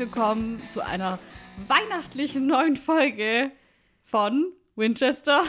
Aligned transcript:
willkommen 0.00 0.66
zu 0.66 0.82
einer 0.82 1.18
weihnachtlichen 1.66 2.46
neuen 2.46 2.76
Folge 2.76 3.52
von 4.02 4.50
Winchester 4.74 5.42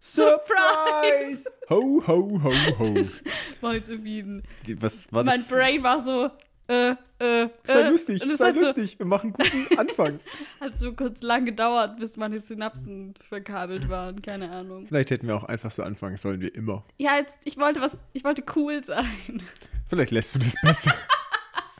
Surprise! 0.00 1.48
Ho, 1.70 2.02
ho, 2.04 2.40
ho, 2.42 2.52
ho. 2.80 2.94
Das 2.94 3.22
war 3.60 3.74
jetzt 3.74 3.90
irgendwie 3.90 4.18
ein. 4.18 4.42
Was 4.80 5.06
war 5.12 5.22
Mein 5.22 5.36
das? 5.36 5.48
Brain 5.48 5.84
war 5.84 6.02
so. 6.02 6.30
Äh, 6.66 6.96
äh, 7.20 7.48
Sei 7.62 7.80
äh, 7.80 7.90
lustig, 7.90 8.20
sei 8.20 8.48
hat 8.48 8.58
so, 8.58 8.66
lustig. 8.66 8.98
Wir 8.98 9.06
machen 9.06 9.36
einen 9.38 9.52
guten 9.68 9.78
Anfang. 9.78 10.18
Hat 10.60 10.76
so 10.76 10.92
kurz 10.94 11.22
lang 11.22 11.44
gedauert, 11.44 12.00
bis 12.00 12.16
meine 12.16 12.40
Synapsen 12.40 13.14
verkabelt 13.28 13.88
waren. 13.88 14.20
Keine 14.20 14.50
Ahnung. 14.50 14.84
Vielleicht 14.88 15.12
hätten 15.12 15.28
wir 15.28 15.36
auch 15.36 15.44
einfach 15.44 15.70
so 15.70 15.84
anfangen 15.84 16.16
sollen 16.16 16.40
wie 16.40 16.48
immer. 16.48 16.84
Ja, 16.98 17.18
jetzt, 17.18 17.36
ich 17.44 17.56
wollte 17.56 17.80
was, 17.80 17.96
ich 18.14 18.24
wollte 18.24 18.42
cool 18.56 18.82
sein. 18.82 19.44
Vielleicht 19.88 20.10
lässt 20.10 20.34
du 20.34 20.40
das 20.40 20.54
besser. 20.60 20.92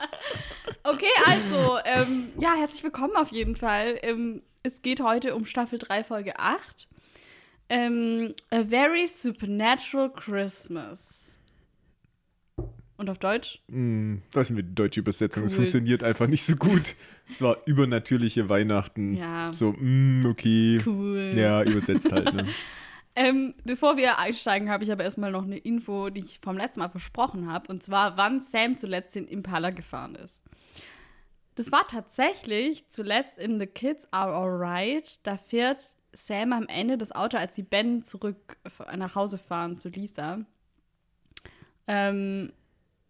Okay, 0.85 1.07
also, 1.27 1.79
ähm, 1.85 2.31
ja, 2.41 2.55
herzlich 2.59 2.83
willkommen 2.83 3.15
auf 3.17 3.31
jeden 3.31 3.55
Fall. 3.57 3.99
Ähm, 4.03 4.43
es 4.65 4.83
geht 4.83 5.01
heute 5.01 5.35
um 5.37 5.45
Staffel 5.45 5.79
3, 5.79 6.03
Folge 6.05 6.39
8. 6.39 6.89
Ähm, 7.69 8.35
A 8.51 8.65
Very 8.65 9.07
Supernatural 9.07 10.13
Christmas. 10.13 11.39
Und 12.97 13.11
auf 13.11 13.19
Deutsch? 13.19 13.61
Hm, 13.71 14.23
weiß 14.33 14.51
nicht, 14.51 14.59
wie 14.59 14.63
die 14.69 14.75
deutsche 14.75 15.01
Übersetzung. 15.01 15.45
Es 15.45 15.53
Cool. 15.53 15.59
funktioniert 15.61 16.03
einfach 16.05 16.27
nicht 16.27 16.45
so 16.45 16.57
gut. 16.57 16.95
Es 17.31 17.41
war 17.41 17.59
übernatürliche 17.67 18.49
Weihnachten. 18.49 19.17
Ja. 19.17 19.53
So, 19.53 19.73
mm, 19.73 20.27
okay. 20.27 20.81
Cool. 20.85 21.33
Ja, 21.35 21.63
übersetzt 21.63 22.11
halt. 22.13 22.33
Ne? 22.35 22.49
Ähm, 23.15 23.55
bevor 23.65 23.97
wir 23.97 24.19
einsteigen, 24.19 24.71
habe 24.71 24.85
ich 24.85 24.93
aber 24.93 25.05
erstmal 25.05 25.31
noch 25.31 25.45
eine 25.45 25.59
Info, 25.59 26.09
die 26.09 26.23
ich 26.23 26.41
vom 26.41 26.57
letzten 26.57 26.81
Mal 26.81 26.89
versprochen 26.89 27.51
habe. 27.51 27.71
Und 27.71 27.83
zwar, 27.83 28.17
wann 28.17 28.41
Sam 28.41 28.77
zuletzt 28.77 29.15
den 29.15 29.29
Impala 29.29 29.71
gefahren 29.71 30.15
ist. 30.15 30.45
Das 31.55 31.71
war 31.71 31.87
tatsächlich 31.87 32.89
zuletzt 32.89 33.39
in 33.39 33.61
The 33.61 33.67
Kids 33.67 34.09
Are 34.11 34.35
Alright. 34.35 35.27
Da 35.27 35.37
fährt 35.37 35.85
Sam 36.13 36.53
am 36.53 36.67
Ende 36.69 36.97
das 36.97 37.13
Auto, 37.13 37.37
als 37.37 37.55
die 37.55 37.63
Ben 37.63 38.03
zurück 38.03 38.57
nach 38.97 39.15
Hause 39.15 39.37
fahren 39.37 39.77
zu 39.77 39.91
Lisa. 39.91 40.41
Ähm, 41.87 42.53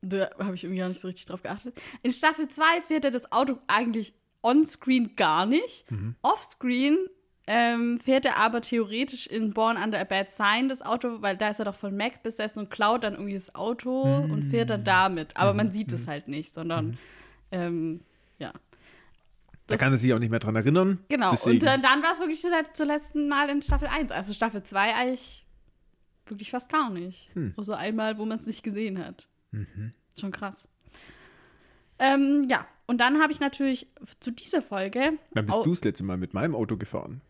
da 0.01 0.31
habe 0.41 0.57
ich 0.57 0.65
irgendwie 0.65 0.81
gar 0.81 0.89
nicht 0.89 1.01
so 1.01 1.07
richtig 1.07 1.27
drauf 1.27 1.43
geachtet. 1.43 1.81
In 2.03 2.11
Staffel 2.11 2.49
2 2.49 2.83
fährt 2.83 3.05
er 3.05 3.13
das 3.13 3.31
Auto 3.31 3.59
eigentlich 3.69 4.15
on-screen 4.43 5.15
gar 5.15 5.47
nicht. 5.47 5.85
Offscreen 6.23 6.99
ähm, 7.47 7.99
fährt 7.99 8.25
er 8.25 8.37
aber 8.37 8.61
theoretisch 8.61 9.27
in 9.27 9.53
Born 9.53 9.77
Under 9.77 10.01
a 10.01 10.05
Bad 10.05 10.31
Sign 10.31 10.69
das 10.69 10.83
Auto, 10.83 11.23
weil 11.23 11.37
da 11.37 11.49
ist 11.49 11.59
er 11.59 11.65
doch 11.65 11.75
von 11.75 11.97
Mac 11.97 12.23
besessen 12.23 12.61
und 12.61 12.71
klaut 12.71 13.03
dann 13.05 13.15
irgendwie 13.15 13.35
das 13.35 13.55
Auto 13.55 14.03
und 14.03 14.51
fährt 14.51 14.71
dann 14.71 14.85
damit. 14.85 15.37
Aber 15.37 15.53
man 15.53 15.73
sieht 15.73 15.93
es 15.93 16.07
halt 16.07 16.29
nicht, 16.29 16.55
sondern 16.55 16.99
ähm, 17.51 18.01
ja. 18.39 18.53
Da 19.67 19.77
kann 19.77 19.93
er 19.93 19.99
sich 19.99 20.13
auch 20.13 20.19
nicht 20.19 20.31
mehr 20.31 20.41
dran 20.41 20.57
erinnern. 20.57 20.99
Genau, 21.09 21.31
Deswegen. 21.31 21.57
und 21.57 21.65
äh, 21.65 21.81
dann 21.81 22.03
war 22.03 22.13
es 22.13 22.19
wirklich 22.19 22.41
zuletzt, 22.41 22.77
zum 22.77 22.87
letzten 22.87 23.29
Mal 23.29 23.49
in 23.49 23.63
Staffel 23.63 23.89
1. 23.89 24.11
Also 24.11 24.35
Staffel 24.35 24.63
2 24.63 24.95
eigentlich 24.95 25.47
wirklich 26.27 26.51
fast 26.51 26.71
gar 26.71 26.91
nicht. 26.91 27.31
Hm. 27.35 27.55
Außer 27.57 27.77
einmal, 27.77 28.19
wo 28.19 28.25
man 28.25 28.39
es 28.39 28.47
nicht 28.47 28.63
gesehen 28.63 28.99
hat. 28.99 29.29
Mhm. 29.51 29.93
Schon 30.19 30.31
krass. 30.31 30.69
Ähm, 31.99 32.45
ja, 32.49 32.67
und 32.87 32.99
dann 32.99 33.21
habe 33.21 33.33
ich 33.33 33.41
natürlich 33.41 33.87
zu 34.21 34.33
dieser 34.33 34.63
Folge. 34.63 35.19
Dann 35.33 35.47
bist 35.47 35.65
du 35.65 35.71
das 35.71 35.85
letzte 35.85 36.05
Mal 36.05 36.17
mit 36.17 36.35
meinem 36.35 36.55
Auto 36.55 36.77
gefahren. 36.77 37.21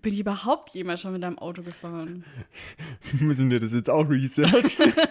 Bin 0.00 0.12
ich 0.12 0.20
überhaupt 0.20 0.74
jemals 0.74 1.00
schon 1.00 1.12
mit 1.12 1.22
deinem 1.22 1.38
Auto 1.38 1.62
gefahren? 1.62 2.24
Müssen 3.20 3.50
wir 3.50 3.58
das 3.60 3.72
jetzt 3.72 3.90
auch 3.90 4.08
researchen? 4.08 4.92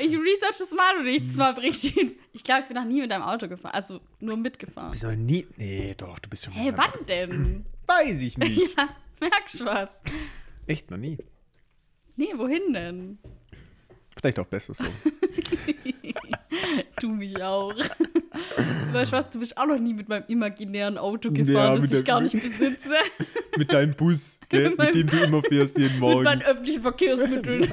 Ich 0.00 0.16
research 0.16 0.58
das 0.58 0.72
mal 0.72 0.96
und 0.98 1.04
nächstes 1.04 1.36
Mal 1.36 1.52
berichte 1.52 1.88
ich. 1.88 2.16
Ich 2.32 2.42
glaube, 2.42 2.62
ich 2.62 2.68
bin 2.68 2.76
noch 2.76 2.86
nie 2.86 3.02
mit 3.02 3.10
deinem 3.10 3.22
Auto 3.22 3.48
gefahren. 3.48 3.74
Also 3.74 4.00
nur 4.18 4.36
mitgefahren. 4.36 4.90
bist 4.90 5.04
noch 5.04 5.14
nie. 5.14 5.46
Nee, 5.56 5.94
doch, 5.96 6.18
du 6.18 6.28
bist 6.28 6.46
schon. 6.46 6.54
Hey, 6.54 6.72
mit 6.72 6.76
meinem 6.76 6.92
wann 6.94 7.06
denn? 7.06 7.66
Weiß 7.86 8.22
ich 8.22 8.38
nicht. 8.38 8.58
ja, 8.76 8.88
merkst 9.20 9.60
du 9.60 9.66
was? 9.66 10.00
Echt 10.66 10.90
noch 10.90 10.96
nie. 10.96 11.18
Nee, 12.16 12.32
wohin 12.36 12.72
denn? 12.72 13.18
Vielleicht 14.20 14.38
auch 14.38 14.46
besser 14.46 14.74
so. 14.74 14.84
Du 17.00 17.08
mich 17.10 17.40
auch. 17.42 17.72
weißt 18.92 19.12
du 19.12 19.16
was, 19.16 19.30
du 19.30 19.38
bist 19.38 19.56
auch 19.56 19.66
noch 19.66 19.78
nie 19.78 19.94
mit 19.94 20.08
meinem 20.08 20.24
imaginären 20.28 20.98
Auto 20.98 21.28
Ja, 21.30 21.44
gefahren, 21.44 21.80
das 21.80 21.90
mit 21.90 21.92
ich 22.00 22.04
gar 22.04 22.20
nicht 22.20 22.32
besitze. 22.32 22.94
mit 23.56 23.72
deinem 23.72 23.94
Bus, 23.94 24.40
gell? 24.48 24.70
Mit 24.70 24.78
mit 24.78 24.94
dem 24.94 25.06
du 25.06 25.16
immer 25.22 25.42
fährst 25.42 25.78
jeden 25.78 25.92
mit 25.92 26.00
Morgen. 26.00 26.24
meinen 26.24 26.42
öffentlichen 26.42 26.82
Verkehrsmitteln. 26.82 27.72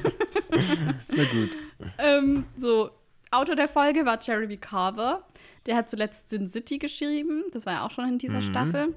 Na 1.08 1.24
gut. 1.24 1.50
ähm, 1.98 2.44
so, 2.56 2.90
Autor 3.30 3.56
der 3.56 3.68
Folge 3.68 4.06
war 4.06 4.18
Jeremy 4.22 4.56
Carver. 4.56 5.26
Der 5.66 5.76
hat 5.76 5.88
zuletzt 5.90 6.28
Sin 6.30 6.48
City 6.48 6.78
geschrieben. 6.78 7.44
Das 7.52 7.66
war 7.66 7.72
ja 7.74 7.86
auch 7.86 7.90
schon 7.90 8.08
in 8.08 8.18
dieser 8.18 8.42
Staffel. 8.42 8.94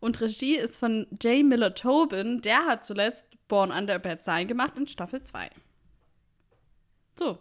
Und 0.00 0.20
Regie 0.20 0.56
ist 0.56 0.76
von 0.76 1.06
J. 1.22 1.44
Miller 1.44 1.74
Tobin. 1.74 2.42
Der 2.42 2.66
hat 2.66 2.84
zuletzt 2.84 3.26
Born 3.48 3.70
Under 3.70 3.94
a 3.94 3.98
Bad 3.98 4.22
Sign 4.22 4.46
gemacht 4.46 4.76
in 4.76 4.86
Staffel 4.86 5.22
2. 5.22 5.48
So, 7.18 7.38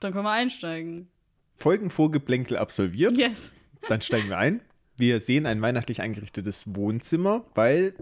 dann 0.00 0.12
können 0.12 0.24
wir 0.24 0.32
einsteigen. 0.32 1.08
Folgenvorgeplänkel 1.56 2.56
absolviert. 2.56 3.16
Yes. 3.16 3.52
Dann 3.88 4.00
steigen 4.00 4.28
wir 4.28 4.38
ein. 4.38 4.60
Wir 4.98 5.20
sehen 5.20 5.46
ein 5.46 5.62
weihnachtlich 5.62 6.00
eingerichtetes 6.02 6.64
Wohnzimmer, 6.74 7.44
weil 7.54 7.94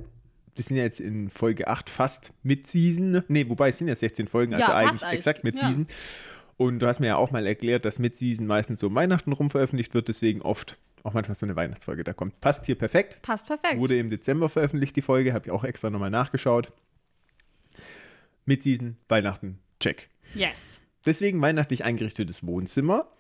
wir 0.54 0.64
sind 0.64 0.76
ja 0.76 0.82
jetzt 0.82 0.98
in 1.00 1.30
Folge 1.30 1.68
8 1.68 1.88
fast 1.88 2.32
Mid-Season. 2.42 3.22
Nee, 3.28 3.48
wobei 3.48 3.68
es 3.68 3.78
sind 3.78 3.86
ja 3.88 3.94
16 3.94 4.26
Folgen, 4.26 4.54
also 4.54 4.70
Ja, 4.70 4.76
eigentlich 4.76 5.02
eigentlich. 5.02 5.18
exakt 5.18 5.44
Mid-Season. 5.44 5.86
Und 6.56 6.80
du 6.80 6.86
hast 6.88 6.98
mir 6.98 7.06
ja 7.08 7.16
auch 7.16 7.30
mal 7.30 7.46
erklärt, 7.46 7.84
dass 7.84 8.00
Mid-Season 8.00 8.44
meistens 8.46 8.80
so 8.80 8.88
um 8.88 8.94
Weihnachten 8.96 9.30
rum 9.32 9.50
veröffentlicht 9.50 9.94
wird, 9.94 10.08
deswegen 10.08 10.42
oft 10.42 10.76
auch 11.04 11.12
manchmal 11.14 11.36
so 11.36 11.46
eine 11.46 11.54
Weihnachtsfolge 11.54 12.02
da 12.02 12.12
kommt. 12.12 12.40
Passt 12.40 12.66
hier 12.66 12.74
perfekt. 12.74 13.22
Passt 13.22 13.46
perfekt. 13.46 13.78
Wurde 13.78 13.96
im 13.98 14.10
Dezember 14.10 14.48
veröffentlicht, 14.48 14.96
die 14.96 15.02
Folge, 15.02 15.32
habe 15.32 15.46
ich 15.46 15.52
auch 15.52 15.62
extra 15.62 15.90
nochmal 15.90 16.10
nachgeschaut. 16.10 16.72
Mid-Season, 18.46 18.96
Weihnachten, 19.08 19.60
check. 19.78 20.08
Yes. 20.34 20.80
Deswegen 21.06 21.40
weihnachtlich 21.40 21.84
eingerichtetes 21.84 22.46
Wohnzimmer. 22.46 23.10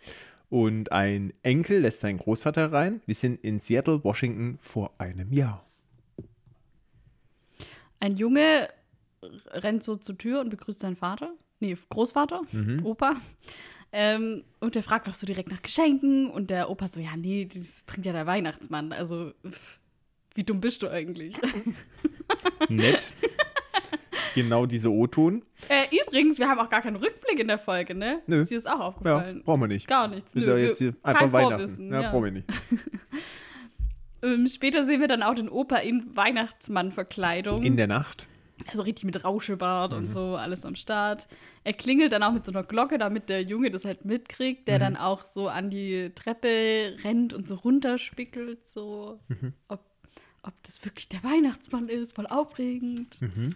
Und 0.50 0.92
ein 0.92 1.32
Enkel 1.42 1.80
lässt 1.80 2.00
seinen 2.00 2.18
Großvater 2.18 2.72
rein. 2.72 3.02
Wir 3.06 3.14
sind 3.14 3.42
in 3.44 3.60
Seattle, 3.60 4.02
Washington 4.02 4.58
vor 4.60 4.92
einem 4.98 5.32
Jahr. 5.32 5.64
Ein 8.00 8.16
Junge 8.16 8.68
rennt 9.48 9.82
so 9.82 9.96
zur 9.96 10.16
Tür 10.16 10.40
und 10.40 10.50
begrüßt 10.50 10.80
seinen 10.80 10.96
Vater. 10.96 11.32
Nee, 11.60 11.76
Großvater, 11.88 12.42
Opa. 12.84 13.16
Ähm, 13.90 14.44
und 14.60 14.74
der 14.74 14.82
fragt 14.82 15.08
auch 15.08 15.14
so 15.14 15.26
direkt 15.26 15.50
nach 15.50 15.62
Geschenken. 15.62 16.30
Und 16.30 16.50
der 16.50 16.70
Opa 16.70 16.88
so, 16.88 17.00
ja, 17.00 17.16
nee, 17.16 17.46
das 17.46 17.82
bringt 17.84 18.06
ja 18.06 18.12
der 18.12 18.26
Weihnachtsmann. 18.26 18.92
Also, 18.92 19.32
pff, 19.46 19.80
wie 20.34 20.44
dumm 20.44 20.60
bist 20.60 20.82
du 20.82 20.88
eigentlich? 20.88 21.34
Nett. 22.68 23.12
genau 24.34 24.66
dieser 24.66 24.90
O-Ton. 24.90 25.42
äh, 25.68 25.84
übrigens, 26.06 26.38
wir 26.38 26.48
haben 26.48 26.58
auch 26.60 26.68
gar 26.70 26.82
keinen 26.82 26.96
Rückblick 26.96 27.38
in 27.38 27.48
der 27.48 27.58
Folge, 27.58 27.94
ne? 27.94 28.22
Nö. 28.26 28.36
Ist 28.42 28.50
dir 28.50 28.56
das 28.58 28.66
auch 28.66 28.78
Ja, 28.78 28.86
aufgefallen? 28.86 29.42
brauchen 29.44 29.60
wir 29.62 29.68
nicht. 29.68 29.86
Gar 29.88 30.08
nichts. 30.08 30.34
Ist 30.34 30.46
nö, 30.46 30.52
ja 30.52 30.58
jetzt 30.58 30.78
hier 30.78 30.94
einfach 31.02 31.20
kein 31.20 31.32
Weihnachten. 31.32 31.52
Vorwissen, 31.54 31.92
ja, 31.92 32.00
ja. 32.02 32.10
brauchen 32.10 32.24
wir 32.24 32.30
nicht. 32.32 32.46
Ähm, 34.20 34.48
später 34.48 34.82
sehen 34.82 35.00
wir 35.00 35.06
dann 35.06 35.22
auch 35.22 35.34
den 35.34 35.48
Opa 35.48 35.76
in 35.76 36.16
Weihnachtsmann-Verkleidung. 36.16 37.62
In 37.62 37.76
der 37.76 37.86
Nacht. 37.86 38.26
Also 38.66 38.82
richtig 38.82 39.04
mit 39.04 39.24
Rauschebart 39.24 39.92
Mhm. 39.92 39.98
und 39.98 40.08
so, 40.08 40.34
alles 40.34 40.64
am 40.64 40.74
Start. 40.74 41.28
Er 41.62 41.72
klingelt 41.72 42.12
dann 42.12 42.24
auch 42.24 42.32
mit 42.32 42.44
so 42.44 42.50
einer 42.50 42.64
Glocke, 42.64 42.98
damit 42.98 43.28
der 43.28 43.42
Junge 43.42 43.70
das 43.70 43.84
halt 43.84 44.04
mitkriegt, 44.04 44.62
Mhm. 44.62 44.64
der 44.64 44.78
dann 44.80 44.96
auch 44.96 45.22
so 45.24 45.46
an 45.48 45.70
die 45.70 46.10
Treppe 46.16 46.96
rennt 47.04 47.32
und 47.32 47.46
so 47.46 47.54
runterspickelt, 47.54 48.66
so. 48.68 49.20
Mhm. 49.28 49.52
Ob, 49.68 49.84
ob 50.42 50.52
das 50.64 50.84
wirklich 50.84 51.08
der 51.08 51.22
Weihnachtsmann 51.22 51.88
ist, 51.88 52.16
voll 52.16 52.26
aufregend. 52.26 53.22
Mhm. 53.22 53.54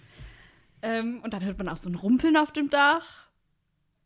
Ähm, 0.83 1.21
und 1.23 1.33
dann 1.33 1.45
hört 1.45 1.59
man 1.59 1.69
auch 1.69 1.77
so 1.77 1.89
ein 1.89 1.95
Rumpeln 1.95 2.37
auf 2.37 2.53
dem 2.53 2.69
Dach. 2.71 3.29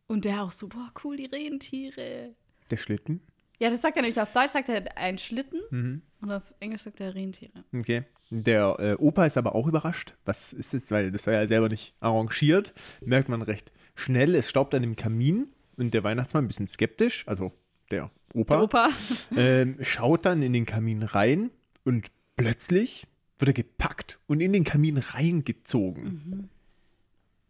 Und 0.06 0.25
der 0.25 0.43
auch 0.43 0.52
so, 0.52 0.69
boah, 0.69 0.93
cool, 1.05 1.17
die 1.17 1.26
Rentiere. 1.26 2.34
Der 2.70 2.76
Schlitten. 2.76 3.20
Ja, 3.58 3.70
das 3.70 3.81
sagt 3.81 3.96
er 3.96 4.02
nicht. 4.02 4.19
Auf 4.20 4.32
Deutsch 4.32 4.50
sagt 4.50 4.69
er 4.69 4.84
ein 4.99 5.19
Schlitten 5.19 5.61
Mhm. 5.70 6.02
und 6.20 6.31
auf 6.31 6.55
Englisch 6.61 6.82
sagt 6.82 7.00
er 7.00 7.14
Rentiere. 7.14 7.64
Okay. 7.75 8.05
Der 8.31 8.76
äh, 8.78 8.94
Opa 8.94 9.25
ist 9.25 9.37
aber 9.38 9.55
auch 9.55 9.67
überrascht. 9.67 10.14
Was 10.25 10.52
ist 10.52 10.75
das? 10.75 10.90
Weil 10.90 11.11
das 11.11 11.26
war 11.26 11.34
ja 11.34 11.46
selber 11.46 11.69
nicht 11.69 11.94
arrangiert. 12.00 12.75
Merkt 13.00 13.28
man 13.28 13.40
recht 13.43 13.73
schnell. 13.94 14.34
Es 14.34 14.50
staubt 14.50 14.75
an 14.75 14.82
dem 14.82 14.96
Kamin 14.96 15.49
und 15.76 15.94
der 15.94 16.05
Weihnachtsmann 16.05 16.44
ein 16.44 16.49
bisschen 16.49 16.69
skeptisch. 16.69 17.25
Also 17.26 17.52
der 17.90 18.11
Opa. 18.34 18.55
Der 18.56 18.64
Opa. 18.64 18.88
ähm, 19.37 19.78
schaut 19.81 20.26
dann 20.26 20.43
in 20.43 20.52
den 20.52 20.67
Kamin 20.67 21.02
rein 21.02 21.50
und 21.84 22.08
plötzlich 22.37 23.06
wird 23.38 23.50
er 23.50 23.55
gepackt 23.55 24.19
und 24.26 24.40
in 24.40 24.52
den 24.52 24.64
Kamin 24.64 24.99
reingezogen. 24.99 26.50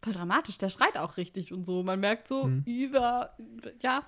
Voll 0.02 0.12
dramatisch, 0.12 0.58
der 0.58 0.69
schreit 0.69 0.96
auch 0.98 1.16
richtig 1.16 1.52
und 1.52 1.64
so. 1.64 1.82
Man 1.82 2.00
merkt 2.00 2.28
so 2.28 2.44
Mhm. 2.46 2.62
über, 2.66 3.34
ja, 3.82 4.02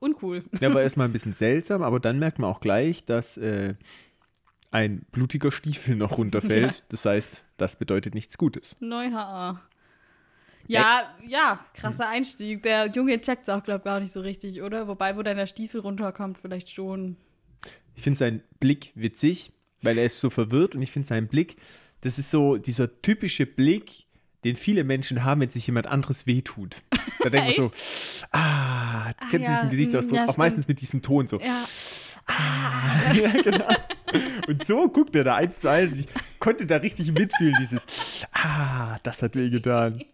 uncool. 0.00 0.44
Der 0.60 0.74
war 0.74 0.82
erstmal 0.82 1.08
ein 1.08 1.12
bisschen 1.12 1.34
seltsam, 1.34 1.82
aber 1.82 2.00
dann 2.00 2.18
merkt 2.18 2.38
man 2.38 2.50
auch 2.50 2.60
gleich, 2.60 3.04
dass 3.04 3.36
äh, 3.36 3.74
ein 4.70 5.02
blutiger 5.12 5.50
Stiefel 5.52 5.96
noch 5.96 6.18
runterfällt. 6.18 6.74
Ja. 6.78 6.84
Das 6.88 7.04
heißt, 7.04 7.44
das 7.56 7.76
bedeutet 7.76 8.14
nichts 8.14 8.36
Gutes. 8.38 8.76
Neu-HA. 8.80 9.60
Ja, 10.66 11.14
ja, 11.26 11.64
krasser 11.72 12.08
Einstieg. 12.08 12.62
Der 12.62 12.88
Junge 12.88 13.18
checkt 13.22 13.44
es 13.44 13.48
auch, 13.48 13.62
glaub 13.62 13.84
gar 13.84 14.00
nicht 14.00 14.12
so 14.12 14.20
richtig, 14.20 14.60
oder? 14.60 14.86
Wobei, 14.86 15.16
wo 15.16 15.22
dann 15.22 15.38
der 15.38 15.46
Stiefel 15.46 15.80
runterkommt, 15.80 16.36
vielleicht 16.38 16.68
schon. 16.70 17.16
Ich 17.94 18.02
finde 18.02 18.18
seinen 18.18 18.42
Blick 18.60 18.92
witzig, 18.94 19.50
weil 19.80 19.96
er 19.96 20.04
ist 20.04 20.20
so 20.20 20.28
verwirrt 20.28 20.74
und 20.74 20.82
ich 20.82 20.90
finde 20.92 21.08
seinen 21.08 21.26
Blick, 21.28 21.56
das 22.02 22.18
ist 22.18 22.30
so 22.30 22.58
dieser 22.58 23.00
typische 23.00 23.46
Blick, 23.46 24.04
den 24.44 24.56
viele 24.56 24.84
Menschen 24.84 25.24
haben, 25.24 25.40
wenn 25.40 25.50
sich 25.50 25.66
jemand 25.66 25.86
anderes 25.86 26.26
wehtut. 26.26 26.82
Da 27.20 27.30
denkt 27.30 27.58
man 27.58 27.70
so, 27.70 27.72
ah, 28.30 29.10
kennst 29.28 29.48
du 29.48 29.50
ja, 29.50 29.56
diesen 29.56 29.70
Gesichtsausdruck? 29.70 30.16
ja, 30.18 30.26
auch 30.26 30.36
meistens 30.36 30.68
mit 30.68 30.80
diesem 30.80 31.02
Ton 31.02 31.26
so. 31.26 31.40
Ja. 31.40 31.64
ja, 33.14 33.30
genau. 33.42 33.66
Und 34.46 34.64
so 34.66 34.88
guckt 34.88 35.16
er 35.16 35.24
da 35.24 35.34
eins 35.34 35.58
zu 35.58 35.68
eins. 35.68 35.96
Ich 35.98 36.06
konnte 36.38 36.64
da 36.66 36.76
richtig 36.76 37.10
mitfühlen, 37.12 37.56
dieses, 37.58 37.86
ah, 38.32 38.98
das 39.02 39.20
hat 39.22 39.34
weh 39.34 39.50
getan. 39.50 40.04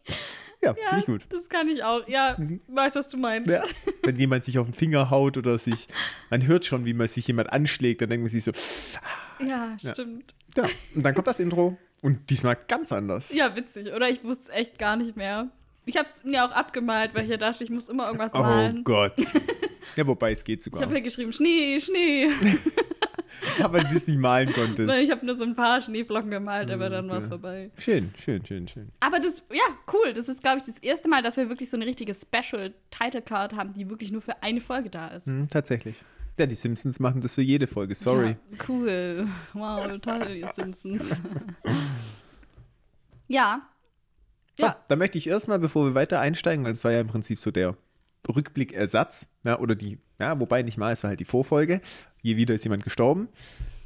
Ja, 0.62 0.70
Ja, 0.70 0.74
finde 0.88 0.98
ich 1.00 1.06
gut. 1.06 1.26
das 1.28 1.48
kann 1.50 1.68
ich 1.68 1.84
auch. 1.84 2.08
Ja, 2.08 2.38
weiß, 2.68 2.94
was 2.94 3.10
du 3.10 3.18
meinst. 3.18 3.50
Ja. 3.50 3.62
Wenn 4.02 4.16
jemand 4.16 4.44
sich 4.44 4.58
auf 4.58 4.66
den 4.66 4.72
Finger 4.74 5.10
haut 5.10 5.36
oder 5.36 5.58
sich, 5.58 5.88
man 6.30 6.46
hört 6.46 6.64
schon, 6.64 6.86
wie 6.86 6.94
man 6.94 7.06
sich 7.08 7.26
jemand 7.26 7.52
anschlägt, 7.52 8.00
dann 8.00 8.08
denkt 8.08 8.22
man 8.24 8.30
sich 8.30 8.44
so, 8.44 8.52
Ja, 9.40 9.76
Ja. 9.78 9.92
stimmt. 9.92 10.34
ja. 10.56 10.64
Und 10.94 11.02
dann 11.02 11.14
kommt 11.14 11.26
das 11.26 11.38
Intro 11.38 11.76
und 12.04 12.30
diesmal 12.30 12.56
ganz 12.68 12.92
anders. 12.92 13.32
Ja, 13.34 13.56
witzig, 13.56 13.92
oder? 13.92 14.08
Ich 14.08 14.22
wusste 14.22 14.44
es 14.44 14.48
echt 14.50 14.78
gar 14.78 14.96
nicht 14.96 15.16
mehr. 15.16 15.48
Ich 15.86 15.96
habe 15.96 16.08
es 16.08 16.22
mir 16.24 16.44
auch 16.44 16.50
abgemalt, 16.52 17.14
weil 17.14 17.24
ich 17.24 17.30
ja 17.30 17.36
dachte, 17.36 17.64
ich 17.64 17.70
muss 17.70 17.88
immer 17.88 18.06
irgendwas 18.06 18.32
Oh 18.34 18.38
malen. 18.38 18.84
Gott. 18.84 19.14
Ja, 19.96 20.06
wobei 20.06 20.32
es 20.32 20.42
geht 20.42 20.60
Ich 20.60 20.64
sogar. 20.64 20.80
habe 20.80 20.94
hier 20.94 21.02
geschrieben, 21.02 21.30
Schnee, 21.32 21.78
Schnee. 21.78 22.30
Ja, 23.58 23.70
weil 23.72 23.82
du 23.84 23.92
das 23.92 24.06
nicht 24.06 24.18
malen 24.18 24.50
konntest. 24.52 24.88
Weil 24.88 25.02
ich 25.04 25.10
habe 25.10 25.26
nur 25.26 25.36
so 25.36 25.44
ein 25.44 25.54
paar 25.54 25.80
Schneeflocken 25.80 26.30
gemalt, 26.30 26.70
aber 26.70 26.88
dann 26.88 27.08
war 27.08 27.18
es 27.18 27.24
Okay. 27.24 27.30
vorbei. 27.30 27.70
Schön, 27.76 28.14
schön, 28.18 28.44
schön, 28.46 28.66
schön. 28.66 28.88
Aber 29.00 29.18
das, 29.20 29.44
ja, 29.52 29.62
cool. 29.92 30.12
Das 30.14 30.28
ist, 30.28 30.40
glaube 30.42 30.58
ich, 30.58 30.62
das 30.64 30.78
erste 30.78 31.08
Mal, 31.08 31.22
dass 31.22 31.36
wir 31.36 31.48
wirklich 31.50 31.68
so 31.68 31.76
eine 31.76 31.84
richtige 31.84 32.14
Special-Title-Card 32.14 33.54
haben, 33.54 33.74
die 33.74 33.90
wirklich 33.90 34.10
nur 34.12 34.22
für 34.22 34.42
eine 34.42 34.60
Folge 34.60 34.88
da 34.90 35.08
ist. 35.08 35.26
Hm, 35.26 35.48
tatsächlich. 35.48 35.96
Ja, 36.36 36.46
die 36.46 36.54
Simpsons 36.56 36.98
machen 37.00 37.20
das 37.20 37.34
für 37.36 37.42
jede 37.42 37.66
Folge. 37.66 37.94
Sorry. 37.94 38.36
Ja, 38.50 38.58
cool. 38.68 39.28
Wow, 39.52 40.00
toll, 40.00 40.30
ihr 40.30 40.48
Simpsons. 40.48 41.14
ja. 43.28 43.62
So, 44.58 44.66
Ja. 44.66 44.76
dann 44.88 44.98
möchte 44.98 45.18
ich 45.18 45.26
erstmal, 45.28 45.58
bevor 45.58 45.84
wir 45.86 45.94
weiter 45.94 46.20
einsteigen, 46.20 46.64
weil 46.64 46.72
das 46.72 46.84
war 46.84 46.92
ja 46.92 47.00
im 47.00 47.08
Prinzip 47.08 47.40
so 47.40 47.50
der 47.50 47.76
Rückblickersatz, 48.28 49.28
ja, 49.42 49.58
oder 49.58 49.74
die, 49.74 49.98
ja, 50.18 50.38
wobei 50.40 50.62
nicht 50.62 50.78
mal, 50.78 50.92
es 50.92 51.02
war 51.02 51.08
halt 51.10 51.20
die 51.20 51.24
Vorfolge. 51.24 51.80
Je 52.22 52.36
wieder 52.36 52.54
ist 52.54 52.64
jemand 52.64 52.82
gestorben. 52.84 53.28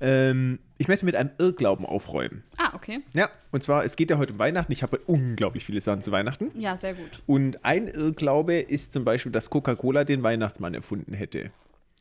Ähm, 0.00 0.60
ich 0.76 0.86
möchte 0.86 1.04
mit 1.06 1.16
einem 1.16 1.30
Irrglauben 1.38 1.84
aufräumen. 1.84 2.44
Ah, 2.56 2.72
okay. 2.74 3.00
Ja, 3.14 3.30
und 3.50 3.62
zwar, 3.64 3.84
es 3.84 3.96
geht 3.96 4.10
ja 4.10 4.18
heute 4.18 4.34
um 4.34 4.38
Weihnachten. 4.38 4.70
Ich 4.70 4.82
habe 4.84 4.98
unglaublich 5.06 5.64
viele 5.64 5.80
Sachen 5.80 6.02
zu 6.02 6.12
Weihnachten. 6.12 6.52
Ja, 6.54 6.76
sehr 6.76 6.94
gut. 6.94 7.20
Und 7.26 7.64
ein 7.64 7.88
Irrglaube 7.88 8.60
ist 8.60 8.92
zum 8.92 9.04
Beispiel, 9.04 9.32
dass 9.32 9.50
Coca-Cola 9.50 10.04
den 10.04 10.22
Weihnachtsmann 10.22 10.74
erfunden 10.74 11.14
hätte. 11.14 11.50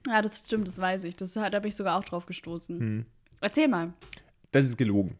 Ja, 0.07 0.21
das 0.21 0.39
stimmt, 0.39 0.67
das 0.67 0.77
weiß 0.77 1.03
ich. 1.03 1.15
Das, 1.15 1.33
da 1.33 1.49
bin 1.49 1.65
ich 1.65 1.75
sogar 1.75 1.97
auch 1.97 2.03
drauf 2.03 2.25
gestoßen. 2.25 2.79
Hm. 2.79 3.05
Erzähl 3.41 3.67
mal. 3.67 3.93
Das 4.51 4.65
ist 4.65 4.77
gelogen. 4.77 5.17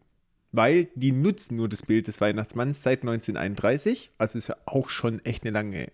Weil 0.50 0.88
die 0.94 1.12
nutzen 1.12 1.56
nur 1.56 1.68
das 1.68 1.82
Bild 1.82 2.08
des 2.08 2.20
Weihnachtsmanns 2.20 2.82
seit 2.82 3.02
1931. 3.02 4.10
Also 4.16 4.38
ist 4.38 4.48
ja 4.48 4.56
auch 4.64 4.88
schon 4.88 5.24
echt 5.24 5.44
eine 5.44 5.50
lange 5.50 5.92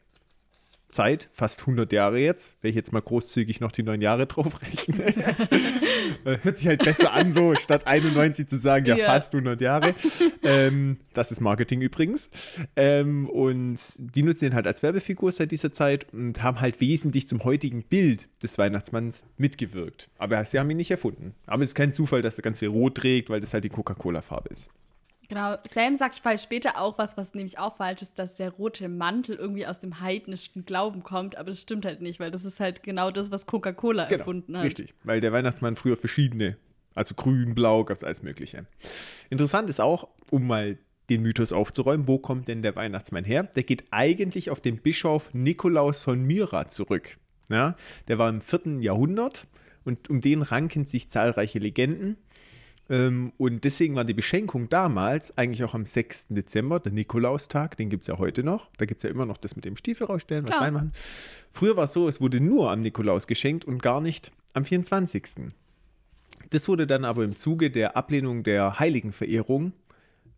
Zeit, 0.94 1.29
fast 1.32 1.61
100 1.61 1.93
Jahre 1.93 2.19
jetzt. 2.19 2.56
Wenn 2.62 2.70
ich 2.70 2.76
jetzt 2.76 2.93
mal 2.93 3.02
großzügig 3.02 3.61
noch 3.61 3.73
die 3.73 3.82
neun 3.82 4.00
Jahre 4.00 4.26
draufrechne. 4.26 5.14
Äh, 6.25 6.38
Hört 6.43 6.56
sich 6.58 6.67
halt 6.69 6.85
besser 6.85 7.12
an, 7.14 7.32
so 7.32 7.55
statt 7.55 7.87
91 7.87 8.46
zu 8.46 8.58
sagen, 8.58 8.85
ja, 8.87 8.96
Ja. 8.96 9.06
fast 9.06 9.35
100 9.35 9.61
Jahre. 9.61 9.94
ähm, 10.43 10.99
das 11.14 11.32
ist 11.32 11.41
Marketing 11.41 11.81
übrigens. 11.81 12.31
Ähm, 12.76 13.26
und 13.29 13.79
die 13.99 14.23
nutzen 14.23 14.46
ihn 14.46 14.55
halt 14.55 14.67
als 14.67 14.82
Werbefigur 14.82 15.32
seit 15.32 15.50
dieser 15.50 15.73
Zeit 15.73 16.06
und 16.12 16.43
haben 16.43 16.61
halt 16.61 16.81
wesentlich 16.81 17.26
zum 17.26 17.43
heutigen 17.44 17.82
Bild 17.82 18.29
des 18.43 18.58
Weihnachtsmanns 18.58 19.25
mitgewirkt. 19.38 20.08
Aber 20.19 20.44
sie 20.44 20.58
haben 20.58 20.70
ihn 20.70 20.76
nicht 20.76 20.91
erfunden. 20.91 21.35
Aber 21.46 21.62
es 21.62 21.70
ist 21.70 21.75
kein 21.75 21.93
Zufall, 21.93 22.23
dass 22.23 22.38
er 22.38 22.43
ganz 22.43 22.58
viel 22.58 22.69
rot 22.69 22.96
trägt, 22.96 23.31
weil 23.31 23.41
das 23.41 23.55
halt 23.55 23.64
die 23.64 23.70
Coca-Cola-Farbe 23.70 24.50
ist. 24.50 24.70
Genau, 25.34 25.56
Sam 25.64 25.96
sagt 25.96 26.22
später 26.40 26.81
auch 26.81 26.96
was, 26.96 27.16
was 27.16 27.34
nämlich 27.34 27.58
auch 27.58 27.76
falsch 27.76 28.02
ist, 28.02 28.20
dass 28.20 28.36
der 28.36 28.50
rote 28.50 28.88
Mantel 28.88 29.34
irgendwie 29.34 29.66
aus 29.66 29.81
dem 29.81 29.98
heidnischen 29.98 30.64
Glauben 30.64 31.02
kommt, 31.02 31.36
aber 31.36 31.50
das 31.50 31.60
stimmt 31.60 31.84
halt 31.84 32.00
nicht, 32.00 32.20
weil 32.20 32.31
das 32.31 32.44
ist 32.44 32.60
halt 32.60 32.84
genau 32.84 33.10
das, 33.10 33.32
was 33.32 33.44
Coca-Cola 33.46 34.04
erfunden 34.04 34.56
hat. 34.56 34.64
Richtig, 34.64 34.94
weil 35.02 35.20
der 35.20 35.32
Weihnachtsmann 35.32 35.75
früher 35.75 35.96
verschiedene, 35.96 36.56
also 36.94 37.16
grün, 37.16 37.56
blau, 37.56 37.82
gab 37.82 37.96
es 37.96 38.04
alles 38.04 38.22
Mögliche. 38.22 38.66
Interessant 39.28 39.69
ist 39.69 39.81
auch, 39.81 40.06
um 40.31 40.46
mal 40.46 40.78
den 41.10 41.22
Mythos 41.22 41.52
aufzuräumen, 41.52 42.06
wo 42.06 42.20
kommt 42.20 42.46
denn 42.46 42.62
der 42.62 42.76
Weihnachtsmann 42.76 43.25
her? 43.25 43.42
Der 43.42 43.64
geht 43.64 43.86
eigentlich 43.90 44.50
auf 44.50 44.60
den 44.60 44.76
Bischof 44.76 45.34
Nikolaus 45.34 46.04
von 46.04 46.22
Myra 46.22 46.69
zurück. 46.69 47.19
Ja, 47.48 47.75
der 48.06 48.19
war 48.19 48.28
im 48.28 48.40
4. 48.40 48.78
Jahrhundert 48.82 49.48
und 49.84 50.08
um 50.10 50.20
den 50.20 50.42
ranken 50.42 50.86
sich 50.86 51.10
zahlreiche 51.10 51.58
Legenden. 51.58 52.19
Ähm, 52.90 53.32
und 53.38 53.64
deswegen 53.64 53.94
war 53.94 54.04
die 54.04 54.14
Beschenkung 54.14 54.69
damals 54.69 55.36
eigentlich 55.38 55.64
auch 55.64 55.75
am 55.75 55.86
6. 55.86 56.28
Dezember, 56.28 56.81
der 56.81 56.92
Nikolaustag, 56.92 57.76
den 57.76 57.88
gibt 57.88 58.02
es 58.02 58.08
ja 58.08 58.19
heute 58.19 58.42
noch. 58.42 58.70
Da 58.76 58.84
gibt 58.84 58.98
es 58.98 59.02
ja 59.04 59.10
immer 59.10 59.26
noch 59.26 59.38
das 59.38 59.56
mit 59.56 59.64
dem 59.64 59.76
Stiefel 59.76 60.06
rausstellen, 60.06 60.46
was 60.46 60.60
reinmachen. 60.60 60.92
Früher 61.52 61.76
war 61.76 61.84
es 61.84 61.92
so, 61.92 62.08
es 62.08 62.20
wurde 62.20 62.40
nur 62.40 62.70
am 62.70 62.82
Nikolaus 62.82 63.26
geschenkt 63.26 63.64
und 63.64 63.82
gar 63.82 64.00
nicht 64.00 64.32
am 64.52 64.64
24. 64.64 65.52
Das 66.50 66.69
wurde 66.69 66.86
dann 66.86 67.04
aber 67.04 67.25
im 67.25 67.36
Zuge 67.36 67.70
der 67.70 67.96
Ablehnung 67.96 68.42
der 68.42 68.78
Heiligenverehrung 68.78 69.72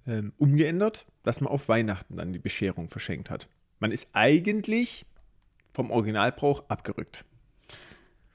ähm, 0.07 0.33
umgeändert, 0.39 1.07
dass 1.25 1.41
man 1.41 1.51
auf 1.53 1.69
Weihnachten 1.69 2.17
dann 2.17 2.33
die 2.33 2.39
Bescherung 2.39 2.89
verschenkt 2.89 3.29
hat. 3.29 3.49
Man 3.81 3.91
ist 3.91 4.11
eigentlich 4.13 5.05
vom 5.75 5.91
Originalbrauch 5.91 6.65
abgerückt. 6.69 7.25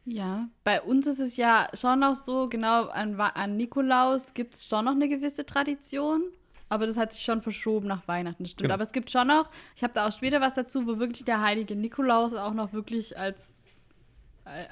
Ja, 0.06 0.50
bei 0.64 0.82
uns 0.82 1.06
ist 1.08 1.20
es 1.20 1.38
ja 1.38 1.68
schon 1.74 2.00
noch 2.00 2.16
so, 2.16 2.50
genau 2.50 2.88
an, 2.88 3.20
an 3.20 3.56
Nikolaus 3.56 4.34
gibt 4.34 4.56
es 4.56 4.66
schon 4.66 4.86
noch 4.86 4.94
eine 4.94 5.08
gewisse 5.08 5.46
Tradition, 5.46 6.24
aber 6.70 6.88
das 6.88 6.98
hat 6.98 7.14
sich 7.14 7.22
schon 7.22 7.42
verschoben 7.42 7.88
nach 7.88 8.08
Weihnachten, 8.08 8.46
stimmt. 8.46 8.62
Genau. 8.64 8.74
Aber 8.74 8.84
es 8.84 8.94
gibt 8.94 9.12
schon 9.12 9.28
noch, 9.28 9.50
ich 9.76 9.84
habe 9.84 9.94
da 9.94 10.08
auch 10.08 10.12
später 10.12 10.42
was 10.42 10.54
dazu, 10.54 10.88
wo 10.88 10.98
wirklich 11.00 11.26
der 11.26 11.42
heilige 11.42 11.76
Nikolaus 11.76 12.34
auch 12.34 12.54
noch 12.54 12.74
wirklich 12.74 13.18
als, 13.18 13.64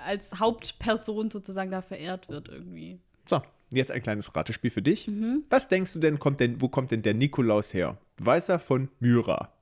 als 0.04 0.40
Hauptperson 0.40 1.30
sozusagen 1.30 1.70
da 1.70 1.82
verehrt 1.82 2.30
wird 2.30 2.50
irgendwie. 2.50 3.00
So, 3.28 3.42
jetzt 3.72 3.92
ein 3.92 4.02
kleines 4.02 4.36
Ratespiel 4.36 4.72
für 4.72 4.82
dich. 4.82 5.12
Was 5.50 5.68
denkst 5.68 5.94
du 5.94 6.00
denn, 6.00 6.18
kommt 6.18 6.40
denn, 6.40 6.60
wo 6.60 6.70
kommt 6.70 6.90
denn 6.90 7.04
der 7.04 7.14
Nikolaus 7.14 7.74
her? 7.74 7.98
Weiß 8.18 8.50
er 8.50 8.58
von 8.60 8.90
Myra? 9.00 9.54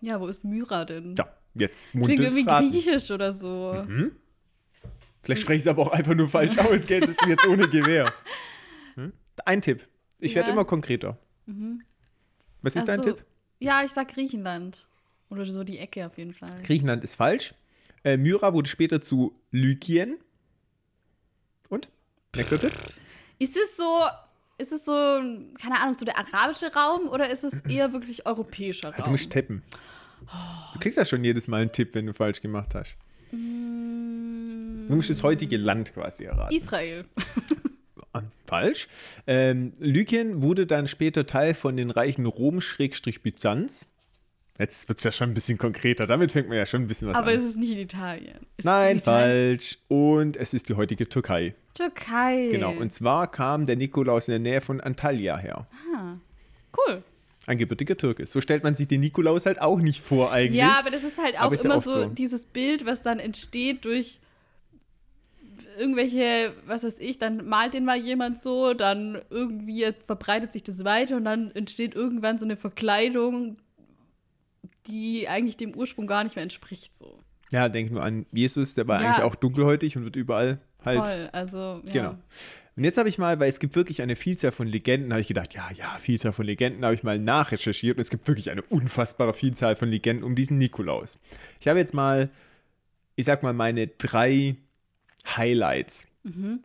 Ja, 0.00 0.20
wo 0.20 0.28
ist 0.28 0.44
Myra 0.44 0.84
denn? 0.84 1.16
Ja, 1.18 1.26
jetzt 1.54 1.90
Klingt 1.90 2.06
muntes 2.06 2.36
irgendwie 2.36 2.48
Raten. 2.50 2.70
griechisch 2.70 3.10
oder 3.10 3.32
so. 3.32 3.84
Vielleicht 5.22 5.42
spreche 5.42 5.58
ich 5.58 5.62
es 5.64 5.68
aber 5.68 5.82
auch 5.82 5.92
einfach 5.92 6.14
nur 6.14 6.28
falsch 6.28 6.58
aus, 6.58 6.86
gell? 6.86 7.00
Das 7.00 7.10
ist 7.10 7.26
jetzt 7.26 7.46
ohne 7.46 7.68
Gewehr. 7.68 8.12
Hm? 8.94 9.12
Ein 9.44 9.60
Tipp. 9.62 9.86
Ich 10.18 10.34
werde 10.34 10.48
Ja. 10.48 10.52
immer 10.54 10.64
konkreter. 10.64 11.18
Was 12.62 12.74
ist 12.76 12.82
Ach 12.82 12.86
dein 12.86 12.98
so. 12.98 13.04
Tipp? 13.04 13.24
Ja, 13.60 13.82
ich 13.84 13.90
sag 13.92 14.08
Griechenland. 14.08 14.86
Oder 15.30 15.44
so 15.44 15.62
die 15.64 15.78
Ecke 15.78 16.06
auf 16.06 16.16
jeden 16.16 16.32
Fall. 16.32 16.62
Griechenland 16.62 17.04
ist 17.04 17.16
falsch. 17.16 17.52
Äh, 18.04 18.16
Myra 18.16 18.54
wurde 18.54 18.68
später 18.68 19.00
zu 19.00 19.34
Lykien. 19.50 20.16
Und? 21.68 21.88
Nächster 22.34 22.58
Tipp? 22.58 22.72
Ist 23.38 23.56
es 23.56 23.76
so, 23.76 24.00
ist 24.56 24.72
es 24.72 24.84
so, 24.84 24.92
keine 24.92 25.80
Ahnung, 25.80 25.94
so 25.98 26.04
der 26.04 26.16
arabische 26.16 26.72
Raum 26.72 27.08
oder 27.08 27.28
ist 27.30 27.44
es 27.44 27.60
eher 27.62 27.92
wirklich 27.92 28.24
europäischer 28.26 28.92
Du 28.92 29.02
Raum? 29.02 29.10
musst 29.12 29.30
tippen. 29.30 29.62
Du 30.72 30.78
kriegst 30.80 30.96
ja 30.98 31.04
schon 31.04 31.22
jedes 31.24 31.46
Mal 31.48 31.62
einen 31.62 31.72
Tipp, 31.72 31.94
wenn 31.94 32.06
du 32.06 32.14
falsch 32.14 32.40
gemacht 32.40 32.74
hast. 32.74 32.96
Du 34.88 34.96
musst 34.96 35.10
das 35.10 35.22
heutige 35.22 35.56
Land 35.56 35.94
quasi 35.94 36.24
erraten. 36.24 36.54
Israel. 36.56 37.04
Ah, 38.14 38.22
Falsch. 38.46 38.88
Ähm, 39.26 39.72
Lykien 39.78 40.40
wurde 40.42 40.66
dann 40.66 40.88
später 40.88 41.26
Teil 41.26 41.52
von 41.54 41.76
den 41.76 41.90
Reichen 41.90 42.24
Rom-Byzanz. 42.26 43.86
Jetzt 44.58 44.88
wird 44.88 44.98
es 44.98 45.04
ja 45.04 45.12
schon 45.12 45.30
ein 45.30 45.34
bisschen 45.34 45.56
konkreter. 45.58 46.06
Damit 46.06 46.32
fängt 46.32 46.48
man 46.48 46.56
ja 46.56 46.66
schon 46.66 46.82
ein 46.82 46.86
bisschen 46.88 47.06
was 47.08 47.16
Aber 47.16 47.28
an. 47.30 47.36
es 47.36 47.44
ist 47.44 47.56
nicht 47.58 47.72
in 47.72 47.78
Italien. 47.78 48.38
Ist 48.56 48.64
Nein, 48.64 48.92
in 48.92 48.98
Italien? 48.98 49.58
falsch. 49.58 49.78
Und 49.88 50.36
es 50.36 50.52
ist 50.52 50.68
die 50.68 50.74
heutige 50.74 51.08
Türkei. 51.08 51.54
Türkei. 51.74 52.48
Genau. 52.50 52.72
Und 52.72 52.92
zwar 52.92 53.30
kam 53.30 53.66
der 53.66 53.76
Nikolaus 53.76 54.26
in 54.26 54.32
der 54.32 54.40
Nähe 54.52 54.60
von 54.60 54.80
Antalya 54.80 55.36
her. 55.36 55.68
cool. 56.76 57.04
Ein 57.46 57.56
gebürtiger 57.58 57.96
Türke. 57.96 58.26
So 58.26 58.40
stellt 58.40 58.64
man 58.64 58.74
sich 58.74 58.88
den 58.88 59.00
Nikolaus 59.00 59.46
halt 59.46 59.60
auch 59.60 59.78
nicht 59.78 60.00
vor 60.02 60.32
eigentlich. 60.32 60.58
Ja, 60.60 60.76
aber 60.78 60.90
das 60.90 61.04
ist 61.04 61.22
halt 61.22 61.36
auch 61.36 61.42
Aber 61.44 61.54
ist 61.54 61.64
ja 61.64 61.70
immer 61.70 61.76
oft 61.76 61.84
so, 61.86 61.92
so. 61.92 62.04
dieses 62.06 62.44
Bild, 62.46 62.84
was 62.84 63.00
dann 63.00 63.20
entsteht 63.20 63.84
durch 63.84 64.20
irgendwelche, 65.78 66.52
was 66.66 66.84
weiß 66.84 66.98
ich, 67.00 67.18
dann 67.18 67.46
malt 67.46 67.74
den 67.74 67.84
mal 67.84 67.96
jemand 67.96 68.38
so, 68.38 68.74
dann 68.74 69.20
irgendwie 69.30 69.86
verbreitet 70.06 70.52
sich 70.52 70.62
das 70.64 70.84
weiter 70.84 71.16
und 71.16 71.24
dann 71.24 71.50
entsteht 71.52 71.94
irgendwann 71.94 72.38
so 72.38 72.44
eine 72.44 72.56
Verkleidung, 72.56 73.56
die 74.86 75.28
eigentlich 75.28 75.56
dem 75.56 75.74
Ursprung 75.74 76.06
gar 76.06 76.24
nicht 76.24 76.36
mehr 76.36 76.42
entspricht. 76.42 76.96
So. 76.96 77.20
Ja, 77.52 77.68
denk 77.68 77.90
nur 77.90 78.02
an 78.02 78.26
Jesus, 78.32 78.74
der 78.74 78.88
war 78.88 79.00
Ja. 79.00 79.08
eigentlich 79.08 79.24
auch 79.24 79.34
dunkelhäutig 79.34 79.96
und 79.96 80.04
wird 80.04 80.16
überall 80.16 80.60
halt. 80.84 80.98
Voll. 81.06 81.28
Also, 81.32 81.58
ja. 81.86 81.92
Genau. 81.92 82.14
Und 82.76 82.84
jetzt 82.84 82.96
habe 82.96 83.08
ich 83.08 83.18
mal, 83.18 83.40
weil 83.40 83.48
es 83.48 83.58
gibt 83.58 83.74
wirklich 83.74 84.02
eine 84.02 84.14
Vielzahl 84.14 84.52
von 84.52 84.68
Legenden, 84.68 85.12
habe 85.12 85.20
ich 85.20 85.26
gedacht, 85.26 85.52
ja, 85.52 85.68
ja, 85.76 85.96
Vielzahl 85.98 86.32
von 86.32 86.46
Legenden, 86.46 86.84
habe 86.84 86.94
ich 86.94 87.02
mal 87.02 87.18
nachrecherchiert 87.18 87.96
und 87.96 88.02
es 88.02 88.10
gibt 88.10 88.28
wirklich 88.28 88.50
eine 88.50 88.62
unfassbare 88.62 89.34
Vielzahl 89.34 89.74
von 89.74 89.88
Legenden 89.88 90.22
um 90.24 90.36
diesen 90.36 90.58
Nikolaus. 90.58 91.18
Ich 91.58 91.66
habe 91.66 91.80
jetzt 91.80 91.92
mal, 91.92 92.30
ich 93.16 93.24
sag 93.26 93.42
mal, 93.42 93.52
meine 93.52 93.88
drei 93.88 94.56
Highlights 95.36 96.06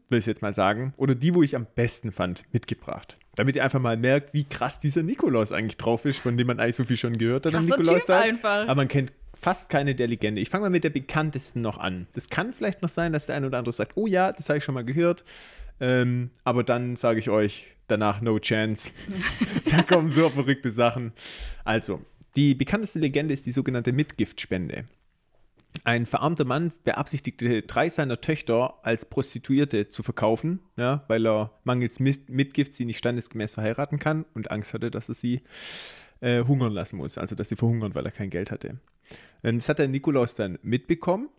will 0.10 0.20
ich 0.20 0.26
jetzt 0.26 0.42
mal 0.42 0.54
sagen. 0.54 0.94
Oder 0.98 1.16
die, 1.16 1.34
wo 1.34 1.44
ich 1.44 1.56
am 1.56 1.68
besten 1.76 2.12
fand, 2.12 2.44
mitgebracht. 2.52 3.18
Damit 3.36 3.56
ihr 3.56 3.64
einfach 3.64 3.80
mal 3.80 3.98
merkt, 3.98 4.34
wie 4.34 4.44
krass 4.44 4.80
dieser 4.80 5.04
Nikolaus 5.04 5.52
eigentlich 5.52 5.78
drauf 5.78 6.06
ist, 6.06 6.20
von 6.20 6.38
dem 6.38 6.48
man 6.48 6.60
eigentlich 6.60 6.76
so 6.76 6.84
viel 6.84 6.98
schon 6.98 7.18
gehört 7.18 7.46
hat. 7.46 7.54
Krasser 7.54 7.78
Nikolaus 7.78 8.10
einfach. 8.10 8.64
Aber 8.64 8.76
man 8.76 8.88
kennt 8.88 9.14
fast 9.34 9.70
keine 9.70 9.96
der 9.96 10.08
Legende. 10.08 10.42
Ich 10.42 10.50
fange 10.50 10.64
mal 10.64 10.70
mit 10.70 10.84
der 10.84 10.90
bekanntesten 10.90 11.62
noch 11.62 11.78
an. 11.78 12.08
Das 12.14 12.30
kann 12.30 12.54
vielleicht 12.54 12.82
noch 12.82 12.90
sein, 12.90 13.14
dass 13.14 13.26
der 13.26 13.36
eine 13.36 13.48
oder 13.48 13.58
andere 13.58 13.74
sagt, 13.74 13.94
oh 13.96 14.08
ja, 14.08 14.32
das 14.32 14.50
habe 14.50 14.58
ich 14.58 14.64
schon 14.64 14.76
mal 14.76 14.86
gehört. 14.86 15.24
Ähm, 15.80 16.30
aber 16.44 16.64
dann 16.64 16.96
sage 16.96 17.20
ich 17.20 17.30
euch 17.30 17.68
danach 17.88 18.22
no 18.22 18.40
chance. 18.40 18.92
da 19.70 19.82
kommen 19.82 20.12
so 20.12 20.30
verrückte 20.30 20.70
Sachen. 20.70 21.14
Also, 21.64 22.02
die 22.36 22.56
bekannteste 22.56 23.00
Legende 23.00 23.34
ist 23.34 23.46
die 23.46 23.52
sogenannte 23.52 23.94
Mitgiftspende. 23.94 24.86
Ein 25.84 26.06
verarmter 26.06 26.46
Mann 26.46 26.72
beabsichtigte, 26.84 27.64
drei 27.64 27.90
seiner 27.90 28.22
Töchter 28.22 28.76
als 28.84 29.06
Prostituierte 29.06 29.90
zu 29.90 30.04
verkaufen, 30.04 30.60
ja, 30.78 31.04
weil 31.08 31.26
er 31.26 31.52
mangels 31.64 32.00
Mit 32.00 32.30
Mitgift 32.30 32.74
sie 32.74 32.86
nicht 32.86 33.00
standesgemäß 33.00 33.56
verheiraten 33.56 34.00
kann 34.00 34.26
und 34.34 34.52
Angst 34.52 34.74
hatte, 34.74 34.92
dass 34.92 35.10
er 35.10 35.16
sie 35.16 35.42
äh, 36.22 36.44
hungern 36.44 36.72
lassen 36.74 36.98
muss, 36.98 37.18
also 37.18 37.36
dass 37.36 37.50
sie 37.50 37.56
verhungern, 37.56 37.96
weil 37.96 38.06
er 38.06 38.12
kein 38.12 38.30
Geld 38.30 38.52
hatte. 38.52 38.80
Ähm, 39.44 39.58
Das 39.58 39.68
hat 39.68 39.80
der 39.80 39.88
Nikolaus 39.88 40.36
dann 40.36 40.58
mitbekommen, 40.62 41.30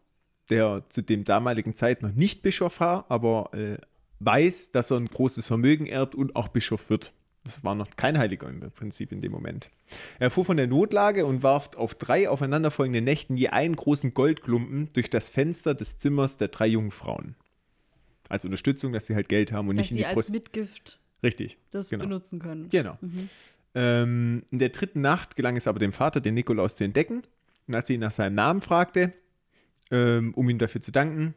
der 0.51 0.85
zu 0.89 1.03
dem 1.03 1.25
damaligen 1.25 1.75
Zeit 1.75 2.03
noch 2.03 2.13
nicht 2.13 2.43
Bischof 2.43 2.81
war, 2.81 3.07
aber 3.09 3.55
äh, 3.55 3.79
weiß, 4.21 4.73
dass 4.73 4.91
er 4.91 4.99
ein 4.99 5.07
großes 5.07 5.47
Vermögen 5.47 5.87
erbt 5.87 6.15
und 6.15 6.37
auch 6.37 6.49
Bischof 6.49 6.91
wird. 6.91 7.13
Das 7.45 7.63
war 7.63 7.75
noch 7.75 7.89
kein 7.97 8.19
Heiliger 8.19 8.49
im 8.49 8.71
Prinzip 8.71 9.13
in 9.13 9.21
dem 9.21 9.31
Moment. 9.31 9.71
Er 10.19 10.31
fuhr 10.31 10.47
von 10.47 10.57
der 10.57 10.67
Notlage 10.67 11.27
und 11.27 11.43
warf 11.43 11.71
auf 11.77 11.95
drei 11.95 12.29
aufeinanderfolgenden 12.29 13.05
Nächten 13.05 13.37
je 13.37 13.49
einen 13.49 13.77
großen 13.77 14.15
Goldklumpen 14.15 14.89
durch 14.95 15.11
das 15.11 15.29
Fenster 15.29 15.75
des 15.75 15.99
Zimmers 15.99 16.39
der 16.39 16.49
drei 16.49 16.67
Jungfrauen. 16.67 17.37
Als 18.31 18.47
Unterstützung, 18.47 18.95
dass 18.95 19.07
sie 19.07 19.15
halt 19.15 19.29
Geld 19.29 19.53
haben 19.53 19.69
und 19.69 19.77
Dass 19.77 19.85
nicht 19.85 19.91
in 19.91 19.97
sie 19.97 20.03
die 20.03 20.07
als 20.07 20.15
Brust. 20.15 20.33
Mitgift 20.33 20.99
Richtig. 21.23 21.59
das 21.71 21.91
genau. 21.91 22.05
benutzen 22.05 22.39
können. 22.39 22.71
Genau. 22.71 22.99
Ähm, 23.75 24.45
in 24.51 24.59
der 24.59 24.71
dritten 24.71 25.03
Nacht 25.03 25.37
gelang 25.37 25.57
es 25.57 25.69
aber 25.69 25.79
dem 25.79 25.93
Vater, 25.93 26.23
den 26.23 26.35
Nikolaus 26.35 26.77
zu 26.77 26.85
entdecken. 26.85 27.23
Und 27.67 27.75
als 27.75 27.89
sie 27.89 27.95
ihn 27.95 28.01
nach 28.01 28.11
seinem 28.11 28.35
Namen 28.35 28.63
fragte, 28.63 29.13
ähm, 29.91 30.33
um 30.35 30.49
ihm 30.49 30.59
dafür 30.59 30.81
zu 30.81 30.93
danken, 30.93 31.35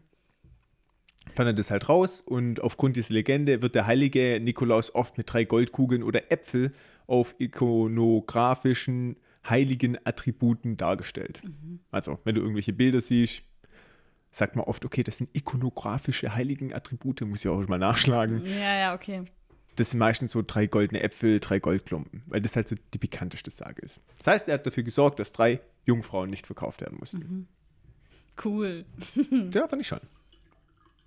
fand 1.36 1.48
er 1.48 1.54
das 1.54 1.72
halt 1.72 1.90
raus. 1.90 2.22
Und 2.22 2.62
aufgrund 2.62 2.96
dieser 2.96 3.14
Legende 3.14 3.62
wird 3.62 3.76
der 3.76 3.88
heilige 3.88 4.40
Nikolaus 4.42 4.94
oft 4.94 5.18
mit 5.18 5.32
drei 5.32 5.44
Goldkugeln 5.44 6.04
oder 6.04 6.32
Äpfel 6.32 6.74
auf 7.08 7.36
ikonografischen 7.40 9.18
heiligen 9.48 9.98
Attributen 10.04 10.78
dargestellt. 10.78 11.42
Also, 11.92 12.20
wenn 12.24 12.36
du 12.36 12.42
irgendwelche 12.42 12.74
Bilder 12.74 13.02
siehst, 13.02 13.44
sagt 14.32 14.56
man 14.56 14.66
oft, 14.66 14.84
okay, 14.86 15.04
das 15.04 15.18
sind 15.18 15.30
ikonografische 15.34 16.36
heiligen 16.36 16.74
Attribute, 16.74 17.22
muss 17.22 17.46
ich 17.46 17.50
auch 17.50 17.66
mal 17.68 17.78
nachschlagen 17.80 18.44
Ja, 18.46 18.78
ja, 18.78 18.94
okay. 18.94 19.24
das 19.78 19.92
sind 19.92 20.00
meistens 20.00 20.34
so 20.34 20.44
drei 20.46 20.68
goldene 20.68 21.02
Äpfel, 21.02 21.40
drei 21.40 21.60
Goldklumpen, 21.60 22.24
weil 22.28 22.42
das 22.42 22.56
halt 22.56 22.68
so 22.68 22.76
die 22.94 22.98
bekannteste 22.98 23.50
Sage 23.52 23.82
ist. 23.82 24.02
Das 24.18 24.28
heißt, 24.28 24.48
er 24.50 24.56
hat 24.56 24.68
dafür 24.68 24.84
gesorgt, 24.84 25.20
dass 25.20 25.32
drei 25.32 25.62
Jungfrauen 25.86 26.30
nicht 26.30 26.46
verkauft 26.46 26.82
werden 26.82 26.98
mussten. 27.00 27.48
Cool. 28.44 28.86
Ja, 29.54 29.68
fand 29.68 29.82
ich 29.82 29.88
schon. 29.88 30.02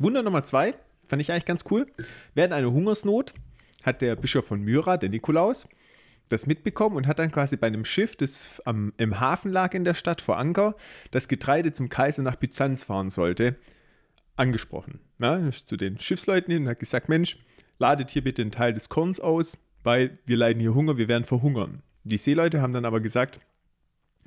Wunder 0.00 0.22
Nummer 0.22 0.42
zwei, 0.44 0.74
fand 1.08 1.20
ich 1.20 1.30
eigentlich 1.30 1.44
ganz 1.44 1.66
cool. 1.70 1.86
Während 2.34 2.54
einer 2.54 2.72
Hungersnot 2.72 3.34
hat 3.82 4.00
der 4.00 4.16
Bischof 4.16 4.46
von 4.46 4.62
Myra, 4.62 4.96
der 4.96 5.10
Nikolaus, 5.10 5.68
das 6.28 6.46
mitbekommen 6.46 6.96
und 6.96 7.06
hat 7.06 7.18
dann 7.18 7.30
quasi 7.30 7.58
bei 7.58 7.66
einem 7.66 7.84
Schiff, 7.84 8.16
das 8.16 8.62
am, 8.64 8.94
im 8.96 9.20
Hafen 9.20 9.52
lag 9.52 9.74
in 9.74 9.84
der 9.84 9.92
Stadt 9.92 10.22
vor 10.22 10.38
Anker, 10.38 10.74
das 11.10 11.28
Getreide 11.28 11.72
zum 11.72 11.90
Kaiser 11.90 12.22
nach 12.22 12.36
Byzanz 12.36 12.84
fahren 12.84 13.10
sollte, 13.10 13.56
angesprochen. 14.36 15.00
Ist 15.50 15.68
zu 15.68 15.76
den 15.76 15.98
Schiffsleuten 15.98 16.50
hin 16.50 16.62
und 16.62 16.70
hat 16.70 16.78
gesagt, 16.78 17.10
Mensch, 17.10 17.36
ladet 17.78 18.10
hier 18.10 18.24
bitte 18.24 18.40
einen 18.40 18.52
Teil 18.52 18.72
des 18.72 18.88
Korns 18.88 19.20
aus, 19.20 19.58
weil 19.82 20.18
wir 20.24 20.38
leiden 20.38 20.60
hier 20.60 20.74
Hunger, 20.74 20.96
wir 20.96 21.08
werden 21.08 21.24
verhungern. 21.24 21.82
Die 22.04 22.16
Seeleute 22.16 22.62
haben 22.62 22.72
dann 22.72 22.86
aber 22.86 23.00
gesagt, 23.00 23.38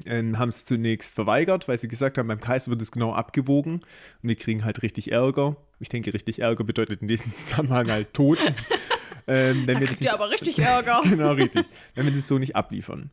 ähm, 0.06 0.40
haben 0.40 0.50
es 0.50 0.66
zunächst 0.66 1.14
verweigert, 1.16 1.68
weil 1.68 1.78
sie 1.78 1.88
gesagt 1.88 2.18
haben, 2.18 2.28
beim 2.28 2.40
Kaiser 2.40 2.72
wird 2.72 2.82
es 2.82 2.92
genau 2.92 3.14
abgewogen 3.14 3.76
und 3.76 4.30
wir 4.30 4.36
kriegen 4.36 4.66
halt 4.66 4.82
richtig 4.82 5.12
Ärger. 5.12 5.56
Ich 5.80 5.90
denke, 5.90 6.14
richtig 6.14 6.40
Ärger 6.40 6.64
bedeutet 6.64 7.02
in 7.02 7.08
diesem 7.08 7.32
Zusammenhang 7.34 7.90
halt 7.90 8.14
Tod. 8.14 8.40
ähm, 9.28 9.68
wenn 9.68 9.76
Da 9.76 9.82
wir 9.82 9.88
das 9.88 10.00
nicht 10.00 10.14
aber 10.14 10.30
richtig 10.30 10.60
Ärger. 10.60 11.02
genau, 11.10 11.34
richtig. 11.34 11.66
Wenn 11.96 12.06
wir 12.06 12.14
das 12.14 12.28
so 12.28 12.38
nicht 12.38 12.56
abliefern. 12.56 13.12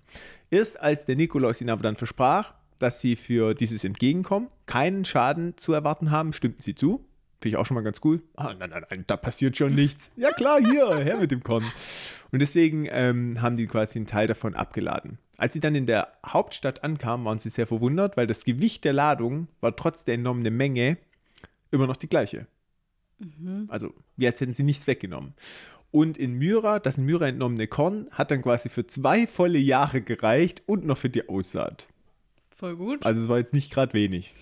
Erst 0.51 0.81
als 0.81 1.05
der 1.05 1.17
Nikolaus 1.17 1.61
ihnen 1.61 1.71
aber 1.71 1.83
dann 1.83 1.97
versprach, 1.97 2.55
dass 2.79 3.01
sie 3.01 3.15
für 3.17 3.55
dieses 3.55 3.85
Entgegenkommen 3.85 4.49
keinen 4.67 5.05
Schaden 5.05 5.57
zu 5.57 5.73
erwarten 5.73 6.11
haben, 6.11 6.33
stimmten 6.33 6.63
sie 6.63 6.75
zu. 6.75 7.05
Finde 7.41 7.55
ich 7.55 7.57
auch 7.57 7.67
schon 7.67 7.75
mal 7.75 7.83
ganz 7.83 8.01
cool. 8.05 8.23
Ah, 8.37 8.55
nein, 8.59 8.71
nein, 8.71 8.85
nein, 8.91 9.05
da 9.07 9.17
passiert 9.17 9.57
schon 9.57 9.75
nichts. 9.75 10.13
Ja 10.17 10.31
klar, 10.33 10.61
hier, 10.61 10.97
her 10.99 11.17
mit 11.17 11.31
dem 11.31 11.43
Korn. 11.43 11.65
Und 12.33 12.41
deswegen 12.41 12.87
ähm, 12.91 13.41
haben 13.41 13.57
die 13.57 13.67
quasi 13.67 13.99
einen 13.99 14.07
Teil 14.07 14.27
davon 14.27 14.55
abgeladen. 14.55 15.19
Als 15.39 15.55
sie 15.55 15.61
dann 15.61 15.75
in 15.75 15.87
der 15.87 16.13
Hauptstadt 16.27 16.85
ankamen, 16.85 17.25
waren 17.25 17.39
sie 17.39 17.49
sehr 17.49 17.67
verwundert, 17.67 18.17
weil 18.19 18.27
das 18.27 18.45
Gewicht 18.45 18.85
der 18.85 18.93
Ladung 18.93 19.49
war 19.61 19.75
trotz 19.75 20.05
der 20.05 20.15
enormen 20.15 20.55
Menge 20.55 20.99
immer 21.71 21.87
noch 21.87 21.97
die 21.97 22.09
gleiche. 22.09 22.47
Also, 23.69 23.95
wie 24.17 24.27
als 24.27 24.41
hätten 24.41 24.53
sie 24.53 24.63
nichts 24.63 24.87
weggenommen. 24.87 25.35
Und 25.91 26.19
in 26.19 26.35
Myra, 26.35 26.79
das 26.79 26.99
in 26.99 27.05
Myra 27.05 27.29
entnommene 27.29 27.67
Korn, 27.67 28.07
hat 28.11 28.31
dann 28.31 28.43
quasi 28.43 28.69
für 28.69 28.87
zwei 28.87 29.27
volle 29.27 29.59
Jahre 29.59 30.03
gereicht 30.03 30.63
und 30.67 30.85
noch 30.85 30.99
für 30.99 31.11
die 31.11 31.29
Aussaat. 31.29 31.89
Voll 32.57 32.77
gut. 32.77 33.05
Also 33.05 33.23
es 33.23 33.29
war 33.29 33.39
jetzt 33.39 33.55
nicht 33.55 33.73
gerade 33.73 33.93
wenig. 33.95 34.33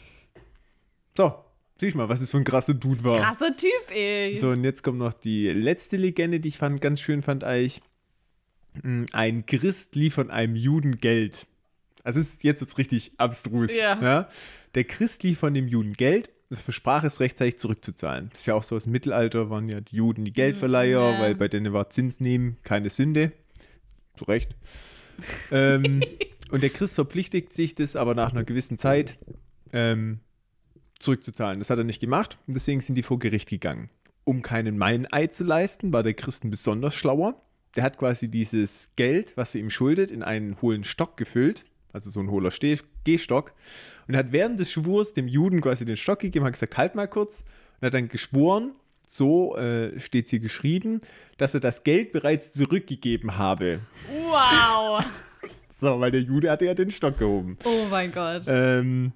So, 1.16 1.34
sieh 1.80 1.92
mal, 1.94 2.08
was 2.08 2.20
es 2.20 2.30
für 2.30 2.38
ein 2.38 2.44
krasser 2.44 2.74
Dude 2.74 3.04
war. 3.04 3.16
Krasser 3.16 3.56
Typ, 3.56 3.90
ey. 3.94 4.36
So, 4.36 4.50
und 4.50 4.64
jetzt 4.64 4.82
kommt 4.82 4.98
noch 4.98 5.12
die 5.12 5.48
letzte 5.48 5.96
Legende, 5.96 6.40
die 6.40 6.48
ich 6.48 6.58
fand, 6.58 6.80
ganz 6.80 7.00
schön 7.00 7.22
fand 7.22 7.44
eigentlich. 7.44 7.80
Mm, 8.82 9.04
Ein 9.12 9.46
Christ 9.46 9.94
lief 9.96 10.14
von 10.14 10.30
einem 10.30 10.56
Juden 10.56 10.98
Geld. 11.00 11.46
Also 12.04 12.20
es 12.20 12.28
ist 12.34 12.44
jetzt 12.44 12.60
wird's 12.60 12.78
richtig 12.78 13.12
abstrus. 13.18 13.70
Ja. 13.74 14.28
Der 14.74 14.84
Christ 14.84 15.22
lief 15.22 15.38
von 15.38 15.52
dem 15.54 15.66
Juden 15.68 15.94
Geld, 15.94 16.30
versprach 16.50 17.02
es 17.04 17.20
rechtzeitig 17.20 17.58
zurückzuzahlen. 17.58 18.28
Das 18.30 18.40
ist 18.40 18.46
ja 18.46 18.54
auch 18.54 18.62
so, 18.62 18.76
im 18.76 18.90
Mittelalter 18.92 19.50
waren 19.50 19.68
ja 19.68 19.80
die 19.80 19.96
Juden 19.96 20.24
die 20.24 20.32
Geldverleiher, 20.32 21.00
Ja. 21.12 21.20
weil 21.20 21.34
bei 21.34 21.48
denen 21.48 21.72
war 21.72 21.90
Zins 21.90 22.20
nehmen 22.20 22.56
keine 22.62 22.90
Sünde. 22.90 23.32
Zu 24.16 24.24
Recht. 24.24 24.54
ähm, 25.50 26.00
und 26.50 26.62
der 26.62 26.70
Christ 26.70 26.94
verpflichtigt 26.94 27.52
sich 27.52 27.74
das 27.74 27.96
aber 27.96 28.14
nach 28.14 28.32
einer 28.32 28.44
gewissen 28.44 28.78
Zeit 28.78 29.18
ähm, 29.72 30.20
zurückzuzahlen. 30.98 31.58
Das 31.58 31.70
hat 31.70 31.78
er 31.78 31.84
nicht 31.84 32.00
gemacht 32.00 32.38
und 32.46 32.54
deswegen 32.54 32.80
sind 32.80 32.96
die 32.96 33.02
vor 33.02 33.18
Gericht 33.18 33.48
gegangen. 33.48 33.90
Um 34.24 34.42
keinen 34.42 34.76
Meineid 34.76 35.32
zu 35.32 35.44
leisten, 35.44 35.92
war 35.92 36.02
der 36.02 36.14
Christen 36.14 36.50
besonders 36.50 36.94
schlauer. 36.94 37.40
Der 37.76 37.82
hat 37.82 37.98
quasi 37.98 38.30
dieses 38.30 38.90
Geld, 38.96 39.36
was 39.36 39.54
er 39.54 39.60
ihm 39.60 39.70
schuldet, 39.70 40.10
in 40.10 40.22
einen 40.22 40.60
hohlen 40.60 40.84
Stock 40.84 41.16
gefüllt, 41.16 41.64
also 41.92 42.10
so 42.10 42.20
ein 42.20 42.30
hohler 42.30 42.50
Steh 42.50 42.78
Gehstock, 43.04 43.54
und 44.06 44.16
hat 44.16 44.32
während 44.32 44.60
des 44.60 44.70
Schwurs 44.70 45.12
dem 45.12 45.28
Juden 45.28 45.60
quasi 45.60 45.84
den 45.84 45.96
Stock 45.96 46.18
gegeben, 46.18 46.44
hat 46.44 46.54
gesagt, 46.54 46.76
halt 46.76 46.94
mal 46.94 47.08
kurz, 47.08 47.44
und 47.80 47.86
hat 47.86 47.94
dann 47.94 48.08
geschworen, 48.08 48.72
so 49.06 49.56
äh, 49.56 49.98
steht 49.98 50.26
es 50.26 50.30
hier 50.30 50.40
geschrieben, 50.40 51.00
dass 51.38 51.54
er 51.54 51.60
das 51.60 51.84
Geld 51.84 52.12
bereits 52.12 52.52
zurückgegeben 52.52 53.38
habe. 53.38 53.80
Wow. 54.30 55.04
So, 55.70 56.00
weil 56.00 56.10
der 56.10 56.22
Jude 56.22 56.50
hatte 56.50 56.64
ja 56.64 56.74
den 56.74 56.90
Stock 56.90 57.18
gehoben. 57.18 57.56
Oh 57.62 57.86
mein 57.88 58.10
Gott. 58.10 58.42
Ähm, 58.48 59.12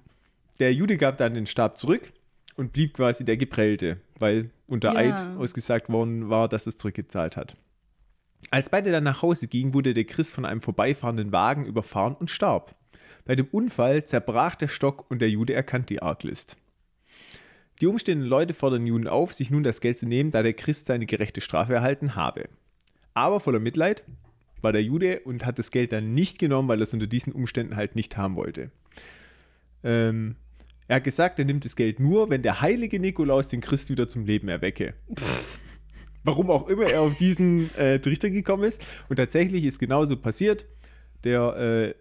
der 0.63 0.73
Jude 0.73 0.95
gab 0.95 1.17
dann 1.17 1.33
den 1.33 1.45
Stab 1.45 1.77
zurück 1.77 2.13
und 2.55 2.71
blieb 2.71 2.93
quasi 2.93 3.25
der 3.25 3.35
Geprellte, 3.35 3.97
weil 4.17 4.49
unter 4.65 4.93
Ja. 4.93 4.99
Eid 4.99 5.37
ausgesagt 5.37 5.89
worden 5.89 6.29
war, 6.29 6.47
dass 6.47 6.67
es 6.67 6.77
zurückgezahlt 6.77 7.35
hat. 7.35 7.57
Als 8.49 8.69
beide 8.69 8.89
dann 8.91 9.03
nach 9.03 9.21
Hause 9.21 9.47
gingen, 9.47 9.73
wurde 9.73 9.93
der 9.93 10.05
Christ 10.05 10.33
von 10.33 10.45
einem 10.45 10.61
vorbeifahrenden 10.61 11.33
Wagen 11.33 11.65
überfahren 11.65 12.15
und 12.15 12.31
starb. 12.31 12.75
Bei 13.25 13.35
dem 13.35 13.47
Unfall 13.47 14.05
zerbrach 14.05 14.55
der 14.55 14.69
Stock 14.69 15.09
und 15.11 15.21
der 15.21 15.29
Jude 15.29 15.53
erkannte 15.53 15.95
die 15.95 16.01
Arglist. 16.01 16.55
Die 17.81 17.87
umstehenden 17.87 18.27
Leute 18.27 18.53
fordern 18.53 18.87
Juden 18.87 19.09
auf, 19.09 19.33
sich 19.33 19.51
nun 19.51 19.63
das 19.63 19.81
Geld 19.81 19.97
zu 19.97 20.05
nehmen, 20.05 20.31
da 20.31 20.43
der 20.43 20.53
Christ 20.53 20.85
seine 20.85 21.05
gerechte 21.05 21.41
Strafe 21.41 21.73
erhalten 21.73 22.15
habe. 22.15 22.45
Aber 23.13 23.41
voller 23.41 23.59
Mitleid 23.59 24.03
war 24.61 24.71
der 24.71 24.83
Jude 24.83 25.19
und 25.25 25.45
hat 25.45 25.59
das 25.59 25.71
Geld 25.71 25.91
dann 25.91 26.13
nicht 26.13 26.39
genommen, 26.39 26.69
weil 26.69 26.79
er 26.79 26.83
es 26.83 26.93
unter 26.93 27.07
diesen 27.07 27.33
Umständen 27.33 27.75
halt 27.75 27.97
nicht 27.97 28.15
haben 28.15 28.37
wollte. 28.37 28.71
Ähm, 29.83 30.37
er 30.87 30.97
hat 30.97 31.03
gesagt, 31.03 31.39
er 31.39 31.45
nimmt 31.45 31.65
das 31.65 31.75
Geld 31.75 31.99
nur, 31.99 32.29
wenn 32.29 32.41
der 32.41 32.61
heilige 32.61 32.99
Nikolaus 32.99 33.47
den 33.47 33.61
Christ 33.61 33.89
wieder 33.89 34.07
zum 34.07 34.25
Leben 34.25 34.47
erwecke. 34.47 34.93
Warum 36.23 36.49
auch 36.49 36.67
immer 36.67 36.85
er 36.85 37.01
auf 37.01 37.15
diesen 37.15 37.73
äh, 37.75 37.99
Trichter 37.99 38.29
gekommen 38.29 38.63
ist. 38.63 38.85
Und 39.09 39.17
tatsächlich 39.17 39.65
ist 39.65 39.79
genauso 39.79 40.15
passiert. 40.17 40.65
Der 41.23 41.57
äh, 41.57 41.93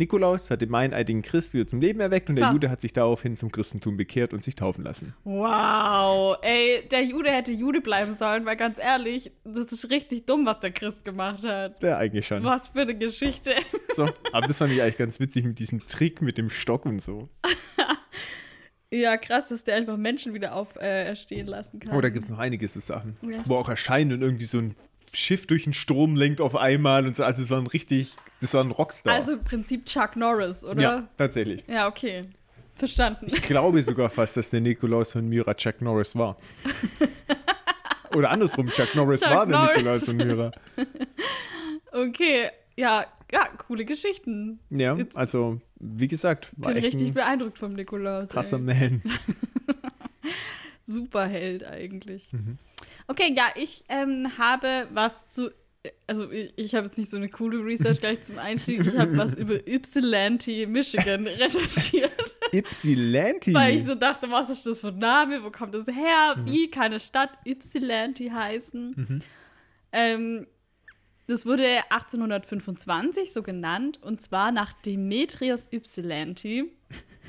Nikolaus 0.00 0.50
hat 0.50 0.62
den 0.62 0.70
meineidigen 0.70 1.22
Christ 1.22 1.54
wieder 1.54 1.66
zum 1.66 1.80
Leben 1.80 2.00
erweckt 2.00 2.28
und 2.28 2.36
der 2.36 2.44
Klar. 2.44 2.52
Jude 2.54 2.70
hat 2.70 2.80
sich 2.80 2.92
daraufhin 2.92 3.36
zum 3.36 3.52
Christentum 3.52 3.96
bekehrt 3.96 4.32
und 4.32 4.42
sich 4.42 4.56
taufen 4.56 4.82
lassen. 4.82 5.14
Wow. 5.24 6.38
Ey, 6.42 6.88
der 6.90 7.04
Jude 7.04 7.30
hätte 7.30 7.52
Jude 7.52 7.80
bleiben 7.80 8.14
sollen, 8.14 8.44
weil 8.46 8.56
ganz 8.56 8.78
ehrlich, 8.78 9.30
das 9.44 9.70
ist 9.72 9.90
richtig 9.90 10.26
dumm, 10.26 10.46
was 10.46 10.58
der 10.60 10.72
Christ 10.72 11.04
gemacht 11.04 11.44
hat. 11.44 11.82
Ja, 11.82 11.98
eigentlich 11.98 12.26
schon. 12.26 12.42
Was 12.42 12.68
für 12.68 12.80
eine 12.80 12.96
Geschichte. 12.96 13.54
So, 13.94 14.08
aber 14.32 14.48
das 14.48 14.58
fand 14.58 14.72
ich 14.72 14.82
eigentlich 14.82 14.96
ganz 14.96 15.20
witzig 15.20 15.44
mit 15.44 15.58
diesem 15.58 15.86
Trick 15.86 16.22
mit 16.22 16.38
dem 16.38 16.50
Stock 16.50 16.86
und 16.86 17.00
so. 17.00 17.28
Ja, 18.92 19.16
krass, 19.16 19.50
dass 19.50 19.62
der 19.62 19.76
einfach 19.76 19.96
Menschen 19.96 20.34
wieder 20.34 20.52
auferstehen 20.52 21.46
äh, 21.46 21.50
lassen 21.50 21.78
kann. 21.78 21.96
Oh, 21.96 22.00
da 22.00 22.08
gibt 22.08 22.24
es 22.24 22.30
noch 22.30 22.40
einige 22.40 22.66
so 22.66 22.80
Sachen. 22.80 23.16
Ja, 23.22 23.40
wo 23.46 23.54
auch 23.54 23.68
erscheinen 23.68 24.14
und 24.14 24.22
irgendwie 24.22 24.46
so 24.46 24.58
ein 24.58 24.74
Schiff 25.12 25.46
durch 25.46 25.64
den 25.64 25.72
Strom 25.72 26.14
lenkt 26.16 26.40
auf 26.40 26.54
einmal 26.56 27.06
und 27.06 27.16
so. 27.16 27.24
Also 27.24 27.42
es 27.42 27.50
war 27.50 27.58
ein 27.58 27.66
richtig, 27.66 28.12
das 28.40 28.54
war 28.54 28.62
ein 28.64 28.70
Rockstar. 28.70 29.14
Also 29.14 29.32
im 29.32 29.44
Prinzip 29.44 29.86
Chuck 29.86 30.16
Norris, 30.16 30.64
oder? 30.64 30.80
ja, 30.80 31.08
tatsächlich. 31.16 31.64
Ja, 31.66 31.88
okay. 31.88 32.22
Verstanden. 32.76 33.26
Ich 33.26 33.42
glaube 33.42 33.82
sogar 33.82 34.08
fast, 34.08 34.36
dass 34.36 34.50
der 34.50 34.60
Nikolaus 34.60 35.12
von 35.12 35.28
Myra 35.28 35.52
Chuck 35.54 35.82
Norris 35.82 36.16
war. 36.16 36.36
Oder 38.14 38.30
andersrum, 38.30 38.68
Chuck 38.70 38.94
Norris 38.94 39.20
Chuck 39.20 39.30
war 39.30 39.46
der 39.46 39.58
Norris. 39.58 39.76
Nikolaus 39.76 40.04
von 40.04 40.16
Myra. 40.16 40.50
Okay, 41.92 42.48
ja, 42.76 43.04
ja, 43.32 43.46
coole 43.66 43.84
Geschichten. 43.84 44.60
Ja, 44.70 44.94
Jetzt- 44.94 45.16
also 45.16 45.60
wie 45.80 46.06
gesagt, 46.06 46.52
Ich 46.56 46.64
war 46.64 46.72
bin 46.72 46.84
richtig 46.84 47.08
ein 47.08 47.14
beeindruckt 47.14 47.58
vom 47.58 47.72
Nikolaus. 47.72 48.28
krasser 48.28 48.58
ey. 48.58 48.62
Man. 48.62 49.02
Superheld 50.82 51.64
eigentlich. 51.64 52.32
Mhm. 52.32 52.58
Okay, 53.10 53.34
ja, 53.36 53.48
ich 53.56 53.82
ähm, 53.88 54.38
habe 54.38 54.86
was 54.92 55.26
zu. 55.26 55.50
Also 56.06 56.30
ich, 56.30 56.52
ich 56.54 56.74
habe 56.76 56.86
jetzt 56.86 56.96
nicht 56.96 57.10
so 57.10 57.16
eine 57.16 57.28
coole 57.28 57.58
Research 57.58 57.98
gleich 57.98 58.22
zum 58.22 58.38
Einstieg. 58.38 58.86
Ich 58.86 58.96
habe 58.96 59.16
was 59.16 59.34
über 59.34 59.54
Ypsilanti, 59.66 60.64
Michigan 60.66 61.26
recherchiert, 61.26 62.36
Ypsilanti. 62.54 63.52
weil 63.52 63.74
ich 63.74 63.84
so 63.84 63.96
dachte, 63.96 64.30
was 64.30 64.48
ist 64.48 64.64
das 64.64 64.80
für 64.80 64.88
ein 64.88 64.98
Name? 64.98 65.42
Wo 65.42 65.50
kommt 65.50 65.74
das 65.74 65.88
her? 65.88 66.36
Mhm. 66.36 66.46
Wie 66.46 66.70
kann 66.70 66.84
eine 66.84 67.00
Stadt 67.00 67.30
Ypsilanti 67.44 68.28
heißen? 68.28 69.24
Ähm, 69.92 70.46
das 71.30 71.46
wurde 71.46 71.64
1825 71.90 73.32
so 73.32 73.42
genannt 73.42 74.00
und 74.02 74.20
zwar 74.20 74.50
nach 74.50 74.72
Demetrios 74.72 75.68
Ypsilanti, 75.72 76.72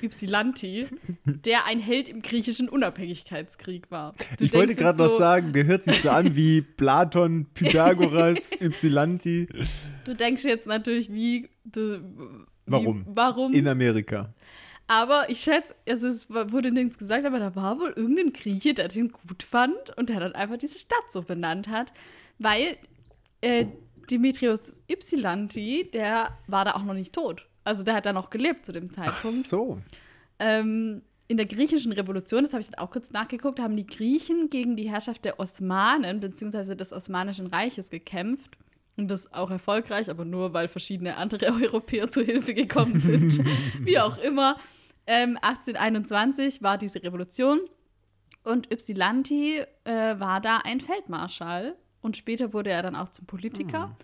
Ypsilanti, 0.02 0.88
der 1.26 1.66
ein 1.66 1.80
Held 1.80 2.10
im 2.10 2.24
griechischen 2.24 2.68
Unabhängigkeitskrieg 2.68 3.92
war. 3.92 4.14
Du 4.38 4.46
ich 4.46 4.54
wollte 4.54 4.74
gerade 4.74 4.98
jetzt 4.98 5.00
noch 5.00 5.10
so, 5.10 5.18
sagen, 5.20 5.54
der 5.54 5.66
hört 5.66 5.84
sich 5.84 6.02
so 6.02 6.10
an 6.10 6.36
wie 6.36 6.62
Platon, 6.78 7.46
Pythagoras, 7.54 8.52
Ypsilanti. 8.60 9.48
Du 10.06 10.16
denkst 10.16 10.46
jetzt 10.46 10.66
natürlich, 10.66 11.12
wie. 11.12 11.50
wie 11.64 12.00
Warum? 12.66 13.06
Warum? 13.08 13.54
In 13.54 13.68
Amerika. 13.68 14.34
aber 14.88 15.30
ich 15.30 15.42
schätze, 15.42 15.76
also 15.88 16.08
es 16.08 16.30
wurde 16.30 16.72
nirgends 16.72 16.98
gesagt, 16.98 17.26
aber 17.26 17.38
da 17.38 17.56
war 17.56 17.80
wohl 17.80 17.94
irgendein 17.96 18.34
Grieche, 18.34 18.74
der 18.74 18.88
den 18.88 19.12
gut 19.12 19.44
fand 19.44 19.96
und 19.96 20.10
der 20.10 20.20
dann 20.20 20.34
einfach 20.34 20.58
diese 20.58 20.80
Stadt 20.80 21.12
so 21.12 21.22
benannt 21.22 21.68
hat, 21.68 21.94
weil 22.40 22.78
äh, 23.42 23.66
Demetrios 24.10 24.80
Ypsilanti, 24.90 25.90
der 25.92 26.38
war 26.48 26.66
da 26.66 26.74
auch 26.74 26.84
noch 26.84 26.94
nicht 26.94 27.14
tot. 27.14 27.48
Also 27.64 27.84
der 27.84 27.96
hat 27.96 28.06
da 28.06 28.14
noch 28.14 28.30
gelebt 28.30 28.66
zu 28.66 28.72
dem 28.72 28.90
Ach 28.92 28.96
Zeitpunkt. 28.96 29.48
so. 29.48 29.80
Ähm, 30.40 31.04
in 31.28 31.38
der 31.38 31.46
griechischen 31.46 31.94
Revolution, 31.94 32.44
das 32.44 32.52
habe 32.54 32.62
ich 32.62 32.70
dann 32.70 32.80
auch 32.80 32.92
kurz 32.92 33.12
nachgeguckt, 33.12 33.60
haben 33.60 33.76
die 33.76 33.86
Griechen 33.86 34.50
gegen 34.50 34.76
die 34.76 34.90
Herrschaft 34.90 35.24
der 35.24 35.40
Osmanen 35.40 36.20
bzw. 36.20 36.76
des 36.76 36.92
Osmanischen 36.92 37.48
Reiches 37.48 37.90
gekämpft. 37.90 38.58
Und 38.98 39.10
das 39.10 39.32
auch 39.32 39.50
erfolgreich, 39.50 40.10
aber 40.10 40.26
nur, 40.26 40.54
weil 40.54 40.68
verschiedene 40.68 41.16
andere 41.16 41.54
Europäer 41.62 42.10
zu 42.10 42.24
Hilfe 42.24 42.54
gekommen 42.54 42.98
sind. 42.98 43.40
Wie 43.80 43.98
auch 44.00 44.18
immer. 44.18 44.58
Ähm, 45.08 45.38
1821 45.42 46.62
war 46.62 46.78
diese 46.78 47.02
Revolution 47.02 47.62
und 48.44 48.72
Ypsilanti 48.72 49.62
äh, 49.86 50.20
war 50.20 50.42
da 50.42 50.58
ein 50.58 50.82
Feldmarschall. 50.82 51.76
Und 52.02 52.18
später 52.18 52.54
wurde 52.54 52.72
er 52.72 52.82
dann 52.82 52.96
auch 52.96 53.10
zum 53.10 53.26
Politiker. 53.26 53.96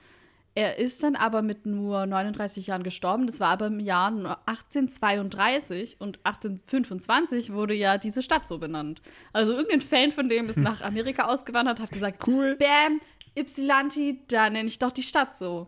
Er 0.58 0.80
ist 0.80 1.04
dann 1.04 1.16
aber 1.16 1.44
mit 1.44 1.68
nur 1.68 2.08
39 2.08 2.66
Jahren 2.66 2.82
gestorben. 2.82 3.28
Das 3.28 3.40
war 3.40 3.50
aber 3.50 3.68
im 3.68 3.80
Jahr 3.80 4.08
1832 4.48 5.98
und 6.00 6.18
1825 6.24 7.54
wurde 7.54 7.76
ja 7.76 8.00
diese 8.00 8.24
Stadt 8.24 8.48
so 8.48 8.58
benannt. 8.58 9.04
Also 9.34 9.54
irgendein 9.54 9.82
Fan 9.82 10.12
von 10.12 10.30
dem 10.30 10.50
ist 10.50 10.58
nach 10.58 10.82
Amerika 10.82 11.26
ausgewandert, 11.28 11.80
hat 11.80 11.92
gesagt, 11.92 12.28
Cool. 12.28 12.56
Bam, 12.56 13.02
Ypsilanti, 13.38 14.22
da 14.28 14.50
nenne 14.50 14.68
ich 14.68 14.80
doch 14.80 14.92
die 14.92 15.04
Stadt 15.04 15.36
so. 15.36 15.68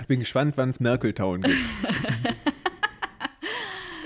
Ich 0.00 0.06
bin 0.08 0.18
gespannt, 0.18 0.56
wann 0.56 0.70
es 0.70 0.80
Merkeltown 0.80 1.42
gibt. 1.42 1.56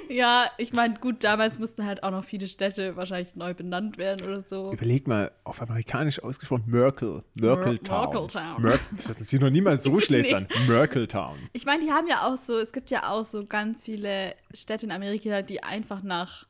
Ja, 0.08 0.46
ich 0.58 0.72
meine, 0.72 0.94
gut, 0.98 1.24
damals 1.24 1.58
mussten 1.58 1.84
halt 1.84 2.02
auch 2.02 2.10
noch 2.10 2.24
viele 2.24 2.46
Städte 2.46 2.96
wahrscheinlich 2.96 3.34
neu 3.36 3.54
benannt 3.54 3.98
werden 3.98 4.26
oder 4.26 4.40
so. 4.40 4.72
Überleg 4.72 5.06
mal, 5.08 5.32
auf 5.44 5.60
amerikanisch 5.62 6.22
ausgesprochen, 6.22 6.64
Merkel. 6.66 7.22
Merkeltown. 7.34 8.10
Merkeltown. 8.12 8.62
Mer 8.62 8.78
das 9.18 9.28
sich 9.28 9.40
noch 9.40 9.50
niemals 9.50 9.82
so 9.82 9.98
schlecht 10.00 10.30
Nee. 10.30 10.34
an. 10.34 10.48
Merkeltown. 10.66 11.38
Ich 11.52 11.66
meine, 11.66 11.84
die 11.84 11.90
haben 11.92 12.06
ja 12.06 12.26
auch 12.26 12.36
so, 12.36 12.58
es 12.58 12.72
gibt 12.72 12.90
ja 12.90 13.08
auch 13.10 13.24
so 13.24 13.46
ganz 13.46 13.84
viele 13.84 14.34
Städte 14.52 14.86
in 14.86 14.92
Amerika, 14.92 15.42
die 15.42 15.62
einfach 15.62 16.02
nach 16.02 16.46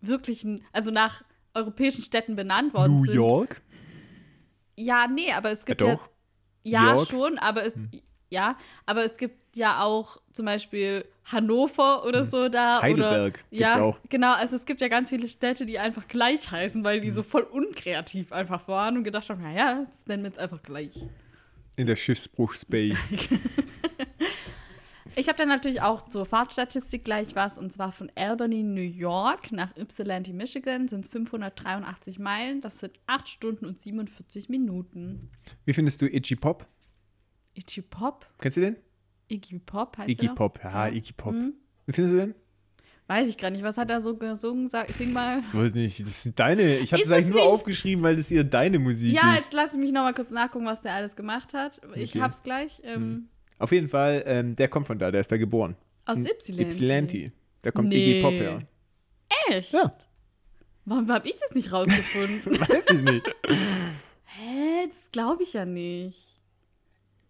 wirklichen, 0.00 0.62
also 0.72 0.90
nach 0.90 1.22
europäischen 1.54 2.02
Städten 2.04 2.36
benannt 2.36 2.74
worden 2.74 2.98
New 2.98 3.04
sind. 3.04 3.14
York? 3.14 3.62
Ja, 4.76 5.06
nee, 5.06 5.32
aber 5.32 5.50
es 5.50 5.64
gibt 5.64 5.80
Ja, 5.80 5.88
ja, 5.88 5.94
doch. 5.96 6.08
ja. 6.64 6.98
Hm. 6.98 7.06
schon, 7.06 7.38
aber 7.38 7.64
es 7.64 7.74
ja, 8.30 8.56
aber 8.86 9.04
es 9.04 9.16
gibt 9.16 9.56
ja 9.56 9.82
auch 9.82 10.18
zum 10.32 10.46
Beispiel 10.46 11.04
Hannover 11.24 12.04
oder 12.04 12.22
so 12.24 12.48
da. 12.48 12.82
Heidelberg 12.82 13.44
oder 13.50 13.60
ja, 13.60 13.80
auch. 13.80 13.98
genau, 14.08 14.34
also 14.34 14.56
es 14.56 14.66
gibt 14.66 14.80
ja 14.80 14.88
ganz 14.88 15.10
viele 15.10 15.28
Städte, 15.28 15.66
die 15.66 15.78
einfach 15.78 16.06
gleich 16.08 16.50
heißen, 16.50 16.84
weil 16.84 17.00
die 17.00 17.10
so 17.10 17.22
voll 17.22 17.42
unkreativ 17.42 18.32
einfach 18.32 18.68
waren 18.68 18.98
und 18.98 19.04
gedacht 19.04 19.28
haben, 19.30 19.42
naja, 19.42 19.84
das 19.86 20.06
nennen 20.06 20.24
wir 20.24 20.28
jetzt 20.28 20.38
einfach 20.38 20.62
gleich. 20.62 21.08
In 21.76 21.86
der 21.86 21.96
Schiffsbruchsbay. 21.96 22.96
Ich 25.18 25.28
habe 25.28 25.38
dann 25.38 25.48
natürlich 25.48 25.80
auch 25.80 26.02
zur 26.02 26.26
Fahrtstatistik 26.26 27.02
gleich 27.02 27.34
was, 27.34 27.56
und 27.56 27.72
zwar 27.72 27.90
von 27.90 28.12
Albany, 28.16 28.62
New 28.62 28.82
York 28.82 29.50
nach 29.50 29.74
Ypsilanti, 29.74 30.34
Michigan 30.34 30.88
sind 30.88 31.06
es 31.06 31.10
583 31.10 32.18
Meilen. 32.18 32.60
Das 32.60 32.80
sind 32.80 32.92
8 33.06 33.26
Stunden 33.26 33.64
und 33.64 33.80
47 33.80 34.50
Minuten. 34.50 35.30
Wie 35.64 35.72
findest 35.72 36.02
du 36.02 36.06
Iggy 36.06 36.36
Pop? 36.36 36.66
Iggy 37.56 37.82
Pop? 37.82 38.26
Kennst 38.38 38.56
du 38.56 38.60
den? 38.60 38.76
Iggy 39.28 39.58
Pop 39.58 39.98
heißt 39.98 40.10
Iggy? 40.10 40.28
Pop, 40.34 40.58
ja, 40.62 40.88
Iggy 40.88 41.12
Pop. 41.12 41.32
Mhm. 41.34 41.54
Wie 41.86 41.92
findest 41.92 42.14
du 42.14 42.18
den? 42.26 42.34
Weiß 43.08 43.28
ich 43.28 43.38
gar 43.38 43.50
nicht. 43.50 43.62
Was 43.62 43.78
hat 43.78 43.88
er 43.90 44.00
so 44.00 44.16
gesungen? 44.16 44.66
Sag, 44.68 44.90
sing 44.90 45.12
mal. 45.12 45.42
Weiß 45.52 45.72
nicht, 45.74 46.00
das 46.00 46.24
sind 46.24 46.38
deine. 46.40 46.78
Ich 46.78 46.92
habe 46.92 47.02
es 47.02 47.10
eigentlich 47.10 47.28
nur 47.28 47.36
nicht? 47.42 47.48
aufgeschrieben, 47.48 48.02
weil 48.02 48.16
das 48.16 48.30
eher 48.32 48.42
deine 48.44 48.78
Musik 48.80 49.14
Ja, 49.14 49.32
ist. 49.34 49.44
jetzt 49.44 49.52
lass 49.52 49.74
mich 49.76 49.92
noch 49.92 50.02
mal 50.02 50.12
kurz 50.12 50.30
nachgucken, 50.30 50.66
was 50.66 50.82
der 50.82 50.92
alles 50.94 51.14
gemacht 51.14 51.54
hat. 51.54 51.80
Ich 51.94 52.10
Okay. 52.10 52.20
hab's 52.20 52.42
gleich. 52.42 52.80
Ähm, 52.84 53.28
Auf 53.58 53.70
jeden 53.72 53.88
Fall, 53.88 54.24
ähm, 54.26 54.56
der 54.56 54.68
kommt 54.68 54.86
von 54.88 54.98
da, 54.98 55.10
der 55.12 55.20
ist 55.20 55.30
da 55.30 55.36
geboren. 55.36 55.76
Aus 56.04 56.18
Ypsilanti. 56.18 56.62
Ypsilanti. 56.66 57.32
Da 57.62 57.70
kommt 57.70 57.88
Nee. 57.88 57.96
Iggy 58.10 58.22
Pop 58.22 58.32
her. 58.32 58.62
Echt? 59.48 59.72
Ja, 59.72 59.96
Warum 60.84 61.08
habe 61.10 61.28
ich 61.28 61.34
das 61.36 61.52
nicht 61.52 61.72
rausgefunden? 61.72 62.60
weiß 62.68 62.84
ich 62.92 63.00
nicht. 63.02 63.26
Hä? 64.24 64.86
Das 64.88 65.10
glaube 65.10 65.42
ich 65.42 65.52
ja 65.52 65.64
nicht. 65.64 66.35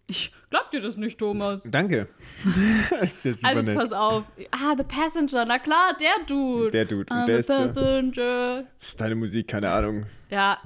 Ich 0.09 0.33
glaub 0.51 0.71
dir 0.71 0.81
das 0.81 0.97
nicht, 0.97 1.19
Thomas. 1.19 1.63
Danke. 1.65 2.07
das 3.01 3.13
ist 3.15 3.25
ja 3.25 3.35
super 3.35 3.49
Also 3.49 3.63
nett. 3.63 3.75
pass 3.77 3.93
auf. 3.93 4.25
Ah, 4.53 4.75
The 4.77 4.85
Passenger, 4.85 5.45
na 5.45 5.59
klar, 5.59 5.93
der 6.01 6.25
Dude. 6.27 6.71
Der 6.71 6.85
Dude. 6.85 7.11
Ah, 7.13 7.27
der 7.27 7.43
The 7.43 7.49
der, 7.49 7.55
Passenger. 7.67 8.63
das 8.79 8.85
ist 8.89 9.01
deine 9.01 9.15
Musik, 9.17 9.49
keine 9.49 9.71
Ahnung. 9.71 10.07
Ja, 10.31 10.59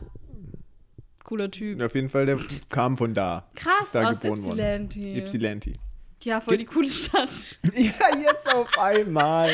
cooler 1.24 1.50
Typ. 1.50 1.81
Auf 1.83 1.94
jeden 1.94 2.11
Fall, 2.11 2.26
der 2.26 2.38
kam 2.70 2.98
von 2.98 3.14
da. 3.14 3.48
Krass, 3.55 3.87
Ist 3.87 3.94
da 3.94 4.11
aus 4.11 4.20
geboren 4.20 4.42
worden. 4.44 4.59
Ypsilanti. 4.85 5.18
Ypsilanti. 5.18 5.81
Ja, 6.22 6.40
voll 6.42 6.59
die 6.59 6.66
coole 6.66 6.90
Stadt. 6.90 7.31
Ja, 7.74 8.18
jetzt 8.22 8.55
auf 8.55 8.79
einmal. 8.79 9.50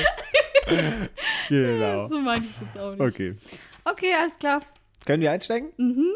genau. 1.48 2.08
So 2.08 2.18
mag 2.20 2.38
ich 2.42 2.50
es 2.50 2.60
jetzt 2.60 2.76
auch 2.76 2.90
nicht. 2.90 3.00
Okay. 3.00 3.36
Okay, 3.84 4.12
alles 4.20 4.36
klar. 4.36 4.62
Können 5.04 5.22
wir 5.22 5.30
einsteigen? 5.30 5.68
Mhm. 5.76 6.10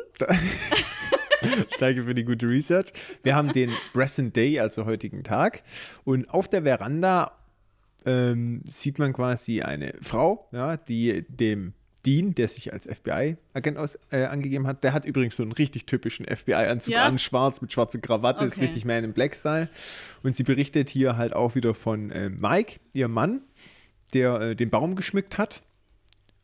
Danke 1.79 2.05
für 2.05 2.15
die 2.15 2.25
gute 2.25 2.47
Research. 2.47 2.93
Wir 3.23 3.35
haben 3.35 3.53
den 3.53 3.71
Present 3.93 4.37
Day, 4.37 4.59
also 4.61 4.85
heutigen 4.87 5.23
Tag. 5.25 5.63
Und 6.05 6.29
auf 6.31 6.49
der 6.49 6.63
Veranda 6.63 7.33
ähm, 8.07 8.63
sieht 8.71 8.99
man 8.99 9.13
quasi 9.13 9.63
eine 9.63 9.93
Frau, 10.03 10.49
ja, 10.53 10.77
die 10.77 11.25
dem 11.29 11.75
Dean, 12.07 12.35
der 12.35 12.49
sich 12.49 12.73
als 12.73 12.87
FBI-Agent 12.87 13.79
äh, 14.11 14.25
angegeben 14.25 14.67
hat, 14.67 14.85
der 14.85 14.95
hat 14.95 15.05
übrigens 15.05 15.37
so 15.37 15.43
einen 15.43 15.53
richtig 15.53 15.85
typischen 15.85 16.25
FBI-Anzug 16.25 16.95
Ja? 16.95 17.05
an, 17.05 17.19
schwarz 17.19 17.61
mit 17.61 17.73
schwarzer 17.73 17.99
Krawatte, 17.99 18.45
ist 18.47 18.55
Okay. 18.57 18.67
richtig 18.67 18.87
Man 18.87 19.05
in 19.05 19.13
Black-Style. 19.13 19.69
Und 20.23 20.35
sie 20.35 20.45
berichtet 20.45 20.89
hier 20.89 21.19
halt 21.19 21.35
auch 21.35 21.55
wieder 21.55 21.75
von 21.75 22.11
äh, 22.11 22.31
Mike, 22.31 22.81
ihrem 22.95 23.13
Mann, 23.13 23.43
der 24.15 24.41
äh, 24.41 24.57
den 24.57 24.71
Baum 24.71 24.97
geschmückt 24.97 25.37
hat. 25.37 25.63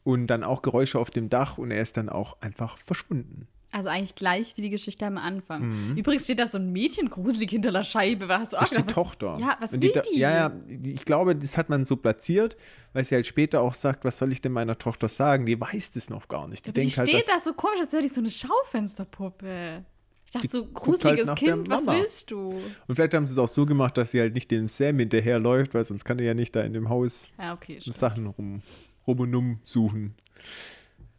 Und 0.04 0.28
dann 0.28 0.44
auch 0.44 0.62
Geräusche 0.62 0.98
auf 1.00 1.11
dem 1.11 1.30
Dach 1.30 1.59
und 1.59 1.70
er 1.72 1.82
ist 1.82 1.96
dann 1.96 2.09
auch 2.09 2.40
einfach 2.40 2.78
verschwunden. 2.78 3.48
Also 3.76 3.90
eigentlich 3.90 4.14
gleich 4.14 4.56
wie 4.56 4.62
die 4.62 4.70
Geschichte 4.70 5.04
am 5.04 5.18
Anfang. 5.18 5.94
Übrigens 5.96 6.24
steht 6.24 6.38
da 6.38 6.46
so 6.46 6.56
ein 6.56 6.72
Mädchen 6.72 7.10
gruselig 7.10 7.50
hinter 7.50 7.72
der 7.72 7.84
Scheibe. 7.84 8.26
Hast 8.28 8.54
du 8.54 8.56
auch 8.56 8.60
Das 8.62 8.72
ist 8.72 8.78
die 8.80 8.86
was- 8.86 8.94
Tochter. 8.94 9.36
Ja, 9.38 9.56
was 9.60 9.74
Und 9.74 9.82
will 9.82 9.92
Da- 9.92 10.00
die? 10.00 10.18
Ja, 10.18 10.30
ja, 10.48 10.52
ich 10.82 11.04
glaube, 11.04 11.36
das 11.36 11.58
hat 11.58 11.68
man 11.68 11.84
so 11.84 11.96
platziert, 11.96 12.56
weil 12.94 13.04
sie 13.04 13.14
halt 13.16 13.26
später 13.26 13.60
auch 13.60 13.74
sagt, 13.74 14.06
was 14.06 14.16
soll 14.16 14.32
ich 14.32 14.40
denn 14.40 14.52
meiner 14.52 14.78
Tochter 14.78 15.08
sagen? 15.10 15.44
Die 15.44 15.60
weiß 15.60 15.92
das 15.92 16.08
noch 16.08 16.26
gar 16.28 16.48
nicht. 16.48 16.64
Die 16.64 16.70
Aber 16.70 16.80
die 16.80 16.86
denkt 16.86 16.96
halt, 16.96 17.08
steht 17.10 17.28
da 17.28 17.38
so 17.44 17.52
komisch, 17.52 17.80
als 17.80 17.92
wäre 17.92 18.02
die 18.02 18.08
so 18.08 18.20
eine 18.22 18.30
Schaufensterpuppe. 18.30 19.84
Ich 20.24 20.32
dachte 20.32 20.46
Die 20.48 20.52
so, 20.52 20.66
gruseliges 20.66 21.28
halt 21.28 21.38
Kind, 21.38 21.68
was 21.70 21.86
willst 21.86 22.30
du? 22.30 22.48
Und 22.88 22.94
vielleicht 22.94 23.12
haben 23.14 23.26
sie 23.26 23.32
es 23.34 23.38
auch 23.38 23.46
so 23.48 23.64
gemacht, 23.66 23.96
dass 23.98 24.10
sie 24.10 24.20
halt 24.20 24.34
nicht 24.34 24.50
dem 24.50 24.68
Sam 24.68 24.98
hinterherläuft, 24.98 25.74
weil 25.74 25.84
sonst 25.84 26.04
kann 26.04 26.18
er 26.18 26.24
ja 26.24 26.34
nicht 26.34 26.56
da 26.56 26.62
in 26.62 26.72
dem 26.72 26.88
Haus 26.88 27.30
Ja, 27.38 27.52
okay. 27.52 27.78
Sachen 27.80 28.26
rum, 28.26 28.62
rum 29.06 29.20
und 29.20 29.34
um 29.34 29.60
suchen. 29.64 30.14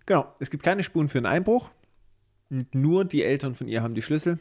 Genau, 0.06 0.34
es 0.40 0.50
gibt 0.50 0.64
keine 0.64 0.84
Spuren 0.84 1.08
für 1.10 1.18
einen 1.20 1.26
Einbruch. 1.28 1.70
Nur 2.74 3.06
die 3.06 3.24
Eltern 3.24 3.56
von 3.56 3.68
ihr 3.68 3.82
haben 3.82 3.96
die 3.96 4.02
Schlüssel. 4.02 4.40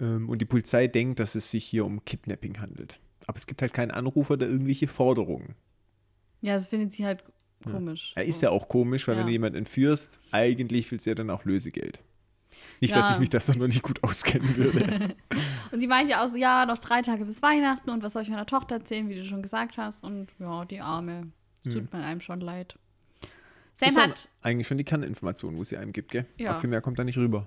Ähm, 0.00 0.28
und 0.28 0.40
die 0.40 0.44
Polizei 0.46 0.86
denkt, 0.88 1.20
dass 1.20 1.34
es 1.34 1.50
sich 1.50 1.64
hier 1.64 1.84
um 1.84 2.04
Kidnapping 2.04 2.58
handelt. 2.60 2.98
Aber 3.26 3.36
es 3.36 3.46
gibt 3.46 3.62
halt 3.62 3.72
keinen 3.72 3.90
Anrufer 3.92 4.34
oder 4.34 4.48
irgendwelche 4.48 4.88
Forderungen. 4.88 5.54
Ja, 6.40 6.54
das 6.54 6.68
findet 6.68 6.92
sie 6.92 7.04
halt 7.06 7.22
komisch. 7.64 8.12
Er 8.16 8.24
ist 8.24 8.40
So. 8.40 8.46
ja 8.46 8.50
auch 8.50 8.68
komisch, 8.68 9.06
weil 9.06 9.14
Ja. 9.14 9.20
wenn 9.20 9.26
du 9.28 9.32
jemanden 9.32 9.58
entführst, 9.58 10.18
eigentlich 10.32 10.90
willst 10.90 11.06
du 11.06 11.10
ja 11.10 11.14
dann 11.14 11.30
auch 11.30 11.44
Lösegeld. 11.44 12.00
Nicht, 12.80 12.90
Ja. 12.90 12.96
dass 12.98 13.12
ich 13.12 13.18
mich 13.18 13.30
da 13.30 13.38
so 13.40 13.52
noch 13.52 13.66
nicht 13.68 13.82
gut 13.82 14.02
auskennen 14.02 14.56
würde. 14.56 15.14
Und 15.72 15.78
sie 15.80 15.86
meint 15.86 16.10
ja 16.10 16.22
auch 16.24 16.28
so, 16.28 16.36
ja, 16.36 16.66
noch 16.66 16.78
drei 16.78 17.00
Tage 17.00 17.24
bis 17.24 17.40
Weihnachten 17.40 17.88
und 17.88 18.02
was 18.02 18.12
soll 18.12 18.22
ich 18.24 18.28
meiner 18.28 18.44
Tochter 18.44 18.74
erzählen, 18.74 19.08
wie 19.08 19.14
du 19.14 19.24
schon 19.24 19.40
gesagt 19.40 19.78
hast. 19.78 20.04
Und 20.04 20.28
ja, 20.38 20.64
die 20.66 20.80
Arme. 20.80 21.28
Es 21.64 21.72
tut 21.72 21.90
mir 21.92 22.00
einem 22.04 22.20
schon 22.20 22.40
leid. 22.40 22.76
Sam 23.74 23.88
das 23.88 23.96
hat, 23.96 24.28
eigentlich 24.42 24.66
schon 24.66 24.78
die 24.78 24.84
Kerninformation, 24.84 25.56
wo 25.56 25.64
sie 25.64 25.76
einem 25.76 25.92
gibt, 25.92 26.10
gell? 26.12 26.26
Ja. 26.36 26.54
Auch 26.54 26.58
viel 26.60 26.70
mehr 26.70 26.80
kommt 26.80 26.98
da 26.98 27.04
nicht 27.04 27.18
rüber. 27.18 27.46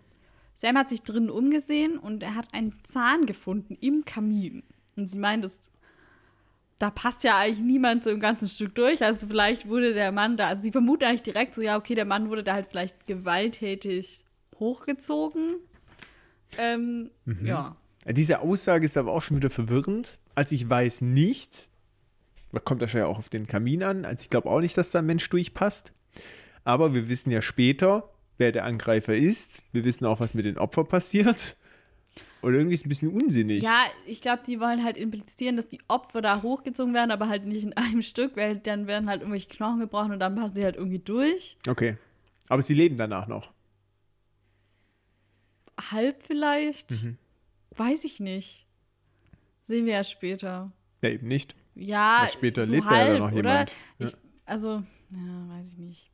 Sam 0.55 0.77
hat 0.77 0.89
sich 0.89 1.03
drinnen 1.03 1.29
umgesehen 1.29 1.97
und 1.97 2.23
er 2.23 2.35
hat 2.35 2.53
einen 2.53 2.73
Zahn 2.83 3.25
gefunden 3.25 3.77
im 3.81 4.05
Kamin. 4.05 4.63
Und 4.95 5.07
sie 5.07 5.17
meint, 5.17 5.43
es, 5.43 5.71
da 6.79 6.89
passt 6.89 7.23
ja 7.23 7.37
eigentlich 7.37 7.59
niemand 7.59 8.03
so 8.03 8.09
im 8.09 8.19
ganzen 8.19 8.47
Stück 8.47 8.73
durch. 8.75 9.03
Also 9.03 9.27
vielleicht 9.27 9.67
wurde 9.67 9.93
der 9.93 10.11
Mann 10.11 10.37
da, 10.37 10.47
also 10.47 10.61
sie 10.61 10.71
vermutet 10.71 11.07
eigentlich 11.07 11.23
direkt 11.23 11.55
so, 11.55 11.61
ja, 11.61 11.77
okay, 11.77 11.93
der 11.95 12.05
Mann 12.05 12.29
wurde 12.29 12.43
da 12.43 12.53
halt 12.53 12.67
vielleicht 12.69 13.05
gewalttätig 13.05 14.25
hochgezogen. 14.59 15.55
Ähm, 16.57 17.11
Mhm. 17.25 17.45
Ja. 17.45 17.75
Diese 18.07 18.39
Aussage 18.39 18.85
ist 18.85 18.97
aber 18.97 19.11
auch 19.11 19.21
schon 19.21 19.37
wieder 19.37 19.49
verwirrend. 19.49 20.19
Als 20.35 20.51
ich 20.51 20.69
weiß 20.69 21.01
nicht, 21.01 21.67
kommt 22.63 22.81
das 22.81 22.93
ja 22.93 23.07
auch 23.07 23.17
auf 23.17 23.29
den 23.29 23.47
Kamin 23.47 23.83
an, 23.83 24.05
als 24.05 24.21
ich 24.21 24.29
glaube 24.29 24.49
auch 24.49 24.61
nicht, 24.61 24.77
dass 24.77 24.91
da 24.91 24.99
ein 24.99 25.05
Mensch 25.05 25.27
durchpasst. 25.29 25.91
Aber 26.63 26.93
wir 26.93 27.09
wissen 27.09 27.31
ja 27.31 27.41
später, 27.41 28.09
wer 28.37 28.51
der 28.51 28.65
Angreifer 28.65 29.15
ist. 29.15 29.61
Wir 29.71 29.83
wissen 29.83 30.05
auch, 30.05 30.19
was 30.19 30.33
mit 30.33 30.45
den 30.45 30.57
Opfern 30.57 30.87
passiert. 30.87 31.55
Und 32.41 32.53
irgendwie 32.53 32.75
ist 32.75 32.81
es 32.81 32.85
ein 32.85 32.89
bisschen 32.89 33.09
unsinnig. 33.09 33.63
Ja, 33.63 33.85
ich 34.05 34.21
glaube, 34.21 34.43
die 34.45 34.59
wollen 34.59 34.83
halt 34.83 34.97
implizieren, 34.97 35.55
dass 35.55 35.67
die 35.67 35.79
Opfer 35.87 36.21
da 36.21 36.41
hochgezogen 36.41 36.93
werden, 36.93 37.11
aber 37.11 37.27
halt 37.27 37.45
nicht 37.45 37.63
in 37.63 37.73
einem 37.73 38.01
Stück, 38.01 38.37
weil 38.37 38.57
dann 38.57 38.87
werden 38.87 39.09
halt 39.09 39.21
irgendwelche 39.21 39.49
Knochen 39.49 39.79
gebrochen 39.79 40.11
und 40.11 40.19
dann 40.19 40.35
passen 40.35 40.55
die 40.55 40.63
halt 40.63 40.75
irgendwie 40.75 40.99
durch. 40.99 41.57
Okay. 41.67 41.97
Aber 42.47 42.61
sie 42.61 42.75
leben 42.75 42.97
danach 42.97 43.27
noch. 43.27 43.51
Halb 45.91 46.23
vielleicht. 46.23 46.91
Mhm. 46.91 47.17
Weiß 47.75 48.05
ich 48.05 48.19
nicht. 48.19 48.65
Sehen 49.63 49.85
wir 49.85 49.93
ja 49.93 50.03
später. 50.03 50.71
Ja, 51.03 51.09
eben 51.09 51.27
nicht. 51.27 51.55
Ja, 51.73 52.19
Weil 52.21 52.29
später 52.29 52.65
so 52.65 52.73
lebt 52.73 52.85
ja 52.85 52.91
halb, 52.91 53.07
dann 53.07 53.19
noch 53.19 53.31
oder? 53.31 53.37
jemand. 53.37 53.71
Ja. 53.99 54.07
Ich, 54.07 54.17
also, 54.45 54.83
ja, 55.15 55.57
weiß 55.57 55.69
ich 55.73 55.77
nicht. 55.77 56.11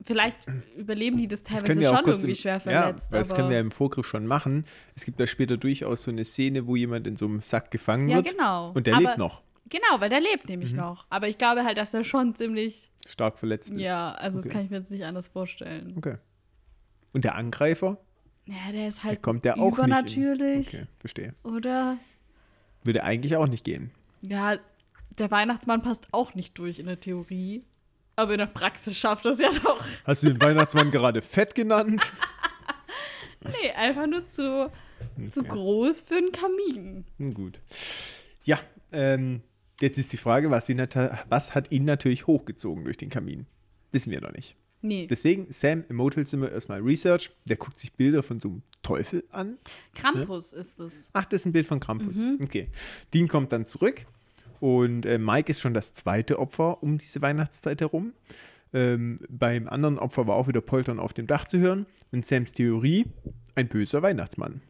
Vielleicht 0.00 0.38
überleben 0.76 1.18
die 1.18 1.26
das 1.26 1.42
Das 1.42 1.60
teilweise 1.62 1.80
wir 1.80 1.88
schon 1.88 2.06
irgendwie 2.06 2.28
im, 2.30 2.34
schwer 2.36 2.52
ja, 2.54 2.60
verletzt. 2.60 3.10
weil 3.10 3.18
das 3.18 3.34
können 3.34 3.50
wir 3.50 3.58
im 3.58 3.72
Vorgriff 3.72 4.06
schon 4.06 4.26
machen. 4.26 4.64
Es 4.94 5.04
gibt 5.04 5.18
da 5.18 5.26
später 5.26 5.56
durchaus 5.56 6.04
so 6.04 6.12
eine 6.12 6.24
Szene, 6.24 6.68
wo 6.68 6.76
jemand 6.76 7.08
in 7.08 7.16
so 7.16 7.26
einem 7.26 7.40
Sack 7.40 7.72
gefangen 7.72 8.08
ja, 8.08 8.16
wird. 8.18 8.30
genau. 8.30 8.70
Und 8.72 8.86
der 8.86 8.94
aber, 8.94 9.02
lebt 9.04 9.18
noch. 9.18 9.42
Genau, 9.68 9.98
weil 10.00 10.08
der 10.08 10.20
lebt 10.20 10.44
Mhm. 10.44 10.50
nämlich 10.50 10.72
noch. 10.72 11.06
Aber 11.10 11.26
ich 11.28 11.36
glaube 11.36 11.64
halt, 11.64 11.78
dass 11.78 11.92
er 11.94 12.04
schon 12.04 12.36
ziemlich, 12.36 12.90
Stark 13.08 13.38
verletzt 13.38 13.72
ist. 13.72 13.80
ja, 13.80 14.12
also 14.12 14.38
Okay. 14.38 14.46
das 14.48 14.52
kann 14.54 14.64
ich 14.64 14.70
mir 14.70 14.76
jetzt 14.78 14.90
nicht 14.92 15.04
anders 15.04 15.28
vorstellen. 15.28 15.94
Okay. 15.96 16.16
Und 17.12 17.24
der 17.24 17.34
Angreifer? 17.34 17.98
Ja, 18.46 18.70
der 18.72 18.88
ist 18.88 18.98
Der 18.98 19.10
halt 19.10 19.22
kommt 19.22 19.44
der 19.44 19.58
auch 19.58 19.66
nicht. 19.70 19.78
In. 19.78 19.84
übernatürlich, 20.22 20.68
Okay, 20.68 20.86
verstehe. 21.00 21.34
oder? 21.42 21.98
Würde 22.84 23.02
eigentlich 23.02 23.34
auch 23.36 23.48
nicht 23.48 23.64
gehen. 23.64 23.90
Ja, 24.22 24.58
der 25.20 25.30
Weihnachtsmann 25.30 25.82
passt 25.82 26.08
auch 26.12 26.34
nicht 26.34 26.56
durch 26.58 26.78
in 26.78 26.86
der 26.86 27.00
Theorie. 27.00 27.64
Aber 28.16 28.32
in 28.32 28.38
der 28.38 28.46
Praxis 28.46 28.96
schafft 28.96 29.24
das 29.24 29.38
ja 29.38 29.48
doch. 29.62 29.84
Hast 30.04 30.22
du 30.24 30.28
den 30.28 30.40
Weihnachtsmann 30.40 30.90
gerade 30.90 31.22
fett 31.22 31.54
genannt? 31.54 32.02
Nee, 33.40 33.70
einfach 33.70 34.06
nur 34.08 34.26
zu, 34.26 34.70
zu 35.28 35.40
Okay. 35.40 35.48
groß 35.48 36.00
für 36.00 36.16
einen 36.16 36.32
Kamin. 36.32 37.04
Gut. 37.34 37.60
Ja, 38.42 38.58
ähm, 38.90 39.42
jetzt 39.80 39.96
ist 39.96 40.12
die 40.12 40.16
Frage, 40.16 40.50
was, 40.50 40.68
ihn 40.68 40.78
nat- 40.78 40.96
was 41.28 41.54
hat 41.54 41.70
ihn 41.70 41.84
natürlich 41.84 42.26
hochgezogen 42.26 42.82
durch 42.84 42.96
den 42.96 43.10
Kamin? 43.10 43.46
Wissen 43.92 44.10
wir 44.10 44.20
noch 44.20 44.32
nicht. 44.32 44.56
Nee, 44.80 45.06
Deswegen, 45.08 45.52
Sam 45.52 45.84
im 45.88 45.96
Motelzimmer 45.96 46.50
erstmal 46.50 46.80
Research. 46.80 47.30
Der 47.48 47.56
guckt 47.56 47.78
sich 47.78 47.92
Bilder 47.92 48.22
von 48.24 48.38
so 48.40 48.48
einem 48.48 48.62
Teufel 48.82 49.24
an. 49.30 49.58
Krampus 49.94 50.52
ist 50.52 50.78
es. 50.80 51.10
Ach, 51.14 51.24
das 51.24 51.42
ist 51.42 51.46
ein 51.46 51.52
Bild 51.52 51.66
von 51.68 51.78
Krampus. 51.80 52.16
Mhm. 52.16 52.38
Okay. 52.42 52.68
Dean 53.14 53.28
kommt 53.28 53.52
dann 53.52 53.66
zurück 53.66 54.04
und 54.60 55.06
äh, 55.06 55.18
Mike 55.18 55.50
ist 55.50 55.60
schon 55.60 55.74
das 55.74 55.92
zweite 55.92 56.38
Opfer 56.38 56.82
um 56.82 56.98
diese 56.98 57.22
Weihnachtszeit 57.22 57.80
herum. 57.80 58.12
Ähm, 58.72 59.20
beim 59.28 59.68
anderen 59.68 59.98
Opfer 59.98 60.26
war 60.26 60.36
auch 60.36 60.48
wieder 60.48 60.60
Poltern 60.60 60.98
auf 60.98 61.12
dem 61.12 61.26
Dach 61.26 61.46
zu 61.46 61.58
hören. 61.58 61.86
Und 62.12 62.24
Sams 62.24 62.52
Theorie, 62.52 63.06
ein 63.54 63.68
böser 63.68 64.02
Weihnachtsmann. 64.02 64.60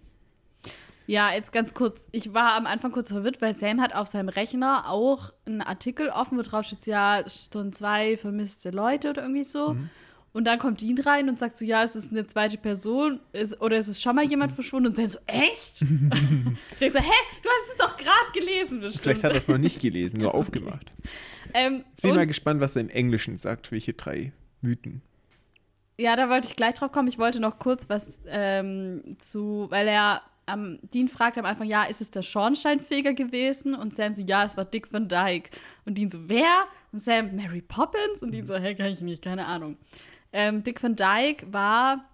Ja, 1.07 1.33
jetzt 1.33 1.53
ganz 1.53 1.73
kurz. 1.73 2.09
Ich 2.13 2.35
war 2.35 2.55
am 2.55 2.67
Anfang 2.67 2.93
kurz 2.93 3.11
verwirrt, 3.11 3.41
weil 3.41 3.55
Sam 3.55 3.81
hat 3.81 3.95
auf 3.95 4.09
seinem 4.09 4.29
Rechner 4.29 4.91
auch 4.91 5.33
einen 5.47 5.63
Artikel 5.63 6.11
offen, 6.11 6.37
wo 6.37 6.43
drauf 6.43 6.67
steht, 6.67 6.87
ja, 6.87 7.23
Stunde 7.27 7.71
zwei 7.71 8.19
vermisste 8.19 8.71
Leute 8.71 9.11
oder 9.11 9.23
irgendwie 9.23 9.45
so. 9.45 9.73
Mhm. 9.73 9.91
Und 10.39 10.45
dann 10.45 10.61
kommt 10.61 10.81
Dean 10.83 10.97
rein 11.01 11.29
und 11.29 11.41
sagt 11.41 11.57
so, 11.57 11.65
ja, 11.65 11.83
es 11.83 11.97
ist 11.97 12.13
eine 12.13 12.25
zweite 12.25 12.59
Person 12.59 13.19
ist, 13.33 13.61
oder 13.61 13.77
es 13.77 13.89
ist 13.89 14.01
schon 14.01 14.15
mal 14.15 14.25
jemand 14.25 14.53
verschwunden. 14.53 14.91
Und 14.91 14.97
Sam 14.97 15.09
so, 15.09 15.19
echt? 15.27 15.83
ich 15.83 16.79
denke 16.79 16.93
so, 16.93 17.01
hä, 17.01 17.13
du 17.43 17.49
hast 17.49 17.73
es 17.73 17.77
doch 17.77 17.97
gerade 17.97 18.33
gelesen 18.33 18.79
bestimmt. 18.79 19.03
Vielleicht 19.03 19.25
hat 19.25 19.33
er 19.33 19.39
es 19.39 19.49
noch 19.49 19.59
nicht 19.59 19.81
gelesen, 19.81 20.21
nur 20.21 20.37
aufgemacht. 20.37 20.93
ähm, 21.55 21.83
Jetzt 21.89 22.03
bin 22.03 22.11
ich 22.13 22.17
mal 22.17 22.27
gespannt, 22.29 22.61
was 22.61 22.77
er 22.77 22.83
im 22.83 22.89
Englischen 22.89 23.37
sagt, 23.37 23.73
welche 23.73 23.95
drei 23.95 24.33
Mythen. 24.61 25.03
ja, 25.99 26.15
da 26.15 26.31
wollte 26.31 26.47
ich 26.47 26.55
gleich 26.55 26.75
drauf 26.75 26.93
kommen. 26.93 27.09
Ich 27.09 27.19
wollte 27.19 27.41
noch 27.41 27.59
kurz 27.59 27.89
was 27.89 28.23
ähm, 28.29 29.17
zu, 29.19 29.67
weil 29.71 29.89
er 29.89 30.23
am 30.47 30.79
Dean 30.95 31.09
fragt 31.09 31.37
am 31.37 31.47
Anfang, 31.47 31.67
ja, 31.67 31.83
ist 31.83 32.01
es 32.01 32.13
der 32.13 32.23
Schornsteinfeger 32.23 33.15
gewesen? 33.15 33.75
Und 33.75 33.93
Sam 33.93 34.15
so, 34.15 34.23
ja, 34.23 34.45
es 34.45 34.57
war 34.57 34.65
Dick 34.65 34.93
Van 34.93 35.09
Dyke. 35.09 35.51
Und 35.85 35.99
Dean 35.99 36.13
so, 36.13 36.29
wer? 36.29 36.63
Und 36.93 37.01
Sam, 37.01 37.35
Mary 37.35 37.61
Poppins? 37.61 38.23
Und 38.23 38.33
Dean 38.33 38.47
so, 38.47 38.55
hä, 38.55 38.77
kann 38.77 38.87
ich 38.87 39.01
nicht, 39.01 39.25
keine 39.25 39.45
Ahnung. 39.45 39.77
Ähm, 40.33 40.63
Dick 40.63 40.83
Van 40.83 40.97
Dyke 40.97 41.47
war 41.53 42.05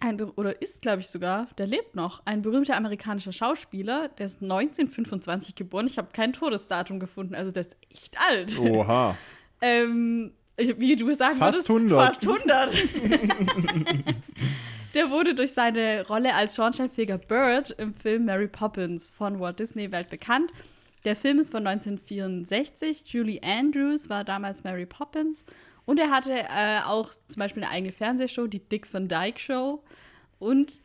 ein, 0.00 0.20
oder 0.20 0.60
ist, 0.62 0.82
glaube 0.82 1.00
ich 1.00 1.08
sogar, 1.08 1.48
der 1.58 1.66
lebt 1.66 1.94
noch, 1.94 2.22
ein 2.24 2.42
berühmter 2.42 2.76
amerikanischer 2.76 3.32
Schauspieler, 3.32 4.08
der 4.08 4.26
ist 4.26 4.42
1925 4.42 5.54
geboren. 5.54 5.86
Ich 5.86 5.98
habe 5.98 6.08
kein 6.12 6.32
Todesdatum 6.32 7.00
gefunden, 7.00 7.34
also 7.34 7.50
der 7.50 7.62
ist 7.62 7.76
echt 7.90 8.16
alt. 8.18 8.58
Oha. 8.58 9.16
Ähm, 9.62 10.32
wie 10.56 10.96
du 10.96 11.12
sagen 11.12 11.36
Fast 11.36 11.68
würdest, 11.68 11.92
100. 11.92 12.00
fast 12.00 12.26
100. 12.26 12.74
Der 14.94 15.10
wurde 15.10 15.34
durch 15.34 15.52
seine 15.52 16.06
Rolle 16.08 16.34
als 16.34 16.56
Schornsteinfeger 16.56 17.18
Bird 17.18 17.70
im 17.72 17.94
Film 17.94 18.24
Mary 18.24 18.48
Poppins 18.48 19.10
von 19.10 19.38
Walt 19.38 19.60
Disney 19.60 19.92
weltbekannt. 19.92 20.50
Der 21.04 21.14
Film 21.14 21.38
ist 21.38 21.52
von 21.52 21.66
1964. 21.66 23.04
Julie 23.06 23.40
Andrews 23.42 24.10
war 24.10 24.24
damals 24.24 24.64
Mary 24.64 24.86
Poppins. 24.86 25.46
Und 25.90 25.98
er 25.98 26.12
hatte 26.12 26.32
äh, 26.32 26.82
auch 26.84 27.10
zum 27.26 27.40
Beispiel 27.40 27.64
eine 27.64 27.72
eigene 27.72 27.90
Fernsehshow, 27.90 28.46
die 28.46 28.60
Dick 28.60 28.94
Van 28.94 29.08
Dyke 29.08 29.40
Show. 29.40 29.82
Und 30.38 30.82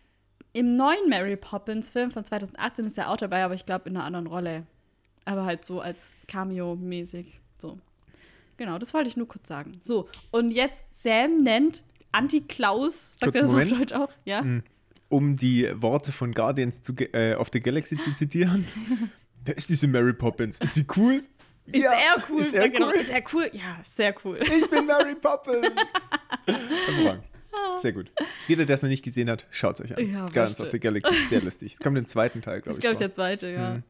im 0.51 0.77
neuen 0.77 1.07
Mary 1.09 1.37
Poppins 1.37 1.91
Film 1.91 2.09
von 2.09 2.25
2018 2.25 2.85
ist 2.85 2.97
er 2.97 3.11
auch 3.11 3.17
dabei, 3.17 3.43
aber 3.43 3.53
ich 3.53 3.67
glaube 3.67 3.87
in 3.87 3.97
einer 3.97 4.03
anderen 4.03 4.25
Rolle. 4.25 4.65
Aber 5.23 5.45
halt 5.45 5.63
so 5.63 5.79
als 5.79 6.11
Cameo-mäßig. 6.27 7.39
So. 7.59 7.77
Genau, 8.57 8.79
das 8.79 8.95
wollte 8.95 9.07
ich 9.07 9.15
nur 9.15 9.27
kurz 9.27 9.47
sagen. 9.47 9.77
So, 9.79 10.09
und 10.31 10.49
jetzt 10.49 10.83
Sam 10.89 11.37
nennt 11.37 11.83
Anti-Klaus, 12.11 13.19
sagt 13.19 13.33
Kurzen 13.33 13.59
er 13.59 13.65
so 13.67 13.73
auf. 13.73 13.77
Deutsch 13.77 13.93
auch? 13.93 14.09
Ja? 14.25 14.43
Um 15.09 15.37
die 15.37 15.69
Worte 15.75 16.13
von 16.13 16.33
Guardians 16.33 16.81
zu, 16.81 16.95
äh, 17.13 17.35
of 17.35 17.49
the 17.53 17.59
Galaxy 17.59 17.99
zu 17.99 18.15
zitieren. 18.15 18.65
Wer 19.45 19.55
ist 19.55 19.69
diese 19.69 19.87
Mary 19.87 20.13
Poppins? 20.13 20.59
Ist 20.61 20.73
sie 20.73 20.87
cool? 20.97 21.23
Ist 21.67 21.81
sehr 21.81 21.91
cool. 22.29 22.41
Ist 22.41 22.53
er 22.53 22.65
ja, 22.65 22.71
genau. 22.71 22.87
cool? 22.87 22.93
Ist 22.93 23.09
er 23.09 23.23
cool? 23.33 23.49
Ja, 23.53 23.77
sehr 23.83 24.15
cool. 24.23 24.39
Ich 24.41 24.69
bin 24.69 24.85
Mary 24.85 25.15
Poppins. 25.15 25.67
Sehr 27.77 27.93
gut. 27.93 28.11
Jeder, 28.47 28.65
der 28.65 28.73
es 28.75 28.81
noch 28.81 28.89
nicht 28.89 29.03
gesehen 29.03 29.29
hat, 29.29 29.45
schaut 29.49 29.79
es 29.79 29.85
euch 29.85 29.97
an. 29.97 30.11
Ja, 30.11 30.25
Guardians 30.25 30.59
of 30.59 30.69
the 30.71 30.79
Galaxy 30.79 31.13
ist 31.13 31.29
sehr 31.29 31.41
lustig. 31.41 31.73
Es 31.73 31.79
kommt 31.79 31.97
im 31.97 32.05
zweiten 32.05 32.41
Teil, 32.41 32.59
glaube 32.61 32.71
ist, 32.71 32.77
ich. 32.77 32.81
glaube 32.81 32.95
ich, 32.95 32.99
vor. 32.99 33.07
der 33.07 33.13
zweite, 33.13 33.47
ja. 33.49 33.75
Mhm. 33.75 33.83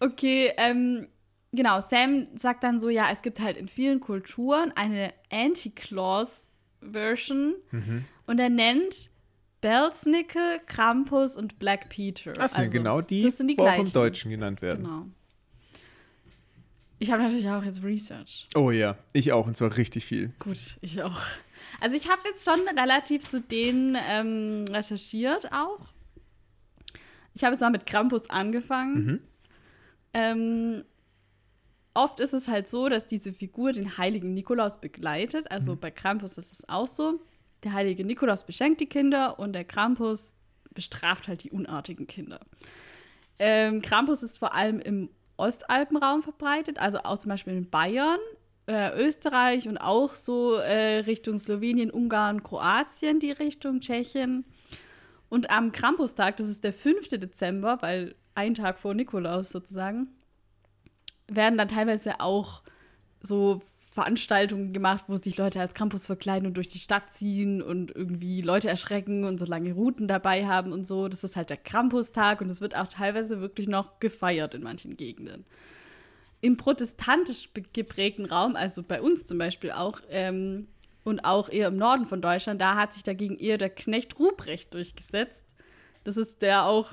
Okay, 0.00 0.52
ähm, 0.56 1.08
genau. 1.52 1.80
Sam 1.80 2.24
sagt 2.36 2.64
dann 2.64 2.80
so: 2.80 2.88
Ja, 2.88 3.10
es 3.12 3.20
gibt 3.22 3.40
halt 3.40 3.56
in 3.58 3.68
vielen 3.68 4.00
Kulturen 4.00 4.72
eine 4.74 5.12
Anti-Claus-Version. 5.30 7.54
Mhm. 7.70 8.04
Und 8.26 8.38
er 8.38 8.48
nennt 8.50 9.10
Belsnickel, 9.60 10.60
Krampus 10.66 11.36
und 11.36 11.58
Black 11.58 11.88
Peter. 11.88 12.32
Das 12.32 12.54
sind 12.54 12.62
Also, 12.62 12.72
genau 12.72 13.00
die, 13.00 13.22
das 13.22 13.38
sind 13.38 13.48
die 13.48 13.58
auch 13.58 13.78
im 13.78 13.92
Deutschen 13.92 14.30
genannt 14.30 14.62
werden. 14.62 14.84
Genau. 14.84 15.06
Ich 16.98 17.10
habe 17.12 17.22
natürlich 17.22 17.48
auch 17.48 17.62
jetzt 17.62 17.82
Research. 17.82 18.48
Oh 18.54 18.70
ja, 18.70 18.96
ich 19.12 19.32
auch, 19.32 19.46
und 19.46 19.56
zwar 19.56 19.76
richtig 19.76 20.04
viel. 20.06 20.32
Gut, 20.38 20.76
ich 20.80 21.02
auch. 21.02 21.20
Also 21.80 21.94
ich 21.96 22.08
habe 22.08 22.20
jetzt 22.26 22.44
schon 22.48 22.60
relativ 22.78 23.26
zu 23.28 23.40
denen 23.40 23.96
ähm, 24.08 24.64
recherchiert 24.70 25.52
auch. 25.52 25.88
Ich 27.34 27.44
habe 27.44 27.52
jetzt 27.54 27.60
mal 27.60 27.70
mit 27.70 27.84
Krampus 27.86 28.30
angefangen. 28.30 29.04
Mhm. 29.04 29.20
Ähm, 30.14 30.84
oft 31.92 32.20
ist 32.20 32.32
es 32.32 32.48
halt 32.48 32.68
so, 32.68 32.88
dass 32.88 33.06
diese 33.06 33.32
Figur 33.34 33.72
den 33.72 33.98
heiligen 33.98 34.32
Nikolaus 34.32 34.80
begleitet. 34.80 35.50
Also 35.50 35.74
Mhm. 35.74 35.80
bei 35.80 35.90
Krampus 35.90 36.38
ist 36.38 36.52
es 36.52 36.68
auch 36.68 36.88
so. 36.88 37.20
Der 37.62 37.72
heilige 37.74 38.04
Nikolaus 38.04 38.44
beschenkt 38.46 38.80
die 38.80 38.86
Kinder 38.86 39.38
und 39.38 39.52
der 39.52 39.64
Krampus 39.64 40.32
bestraft 40.72 41.28
halt 41.28 41.42
die 41.44 41.50
unartigen 41.50 42.06
Kinder. 42.06 42.40
Ähm, 43.38 43.82
Krampus 43.82 44.22
ist 44.22 44.38
vor 44.38 44.54
allem 44.54 44.78
im 44.80 45.10
Ostalpenraum 45.36 46.22
verbreitet, 46.22 46.78
also 46.78 46.98
auch 46.98 47.18
zum 47.18 47.30
Beispiel 47.30 47.54
in 47.54 47.70
Bayern, 47.70 48.18
äh, 48.66 48.90
Österreich 48.98 49.68
und 49.68 49.78
auch 49.78 50.10
so 50.10 50.54
äh, 50.54 50.98
Richtung 51.00 51.38
Slowenien, 51.38 51.90
Ungarn, 51.90 52.42
Kroatien, 52.42 53.20
die 53.20 53.30
Richtung 53.30 53.80
Tschechien. 53.80 54.44
Und 55.28 55.50
am 55.50 55.72
Krampustag, 55.72 56.36
das 56.36 56.48
ist 56.48 56.64
der 56.64 56.72
5. 56.72 57.08
Dezember, 57.08 57.78
weil 57.80 58.14
ein 58.34 58.54
Tag 58.54 58.78
vor 58.78 58.94
Nikolaus 58.94 59.50
sozusagen, 59.50 60.08
werden 61.28 61.58
dann 61.58 61.68
teilweise 61.68 62.20
auch 62.20 62.62
so 63.20 63.62
Veranstaltungen 63.96 64.74
gemacht, 64.74 65.04
wo 65.08 65.16
sich 65.16 65.38
Leute 65.38 65.58
als 65.58 65.72
Krampus 65.72 66.04
verkleiden 66.04 66.46
und 66.46 66.58
durch 66.58 66.68
die 66.68 66.78
Stadt 66.78 67.10
ziehen 67.10 67.62
und 67.62 67.96
irgendwie 67.96 68.42
Leute 68.42 68.68
erschrecken 68.68 69.24
und 69.24 69.38
so 69.38 69.46
lange 69.46 69.72
Routen 69.72 70.06
dabei 70.06 70.46
haben 70.46 70.70
und 70.72 70.86
so. 70.86 71.08
Das 71.08 71.24
ist 71.24 71.34
halt 71.34 71.48
der 71.48 71.56
Krampustag 71.56 72.42
und 72.42 72.50
es 72.50 72.60
wird 72.60 72.76
auch 72.76 72.88
teilweise 72.88 73.40
wirklich 73.40 73.68
noch 73.68 73.98
gefeiert 73.98 74.54
in 74.54 74.62
manchen 74.62 74.98
Gegenden. 74.98 75.46
Im 76.42 76.58
protestantisch 76.58 77.48
geprägten 77.72 78.26
Raum, 78.26 78.54
also 78.54 78.82
bei 78.82 79.00
uns 79.00 79.26
zum 79.26 79.38
Beispiel 79.38 79.70
auch, 79.70 80.02
ähm, 80.10 80.68
und 81.02 81.24
auch 81.24 81.48
eher 81.48 81.68
im 81.68 81.76
Norden 81.76 82.04
von 82.04 82.20
Deutschland, 82.20 82.60
da 82.60 82.74
hat 82.76 82.92
sich 82.92 83.02
dagegen 83.02 83.38
eher 83.38 83.56
der 83.56 83.70
Knecht 83.70 84.18
Ruprecht 84.18 84.74
durchgesetzt. 84.74 85.46
Das 86.04 86.18
ist 86.18 86.42
der 86.42 86.66
auch, 86.66 86.92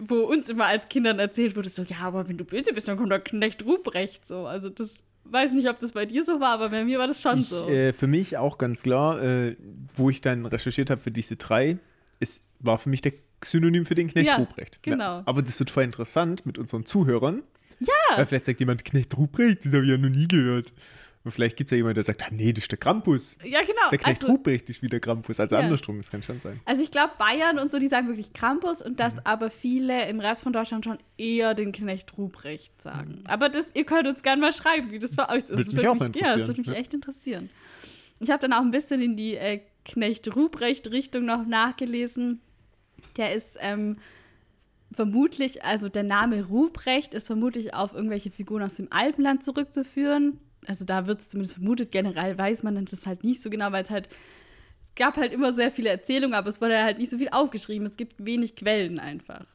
wo 0.00 0.16
uns 0.16 0.50
immer 0.50 0.66
als 0.66 0.88
Kindern 0.88 1.20
erzählt 1.20 1.54
wurde, 1.54 1.68
so, 1.68 1.84
ja, 1.84 1.98
aber 2.00 2.28
wenn 2.28 2.38
du 2.38 2.44
böse 2.44 2.72
bist, 2.72 2.88
dann 2.88 2.96
kommt 2.96 3.12
der 3.12 3.20
Knecht 3.20 3.64
Ruprecht 3.64 4.26
so. 4.26 4.46
Also 4.46 4.70
das 4.70 5.04
weiß 5.24 5.52
nicht, 5.52 5.68
ob 5.68 5.78
das 5.80 5.92
bei 5.92 6.06
dir 6.06 6.22
so 6.24 6.40
war, 6.40 6.54
aber 6.54 6.68
bei 6.68 6.84
mir 6.84 6.98
war 6.98 7.06
das 7.06 7.20
schon 7.22 7.38
Ich, 7.40 7.48
so. 7.48 7.68
äh, 7.68 7.92
für 7.92 8.06
mich 8.06 8.36
auch 8.36 8.58
ganz 8.58 8.82
klar, 8.82 9.22
äh, 9.22 9.56
wo 9.96 10.10
ich 10.10 10.20
dann 10.20 10.44
recherchiert 10.46 10.90
habe 10.90 11.00
für 11.00 11.10
diese 11.10 11.36
drei, 11.36 11.78
es 12.20 12.48
war 12.60 12.78
für 12.78 12.88
mich 12.88 13.02
der 13.02 13.12
Synonym 13.44 13.86
für 13.86 13.94
den 13.94 14.08
Knecht 14.08 14.28
Ja, 14.28 14.36
Ruprecht. 14.36 14.82
genau. 14.82 15.22
aber 15.26 15.42
das 15.42 15.58
wird 15.58 15.70
voll 15.70 15.84
interessant 15.84 16.46
mit 16.46 16.58
unseren 16.58 16.84
Zuhörern. 16.86 17.42
Ja. 17.80 18.16
Weil 18.16 18.26
vielleicht 18.26 18.46
sagt 18.46 18.60
jemand, 18.60 18.84
Knecht 18.84 19.16
Ruprecht, 19.16 19.64
das 19.64 19.72
habe 19.72 19.84
ich 19.84 19.90
ja 19.90 19.98
noch 19.98 20.08
nie 20.08 20.28
gehört. 20.28 20.72
Und 21.24 21.30
vielleicht 21.30 21.56
gibt 21.56 21.68
es 21.68 21.72
ja 21.72 21.76
jemanden, 21.76 21.94
der 21.94 22.04
sagt, 22.04 22.22
ah, 22.22 22.28
nee, 22.32 22.52
das 22.52 22.64
ist 22.64 22.72
der 22.72 22.78
Krampus. 22.78 23.36
ja, 23.44 23.60
genau. 23.60 23.90
Der 23.92 23.98
Knecht 23.98 24.22
Also, 24.22 24.32
Ruprecht 24.32 24.68
ist 24.70 24.82
wie 24.82 24.88
der 24.88 24.98
Krampus. 24.98 25.38
Also 25.38 25.54
Ja. 25.54 25.62
andersrum, 25.62 25.98
das 25.98 26.10
kann 26.10 26.22
schon 26.22 26.40
sein. 26.40 26.60
also 26.64 26.82
ich 26.82 26.90
glaube, 26.90 27.12
Bayern 27.18 27.58
und 27.60 27.70
so, 27.70 27.78
die 27.78 27.86
sagen 27.88 28.08
wirklich 28.08 28.32
Krampus 28.32 28.82
und 28.82 28.92
Mhm. 28.92 28.96
dass 28.96 29.24
aber 29.24 29.50
viele 29.50 30.08
im 30.08 30.18
Rest 30.18 30.42
von 30.42 30.52
Deutschland 30.52 30.84
schon 30.84 30.98
eher 31.16 31.54
den 31.54 31.70
Knecht 31.72 32.18
Ruprecht 32.18 32.82
sagen. 32.82 33.20
Mhm. 33.20 33.26
Aber 33.28 33.48
das, 33.48 33.70
ihr 33.74 33.84
könnt 33.84 34.08
uns 34.08 34.22
gerne 34.24 34.40
mal 34.40 34.52
schreiben, 34.52 34.90
wie 34.90 34.98
das 34.98 35.14
für 35.14 35.28
euch 35.28 35.44
ist. 35.44 35.50
Würde 35.50 35.62
Das 35.64 35.66
mich 35.68 35.76
würde 35.76 35.90
auch 35.90 35.94
mal 35.94 36.06
Ja, 36.06 36.10
das 36.10 36.22
würde 36.22 36.40
interessieren, 36.40 36.56
mich 36.58 36.66
ja. 36.66 36.72
echt 36.74 36.94
interessieren. 36.94 37.50
Ich 38.18 38.30
habe 38.30 38.40
dann 38.40 38.52
auch 38.52 38.62
ein 38.62 38.70
bisschen 38.72 39.00
in 39.00 39.16
die 39.16 39.36
äh, 39.36 39.60
Knecht 39.84 40.34
Ruprecht-Richtung 40.34 41.24
noch 41.24 41.46
nachgelesen. 41.46 42.40
Der 43.16 43.32
ist 43.34 43.58
ähm, 43.60 43.96
vermutlich, 44.92 45.64
also 45.64 45.88
der 45.88 46.02
Name 46.02 46.44
Ruprecht 46.46 47.14
ist 47.14 47.26
vermutlich 47.26 47.74
auf 47.74 47.94
irgendwelche 47.94 48.30
Figuren 48.30 48.62
aus 48.62 48.74
dem 48.76 48.88
Alpenland 48.90 49.42
zurückzuführen. 49.44 50.38
Also 50.66 50.84
da 50.84 51.06
wird 51.06 51.20
es 51.20 51.30
zumindest 51.30 51.54
vermutet, 51.54 51.90
generell 51.90 52.38
weiß 52.38 52.62
man 52.62 52.84
das 52.84 53.06
halt 53.06 53.24
nicht 53.24 53.42
so 53.42 53.50
genau, 53.50 53.72
weil 53.72 53.82
es 53.82 53.90
halt 53.90 54.08
gab 54.94 55.16
halt 55.16 55.32
immer 55.32 55.52
sehr 55.52 55.70
viele 55.70 55.88
Erzählungen, 55.88 56.34
aber 56.34 56.48
es 56.48 56.60
wurde 56.60 56.82
halt 56.82 56.98
nicht 56.98 57.10
so 57.10 57.18
viel 57.18 57.30
aufgeschrieben. 57.30 57.86
Es 57.86 57.96
gibt 57.96 58.24
wenig 58.24 58.56
Quellen 58.56 58.98
einfach. 58.98 59.46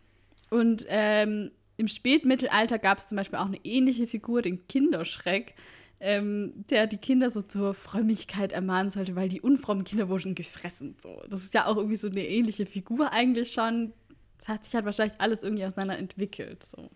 Und 0.50 0.86
ähm, 0.90 1.52
im 1.78 1.88
Spätmittelalter 1.88 2.80
gab 2.80 2.98
es 2.98 3.08
zum 3.08 3.18
Beispiel 3.18 3.40
auch 3.40 3.46
eine 3.46 3.64
ähnliche 3.64 4.08
Figur, 4.08 4.42
den 4.42 4.68
Kinderschreck, 4.68 5.56
ähm, 6.00 6.54
der 6.70 6.88
die 6.88 6.98
Kinder 6.98 7.30
so 7.30 7.42
zur 7.42 7.74
Frömmigkeit 7.74 8.52
ermahnen 8.52 8.90
sollte, 8.90 9.16
weil 9.16 9.30
die 9.30 9.42
unfrommen 9.42 9.84
Kinder 9.84 10.10
wurden 10.10 10.36
gefressen. 10.36 10.96
So. 11.00 11.22
Das 11.30 11.44
ist 11.44 11.54
ja 11.54 11.66
auch 11.66 11.78
irgendwie 11.78 11.98
so 11.98 12.08
eine 12.08 12.26
ähnliche 12.26 12.66
Figur 12.66 13.12
eigentlich 13.12 13.52
schon. 13.52 13.94
Das 14.40 14.48
hat 14.48 14.64
sich 14.64 14.76
halt 14.76 14.86
wahrscheinlich 14.86 15.20
alles 15.20 15.44
irgendwie 15.44 15.66
auseinander 15.66 15.98
entwickelt. 15.98 16.64
So. 16.64 16.90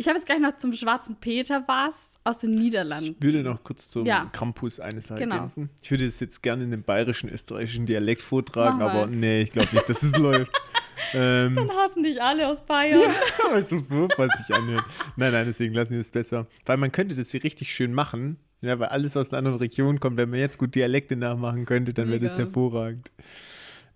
Ich 0.00 0.08
habe 0.08 0.16
jetzt 0.16 0.24
gleich 0.24 0.40
noch 0.40 0.56
zum 0.56 0.72
Schwarzen 0.72 1.16
Peter 1.16 1.62
was 1.66 2.14
aus 2.24 2.38
den 2.38 2.52
Niederlanden. 2.52 3.16
Ich 3.18 3.22
würde 3.22 3.42
noch 3.42 3.62
kurz 3.62 3.90
zum 3.90 4.06
Ja. 4.06 4.30
Krampus 4.32 4.80
eine 4.80 5.02
Sache 5.02 5.18
Genau. 5.20 5.34
ergänzen. 5.34 5.68
Ich 5.82 5.90
würde 5.90 6.06
es 6.06 6.18
jetzt 6.20 6.42
gerne 6.42 6.64
in 6.64 6.70
dem 6.70 6.82
bayerischen, 6.82 7.28
österreichischen 7.28 7.84
Dialekt 7.84 8.22
vortragen, 8.22 8.80
aber 8.80 9.06
nee, 9.08 9.42
ich 9.42 9.52
glaube 9.52 9.68
nicht, 9.74 9.86
dass 9.90 10.02
es 10.02 10.12
läuft. 10.16 10.50
Ähm, 11.12 11.54
Dann 11.54 11.68
hassen 11.72 12.02
dich 12.02 12.20
alle 12.22 12.48
aus 12.48 12.64
Bayern. 12.64 12.98
aber 13.46 13.62
so 13.62 13.78
furchtbar 13.82 14.30
sich 14.38 14.56
anhört. 14.56 14.84
Nein, 15.16 15.32
nein, 15.32 15.46
deswegen 15.46 15.74
lassen 15.74 15.90
wir 15.92 16.00
es 16.00 16.10
besser. 16.10 16.46
Weil 16.64 16.78
man 16.78 16.92
könnte 16.92 17.14
das 17.14 17.30
hier 17.30 17.44
richtig 17.44 17.70
schön 17.70 17.92
machen, 17.92 18.38
ja, 18.62 18.78
weil 18.78 18.88
alles 18.88 19.18
aus 19.18 19.28
einer 19.28 19.36
anderen 19.36 19.58
Region 19.58 20.00
kommt. 20.00 20.16
Wenn 20.16 20.30
man 20.30 20.38
jetzt 20.38 20.56
gut 20.56 20.74
Dialekte 20.74 21.14
nachmachen 21.14 21.66
könnte, 21.66 21.92
dann 21.92 22.08
wäre 22.08 22.20
das 22.20 22.38
hervorragend. 22.38 23.12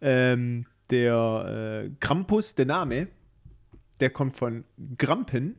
Ähm, 0.02 0.66
der 0.90 1.86
äh, 1.86 1.90
Krampus, 1.98 2.54
der 2.56 2.66
Name, 2.66 3.08
der 4.00 4.10
kommt 4.10 4.36
von 4.36 4.64
Grampen 4.98 5.56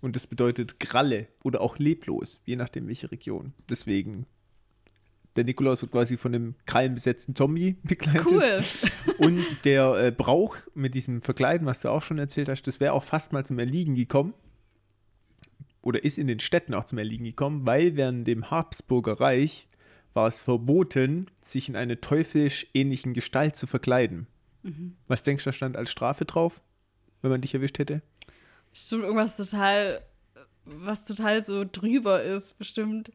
und 0.00 0.16
das 0.16 0.26
bedeutet 0.26 0.80
Gralle 0.80 1.28
oder 1.42 1.60
auch 1.60 1.78
leblos, 1.78 2.40
je 2.44 2.56
nachdem 2.56 2.86
welche 2.86 3.10
Region. 3.10 3.52
Deswegen, 3.68 4.26
der 5.36 5.44
Nikolaus 5.44 5.82
wird 5.82 5.92
quasi 5.92 6.16
von 6.16 6.34
einem 6.34 6.54
krallenbesetzten 6.66 7.34
Tommy 7.34 7.76
begleitet. 7.82 8.26
Cool. 8.26 8.64
Und 9.18 9.44
der 9.64 9.94
äh, 9.94 10.12
Brauch 10.12 10.56
mit 10.74 10.94
diesem 10.94 11.22
Verkleiden, 11.22 11.66
was 11.66 11.80
du 11.80 11.88
auch 11.88 12.02
schon 12.02 12.18
erzählt 12.18 12.48
hast, 12.48 12.62
das 12.62 12.78
wäre 12.78 12.92
auch 12.92 13.02
fast 13.02 13.32
mal 13.32 13.44
zum 13.44 13.58
Erliegen 13.58 13.96
gekommen. 13.96 14.34
Oder 15.82 16.04
ist 16.04 16.18
in 16.18 16.26
den 16.28 16.40
Städten 16.40 16.74
auch 16.74 16.84
zum 16.84 16.98
Erliegen 16.98 17.24
gekommen, 17.24 17.66
weil 17.66 17.96
während 17.96 18.26
dem 18.28 18.50
Habsburger 18.50 19.20
Reich 19.20 19.68
war 20.14 20.28
es 20.28 20.42
verboten, 20.42 21.26
sich 21.42 21.68
in 21.68 21.76
eine 21.76 22.00
teuflisch 22.00 22.66
ähnlichen 22.74 23.14
Gestalt 23.14 23.56
zu 23.56 23.66
verkleiden. 23.66 24.26
Was 25.06 25.22
denkst 25.22 25.44
du, 25.44 25.48
da 25.48 25.52
stand 25.52 25.76
als 25.76 25.90
Strafe 25.90 26.24
drauf, 26.24 26.62
wenn 27.22 27.30
man 27.30 27.40
dich 27.40 27.54
erwischt 27.54 27.78
hätte? 27.78 28.02
Bestimmt 28.80 29.02
irgendwas 29.04 29.36
total, 29.36 30.00
was 30.64 31.04
total 31.04 31.44
so 31.44 31.64
drüber 31.70 32.22
ist, 32.22 32.58
bestimmt. 32.58 33.10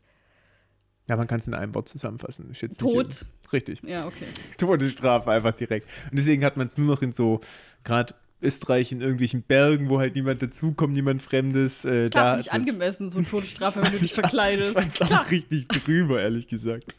Ja, 1.10 1.18
man 1.18 1.28
kann 1.28 1.40
es 1.40 1.48
in 1.48 1.54
einem 1.54 1.74
Wort 1.74 1.90
zusammenfassen. 1.90 2.52
Tod. 2.78 3.26
Richtig. 3.52 3.82
Ja, 3.84 4.06
okay. 4.06 4.26
Todesstrafe 4.58 5.32
einfach 5.32 5.54
direkt. 5.54 5.88
Und 6.10 6.18
deswegen 6.20 6.44
hat 6.46 6.58
man 6.58 6.68
es 6.68 6.78
nur 6.78 6.88
noch 6.88 7.02
in 7.02 7.12
so, 7.12 7.42
gerade 7.84 8.14
Österreich, 8.42 8.92
in 8.92 9.00
irgendwelchen 9.02 9.42
Bergen, 9.42 9.90
wo 9.90 10.00
halt 10.00 10.16
niemand 10.16 10.42
dazukommt, 10.42 10.94
niemand 10.94 11.22
Fremdes. 11.22 11.86
Äh, 11.86 12.10
Klar, 12.10 12.34
da 12.34 12.38
nicht 12.38 12.52
angemessen, 12.54 13.10
so 13.10 13.22
Todesstrafe, 13.22 13.82
wenn 13.82 13.92
du 13.92 14.00
dich 14.00 14.04
Ich 14.12 14.14
verkleidest. 14.14 14.74
fand's 14.78 15.02
auch 15.02 15.32
richtig 15.32 15.68
drüber, 15.70 16.22
ehrlich 16.22 16.48
gesagt. 16.48 16.96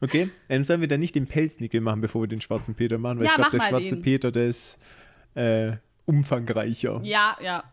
Okay, 0.00 0.30
dann 0.48 0.62
sollen 0.64 0.80
wir 0.80 0.88
dann 0.88 1.00
nicht 1.00 1.14
den 1.16 1.26
Pelznickel 1.26 1.80
machen, 1.80 2.00
bevor 2.00 2.22
wir 2.22 2.28
den 2.28 2.40
schwarzen 2.40 2.74
Peter 2.74 2.98
machen, 2.98 3.18
weil 3.18 3.26
Ja, 3.26 3.32
ich 3.32 3.36
glaube, 3.36 3.56
mach 3.56 3.68
der 3.68 3.70
schwarze 3.76 3.94
den. 3.96 4.02
Peter, 4.02 4.30
der 4.30 4.46
ist 4.46 4.78
äh, 5.34 5.72
umfangreicher. 6.06 7.00
Ja, 7.02 7.36
ja. 7.42 7.64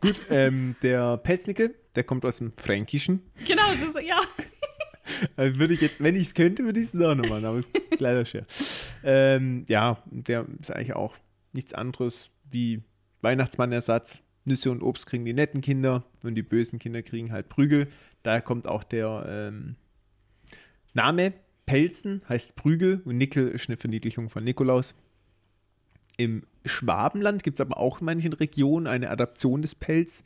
Gut, 0.00 0.20
ähm, 0.30 0.76
der 0.82 1.16
Pelznickel, 1.18 1.74
der 1.94 2.04
kommt 2.04 2.24
aus 2.24 2.38
dem 2.38 2.52
Fränkischen. 2.56 3.22
Genau, 3.46 3.64
das, 3.80 4.02
ja. 4.02 4.20
Also 5.36 5.60
würde 5.60 5.72
ich 5.72 5.80
jetzt, 5.80 6.02
wenn 6.02 6.16
ich 6.16 6.24
es 6.24 6.34
könnte, 6.34 6.64
würde 6.64 6.80
ich 6.80 6.92
es 6.92 7.00
auch 7.00 7.14
noch 7.14 7.28
machen, 7.28 7.44
aber 7.44 7.58
ist 7.58 7.70
leider 7.98 8.24
schwer. 8.24 8.44
Ähm, 9.04 9.64
ja, 9.68 10.02
der 10.06 10.46
ist 10.60 10.72
eigentlich 10.72 10.96
auch 10.96 11.14
nichts 11.52 11.72
anderes 11.72 12.30
wie 12.50 12.82
Weihnachtsmannersatz. 13.22 14.22
Nüsse 14.44 14.70
und 14.70 14.82
Obst 14.82 15.06
kriegen 15.06 15.24
die 15.24 15.32
netten 15.32 15.60
Kinder 15.60 16.04
und 16.22 16.34
die 16.34 16.42
bösen 16.42 16.78
Kinder 16.78 17.02
kriegen 17.02 17.32
halt 17.32 17.48
Prügel. 17.48 17.88
Daher 18.22 18.42
kommt 18.42 18.66
auch 18.66 18.84
der 18.84 19.26
ähm, 19.28 19.76
Name 20.92 21.34
Pelzen, 21.66 22.22
heißt 22.28 22.54
Prügel 22.54 23.02
und 23.04 23.16
Nickel 23.16 23.48
ist 23.48 23.68
eine 23.68 23.76
Verniedlichung 23.76 24.30
von 24.30 24.44
Nikolaus. 24.44 24.94
Im 26.16 26.44
Schwabenland 26.64 27.42
gibt 27.42 27.56
es 27.58 27.60
aber 27.60 27.78
auch 27.78 28.00
in 28.00 28.06
manchen 28.06 28.32
Regionen 28.32 28.86
eine 28.86 29.10
Adaption 29.10 29.62
des 29.62 29.74
Pelz 29.74 30.22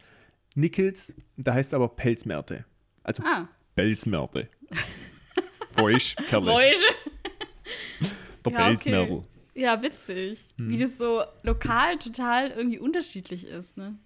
Nickels. 0.55 1.15
Da 1.37 1.55
heißt 1.55 1.75
aber 1.75 1.89
Pelzmärte. 1.89 2.65
Also 3.03 3.23
Ah, 3.25 3.49
Pelzmärte. 3.75 4.49
Boisch, 5.75 6.17
Kerle. 6.29 6.47
Mäusche. 6.47 6.81
Der 8.45 8.53
Ja, 8.53 8.59
okay. 8.59 8.69
Pelzmärtel. 8.69 9.23
Ja, 9.55 9.83
witzig. 9.83 10.39
Wie 10.57 10.75
Hm. 10.75 10.81
das 10.81 10.97
so 10.99 11.23
lokal 11.43 11.99
total 11.99 12.51
irgendwie 12.51 12.79
unterschiedlich 12.79 13.45
ist, 13.47 13.77
ne? 13.77 13.97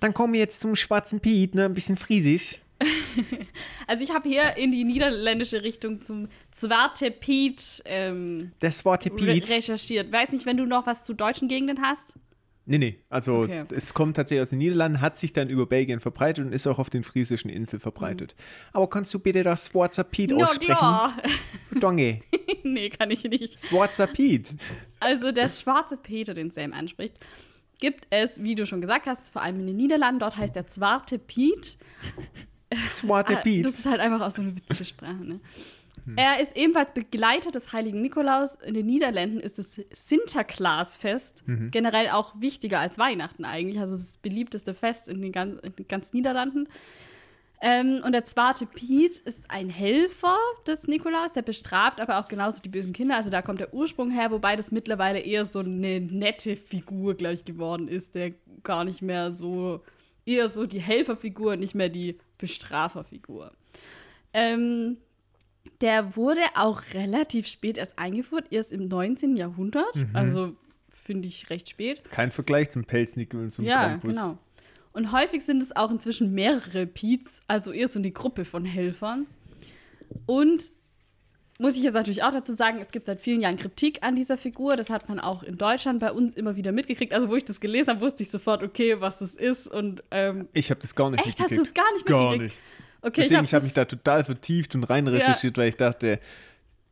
Dann 0.00 0.14
kommen 0.14 0.32
wir 0.34 0.40
jetzt 0.40 0.60
zum 0.60 0.76
schwarzen 0.76 1.20
Piet, 1.20 1.54
ne? 1.54 1.64
Ein 1.64 1.74
bisschen 1.74 1.96
friesisch. 1.96 2.60
Also 3.86 4.04
ich 4.04 4.10
habe 4.12 4.28
hier 4.28 4.56
in 4.56 4.70
die 4.70 4.84
niederländische 4.84 5.62
Richtung 5.62 6.02
zum 6.02 6.28
Zwarte 6.50 7.10
Piet 7.10 7.82
ähm, 7.86 8.52
Der 8.60 8.70
Swarte 8.70 9.10
re 9.10 9.14
Piet. 9.14 9.48
recherchiert. 9.48 10.12
Weiß 10.12 10.32
nicht, 10.32 10.44
wenn 10.46 10.56
du 10.58 10.66
noch 10.66 10.86
was 10.86 11.04
zu 11.06 11.14
deutschen 11.14 11.48
Gegenden 11.48 11.80
hast? 11.82 12.18
Nee, 12.66 12.76
nee. 12.76 12.98
Also 13.08 13.36
Okay. 13.38 13.64
es 13.74 13.94
kommt 13.94 14.16
tatsächlich 14.16 14.42
aus 14.42 14.50
den 14.50 14.58
Niederlanden, 14.58 15.00
hat 15.00 15.16
sich 15.16 15.32
dann 15.32 15.48
über 15.48 15.64
Belgien 15.64 16.00
verbreitet 16.00 16.44
und 16.44 16.52
ist 16.52 16.66
auch 16.66 16.78
auf 16.78 16.90
den 16.90 17.02
friesischen 17.02 17.48
Inseln 17.48 17.80
verbreitet. 17.80 18.34
Aber 18.74 18.90
kannst 18.90 19.14
du 19.14 19.18
bitte 19.18 19.42
das 19.42 19.68
Schwarzer 19.68 20.04
Piet 20.04 20.32
Na 20.36 20.44
aussprechen? 20.44 20.74
klar. 20.76 21.16
Donge. 21.80 22.20
nee, 22.64 22.90
kann 22.90 23.10
ich 23.10 23.24
nicht. 23.24 23.58
Schwarzer 23.66 24.06
Piet. 24.06 24.54
Also 25.00 25.32
der 25.32 25.48
schwarze 25.48 25.96
Peter, 25.96 26.34
den 26.34 26.50
Sam 26.50 26.74
anspricht, 26.74 27.14
gibt 27.80 28.06
es, 28.10 28.42
wie 28.42 28.54
du 28.54 28.66
schon 28.66 28.82
gesagt 28.82 29.06
hast, 29.06 29.30
vor 29.32 29.40
allem 29.40 29.60
in 29.60 29.66
den 29.68 29.76
Niederlanden. 29.76 30.20
Dort 30.20 30.36
heißt 30.36 30.54
der 30.54 30.66
Zwarte 30.66 31.18
Piet. 31.18 31.78
Swat 32.88 33.30
Ah, 33.30 33.36
Pete. 33.36 33.68
Das 33.68 33.78
ist 33.78 33.86
halt 33.86 34.00
einfach 34.00 34.20
auch 34.20 34.30
so 34.30 34.42
eine 34.42 34.56
witzige 34.56 34.84
Sprache. 34.84 35.24
Ne? 35.24 35.40
Er 36.16 36.40
ist 36.40 36.56
ebenfalls 36.56 36.92
Begleiter 36.92 37.50
des 37.50 37.72
heiligen 37.72 38.00
Nikolaus. 38.00 38.54
In 38.54 38.74
den 38.74 38.86
Niederlanden 38.86 39.40
ist 39.40 39.58
das 39.58 39.80
Sinterklaasfest 39.92 41.44
generell 41.70 42.08
auch 42.10 42.34
wichtiger 42.40 42.80
als 42.80 42.98
Weihnachten 42.98 43.44
eigentlich. 43.44 43.78
Also 43.78 43.96
das 43.96 44.16
beliebteste 44.16 44.74
Fest 44.74 45.08
in 45.08 45.20
den 45.20 45.32
ganz, 45.32 45.60
in 45.60 45.76
den 45.76 45.88
ganz 45.88 46.12
Niederlanden. 46.12 46.68
Ähm, 47.60 48.02
und 48.04 48.12
der 48.12 48.24
zwarte 48.24 48.66
Piet 48.66 49.18
ist 49.18 49.50
ein 49.50 49.68
Helfer 49.68 50.36
des 50.66 50.86
Nikolaus, 50.86 51.32
der 51.32 51.42
bestraft 51.42 52.00
aber 52.00 52.20
auch 52.20 52.28
genauso 52.28 52.62
die 52.62 52.68
bösen 52.68 52.92
Kinder. 52.92 53.16
Also 53.16 53.30
da 53.30 53.42
kommt 53.42 53.60
der 53.60 53.74
Ursprung 53.74 54.10
her, 54.10 54.30
wobei 54.30 54.54
das 54.54 54.70
mittlerweile 54.70 55.18
eher 55.18 55.44
so 55.44 55.58
eine 55.58 56.00
nette 56.00 56.54
Figur, 56.54 57.14
glaube 57.14 57.34
ich, 57.34 57.44
geworden 57.44 57.88
ist, 57.88 58.14
der 58.14 58.32
gar 58.62 58.84
nicht 58.84 59.02
mehr 59.02 59.32
so, 59.32 59.82
eher 60.24 60.48
so 60.48 60.66
die 60.66 60.80
Helferfigur, 60.80 61.56
nicht 61.56 61.74
mehr 61.74 61.88
die 61.88 62.18
Bestraferfigur. 62.38 63.52
Ähm, 64.32 64.96
der 65.80 66.16
wurde 66.16 66.40
auch 66.56 66.82
relativ 66.94 67.46
spät 67.46 67.78
erst 67.78 67.98
eingeführt, 67.98 68.46
erst 68.50 68.72
im 68.72 68.88
19. 68.88 69.36
Jahrhundert. 69.36 69.92
Also 70.12 70.56
finde 70.88 71.28
ich 71.28 71.50
recht 71.50 71.68
spät. 71.68 72.02
Kein 72.10 72.30
Vergleich 72.30 72.70
zum 72.70 72.84
Pelznickel 72.84 73.40
und 73.40 73.50
zum 73.50 73.64
Ja, 73.64 73.88
Krampus. 73.90 74.10
genau. 74.16 74.38
Und 74.92 75.12
häufig 75.12 75.44
sind 75.44 75.62
es 75.62 75.76
auch 75.76 75.90
inzwischen 75.90 76.32
mehrere 76.32 76.86
Peets, 76.86 77.42
also 77.46 77.72
eher 77.72 77.88
so 77.88 77.98
eine 77.98 78.10
Gruppe 78.10 78.44
von 78.44 78.64
Helfern. 78.64 79.26
Und 80.26 80.64
muss 81.58 81.76
ich 81.76 81.82
jetzt 81.82 81.94
natürlich 81.94 82.22
auch 82.22 82.30
dazu 82.32 82.54
sagen, 82.54 82.78
es 82.80 82.92
gibt 82.92 83.06
seit 83.06 83.20
vielen 83.20 83.40
Jahren 83.40 83.56
Kritik 83.56 83.98
an 84.02 84.14
dieser 84.16 84.38
Figur. 84.38 84.76
Das 84.76 84.90
hat 84.90 85.08
man 85.08 85.18
auch 85.18 85.42
in 85.42 85.58
Deutschland 85.58 85.98
bei 86.00 86.12
uns 86.12 86.34
immer 86.34 86.54
wieder 86.56 86.70
mitgekriegt. 86.72 87.12
Also, 87.12 87.28
wo 87.28 87.36
ich 87.36 87.44
das 87.44 87.58
gelesen 87.60 87.90
habe, 87.90 88.00
wusste 88.00 88.22
ich 88.22 88.30
sofort, 88.30 88.62
okay, 88.62 89.00
was 89.00 89.18
das 89.18 89.34
ist. 89.34 89.66
Und 89.66 90.02
ähm, 90.12 90.48
Ich 90.52 90.70
habe 90.70 90.80
das 90.80 90.94
gar 90.94 91.10
nicht 91.10 91.26
echt, 91.26 91.40
hast 91.40 91.50
du 91.50 91.54
es 91.54 91.60
mitgekriegt. 91.68 91.74
gar 91.76 91.92
nicht 91.94 92.06
Gar 92.06 92.30
mitgekriegt? 92.30 92.54
nicht. 92.54 92.62
Okay, 93.02 93.20
Deswegen, 93.22 93.36
hab 93.38 93.44
ich 93.44 93.54
habe 93.54 93.60
das- 93.60 93.64
mich 93.64 93.74
da 93.74 93.84
total 93.84 94.24
vertieft 94.24 94.74
und 94.74 94.84
rein 94.84 95.06
recherchiert, 95.08 95.56
weil 95.58 95.68
ich 95.68 95.76
dachte, 95.76 96.18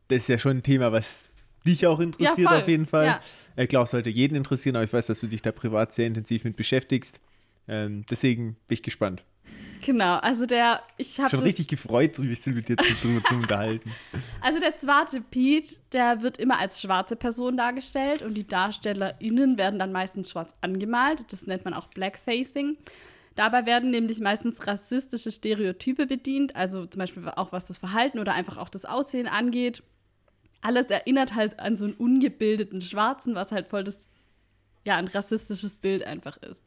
das 0.09 0.17
ist 0.19 0.29
ja 0.29 0.37
schon 0.37 0.57
ein 0.57 0.63
Thema, 0.63 0.91
was 0.91 1.27
dich 1.65 1.85
auch 1.85 1.99
interessiert 1.99 2.49
Ja, 2.49 2.59
auf 2.59 2.67
jeden 2.67 2.85
Fall. 2.85 3.05
Ja. 3.05 3.19
Ich 3.57 3.67
glaube, 3.67 3.85
es 3.85 3.91
sollte 3.91 4.09
jeden 4.09 4.35
interessieren, 4.35 4.75
aber 4.77 4.85
ich 4.85 4.93
weiß, 4.93 5.07
dass 5.07 5.19
du 5.19 5.27
dich 5.27 5.41
da 5.41 5.51
privat 5.51 5.91
sehr 5.91 6.07
intensiv 6.07 6.43
mit 6.45 6.55
beschäftigst. 6.55 7.19
Ähm, 7.67 8.05
deswegen 8.09 8.53
bin 8.67 8.75
ich 8.75 8.83
gespannt. 8.83 9.23
Genau, 9.85 10.15
also 10.17 10.45
der, 10.45 10.81
ich 10.97 11.19
habe 11.19 11.29
Schon 11.29 11.39
richtig 11.41 11.67
gefreut, 11.67 12.15
so 12.15 12.21
ein 12.21 12.27
bisschen 12.27 12.55
mit 12.55 12.67
dir 12.67 12.75
zu, 12.77 12.93
zu, 12.99 13.21
zu 13.21 13.35
unterhalten. 13.35 13.91
Also 14.41 14.59
der 14.59 14.75
zwarte 14.75 15.21
Pete, 15.21 15.75
der 15.91 16.21
wird 16.21 16.37
immer 16.37 16.59
als 16.59 16.81
schwarze 16.81 17.15
Person 17.15 17.57
dargestellt 17.57 18.21
und 18.21 18.33
die 18.33 18.47
DarstellerInnen 18.47 19.57
werden 19.57 19.79
dann 19.79 19.91
meistens 19.91 20.29
schwarz 20.31 20.53
angemalt. 20.61 21.31
Das 21.31 21.47
nennt 21.47 21.65
man 21.65 21.73
auch 21.73 21.87
Blackfacing. 21.87 22.77
Dabei 23.35 23.65
werden 23.65 23.91
nämlich 23.91 24.19
meistens 24.19 24.65
rassistische 24.65 25.31
Stereotype 25.31 26.07
bedient, 26.07 26.55
also 26.55 26.85
zum 26.85 26.99
Beispiel 26.99 27.29
auch 27.29 27.51
was 27.51 27.65
das 27.65 27.77
Verhalten 27.77 28.19
oder 28.19 28.33
einfach 28.33 28.57
auch 28.57 28.69
das 28.69 28.85
Aussehen 28.85 29.27
angeht. 29.27 29.83
Alles 30.61 30.87
erinnert 30.87 31.35
halt 31.35 31.59
an 31.59 31.77
so 31.77 31.85
einen 31.85 31.93
ungebildeten 31.93 32.81
Schwarzen, 32.81 33.35
was 33.35 33.51
halt 33.51 33.67
voll 33.67 33.83
das, 33.83 34.07
ja, 34.85 34.95
ein 34.95 35.07
rassistisches 35.07 35.77
Bild 35.77 36.03
einfach 36.03 36.37
ist. 36.37 36.65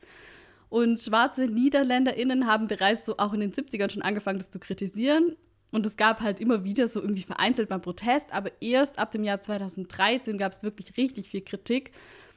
Und 0.70 1.00
schwarze 1.00 1.48
NiederländerInnen 1.48 2.46
haben 2.46 2.68
bereits 2.68 3.04
so 3.04 3.18
auch 3.18 3.32
in 3.32 3.40
den 3.40 3.52
70ern 3.52 3.90
schon 3.90 4.02
angefangen, 4.02 4.38
das 4.38 4.50
zu 4.50 4.60
kritisieren. 4.60 5.36
Und 5.72 5.84
es 5.84 5.96
gab 5.96 6.20
halt 6.20 6.40
immer 6.40 6.64
wieder 6.64 6.86
so 6.86 7.00
irgendwie 7.00 7.22
vereinzelt 7.22 7.70
mal 7.70 7.78
Protest, 7.78 8.32
aber 8.32 8.50
erst 8.60 8.98
ab 8.98 9.10
dem 9.10 9.24
Jahr 9.24 9.40
2013 9.40 10.38
gab 10.38 10.52
es 10.52 10.62
wirklich 10.62 10.96
richtig 10.96 11.28
viel 11.28 11.42
Kritik. 11.42 11.92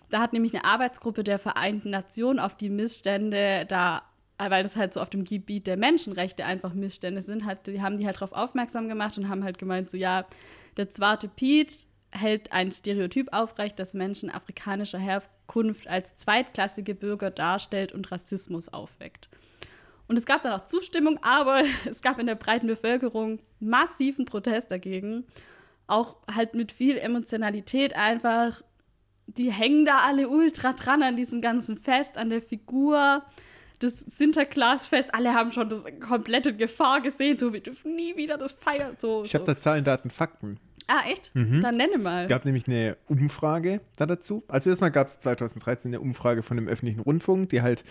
Da 0.09 0.19
hat 0.19 0.33
nämlich 0.33 0.53
eine 0.53 0.65
Arbeitsgruppe 0.65 1.23
der 1.23 1.39
Vereinten 1.39 1.89
Nationen 1.89 2.39
auf 2.39 2.55
die 2.55 2.69
Missstände 2.69 3.65
da, 3.67 4.03
weil 4.37 4.63
das 4.63 4.75
halt 4.75 4.93
so 4.93 5.01
auf 5.01 5.09
dem 5.09 5.23
Gebiet 5.23 5.65
der 5.65 5.77
Menschenrechte 5.77 6.45
einfach 6.45 6.73
Missstände 6.73 7.21
sind, 7.21 7.45
hat, 7.45 7.67
die 7.67 7.81
haben 7.81 7.97
die 7.97 8.05
halt 8.05 8.17
darauf 8.17 8.33
aufmerksam 8.33 8.87
gemacht 8.87 9.17
und 9.17 9.29
haben 9.29 9.43
halt 9.43 9.57
gemeint, 9.57 9.89
so 9.89 9.97
ja, 9.97 10.25
der 10.77 10.89
zwarte 10.89 11.27
Pete 11.27 11.85
hält 12.13 12.51
ein 12.51 12.71
Stereotyp 12.71 13.33
aufrecht, 13.33 13.79
das 13.79 13.93
Menschen 13.93 14.29
afrikanischer 14.29 14.99
Herkunft 14.99 15.87
als 15.87 16.15
zweitklassige 16.15 16.95
Bürger 16.95 17.31
darstellt 17.31 17.91
und 17.91 18.11
Rassismus 18.11 18.69
aufweckt. 18.69 19.29
Und 20.07 20.19
es 20.19 20.25
gab 20.25 20.43
dann 20.43 20.53
auch 20.53 20.65
Zustimmung, 20.65 21.19
aber 21.21 21.63
es 21.85 22.01
gab 22.01 22.19
in 22.19 22.27
der 22.27 22.35
breiten 22.35 22.67
Bevölkerung 22.67 23.39
massiven 23.59 24.25
Protest 24.25 24.71
dagegen. 24.71 25.25
Auch 25.87 26.17
halt 26.33 26.53
mit 26.53 26.71
viel 26.71 26.97
Emotionalität 26.97 27.95
einfach. 27.95 28.61
Die 29.27 29.51
hängen 29.51 29.85
da 29.85 29.99
alle 29.99 30.29
ultra 30.29 30.73
dran 30.73 31.01
an 31.01 31.15
diesem 31.15 31.41
ganzen 31.41 31.77
Fest, 31.77 32.17
an 32.17 32.29
der 32.29 32.41
Figur. 32.41 33.23
Das 33.79 33.99
Sinterklaasfest, 33.99 35.13
alle 35.13 35.33
haben 35.33 35.51
schon 35.51 35.67
das 35.67 35.83
komplette 35.99 36.55
Gefahr 36.55 37.01
gesehen, 37.01 37.37
so 37.37 37.51
wir 37.51 37.59
dürfen 37.59 37.95
nie 37.95 38.15
wieder 38.15 38.37
das 38.37 38.53
feiern. 38.53 38.95
So, 38.97 39.23
Ich 39.23 39.33
habe 39.33 39.45
so. 39.45 39.51
da 39.51 39.57
Zahlen, 39.57 39.83
Daten, 39.83 40.09
Fakten. 40.09 40.59
Ah, 40.95 41.09
echt? 41.09 41.31
Dann 41.33 41.73
nenne 41.75 41.97
mal. 41.97 42.25
Es 42.25 42.29
gab 42.29 42.45
nämlich 42.45 42.67
eine 42.67 42.97
Umfrage 43.07 43.81
da 43.95 44.05
dazu. 44.05 44.43
Also 44.47 44.69
erstmal 44.69 44.91
gab 44.91 45.07
es 45.07 45.17
2013 45.17 45.89
eine 45.89 45.99
Umfrage 45.99 46.43
von 46.43 46.55
dem 46.55 46.67
öffentlichen 46.67 46.99
Rundfunk, 46.99 47.49
die 47.49 47.63
halt 47.63 47.83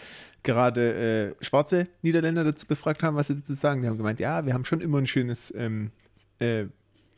gerade 0.44 1.34
äh, 1.40 1.44
schwarze 1.44 1.88
Niederländer 2.02 2.44
dazu 2.44 2.64
befragt 2.64 3.02
haben, 3.02 3.16
was 3.16 3.26
sie 3.26 3.34
dazu 3.34 3.54
sagen. 3.54 3.82
Die 3.82 3.88
haben 3.88 3.96
gemeint, 3.96 4.20
ja, 4.20 4.46
wir 4.46 4.54
haben 4.54 4.64
schon 4.64 4.80
immer 4.80 4.98
ein 4.98 5.08
schönes, 5.08 5.52
ähm, 5.56 5.90
äh, 6.38 6.66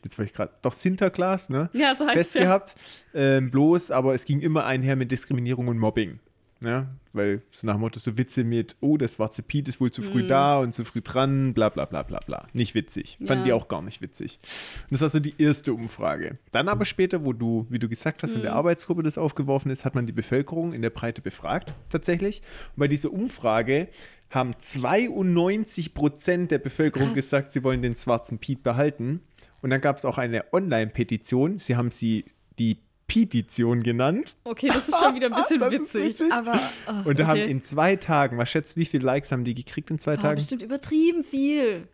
jetzt 0.03 0.17
war 0.17 0.25
ich 0.25 0.33
gerade, 0.33 0.53
doch 0.63 0.73
Sinterklaas, 0.73 1.49
ne? 1.49 1.69
Ja, 1.73 1.95
so 1.95 2.07
heißt 2.07 2.17
Fest 2.17 2.29
es 2.35 2.41
ja. 2.41 2.47
gehabt. 2.47 2.75
Ähm, 3.13 3.51
bloß, 3.51 3.91
aber 3.91 4.15
es 4.15 4.25
ging 4.25 4.39
immer 4.39 4.65
einher 4.65 4.95
mit 4.95 5.11
Diskriminierung 5.11 5.67
und 5.67 5.77
Mobbing. 5.77 6.19
Ja, 6.65 6.87
weil 7.13 7.41
so 7.51 7.67
nach 7.67 7.75
dem 7.75 7.81
Motto 7.81 7.99
so 7.99 8.17
Witze 8.17 8.43
mit, 8.43 8.75
oh, 8.81 8.97
das 8.97 9.15
schwarze 9.15 9.43
Piet 9.43 9.67
ist 9.67 9.79
wohl 9.79 9.91
zu 9.91 10.01
früh 10.01 10.25
da 10.25 10.57
und 10.59 10.73
zu 10.73 10.83
früh 10.83 11.01
dran, 11.01 11.53
bla 11.53 11.69
bla 11.69 11.85
bla 11.85 12.01
bla 12.03 12.19
bla. 12.25 12.47
Nicht 12.53 12.73
witzig. 12.75 13.17
Fanden 13.19 13.41
Ja. 13.41 13.43
die 13.45 13.53
auch 13.53 13.67
gar 13.67 13.81
nicht 13.81 14.01
witzig. 14.01 14.39
Und 14.83 14.93
das 14.93 15.01
war 15.01 15.09
so 15.09 15.19
die 15.19 15.35
erste 15.37 15.73
Umfrage. 15.73 16.37
Dann 16.51 16.67
aber 16.67 16.85
später, 16.85 17.23
wo 17.23 17.33
du, 17.33 17.67
wie 17.69 17.79
du 17.79 17.87
gesagt 17.87 18.23
hast, 18.23 18.33
in 18.33 18.41
der 18.41 18.53
Arbeitsgruppe 18.53 19.03
das 19.03 19.17
aufgeworfen 19.17 19.69
ist, 19.71 19.85
hat 19.85 19.95
man 19.95 20.05
die 20.07 20.11
Bevölkerung 20.13 20.73
in 20.73 20.81
der 20.81 20.89
Breite 20.89 21.21
befragt, 21.21 21.73
tatsächlich. 21.91 22.41
Und 22.75 22.79
bei 22.79 22.87
dieser 22.87 23.13
Umfrage 23.13 23.87
haben 24.31 24.51
92 24.59 25.93
Prozent 25.93 26.51
der 26.51 26.57
Bevölkerung 26.57 27.09
krass. 27.09 27.15
gesagt, 27.15 27.51
sie 27.51 27.63
wollen 27.63 27.81
den 27.81 27.95
schwarzen 27.95 28.39
Piet 28.39 28.63
behalten. 28.63 29.21
Und 29.61 29.69
dann 29.69 29.81
gab 29.81 29.97
es 29.97 30.05
auch 30.05 30.17
eine 30.17 30.51
Online-Petition. 30.53 31.59
Sie 31.59 31.75
haben 31.75 31.91
sie 31.91 32.25
die 32.59 32.79
Petition 33.07 33.83
genannt. 33.83 34.35
Okay, 34.43 34.67
das 34.67 34.87
ist 34.89 34.99
schon 34.99 35.15
wieder 35.15 35.27
ein 35.27 35.33
bisschen 35.35 35.59
Das 35.59 35.71
ist 35.73 35.93
witzig. 35.93 36.03
witzig. 36.19 36.31
Aber. 36.33 36.59
oh, 36.87 37.09
Und 37.09 37.19
da 37.19 37.27
haben 37.27 37.39
okay. 37.41 37.51
in 37.51 37.61
zwei 37.63 37.95
Tagen, 37.95 38.37
was 38.37 38.49
schätzt 38.49 38.75
du, 38.75 38.79
wie 38.81 38.85
viele 38.85 39.05
Likes 39.05 39.31
haben 39.31 39.43
die 39.43 39.53
gekriegt 39.53 39.91
in 39.91 39.99
zwei 39.99 40.15
Boah, 40.15 40.21
Tagen? 40.23 40.35
bestimmt 40.35 40.63
übertrieben 40.63 41.23
viel. 41.23 41.87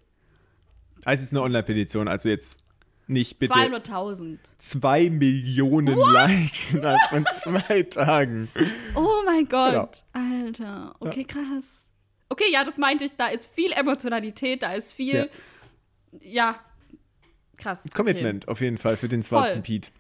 Also 1.04 1.22
es 1.22 1.28
ist 1.28 1.34
eine 1.34 1.42
Online-Petition, 1.42 2.08
also 2.08 2.30
jetzt 2.30 2.62
nicht 3.08 3.40
bitte 3.40 3.54
200.000. 3.54 4.38
zwei 4.58 5.10
Millionen 5.10 5.98
Likes 5.98 6.74
innerhalb 6.74 7.00
von 7.10 7.26
zwei 7.42 7.84
Tagen. 7.84 8.48
Oh 8.96 9.22
mein 9.26 9.50
Gott. 9.50 9.74
Ja. 9.74 9.90
Alter. 10.14 10.96
Okay, 11.00 11.26
krass. 11.26 11.90
Okay, 12.30 12.46
ja, 12.54 12.64
das 12.64 12.78
meinte 12.78 13.04
ich. 13.04 13.18
Da 13.18 13.28
ist 13.28 13.48
viel 13.48 13.74
Emotionalität, 13.74 14.64
da 14.64 14.72
ist 14.74 14.94
viel. 14.94 15.30
Ja. 16.22 16.56
Krass. 17.58 17.86
okay. 17.86 17.94
Commitment 17.96 18.48
auf 18.48 18.62
jeden 18.62 18.78
Fall 18.78 18.96
für 18.96 19.10
den 19.10 19.22
schwarzen 19.24 19.56
Voll. 19.56 19.62
Piet. 19.62 19.92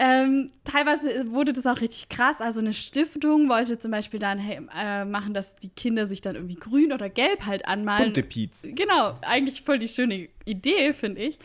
Ähm, 0.00 0.50
teilweise 0.62 1.30
wurde 1.32 1.52
das 1.52 1.66
auch 1.66 1.80
richtig 1.80 2.08
krass. 2.08 2.40
Also 2.40 2.60
eine 2.60 2.72
Stiftung 2.72 3.48
wollte 3.48 3.78
zum 3.80 3.90
Beispiel 3.90 4.20
dann 4.20 4.38
hey, 4.38 4.60
äh, 4.76 5.04
machen, 5.04 5.34
dass 5.34 5.56
die 5.56 5.70
Kinder 5.70 6.06
sich 6.06 6.20
dann 6.20 6.36
irgendwie 6.36 6.54
grün 6.54 6.92
oder 6.92 7.08
gelb 7.08 7.46
halt 7.46 7.66
anmalen. 7.66 8.04
Bunte 8.04 8.22
Piets. 8.22 8.66
Genau, 8.74 9.18
eigentlich 9.22 9.62
voll 9.62 9.80
die 9.80 9.88
schöne 9.88 10.28
Idee, 10.44 10.92
finde 10.92 11.22
ich. 11.22 11.38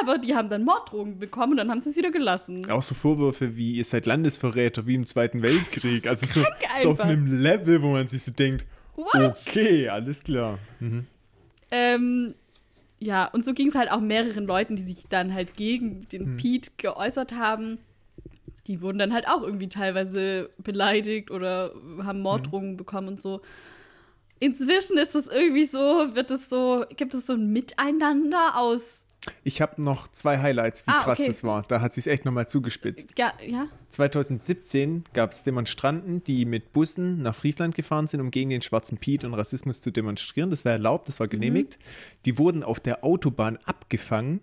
Aber 0.00 0.18
die 0.18 0.34
haben 0.34 0.48
dann 0.50 0.64
Morddrogen 0.64 1.18
bekommen 1.18 1.52
und 1.52 1.58
dann 1.58 1.70
haben 1.70 1.80
sie 1.80 1.90
es 1.90 1.96
wieder 1.96 2.10
gelassen. 2.10 2.68
Auch 2.70 2.82
so 2.82 2.94
Vorwürfe 2.94 3.56
wie, 3.56 3.74
ihr 3.76 3.84
seid 3.84 4.04
Landesverräter, 4.04 4.86
wie 4.86 4.96
im 4.96 5.06
Zweiten 5.06 5.42
Weltkrieg. 5.42 6.02
das 6.02 6.22
Also 6.22 6.40
so, 6.40 6.46
so 6.82 6.90
auf 6.90 7.00
einem 7.00 7.40
Level, 7.40 7.80
wo 7.82 7.92
man 7.92 8.08
sich 8.08 8.24
so 8.24 8.32
denkt, 8.32 8.66
What? 8.96 9.14
okay, 9.14 9.88
alles 9.88 10.24
klar. 10.24 10.58
Ähm, 11.70 12.34
ja, 12.98 13.26
und 13.26 13.44
so 13.44 13.52
ging 13.52 13.68
es 13.68 13.74
halt 13.74 13.90
auch 13.90 14.00
mehreren 14.00 14.46
Leuten, 14.46 14.76
die 14.76 14.82
sich 14.82 15.04
dann 15.08 15.32
halt 15.32 15.56
gegen 15.56 16.08
den 16.08 16.24
Hm. 16.26 16.36
Pete 16.36 16.70
geäußert 16.78 17.32
haben. 17.32 17.78
Die 18.66 18.80
wurden 18.82 18.98
dann 18.98 19.12
halt 19.12 19.28
auch 19.28 19.42
irgendwie 19.42 19.68
teilweise 19.68 20.50
beleidigt 20.58 21.30
oder 21.30 21.72
haben 22.02 22.20
Morddrohungen 22.20 22.70
Hm. 22.70 22.76
bekommen 22.76 23.08
und 23.08 23.20
so. 23.20 23.40
Inzwischen 24.38 24.98
ist 24.98 25.14
es 25.14 25.28
irgendwie 25.28 25.64
so, 25.64 25.78
wird 26.14 26.30
es 26.30 26.50
so, 26.50 26.84
gibt 26.96 27.14
es 27.14 27.26
so 27.26 27.32
ein 27.34 27.52
Miteinander 27.52 28.56
aus, 28.58 29.06
Ich 29.44 29.60
habe 29.62 29.80
noch 29.82 30.08
zwei 30.08 30.38
Highlights, 30.38 30.86
wie 30.86 30.90
Ah, 30.90 31.02
krass 31.02 31.18
okay. 31.18 31.28
das 31.28 31.42
war. 31.42 31.62
Da 31.66 31.80
hat 31.80 31.92
sich 31.92 32.06
echt 32.06 32.24
nochmal 32.24 32.46
zugespitzt. 32.48 33.18
ja, 33.18 33.32
ja, 33.44 33.66
2017 33.88 35.04
gab 35.14 35.32
es 35.32 35.42
Demonstranten, 35.42 36.22
die 36.22 36.44
mit 36.44 36.72
Bussen 36.72 37.22
nach 37.22 37.34
Friesland 37.34 37.74
gefahren 37.74 38.06
sind, 38.06 38.20
um 38.20 38.30
gegen 38.30 38.50
den 38.50 38.62
schwarzen 38.62 38.98
Piet 38.98 39.24
und 39.24 39.34
Rassismus 39.34 39.80
zu 39.80 39.90
demonstrieren. 39.90 40.50
Das 40.50 40.64
war 40.64 40.72
erlaubt, 40.72 41.08
das 41.08 41.18
war 41.18 41.28
genehmigt. 41.28 41.78
Die 42.24 42.38
wurden 42.38 42.62
auf 42.62 42.78
der 42.78 43.04
Autobahn 43.04 43.58
abgefangen 43.64 44.40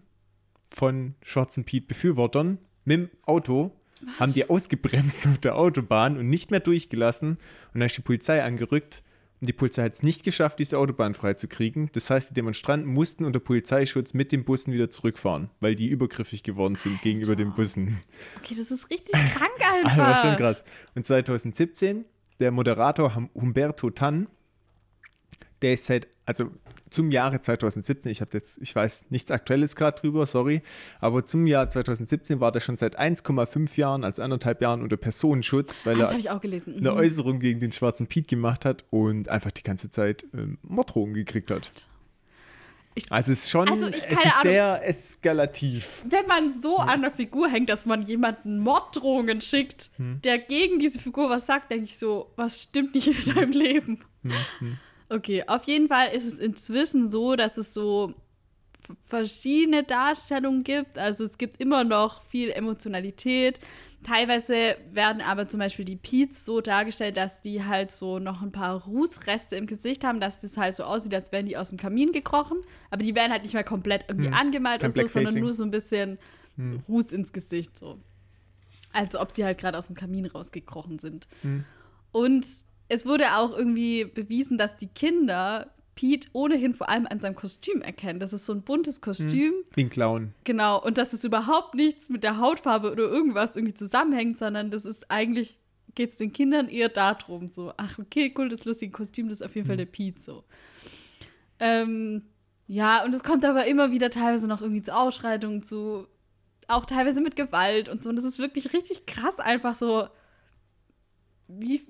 von 0.69 1.13
schwarzen 1.21 1.63
Piet-Befürwortern 1.65 2.57
mit 2.83 2.99
dem 2.99 3.09
Auto, 3.25 3.71
haben 4.19 4.33
die 4.33 4.49
ausgebremst 4.49 5.27
auf 5.27 5.37
der 5.37 5.55
Autobahn 5.55 6.17
und 6.17 6.29
nicht 6.29 6.51
mehr 6.51 6.59
durchgelassen. 6.59 7.31
Und 7.73 7.79
dann 7.79 7.83
ist 7.83 7.97
die 7.97 8.01
Polizei 8.01 8.43
angerückt 8.43 9.03
Und 9.43 9.47
die 9.47 9.53
Polizei 9.53 9.83
hat 9.83 9.91
es 9.91 10.03
nicht 10.03 10.23
geschafft, 10.23 10.59
diese 10.59 10.77
Autobahn 10.77 11.13
freizukriegen. 11.13 11.89
Das 11.91 12.09
heißt, 12.09 12.29
die 12.29 12.33
Demonstranten 12.33 12.89
mussten 12.89 13.25
unter 13.25 13.41
Polizeischutz 13.41 14.13
mit 14.13 14.31
den 14.31 14.45
Bussen 14.45 14.71
wieder 14.71 14.89
zurückfahren, 14.89 15.49
weil 15.59 15.75
die 15.75 15.89
übergriffig 15.89 16.43
geworden 16.43 16.77
sind 16.77 16.93
Alter. 16.93 17.03
gegenüber 17.03 17.35
den 17.35 17.53
Bussen. 17.53 17.99
Okay, 18.37 18.55
das 18.57 18.71
ist 18.71 18.89
richtig 18.89 19.11
krank 19.11 19.51
einfach. 19.59 19.97
Das 19.97 19.97
war 19.97 20.17
schon 20.21 20.35
krass. 20.37 20.63
Und 20.95 21.05
2017, 21.05 22.05
der 22.39 22.51
Moderator 22.51 23.15
Humberto 23.35 23.89
Tan, 23.89 24.27
der 25.61 25.73
ist 25.73 25.87
seit, 25.87 26.07
also 26.25 26.51
zum 26.89 27.11
Jahre 27.11 27.41
2017, 27.41 28.11
ich 28.11 28.21
habe 28.21 28.31
jetzt, 28.33 28.59
ich 28.61 28.75
weiß 28.75 29.07
nichts 29.09 29.31
Aktuelles 29.31 29.75
gerade 29.75 29.99
drüber, 29.99 30.25
sorry, 30.25 30.61
aber 30.99 31.25
zum 31.25 31.47
Jahr 31.47 31.67
2017 31.67 32.39
war 32.39 32.51
der 32.51 32.59
schon 32.59 32.77
seit 32.77 32.99
1,5 32.99 33.77
Jahren, 33.77 34.03
also 34.03 34.21
anderthalb 34.21 34.61
Jahren 34.61 34.81
unter 34.81 34.97
Personenschutz, 34.97 35.81
weil 35.85 36.01
ah, 36.01 36.11
er 36.11 36.35
mhm. 36.35 36.77
eine 36.77 36.93
Äußerung 36.93 37.39
gegen 37.39 37.59
den 37.59 37.71
schwarzen 37.71 38.07
Piet 38.07 38.27
gemacht 38.27 38.65
hat 38.65 38.85
und 38.89 39.27
einfach 39.27 39.51
die 39.51 39.63
ganze 39.63 39.89
Zeit 39.89 40.25
ähm, 40.33 40.57
Morddrohungen 40.63 41.15
gekriegt 41.15 41.51
hat. 41.51 41.71
Ich, 42.95 43.11
also 43.11 43.31
es 43.31 43.45
ist 43.45 43.49
schon, 43.49 43.67
also 43.67 43.87
ich, 43.87 44.03
es 44.07 44.23
ist 44.23 44.41
sehr 44.43 44.87
eskalativ. 44.87 46.05
Wenn 46.07 46.27
man 46.27 46.53
so 46.61 46.79
hm. 46.79 46.89
an 46.89 47.01
der 47.01 47.11
Figur 47.11 47.49
hängt, 47.49 47.69
dass 47.69 47.85
man 47.85 48.03
jemanden 48.03 48.59
Morddrohungen 48.59 49.41
schickt, 49.41 49.89
hm. 49.97 50.21
der 50.21 50.37
gegen 50.37 50.77
diese 50.77 50.99
Figur 50.99 51.29
was 51.29 51.47
sagt, 51.47 51.71
denke 51.71 51.85
ich 51.85 51.97
so, 51.97 52.31
was 52.35 52.61
stimmt 52.61 52.93
nicht 52.93 53.07
in 53.07 53.33
deinem 53.33 53.51
Leben? 53.51 53.99
Hm. 54.59 54.77
Okay, 55.13 55.43
auf 55.45 55.65
jeden 55.65 55.87
Fall 55.87 56.09
ist 56.09 56.25
es 56.25 56.39
inzwischen 56.39 57.11
so, 57.11 57.35
dass 57.35 57.57
es 57.57 57.71
so 57.71 58.15
verschiedene 59.05 59.83
Darstellungen 59.83 60.63
gibt. 60.63 60.97
Also 60.97 61.23
es 61.23 61.37
gibt 61.37 61.61
immer 61.61 61.83
noch 61.83 62.23
viel 62.23 62.49
Emotionalität. 62.49 63.59
Teilweise 64.01 64.75
werden 64.91 65.21
aber 65.21 65.47
zum 65.47 65.59
Beispiel 65.59 65.85
die 65.85 65.95
Peets 65.95 66.45
so 66.45 66.61
dargestellt, 66.61 67.15
dass 67.15 67.43
die 67.43 67.63
halt 67.63 67.91
so 67.91 68.17
noch 68.17 68.41
ein 68.41 68.51
paar 68.51 68.83
Rußreste 68.85 69.55
im 69.55 69.67
Gesicht 69.67 70.03
haben, 70.03 70.19
dass 70.19 70.39
das 70.39 70.57
halt 70.57 70.73
so 70.73 70.83
aussieht, 70.83 71.13
als 71.13 71.31
wären 71.31 71.45
die 71.45 71.57
aus 71.57 71.69
dem 71.69 71.77
Kamin 71.77 72.11
gekrochen. 72.11 72.57
Aber 72.89 73.03
die 73.03 73.13
werden 73.13 73.31
halt 73.31 73.43
nicht 73.43 73.53
mehr 73.53 73.63
komplett 73.63 74.05
irgendwie 74.07 74.29
hm. 74.29 74.33
angemalt 74.33 74.79
oder 74.79 74.89
so, 74.89 75.05
sondern 75.05 75.35
nur 75.35 75.53
so 75.53 75.63
ein 75.63 75.71
bisschen 75.71 76.17
hm. 76.57 76.81
Ruß 76.89 77.13
ins 77.13 77.31
Gesicht 77.33 77.77
so. 77.77 77.99
Als 78.91 79.15
ob 79.15 79.31
sie 79.31 79.45
halt 79.45 79.59
gerade 79.59 79.77
aus 79.77 79.87
dem 79.87 79.95
Kamin 79.95 80.25
rausgekrochen 80.25 80.97
sind. 80.97 81.27
Hm. 81.41 81.65
Und 82.11 82.45
es 82.89 83.05
wurde 83.05 83.35
auch 83.35 83.57
irgendwie 83.57 84.05
bewiesen, 84.05 84.57
dass 84.57 84.75
die 84.75 84.87
Kinder 84.87 85.71
Pete 85.95 86.27
ohnehin 86.33 86.73
vor 86.73 86.89
allem 86.89 87.05
an 87.05 87.19
seinem 87.19 87.35
Kostüm 87.35 87.81
erkennen. 87.81 88.19
Das 88.19 88.33
ist 88.33 88.45
so 88.45 88.53
ein 88.53 88.63
buntes 88.63 89.01
Kostüm. 89.01 89.53
Hm, 89.53 89.63
wie 89.75 89.83
ein 89.83 89.89
Clown. 89.89 90.33
Genau. 90.43 90.81
Und 90.81 90.97
dass 90.97 91.13
es 91.13 91.23
überhaupt 91.23 91.75
nichts 91.75 92.09
mit 92.09 92.23
der 92.23 92.39
Hautfarbe 92.39 92.91
oder 92.91 93.03
irgendwas 93.03 93.55
irgendwie 93.55 93.75
zusammenhängt, 93.75 94.37
sondern 94.37 94.71
das 94.71 94.85
ist 94.85 95.11
eigentlich, 95.11 95.59
geht 95.93 96.11
es 96.11 96.17
den 96.17 96.33
Kindern 96.33 96.67
eher 96.67 96.89
darum, 96.89 97.47
so, 97.47 97.73
ach, 97.77 97.99
okay, 97.99 98.33
cool, 98.37 98.49
das 98.49 98.65
lustige 98.65 98.91
Kostüm, 98.91 99.27
das 99.27 99.41
ist 99.41 99.45
auf 99.45 99.55
jeden 99.55 99.67
Fall 99.67 99.77
hm. 99.77 99.85
der 99.85 99.85
Pete 99.85 100.19
so. 100.19 100.43
Ähm, 101.59 102.23
ja, 102.67 103.03
und 103.03 103.13
es 103.13 103.23
kommt 103.23 103.45
aber 103.45 103.67
immer 103.67 103.91
wieder 103.91 104.09
teilweise 104.09 104.47
noch 104.47 104.61
irgendwie 104.61 104.81
zu 104.81 104.95
Ausschreitungen, 104.95 105.61
zu 105.61 106.07
auch 106.67 106.85
teilweise 106.85 107.21
mit 107.21 107.35
Gewalt 107.35 107.89
und 107.89 108.01
so. 108.01 108.09
Und 108.09 108.15
das 108.15 108.25
ist 108.25 108.39
wirklich 108.39 108.73
richtig 108.73 109.05
krass, 109.05 109.39
einfach 109.39 109.75
so, 109.75 110.07
wie 111.47 111.81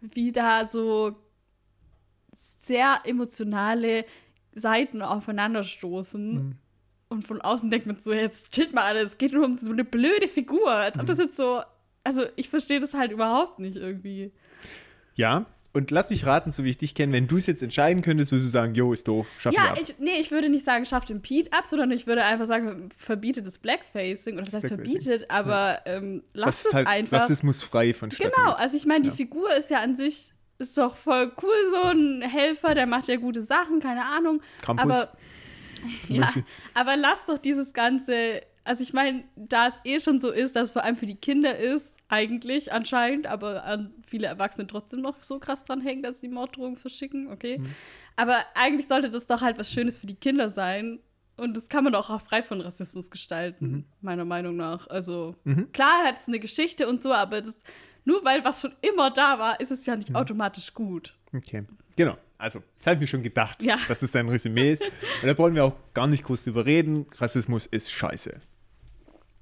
wie 0.00 0.32
da 0.32 0.66
so 0.66 1.16
sehr 2.36 3.00
emotionale 3.04 4.04
Seiten 4.54 5.02
aufeinanderstoßen. 5.02 6.34
Mhm. 6.34 6.56
Und 7.08 7.26
von 7.26 7.40
außen 7.40 7.70
denkt 7.70 7.86
man 7.86 7.98
so, 7.98 8.12
jetzt 8.12 8.52
chillt 8.52 8.72
mal 8.72 8.84
alles, 8.84 9.12
es 9.12 9.18
geht 9.18 9.32
nur 9.32 9.44
um 9.44 9.58
so 9.58 9.72
eine 9.72 9.84
blöde 9.84 10.28
Figur. 10.28 10.70
Als 10.70 10.96
ob 10.96 11.02
mhm. 11.02 11.06
das 11.06 11.18
jetzt 11.18 11.36
so. 11.36 11.62
Also, 12.02 12.24
ich 12.36 12.48
verstehe 12.48 12.80
das 12.80 12.94
halt 12.94 13.12
überhaupt 13.12 13.58
nicht 13.58 13.76
irgendwie. 13.76 14.32
Ja, 15.14 15.46
und 15.72 15.90
lass 15.92 16.10
mich 16.10 16.26
raten, 16.26 16.50
so 16.50 16.64
wie 16.64 16.70
ich 16.70 16.78
dich 16.78 16.94
kenne, 16.94 17.12
wenn 17.12 17.28
du 17.28 17.36
es 17.36 17.46
jetzt 17.46 17.62
entscheiden 17.62 18.02
könntest, 18.02 18.32
würdest 18.32 18.48
du 18.48 18.50
sagen, 18.50 18.74
jo, 18.74 18.92
ist 18.92 19.06
doof, 19.06 19.26
schaff 19.38 19.54
ja, 19.54 19.70
ab. 19.70 19.78
Ich, 19.80 19.94
nee, 19.98 20.16
ich 20.18 20.32
würde 20.32 20.48
nicht 20.48 20.64
sagen, 20.64 20.84
schafft 20.84 21.10
den 21.10 21.22
Pete 21.22 21.52
ab, 21.52 21.64
sondern 21.68 21.92
ich 21.92 22.08
würde 22.08 22.24
einfach 22.24 22.46
sagen, 22.46 22.88
verbietet 22.96 23.46
das 23.46 23.58
Blackfacing. 23.58 24.34
Oder 24.34 24.46
was 24.46 24.54
heißt 24.54 24.66
verbietet, 24.66 25.30
aber 25.30 25.78
ja. 25.86 25.96
ähm, 25.96 26.22
lass 26.32 26.64
es 26.64 26.74
halt 26.74 26.88
einfach. 26.88 27.20
Rassismusfrei 27.20 27.94
von 27.94 28.10
Stadt. 28.10 28.32
Genau, 28.34 28.52
also 28.52 28.76
ich 28.76 28.86
meine, 28.86 29.02
die 29.02 29.10
ja. 29.10 29.14
Figur 29.14 29.54
ist 29.56 29.70
ja 29.70 29.80
an 29.80 29.94
sich, 29.94 30.32
ist 30.58 30.76
doch 30.76 30.96
voll 30.96 31.32
cool, 31.40 31.54
so 31.70 31.82
ein 31.82 32.22
Helfer, 32.22 32.74
der 32.74 32.86
macht 32.86 33.06
ja 33.06 33.16
gute 33.16 33.42
Sachen, 33.42 33.78
keine 33.78 34.04
Ahnung. 34.06 34.42
Krampus. 34.62 34.84
Aber, 34.84 35.12
ja, 36.08 36.28
aber 36.74 36.96
lass 36.96 37.26
doch 37.26 37.38
dieses 37.38 37.72
ganze 37.72 38.42
also 38.70 38.84
ich 38.84 38.92
meine, 38.92 39.24
da 39.34 39.66
es 39.66 39.80
eh 39.82 39.98
schon 39.98 40.20
so 40.20 40.30
ist, 40.30 40.54
dass 40.54 40.68
es 40.68 40.70
vor 40.70 40.84
allem 40.84 40.96
für 40.96 41.06
die 41.06 41.16
Kinder 41.16 41.58
ist, 41.58 41.98
eigentlich 42.06 42.72
anscheinend, 42.72 43.26
aber 43.26 43.64
an 43.64 43.92
viele 44.06 44.28
Erwachsene 44.28 44.68
trotzdem 44.68 45.00
noch 45.00 45.24
so 45.24 45.40
krass 45.40 45.64
dran 45.64 45.80
hängen, 45.80 46.04
dass 46.04 46.20
sie 46.20 46.28
Morddrohungen 46.28 46.76
verschicken, 46.76 47.32
okay. 47.32 47.58
Mhm. 47.58 47.74
Aber 48.14 48.44
eigentlich 48.54 48.86
sollte 48.86 49.10
das 49.10 49.26
doch 49.26 49.40
halt 49.40 49.58
was 49.58 49.72
Schönes 49.72 49.98
für 49.98 50.06
die 50.06 50.14
Kinder 50.14 50.48
sein. 50.48 51.00
Und 51.36 51.56
das 51.56 51.68
kann 51.68 51.82
man 51.82 51.92
doch 51.92 52.10
auch 52.10 52.20
frei 52.20 52.44
von 52.44 52.60
Rassismus 52.60 53.10
gestalten, 53.10 53.66
mhm. 53.66 53.84
meiner 54.02 54.24
Meinung 54.24 54.54
nach. 54.54 54.86
Also 54.86 55.34
mhm. 55.42 55.72
klar 55.72 56.04
hat 56.04 56.18
es 56.18 56.28
eine 56.28 56.38
Geschichte 56.38 56.86
und 56.88 57.00
so, 57.00 57.12
aber 57.12 57.40
das, 57.40 57.56
nur 58.04 58.24
weil 58.24 58.44
was 58.44 58.60
schon 58.60 58.72
immer 58.82 59.10
da 59.10 59.40
war, 59.40 59.58
ist 59.58 59.72
es 59.72 59.84
ja 59.84 59.96
nicht 59.96 60.10
mhm. 60.10 60.16
automatisch 60.16 60.74
gut. 60.74 61.18
Okay, 61.34 61.64
genau. 61.96 62.16
Also, 62.38 62.62
das 62.78 62.86
habe 62.86 62.94
ich 62.94 63.00
mir 63.00 63.06
schon 63.08 63.22
gedacht, 63.22 63.62
ja. 63.64 63.76
dass 63.88 64.00
es 64.00 64.12
dein 64.12 64.28
Resümee 64.28 64.72
ist. 64.72 64.82
Und 64.82 65.26
da 65.26 65.36
wollen 65.36 65.54
wir 65.56 65.64
auch 65.64 65.74
gar 65.92 66.06
nicht 66.06 66.24
groß 66.24 66.44
drüber 66.44 66.64
reden. 66.64 67.06
Rassismus 67.18 67.66
ist 67.66 67.90
scheiße. 67.90 68.40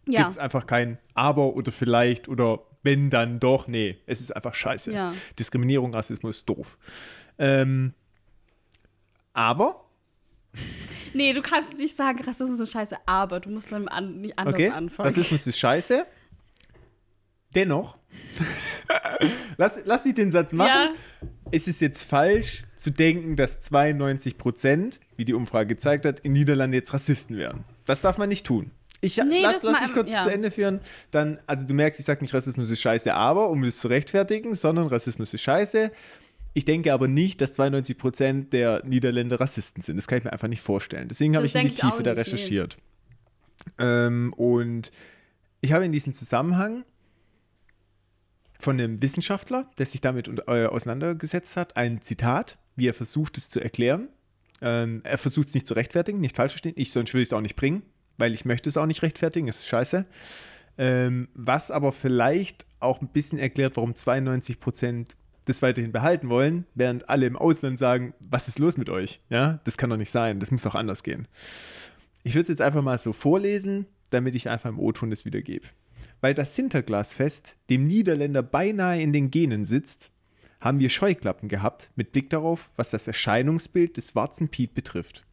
Ja. 0.09 0.23
Gibt 0.23 0.33
es 0.33 0.39
einfach 0.39 0.67
kein 0.67 0.99
Aber 1.15 1.55
oder 1.55 1.71
vielleicht 1.71 2.29
oder 2.29 2.61
wenn 2.83 3.11
dann 3.11 3.41
doch. 3.41 3.69
Nee, 3.69 3.99
es 4.07 4.21
ist 4.21 4.35
einfach 4.35 4.55
scheiße. 4.55 4.93
Ja. 4.93 5.13
Diskriminierung, 5.39 5.95
Rassismus, 5.95 6.45
doof. 6.45 6.79
Ähm, 7.39 7.93
aber. 9.33 9.85
Nee, 11.15 11.33
du 11.33 11.43
kannst 11.43 11.79
nicht 11.79 11.95
sagen, 11.95 12.23
Rassismus 12.23 12.61
ist 12.61 12.73
scheiße, 12.73 12.97
aber 13.07 13.41
du 13.41 13.51
musst 13.51 13.73
dann 13.73 13.89
an, 13.89 14.21
nicht 14.21 14.39
anders 14.39 14.55
okay. 14.55 14.71
anfangen. 14.71 15.07
Rassismus 15.07 15.47
ist 15.47 15.59
scheiße. 15.59 16.07
Dennoch, 17.55 17.97
lass, 19.57 19.81
lass 19.85 20.05
mich 20.05 20.15
den 20.15 20.31
Satz 20.31 20.53
machen. 20.53 20.69
Ja. 20.69 21.29
Es 21.51 21.67
ist 21.67 21.81
jetzt 21.81 22.05
falsch 22.05 22.65
zu 22.77 22.91
denken, 22.91 23.37
dass 23.37 23.61
92 23.61 24.37
Prozent, 24.37 25.01
wie 25.17 25.25
die 25.25 25.33
Umfrage 25.33 25.69
gezeigt 25.69 26.05
hat, 26.05 26.21
in 26.21 26.33
Niederlande 26.35 26.77
jetzt 26.77 26.93
Rassisten 26.93 27.39
wären. 27.39 27.65
Das 27.87 28.03
darf 28.03 28.19
man 28.19 28.29
nicht 28.29 28.45
tun. 28.45 28.71
Ich 29.01 29.17
nee, 29.17 29.43
lass, 29.43 29.63
lass 29.63 29.81
mich 29.81 29.93
kurz 29.93 30.11
ja. 30.11 30.23
zu 30.23 30.31
Ende 30.31 30.51
führen. 30.51 30.81
Dann, 31.11 31.39
also 31.47 31.67
du 31.67 31.75
merkst, 31.75 32.01
ich 32.01 32.07
sage 32.07 32.23
nicht, 32.23 32.35
Rassismus 32.35 32.69
ist 32.69 32.81
scheiße, 32.81 33.15
aber, 33.15 33.49
um 33.49 33.63
es 33.65 33.81
zu 33.81 33.89
rechtfertigen, 33.89 34.55
sondern 34.55 34.89
Rassismus 34.89 35.33
ist 35.35 35.43
scheiße. 35.43 35.91
Ich 36.55 36.65
denke 36.65 36.93
aber 36.93 37.07
nicht, 37.07 37.41
dass 37.41 37.55
92 37.55 37.97
Prozent 37.97 38.53
der 38.53 38.83
Niederländer 38.85 39.39
Rassisten 39.39 39.83
sind. 39.83 39.97
Das 39.97 40.09
kann 40.09 40.19
ich 40.19 40.25
mir 40.25 40.33
einfach 40.33 40.49
nicht 40.49 40.63
vorstellen. 40.63 41.07
Deswegen 41.09 41.37
habe 41.37 41.47
ich 41.47 41.55
in 41.55 41.69
die 41.69 41.75
Tiefe 41.75 42.03
da 42.03 42.13
recherchiert. 42.13 42.77
Ähm, 43.79 44.33
und 44.37 44.91
ich 45.61 45.73
habe 45.73 45.85
in 45.85 45.93
diesem 45.93 46.13
Zusammenhang 46.13 46.85
von 48.59 48.81
einem 48.81 49.01
Wissenschaftler, 49.01 49.71
der 49.79 49.87
sich 49.87 50.01
damit 50.01 50.29
äh, 50.49 50.67
auseinandergesetzt 50.67 51.57
hat, 51.57 51.77
ein 51.77 52.03
Zitat, 52.03 52.59
wie 52.75 52.89
er 52.89 52.95
versucht 52.95 53.39
es 53.39 53.49
zu 53.49 53.61
erklären. 53.61 54.09
Ähm, 54.61 55.03
er 55.05 55.19
versucht 55.19 55.49
es 55.49 55.55
nicht 55.55 55.69
zu 55.69 55.75
rechtfertigen, 55.75 56.19
nicht 56.19 56.35
falsch 56.35 56.55
verstehen. 56.55 56.75
Ich, 56.75 56.91
sonst 56.91 57.15
würde 57.15 57.23
ich 57.23 57.29
es 57.29 57.33
auch 57.33 57.41
nicht 57.41 57.55
bringen 57.55 57.83
weil 58.19 58.35
ich 58.35 58.45
möchte 58.45 58.69
es 58.69 58.77
auch 58.77 58.87
nicht 58.87 59.03
rechtfertigen, 59.03 59.49
ist 59.49 59.67
scheiße. 59.67 60.05
Ähm, 60.77 61.29
was 61.35 61.71
aber 61.71 61.93
vielleicht 61.93 62.67
auch 62.81 63.01
ein 63.01 63.09
bisschen 63.09 63.39
erklärt, 63.39 63.77
warum 63.77 63.95
92 63.95 64.61
Prozent 64.61 65.17
das 65.47 65.63
weiterhin 65.63 65.93
behalten 65.93 66.29
wollen, 66.29 66.67
während 66.75 67.09
alle 67.09 67.27
im 67.27 67.37
Ausland 67.37 67.79
sagen, 67.79 68.15
was 68.21 68.49
ist 68.49 68.59
los 68.59 68.77
mit 68.77 68.91
euch? 68.91 69.21
Ja, 69.31 69.61
das 69.65 69.79
kann 69.79 69.91
doch 69.91 69.97
nicht 69.97 70.11
sein, 70.11 70.41
das 70.41 70.51
muss 70.51 70.63
doch 70.63 70.75
anders 70.75 71.03
gehen. 71.03 71.27
Ich 72.23 72.35
würde 72.35 72.43
es 72.43 72.49
jetzt 72.49 72.63
einfach 72.63 72.83
mal 72.83 72.99
so 72.99 73.13
vorlesen, 73.13 73.87
damit 74.11 74.35
ich 74.35 74.49
einfach 74.49 74.69
im 74.69 74.79
O-Ton 74.79 75.11
das 75.11 75.25
wiedergebe. 75.25 75.67
Weil 76.21 76.35
das 76.35 76.55
Sinterglasfest 76.55 77.57
dem 77.71 77.87
Niederländer 77.87 78.43
beinahe 78.43 79.01
in 79.01 79.13
den 79.13 79.31
Genen 79.31 79.65
sitzt, 79.65 80.11
haben 80.61 80.81
wir 80.81 80.91
Scheuklappen 80.91 81.49
gehabt 81.49 81.91
mit 81.97 82.13
Blick 82.13 82.31
darauf, 82.31 82.71
was 82.77 82.91
das 82.91 83.07
Erscheinungsbild 83.07 83.97
des 83.97 84.11
schwarzen 84.11 84.49
Piet 84.49 84.75
betrifft. 84.75 85.25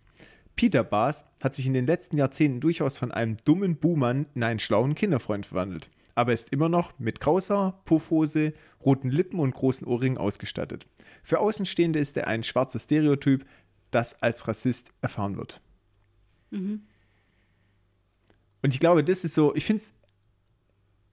Peter 0.55 0.83
Bars 0.83 1.25
hat 1.41 1.53
sich 1.53 1.65
in 1.65 1.73
den 1.73 1.85
letzten 1.85 2.17
Jahrzehnten 2.17 2.61
durchaus 2.61 2.97
von 2.97 3.11
einem 3.11 3.37
dummen 3.43 3.75
Buhmann 3.75 4.25
in 4.35 4.43
einen 4.43 4.59
schlauen 4.59 4.95
Kinderfreund 4.95 5.45
verwandelt. 5.45 5.89
Aber 6.15 6.31
er 6.31 6.35
ist 6.35 6.53
immer 6.53 6.69
noch 6.69 6.97
mit 6.97 7.19
grauser 7.19 7.81
Puffhose, 7.83 8.53
roten 8.83 9.09
Lippen 9.09 9.39
und 9.39 9.53
großen 9.53 9.85
Ohrringen 9.85 10.17
ausgestattet. 10.17 10.87
Für 11.23 11.39
Außenstehende 11.39 11.99
ist 11.99 12.15
er 12.15 12.27
ein 12.27 12.43
schwarzer 12.43 12.79
Stereotyp, 12.79 13.45
das 13.91 14.21
als 14.21 14.47
Rassist 14.47 14.91
erfahren 15.01 15.35
wird. 15.35 15.61
Mhm. 16.51 16.83
Und 18.61 18.73
ich 18.73 18.79
glaube, 18.79 19.03
das 19.03 19.23
ist 19.23 19.35
so, 19.35 19.53
ich 19.55 19.65
finde 19.65 19.83
es, 19.83 19.93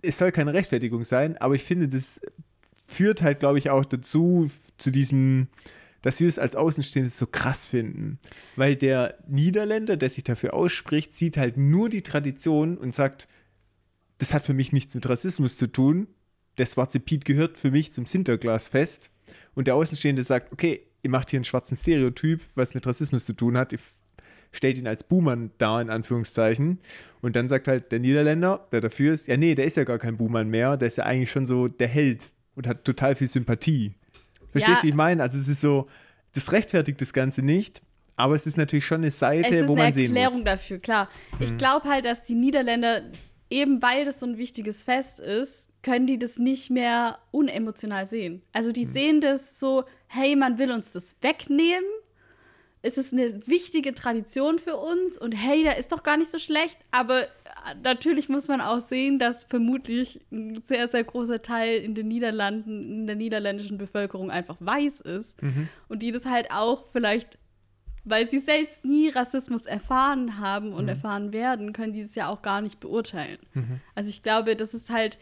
es 0.02 0.18
soll 0.18 0.32
keine 0.32 0.54
Rechtfertigung 0.54 1.04
sein, 1.04 1.36
aber 1.36 1.54
ich 1.54 1.64
finde, 1.64 1.88
das 1.88 2.20
führt 2.86 3.22
halt, 3.22 3.40
glaube 3.40 3.58
ich, 3.58 3.70
auch 3.70 3.84
dazu, 3.84 4.50
zu 4.78 4.90
diesem, 4.90 5.48
dass 6.02 6.20
wir 6.20 6.28
es 6.28 6.38
als 6.38 6.56
Außenstehende 6.56 7.10
so 7.10 7.26
krass 7.26 7.68
finden. 7.68 8.18
Weil 8.56 8.76
der 8.76 9.16
Niederländer, 9.28 9.96
der 9.96 10.10
sich 10.10 10.24
dafür 10.24 10.54
ausspricht, 10.54 11.14
sieht 11.14 11.36
halt 11.36 11.56
nur 11.56 11.88
die 11.88 12.02
Tradition 12.02 12.76
und 12.76 12.94
sagt, 12.94 13.28
das 14.18 14.34
hat 14.34 14.44
für 14.44 14.54
mich 14.54 14.72
nichts 14.72 14.94
mit 14.94 15.08
Rassismus 15.08 15.56
zu 15.56 15.66
tun. 15.66 16.08
Der 16.58 16.66
schwarze 16.66 17.00
Piet 17.00 17.24
gehört 17.24 17.58
für 17.58 17.70
mich 17.70 17.92
zum 17.92 18.06
Sinterglasfest. 18.06 19.10
und 19.54 19.66
der 19.66 19.76
Außenstehende 19.76 20.22
sagt, 20.22 20.52
okay, 20.52 20.86
ihr 21.02 21.10
macht 21.10 21.30
hier 21.30 21.38
einen 21.38 21.44
schwarzen 21.44 21.76
Stereotyp, 21.76 22.40
was 22.54 22.74
mit 22.74 22.86
Rassismus 22.86 23.24
zu 23.24 23.32
tun 23.32 23.56
hat, 23.56 23.72
ihr 23.72 23.78
stellt 24.52 24.76
ihn 24.78 24.86
als 24.86 25.04
Buhmann 25.04 25.50
dar, 25.58 25.80
in 25.80 25.90
Anführungszeichen. 25.90 26.78
Und 27.20 27.36
dann 27.36 27.48
sagt 27.48 27.68
halt 27.68 27.90
der 27.90 28.00
Niederländer, 28.00 28.68
der 28.70 28.82
dafür 28.82 29.14
ist, 29.14 29.28
ja, 29.28 29.36
nee, 29.36 29.54
der 29.54 29.64
ist 29.64 29.76
ja 29.76 29.84
gar 29.84 29.98
kein 29.98 30.16
Buhmann 30.16 30.48
mehr, 30.48 30.76
der 30.76 30.88
ist 30.88 30.98
ja 30.98 31.04
eigentlich 31.04 31.30
schon 31.30 31.46
so 31.46 31.68
der 31.68 31.88
Held 31.88 32.30
und 32.54 32.66
hat 32.66 32.84
total 32.84 33.14
viel 33.14 33.28
Sympathie. 33.28 33.94
Verstehst 34.52 34.76
du, 34.78 34.78
Ja. 34.78 34.82
wie 34.84 34.88
ich 34.90 34.94
meine? 34.94 35.22
Also 35.22 35.38
es 35.38 35.48
ist 35.48 35.60
so, 35.60 35.88
das 36.34 36.52
rechtfertigt 36.52 37.00
das 37.00 37.12
Ganze 37.12 37.42
nicht, 37.42 37.82
aber 38.16 38.34
es 38.34 38.46
ist 38.46 38.56
natürlich 38.56 38.86
schon 38.86 38.98
eine 39.02 39.10
Seite, 39.10 39.54
es 39.54 39.62
ist 39.62 39.68
wo 39.68 39.72
eine 39.72 39.82
man 39.84 39.92
sehen 39.92 40.04
Erklärung 40.06 40.32
muss. 40.34 40.40
Mhm. 40.40 40.44
dafür, 40.46 40.78
klar. 40.78 41.08
Ich 41.40 41.56
glaube 41.58 41.88
halt, 41.88 42.04
dass 42.04 42.22
die 42.22 42.34
Niederländer, 42.34 43.02
eben 43.50 43.82
weil 43.82 44.04
das 44.04 44.20
so 44.20 44.26
ein 44.26 44.38
wichtiges 44.38 44.82
Fest 44.82 45.20
ist, 45.20 45.68
können 45.82 46.06
die 46.06 46.18
das 46.18 46.38
nicht 46.38 46.70
mehr 46.70 47.18
unemotional 47.32 48.06
sehen. 48.06 48.42
Also 48.52 48.70
Mhm. 48.70 48.74
die 48.74 48.84
sehen 48.84 49.20
das 49.20 49.58
so, 49.58 49.84
hey, 50.06 50.36
man 50.36 50.58
will 50.58 50.70
uns 50.70 50.92
das 50.92 51.16
wegnehmen. 51.22 51.84
Es 52.82 52.98
ist 52.98 53.12
eine 53.12 53.46
wichtige 53.46 53.94
Tradition 53.94 54.58
für 54.58 54.76
uns 54.76 55.16
und 55.16 55.32
hey, 55.32 55.62
da 55.64 55.70
ist 55.72 55.92
doch 55.92 56.02
gar 56.02 56.16
nicht 56.16 56.30
so 56.32 56.38
schlecht. 56.38 56.78
Aber 56.90 57.22
äh, 57.22 57.26
natürlich 57.82 58.28
muss 58.28 58.48
man 58.48 58.60
auch 58.60 58.80
sehen, 58.80 59.18
dass 59.20 59.44
vermutlich 59.44 60.20
ein 60.32 60.60
sehr, 60.64 60.88
sehr 60.88 61.04
großer 61.04 61.42
Teil 61.42 61.78
in 61.80 61.94
den 61.94 62.08
Niederlanden, 62.08 62.90
in 62.92 63.06
der 63.06 63.14
niederländischen 63.16 63.78
Bevölkerung 63.78 64.30
einfach 64.32 64.56
weiß 64.58 65.00
ist. 65.02 65.40
Mhm. 65.42 65.68
Und 65.88 66.02
die 66.02 66.10
das 66.10 66.26
halt 66.26 66.50
auch 66.50 66.86
vielleicht 66.92 67.38
weil 68.04 68.28
sie 68.28 68.40
selbst 68.40 68.84
nie 68.84 69.10
Rassismus 69.10 69.64
erfahren 69.64 70.40
haben 70.40 70.70
Mhm. 70.70 70.74
und 70.74 70.88
erfahren 70.88 71.32
werden, 71.32 71.72
können 71.72 71.92
die 71.92 72.00
es 72.00 72.16
ja 72.16 72.26
auch 72.26 72.42
gar 72.42 72.60
nicht 72.60 72.80
beurteilen. 72.80 73.38
Also 73.94 74.10
ich 74.10 74.24
glaube, 74.24 74.56
das 74.56 74.74
ist 74.74 74.90
halt, 74.90 75.18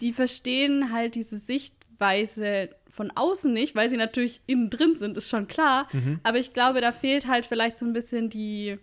die 0.00 0.14
verstehen 0.14 0.94
halt 0.94 1.14
diese 1.14 1.36
Sichtweise 1.36 2.70
von 2.94 3.10
außen 3.10 3.52
nicht, 3.52 3.74
weil 3.74 3.88
sie 3.88 3.96
natürlich 3.96 4.42
innen 4.46 4.68
drin 4.70 4.96
sind, 4.98 5.16
ist 5.16 5.28
schon 5.30 5.48
klar. 5.48 5.88
Mhm. 5.92 6.20
Aber 6.22 6.38
ich 6.38 6.52
glaube, 6.52 6.80
da 6.82 6.92
fehlt 6.92 7.26
halt 7.26 7.46
vielleicht 7.46 7.78
so 7.78 7.86
ein 7.86 7.94
bisschen 7.94 8.28
die, 8.28 8.78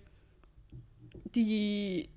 die, 1.35 2.09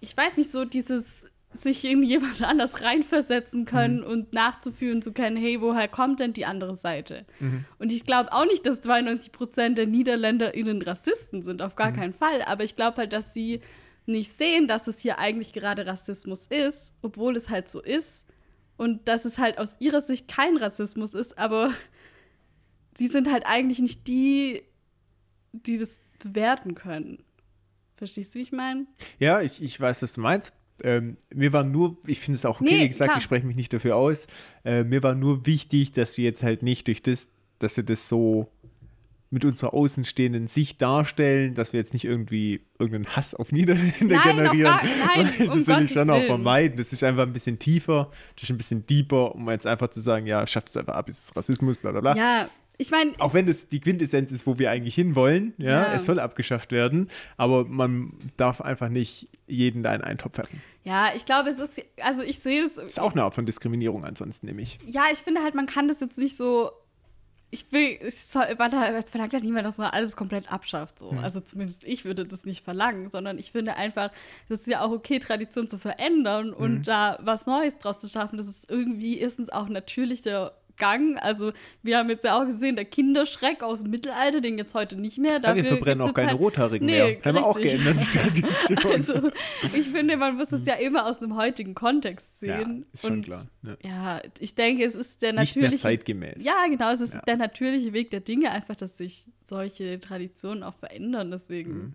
ich 0.00 0.16
weiß 0.16 0.36
nicht, 0.36 0.50
so 0.50 0.64
dieses 0.64 1.26
sich 1.54 1.84
in 1.84 2.02
jemand 2.02 2.40
anders 2.42 2.82
reinversetzen 2.82 3.66
können 3.66 3.98
Mhm. 4.00 4.06
und 4.06 4.32
nachzufühlen 4.32 5.02
zu 5.02 5.12
können, 5.12 5.36
hey, 5.36 5.60
woher 5.60 5.86
kommt 5.88 6.20
denn 6.20 6.32
die 6.32 6.46
andere 6.46 6.76
Seite? 6.76 7.26
Mhm. 7.40 7.64
Und 7.78 7.92
ich 7.92 8.06
glaube 8.06 8.32
auch 8.32 8.46
nicht, 8.46 8.64
dass 8.64 8.80
92 8.80 9.32
Prozent 9.32 9.76
der 9.78 9.86
NiederländerInnen 9.86 10.80
Rassisten 10.82 11.42
sind, 11.42 11.60
auf 11.62 11.74
gar 11.76 11.90
Mhm. 11.90 11.96
keinen 11.96 12.14
Fall. 12.14 12.42
Aber 12.42 12.64
ich 12.64 12.76
glaube 12.76 12.98
halt, 12.98 13.12
dass 13.12 13.34
sie 13.34 13.60
nicht 14.06 14.32
sehen, 14.32 14.66
dass 14.66 14.86
es 14.88 14.98
hier 15.00 15.18
eigentlich 15.18 15.52
gerade 15.52 15.86
Rassismus 15.86 16.46
ist, 16.46 16.94
obwohl 17.02 17.36
es 17.36 17.48
halt 17.50 17.68
so 17.68 17.80
ist. 17.82 18.26
Und 18.76 19.06
dass 19.08 19.24
es 19.24 19.38
halt 19.38 19.58
aus 19.58 19.76
ihrer 19.80 20.00
Sicht 20.00 20.28
kein 20.28 20.56
Rassismus 20.56 21.14
ist, 21.14 21.38
aber 21.38 21.70
sie 22.96 23.08
sind 23.08 23.30
halt 23.30 23.46
eigentlich 23.46 23.80
nicht 23.80 24.06
die, 24.06 24.62
die 25.52 25.78
das 25.78 26.00
bewerten 26.18 26.74
können. 26.74 27.22
Verstehst 27.96 28.34
du, 28.34 28.38
wie 28.38 28.42
ich 28.42 28.52
meine? 28.52 28.86
Ja, 29.18 29.42
ich, 29.42 29.62
ich 29.62 29.78
weiß, 29.80 30.02
was 30.02 30.14
du 30.14 30.20
meinst. 30.20 30.52
Ähm, 30.82 31.16
mir 31.32 31.52
war 31.52 31.62
nur, 31.62 31.96
ich 32.06 32.18
finde 32.18 32.36
es 32.36 32.44
auch 32.44 32.60
okay, 32.60 32.76
Nee, 32.76 32.84
wie 32.84 32.88
gesagt, 32.88 33.10
klar. 33.10 33.18
ich 33.18 33.24
spreche 33.24 33.46
mich 33.46 33.54
nicht 33.54 33.72
dafür 33.72 33.94
aus. 33.94 34.26
Äh, 34.64 34.82
mir 34.84 35.02
war 35.02 35.14
nur 35.14 35.46
wichtig, 35.46 35.92
dass 35.92 36.16
wir 36.18 36.24
jetzt 36.24 36.42
halt 36.42 36.62
nicht 36.62 36.88
durch 36.88 37.02
das, 37.02 37.28
dass 37.60 37.76
wir 37.76 37.84
das 37.84 38.08
so 38.08 38.50
mit 39.32 39.44
unserer 39.44 39.74
außenstehenden 39.74 40.46
Sicht 40.46 40.80
darstellen, 40.82 41.54
dass 41.54 41.72
wir 41.72 41.80
jetzt 41.80 41.92
nicht 41.94 42.04
irgendwie 42.04 42.60
irgendeinen 42.78 43.16
Hass 43.16 43.34
auf 43.34 43.50
Niederländer 43.50 44.16
Nein, 44.16 44.36
generieren. 44.36 44.74
nein, 45.06 45.30
Weil 45.38 45.48
um 45.48 45.56
das 45.56 45.56
will 45.56 45.60
ich 45.60 45.66
Gottes 45.66 45.92
schon 45.92 46.10
auch 46.10 46.22
vermeiden. 46.24 46.76
Das 46.76 46.92
ist 46.92 47.02
einfach 47.02 47.22
ein 47.22 47.32
bisschen 47.32 47.58
tiefer, 47.58 48.10
das 48.36 48.44
ist 48.44 48.50
ein 48.50 48.58
bisschen 48.58 48.86
deeper, 48.86 49.34
um 49.34 49.48
jetzt 49.50 49.66
einfach 49.66 49.88
zu 49.88 50.00
sagen, 50.00 50.26
ja, 50.26 50.46
schafft 50.46 50.68
es 50.68 50.76
einfach 50.76 50.94
ab, 50.94 51.08
ist 51.08 51.34
Rassismus, 51.34 51.76
bla 51.78 51.92
bla 51.92 52.00
bla. 52.00 52.16
Ja, 52.16 52.48
ich 52.78 52.90
meine, 52.90 53.12
Auch 53.20 53.32
wenn 53.34 53.46
das 53.46 53.68
die 53.68 53.80
Quintessenz 53.80 54.32
ist, 54.32 54.46
wo 54.46 54.58
wir 54.58 54.70
eigentlich 54.70 54.94
hinwollen, 54.94 55.54
ja, 55.58 55.70
Ja. 55.70 55.92
es 55.94 56.04
soll 56.04 56.18
abgeschafft 56.18 56.72
werden, 56.72 57.08
aber 57.36 57.64
man 57.64 58.12
darf 58.36 58.60
einfach 58.60 58.88
nicht 58.88 59.28
jeden 59.46 59.82
da 59.82 59.94
in 59.94 60.00
einen 60.02 60.18
Topf 60.18 60.38
werfen. 60.38 60.60
ja, 60.84 61.10
ich 61.14 61.24
glaube, 61.24 61.50
es 61.50 61.58
ist, 61.58 61.80
also 62.02 62.22
ich 62.22 62.38
sehe 62.40 62.62
das 62.62 62.74
Das 62.74 62.88
ist 62.88 63.00
auch 63.00 63.12
eine 63.12 63.22
Art 63.22 63.34
von 63.34 63.46
Diskriminierung 63.46 64.04
ansonsten, 64.04 64.46
nämlich. 64.46 64.78
ja, 64.86 65.04
ich 65.12 65.18
finde 65.20 65.42
halt, 65.42 65.54
man 65.54 65.66
kann 65.66 65.88
das 65.88 66.00
jetzt 66.00 66.18
nicht 66.18 66.36
so. 66.36 66.70
Ich 67.54 67.70
will, 67.70 67.98
es, 68.00 68.34
es 68.34 69.10
verlangt 69.10 69.32
ja 69.32 69.40
niemand, 69.40 69.66
dass 69.66 69.76
man 69.76 69.90
alles 69.90 70.16
komplett 70.16 70.50
abschafft. 70.50 70.98
So. 70.98 71.10
Also 71.10 71.38
zumindest 71.38 71.84
ich 71.84 72.04
würde 72.04 72.24
das 72.24 72.44
nicht 72.44 72.64
verlangen, 72.64 73.10
sondern 73.10 73.38
ich 73.38 73.52
finde 73.52 73.76
einfach, 73.76 74.10
das 74.48 74.60
ist 74.60 74.66
ja 74.66 74.80
auch 74.80 74.90
okay, 74.90 75.18
Tradition 75.18 75.68
zu 75.68 75.78
verändern 75.78 76.52
und 76.52 76.88
da 76.88 77.18
was 77.20 77.46
Neues 77.46 77.78
draus 77.78 78.00
zu 78.00 78.08
schaffen. 78.08 78.38
Das 78.38 78.48
ist 78.48 78.70
irgendwie 78.70 79.18
erstens 79.18 79.50
auch 79.50 79.68
natürlicher 79.68 80.52
Gang. 80.82 81.16
Also 81.18 81.52
wir 81.82 81.96
haben 81.98 82.10
jetzt 82.10 82.24
ja 82.24 82.36
auch 82.40 82.44
gesehen, 82.44 82.74
der 82.74 82.84
Kinderschreck 82.84 83.62
aus 83.62 83.82
dem 83.82 83.90
Mittelalter, 83.92 84.40
den 84.40 84.58
jetzt 84.58 84.74
heute 84.74 84.96
nicht 84.96 85.18
mehr. 85.18 85.34
Ja, 85.34 85.54
wir 85.54 85.62
Dafür 85.62 85.64
verbrennen 85.76 86.00
auch 86.08 86.12
keine 86.12 86.30
halt- 86.32 86.40
Rothaarigen 86.40 86.86
Nee, 86.86 86.92
mehr. 86.98 87.16
Haben 87.24 87.36
wir 87.36 87.46
auch 87.46 87.56
richtig. 87.56 87.82
geändert, 87.84 88.06
die 88.36 88.42
Tradition. 88.42 88.92
Also, 88.92 89.30
ich 89.74 89.88
finde, 89.88 90.16
man 90.16 90.36
muss 90.36 90.50
es 90.52 90.66
ja 90.66 90.74
immer 90.74 91.06
aus 91.06 91.20
einem 91.22 91.36
heutigen 91.36 91.74
Kontext 91.74 92.42
ja, 92.42 92.58
sehen. 92.58 92.84
ist 92.92 93.02
schon 93.06 93.12
und 93.18 93.22
klar. 93.26 93.46
Ja. 93.62 93.76
ja, 93.84 94.22
ich 94.40 94.54
denke, 94.54 94.84
es 94.84 94.94
ist 94.96 95.22
der 95.22 95.32
Nicht 95.32 95.54
mehr 95.56 95.62
natürliche. 95.64 95.82
zeitgemäß. 95.82 96.44
Ja, 96.44 96.66
genau, 96.68 96.90
es 96.90 97.00
ist 97.00 97.14
Ja. 97.14 97.20
der 97.20 97.36
natürliche 97.36 97.92
Weg 97.92 98.10
der 98.10 98.20
Dinge, 98.20 98.50
einfach, 98.50 98.74
dass 98.76 98.98
sich 98.98 99.24
solche 99.44 100.00
Traditionen 100.00 100.62
auch 100.64 100.74
verändern. 100.74 101.30
Deswegen 101.30 101.72
Mhm. 101.72 101.94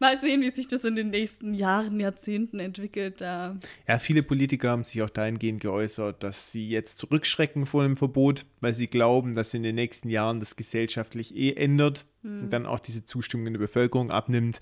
Mal 0.00 0.18
sehen, 0.18 0.40
wie 0.42 0.50
sich 0.50 0.68
das 0.68 0.84
in 0.84 0.96
den 0.96 1.10
nächsten 1.10 1.54
Jahren, 1.54 1.98
Jahrzehnten 2.00 2.60
entwickelt. 2.60 3.20
Da. 3.20 3.56
Ja, 3.86 3.98
viele 3.98 4.22
Politiker 4.22 4.70
haben 4.70 4.84
sich 4.84 5.02
auch 5.02 5.10
dahingehend 5.10 5.60
geäußert, 5.60 6.22
dass 6.22 6.52
sie 6.52 6.68
jetzt 6.68 6.98
zurückschrecken 6.98 7.66
vor 7.66 7.82
dem 7.82 7.96
Verbot, 7.96 8.44
weil 8.60 8.74
sie 8.74 8.86
glauben, 8.86 9.34
dass 9.34 9.54
in 9.54 9.62
den 9.62 9.74
nächsten 9.74 10.08
Jahren 10.10 10.40
das 10.40 10.56
gesellschaftlich 10.56 11.34
eh 11.36 11.52
ändert 11.54 12.04
Hm. 12.22 12.42
und 12.44 12.52
dann 12.52 12.66
auch 12.66 12.80
diese 12.80 13.04
Zustimmung 13.04 13.46
in 13.46 13.52
der 13.54 13.60
Bevölkerung 13.60 14.10
abnimmt. 14.10 14.58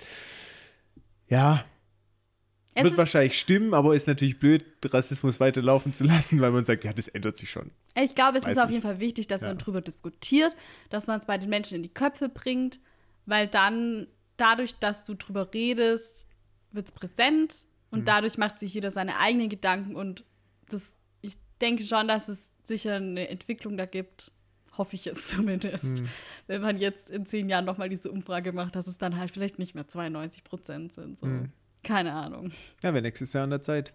Ja, 1.29 1.65
Es 2.75 2.85
wird 2.85 2.99
wahrscheinlich 2.99 3.39
stimmen, 3.41 3.73
aber 3.73 3.95
ist 3.95 4.07
natürlich 4.07 4.39
blöd, 4.39 4.63
Rassismus 4.85 5.41
weiterlaufen 5.41 5.95
zu 5.95 6.05
lassen, 6.05 6.41
weil 6.43 6.51
man 6.51 6.65
sagt, 6.65 6.85
ja, 6.85 6.93
das 6.93 7.09
ändert 7.09 7.37
sich 7.39 7.51
schon. 7.51 7.71
ich 7.95 8.15
glaube, 8.15 8.37
es 8.39 8.45
weiß 8.45 8.53
ist 8.53 8.59
auf 8.59 8.71
jeden 8.71 8.83
Fall 8.83 9.01
wichtig, 9.01 9.27
dass 9.29 9.41
Ja. 9.41 9.49
man 9.49 9.59
darüber 9.59 9.81
diskutiert, 9.81 10.55
dass 10.91 11.07
man 11.07 11.19
es 11.19 11.25
bei 11.27 11.39
den 11.39 11.49
Menschen 11.49 11.77
in 11.77 11.83
die 11.83 11.89
Köpfe 11.89 12.29
bringt, 12.29 12.79
weil 13.25 13.47
dann 13.49 14.07
dadurch, 14.37 14.75
dass 14.79 15.05
du 15.05 15.15
drüber 15.15 15.49
redest, 15.53 16.29
wird 16.73 16.87
es 16.87 16.93
präsent 16.93 17.67
und 17.91 18.01
Mhm. 18.01 18.05
dadurch 18.05 18.39
macht 18.39 18.59
sich 18.59 18.75
jeder 18.75 18.91
seine 18.91 19.19
eigenen 19.19 19.49
Gedanken 19.49 19.97
und 19.97 20.25
das, 20.69 20.97
ich 21.23 21.35
denke 21.61 21.83
schon, 21.85 22.09
dass 22.09 22.29
es 22.29 22.57
sicher 22.63 22.97
eine 22.97 23.29
Entwicklung 23.29 23.77
da 23.77 23.87
gibt. 23.87 24.31
Hoffe 24.77 24.95
ich 24.95 25.05
jetzt 25.07 25.29
zumindest. 25.29 26.03
Mhm. 26.03 26.09
Wenn 26.49 26.61
man 26.63 26.79
jetzt 26.79 27.11
in 27.11 27.25
zehn 27.25 27.49
Jahren 27.49 27.65
nochmal 27.65 27.89
diese 27.89 28.11
Umfrage 28.11 28.53
macht, 28.53 28.77
dass 28.77 28.87
es 28.87 28.99
dann 28.99 29.17
halt 29.17 29.31
vielleicht 29.31 29.59
nicht 29.59 29.75
mehr 29.75 29.89
92 29.89 30.45
Prozent 30.45 30.93
sind. 30.93 31.19
So. 31.19 31.27
Mhm. 31.27 31.51
Keine 31.83 32.13
Ahnung. 32.13 32.51
Ja, 32.83 32.93
wäre 32.93 33.01
nächstes 33.03 33.33
Jahr 33.33 33.45
an 33.45 33.51
der 33.51 33.63
Zeit. 33.63 33.95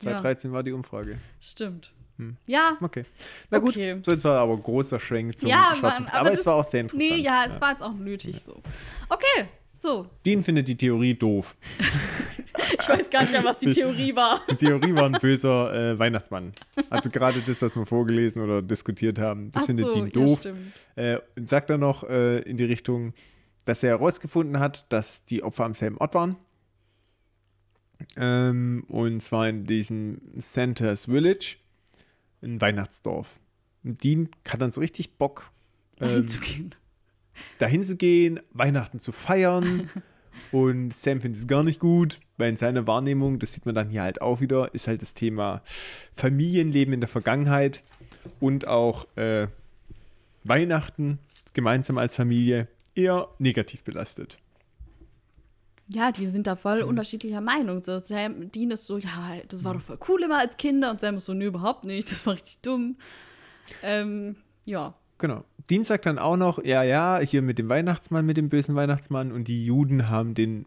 2013 0.00 0.52
war 0.52 0.62
die 0.62 0.72
Umfrage. 0.72 1.18
Stimmt. 1.40 1.92
Hm. 2.16 2.36
Ja. 2.46 2.76
Okay. 2.80 3.04
Na 3.50 3.58
gut, 3.58 3.70
Okay. 3.70 3.98
so 4.02 4.12
jetzt 4.12 4.24
war 4.24 4.38
aber 4.40 4.54
ein 4.54 4.62
großer 4.62 4.98
Schwenk 5.00 5.38
zum 5.38 5.48
ja, 5.48 5.74
schwarzen 5.74 6.04
Mann, 6.04 6.12
Aber, 6.14 6.30
es 6.32 6.40
das- 6.40 6.46
war 6.46 6.54
auch 6.56 6.64
sehr 6.64 6.80
interessant. 6.82 7.10
Nee, 7.10 7.22
ja, 7.22 7.44
es 7.46 7.58
war 7.60 7.70
jetzt 7.70 7.82
auch 7.82 7.94
nötig 7.94 8.42
so. 8.42 8.62
Okay, 9.08 9.48
so. 9.80 10.06
Dean 10.26 10.42
findet 10.42 10.68
die 10.68 10.76
Theorie 10.76 11.14
doof. 11.14 11.56
Ich 12.80 12.88
weiß 12.88 13.10
gar 13.10 13.22
nicht 13.22 13.32
mehr, 13.32 13.44
was 13.44 13.58
die 13.58 13.70
Theorie 13.70 14.14
war. 14.14 14.40
Die 14.50 14.56
Theorie 14.56 14.94
war 14.94 15.04
ein 15.04 15.12
böser 15.12 15.92
äh, 15.92 15.98
Weihnachtsmann. 15.98 16.52
Also 16.88 17.10
gerade 17.10 17.40
das, 17.40 17.62
was 17.62 17.76
wir 17.76 17.86
vorgelesen 17.86 18.42
oder 18.42 18.62
diskutiert 18.62 19.18
haben, 19.18 19.50
das 19.52 19.62
Ach 19.62 19.66
findet 19.66 19.86
so, 19.86 19.92
Dean 19.92 20.06
ja, 20.06 20.10
doof. 20.12 20.40
stimmt. 20.40 20.60
äh, 20.96 21.18
und 21.36 21.48
sagt 21.48 21.70
dann 21.70 21.80
noch 21.80 22.04
äh, 22.04 22.40
in 22.40 22.56
die 22.56 22.64
Richtung, 22.64 23.14
dass 23.64 23.82
er 23.82 23.90
herausgefunden 23.90 24.58
hat, 24.58 24.90
dass 24.92 25.24
die 25.24 25.42
Opfer 25.42 25.64
am 25.64 25.74
selben 25.74 25.98
Ort 25.98 26.14
waren. 26.14 26.36
Ähm, 28.16 28.84
und 28.88 29.22
zwar 29.22 29.48
in 29.48 29.64
diesem 29.64 30.20
Santa's 30.36 31.04
Village, 31.06 31.56
ein 32.42 32.60
Weihnachtsdorf. 32.60 33.38
Und 33.84 34.02
Dean 34.02 34.28
hat 34.48 34.60
dann 34.62 34.72
so 34.72 34.80
richtig 34.80 35.16
Bock, 35.18 35.50
ähm, 36.00 36.26
zu 36.26 36.40
gehen. 36.40 36.74
Dahin 37.58 37.82
zu 37.84 37.96
gehen, 37.96 38.40
Weihnachten 38.52 38.98
zu 39.00 39.12
feiern. 39.12 39.88
Und 40.52 40.92
Sam 40.94 41.20
findet 41.20 41.40
es 41.40 41.46
gar 41.46 41.62
nicht 41.62 41.80
gut, 41.80 42.18
weil 42.36 42.48
in 42.50 42.56
seiner 42.56 42.86
Wahrnehmung, 42.86 43.38
das 43.38 43.52
sieht 43.52 43.66
man 43.66 43.74
dann 43.74 43.88
hier 43.90 44.02
halt 44.02 44.20
auch 44.20 44.40
wieder, 44.40 44.72
ist 44.74 44.88
halt 44.88 45.00
das 45.02 45.14
Thema 45.14 45.62
Familienleben 46.14 46.94
in 46.94 47.00
der 47.00 47.08
Vergangenheit 47.08 47.82
und 48.40 48.66
auch 48.66 49.06
äh, 49.16 49.46
Weihnachten 50.44 51.18
gemeinsam 51.52 51.98
als 51.98 52.16
Familie 52.16 52.68
eher 52.94 53.28
negativ 53.38 53.84
belastet. 53.84 54.38
Ja, 55.88 56.12
die 56.12 56.26
sind 56.28 56.46
da 56.46 56.54
voll 56.56 56.82
Mhm. 56.82 56.88
unterschiedlicher 56.88 57.40
Meinung. 57.40 57.82
So, 57.82 57.98
Sam, 57.98 58.50
Dean 58.52 58.70
ist 58.70 58.86
so, 58.86 58.98
ja, 58.98 59.36
das 59.48 59.64
war 59.64 59.74
doch 59.74 59.80
voll 59.82 59.98
cool 60.08 60.22
immer 60.22 60.38
als 60.38 60.56
Kinder. 60.56 60.90
Und 60.90 61.00
Sam 61.00 61.16
ist 61.16 61.26
so, 61.26 61.34
nö, 61.34 61.46
überhaupt 61.46 61.84
nicht. 61.84 62.10
Das 62.10 62.24
war 62.26 62.34
richtig 62.34 62.58
dumm. 62.62 62.96
Ähm, 63.82 64.36
ja. 64.64 64.94
Genau. 65.20 65.44
Dean 65.68 65.84
sagt 65.84 66.06
dann 66.06 66.18
auch 66.18 66.36
noch, 66.36 66.64
ja, 66.64 66.82
ja, 66.82 67.20
hier 67.20 67.42
mit 67.42 67.58
dem 67.58 67.68
Weihnachtsmann, 67.68 68.26
mit 68.26 68.36
dem 68.36 68.48
bösen 68.48 68.74
Weihnachtsmann 68.74 69.30
und 69.30 69.46
die 69.46 69.64
Juden 69.64 70.08
haben 70.08 70.34
den 70.34 70.64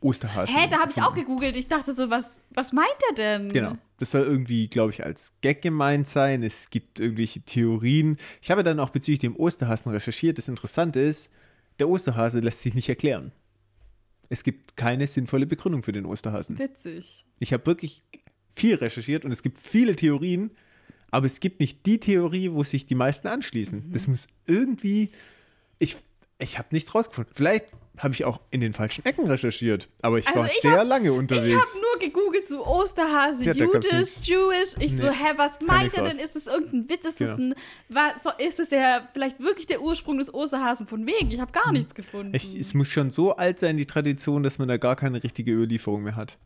Osterhasen. 0.00 0.54
Hä, 0.54 0.68
da 0.70 0.78
habe 0.78 0.92
ich 0.94 1.02
auch 1.02 1.14
gegoogelt. 1.14 1.56
Ich 1.56 1.66
dachte 1.66 1.94
so, 1.94 2.10
was, 2.10 2.44
was 2.50 2.72
meint 2.72 2.88
er 3.08 3.14
denn? 3.14 3.48
Genau. 3.48 3.76
Das 3.98 4.10
soll 4.10 4.22
irgendwie, 4.22 4.68
glaube 4.68 4.92
ich, 4.92 5.04
als 5.04 5.32
Gag 5.40 5.62
gemeint 5.62 6.06
sein. 6.06 6.42
Es 6.42 6.68
gibt 6.68 7.00
irgendwelche 7.00 7.40
Theorien. 7.40 8.18
Ich 8.42 8.50
habe 8.50 8.62
dann 8.62 8.78
auch 8.78 8.90
bezüglich 8.90 9.20
dem 9.20 9.34
Osterhasen 9.36 9.90
recherchiert. 9.90 10.36
Das 10.36 10.48
Interessante 10.48 11.00
ist, 11.00 11.32
der 11.78 11.88
Osterhase 11.88 12.40
lässt 12.40 12.62
sich 12.62 12.74
nicht 12.74 12.88
erklären. 12.88 13.32
Es 14.28 14.44
gibt 14.44 14.76
keine 14.76 15.06
sinnvolle 15.06 15.46
Begründung 15.46 15.82
für 15.82 15.92
den 15.92 16.04
Osterhasen. 16.04 16.58
Witzig. 16.58 17.24
Ich 17.38 17.52
habe 17.52 17.64
wirklich 17.66 18.02
viel 18.52 18.74
recherchiert 18.74 19.24
und 19.24 19.32
es 19.32 19.42
gibt 19.42 19.58
viele 19.58 19.96
Theorien, 19.96 20.50
aber 21.14 21.26
es 21.26 21.40
gibt 21.40 21.60
nicht 21.60 21.86
die 21.86 21.98
Theorie, 22.00 22.50
wo 22.52 22.62
sich 22.64 22.86
die 22.86 22.94
meisten 22.94 23.28
anschließen. 23.28 23.86
Mhm. 23.88 23.92
Das 23.92 24.06
muss 24.08 24.26
irgendwie. 24.46 25.10
Ich, 25.78 25.96
ich 26.38 26.58
habe 26.58 26.68
nichts 26.72 26.94
rausgefunden. 26.94 27.32
Vielleicht 27.34 27.66
habe 27.98 28.12
ich 28.12 28.24
auch 28.24 28.40
in 28.50 28.60
den 28.60 28.72
falschen 28.72 29.04
Ecken 29.04 29.24
recherchiert, 29.28 29.88
aber 30.02 30.18
ich 30.18 30.26
Also 30.26 30.40
war 30.40 30.46
ich 30.48 30.60
sehr 30.60 30.80
hab- 30.80 30.88
lange 30.88 31.04
Ich 31.04 31.10
habe 31.10 31.18
unterwegs. 31.20 31.78
nur 31.80 32.00
gegoogelt, 32.00 32.48
so 32.48 32.66
Osterhase, 32.66 33.44
Ja, 33.44 33.54
nichts. 33.54 34.26
Jewish. 34.26 34.74
Ich 34.80 34.96
so, 34.96 35.06
Nee, 35.06 35.12
hä, 35.12 35.32
was 35.36 35.60
meint 35.60 35.94
er 35.96 36.02
denn? 36.02 36.18
Ist 36.18 36.34
es 36.34 36.48
irgendein 36.48 36.88
Witz? 36.90 37.04
Ist, 37.06 37.20
es 37.20 37.36
Genau. 37.36 37.54
ein, 37.54 38.12
so, 38.20 38.30
ist 38.44 38.58
es 38.58 38.70
ja 38.70 39.08
vielleicht 39.12 39.38
wirklich 39.38 39.68
der 39.68 39.80
Ursprung 39.80 40.18
des 40.18 40.34
Osterhasen 40.34 40.88
von 40.88 41.06
wegen? 41.06 41.30
Ich 41.30 41.38
habe 41.38 41.52
gar 41.52 41.70
nichts 41.70 41.94
gefunden. 41.94 42.32
Hm. 42.32 42.34
Es, 42.34 42.52
es 42.52 42.74
muss 42.74 42.88
schon 42.88 43.10
so 43.12 43.36
alt 43.36 43.60
sein, 43.60 43.76
die 43.76 43.86
Tradition, 43.86 44.42
dass 44.42 44.58
man 44.58 44.66
da 44.66 44.76
gar 44.76 44.96
keine 44.96 45.22
richtige 45.22 45.52
Überlieferung 45.52 46.02
mehr 46.02 46.16
hat. 46.16 46.36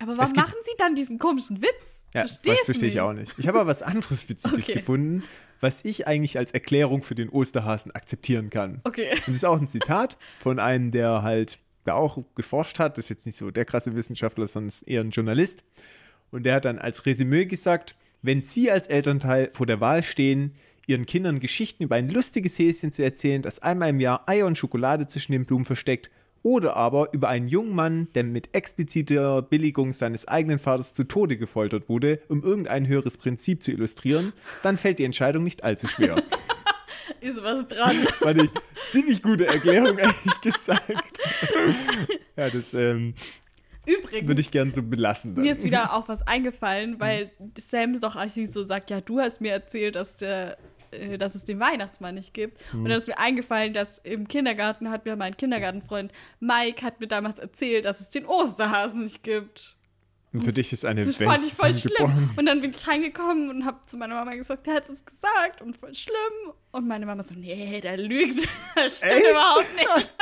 Aber 0.00 0.16
warum 0.16 0.32
machen 0.36 0.54
sie 0.64 0.72
dann 0.78 0.94
diesen 0.94 1.18
komischen 1.18 1.62
Witz? 1.62 2.04
Ja, 2.14 2.20
Versteh's 2.22 2.56
das 2.58 2.64
verstehe 2.66 2.88
ich 2.88 3.00
auch 3.00 3.12
nicht. 3.12 3.32
Ich 3.38 3.48
habe 3.48 3.60
aber 3.60 3.68
was 3.68 3.82
anderes 3.82 4.28
Witziges 4.28 4.64
Okay. 4.64 4.74
gefunden, 4.74 5.24
was 5.60 5.84
ich 5.84 6.06
eigentlich 6.06 6.38
als 6.38 6.52
Erklärung 6.52 7.02
für 7.02 7.14
den 7.14 7.28
Osterhasen 7.28 7.92
akzeptieren 7.92 8.50
kann. 8.50 8.80
Okay. 8.84 9.10
Und 9.12 9.28
das 9.28 9.36
ist 9.36 9.44
auch 9.44 9.60
ein 9.60 9.68
Zitat 9.68 10.16
von 10.40 10.58
einem, 10.58 10.90
der 10.90 11.22
halt 11.22 11.58
da 11.84 11.94
auch 11.94 12.18
geforscht 12.34 12.78
hat. 12.78 12.98
Das 12.98 13.06
ist 13.06 13.08
jetzt 13.10 13.26
nicht 13.26 13.36
so 13.36 13.50
der 13.50 13.64
krasse 13.64 13.96
Wissenschaftler, 13.96 14.46
sondern 14.46 14.72
eher 14.86 15.00
ein 15.00 15.10
Journalist. 15.10 15.64
Und 16.30 16.44
der 16.44 16.54
hat 16.56 16.64
dann 16.64 16.78
als 16.78 17.06
Resümee 17.06 17.46
gesagt, 17.46 17.96
wenn 18.22 18.42
Sie 18.42 18.70
als 18.70 18.86
Elternteil 18.86 19.50
vor 19.52 19.66
der 19.66 19.80
Wahl 19.80 20.02
stehen, 20.02 20.54
Ihren 20.86 21.06
Kindern 21.06 21.40
Geschichten 21.40 21.82
über 21.82 21.96
ein 21.96 22.10
lustiges 22.10 22.58
Häschen 22.58 22.92
zu 22.92 23.02
erzählen, 23.02 23.40
das 23.42 23.58
einmal 23.60 23.90
im 23.90 24.00
Jahr 24.00 24.28
Eier 24.28 24.46
und 24.46 24.58
Schokolade 24.58 25.06
zwischen 25.06 25.32
den 25.32 25.46
Blumen 25.46 25.64
versteckt, 25.64 26.10
oder 26.44 26.76
aber 26.76 27.12
über 27.12 27.28
einen 27.30 27.48
jungen 27.48 27.74
Mann, 27.74 28.08
der 28.14 28.22
mit 28.22 28.54
expliziter 28.54 29.42
Billigung 29.42 29.92
seines 29.94 30.28
eigenen 30.28 30.58
Vaters 30.60 30.92
zu 30.92 31.04
Tode 31.04 31.38
gefoltert 31.38 31.88
wurde, 31.88 32.20
um 32.28 32.42
irgendein 32.42 32.86
höheres 32.86 33.16
Prinzip 33.16 33.64
zu 33.64 33.72
illustrieren, 33.72 34.34
dann 34.62 34.76
fällt 34.76 34.98
die 35.00 35.04
Entscheidung 35.04 35.42
nicht 35.42 35.64
allzu 35.64 35.88
schwer. 35.88 36.22
Ist 37.20 37.42
was 37.42 37.66
dran. 37.66 37.96
Fand 38.20 38.42
ich 38.42 38.50
ziemlich 38.90 39.22
gute 39.22 39.46
Erklärung, 39.46 39.96
ehrlich 39.96 40.40
gesagt. 40.42 41.18
ja, 42.36 42.50
das 42.50 42.74
ähm, 42.74 43.14
Übrigens, 43.86 44.28
würde 44.28 44.40
ich 44.42 44.50
gern 44.50 44.70
so 44.70 44.82
belassen. 44.82 45.34
Dann. 45.34 45.44
mir 45.44 45.50
ist 45.50 45.64
wieder 45.64 45.94
auch 45.94 46.08
was 46.08 46.26
eingefallen, 46.26 47.00
weil 47.00 47.30
Sam 47.58 47.98
doch 48.00 48.16
eigentlich 48.16 48.50
so 48.50 48.62
sagt, 48.62 48.90
ja, 48.90 49.00
du 49.00 49.20
hast 49.20 49.40
mir 49.40 49.52
erzählt, 49.52 49.96
dass 49.96 50.16
der 50.16 50.58
dass 51.18 51.34
es 51.34 51.44
den 51.44 51.60
Weihnachtsmann 51.60 52.14
nicht 52.14 52.34
gibt. 52.34 52.58
Und 52.72 52.84
dann 52.84 52.98
ist 52.98 53.06
mir 53.08 53.18
eingefallen, 53.18 53.72
dass 53.72 53.98
im 53.98 54.28
Kindergarten 54.28 54.90
hat 54.90 55.04
mir 55.04 55.16
mein 55.16 55.36
Kindergartenfreund 55.36 56.12
Mike 56.40 56.84
hat 56.84 57.00
mir 57.00 57.06
damals 57.08 57.38
erzählt, 57.38 57.84
dass 57.84 58.00
es 58.00 58.10
den 58.10 58.26
Osterhasen 58.26 59.02
nicht 59.04 59.22
gibt. 59.22 59.76
Und 60.32 60.42
für 60.42 60.50
dich 60.50 60.72
ist 60.72 60.84
eine 60.84 61.04
Das 61.04 61.20
Welt 61.20 61.30
fand 61.30 61.44
ich 61.44 61.52
voll 61.54 61.72
schlimm. 61.74 62.30
Und 62.36 62.46
dann 62.46 62.60
bin 62.60 62.70
ich 62.70 62.88
reingekommen 62.88 63.50
und 63.50 63.64
habe 63.64 63.78
zu 63.86 63.96
meiner 63.96 64.16
Mama 64.16 64.34
gesagt, 64.34 64.66
der 64.66 64.74
hat 64.74 64.88
es 64.88 65.04
gesagt 65.04 65.62
und 65.62 65.76
voll 65.76 65.94
schlimm. 65.94 66.52
Und 66.72 66.88
meine 66.88 67.06
Mama 67.06 67.22
so, 67.22 67.36
nee, 67.36 67.80
der 67.80 67.96
lügt. 67.98 68.48
Das 68.74 68.96
stimmt 68.98 69.12
Echt? 69.12 69.30
überhaupt 69.30 69.74
nicht. 69.76 70.14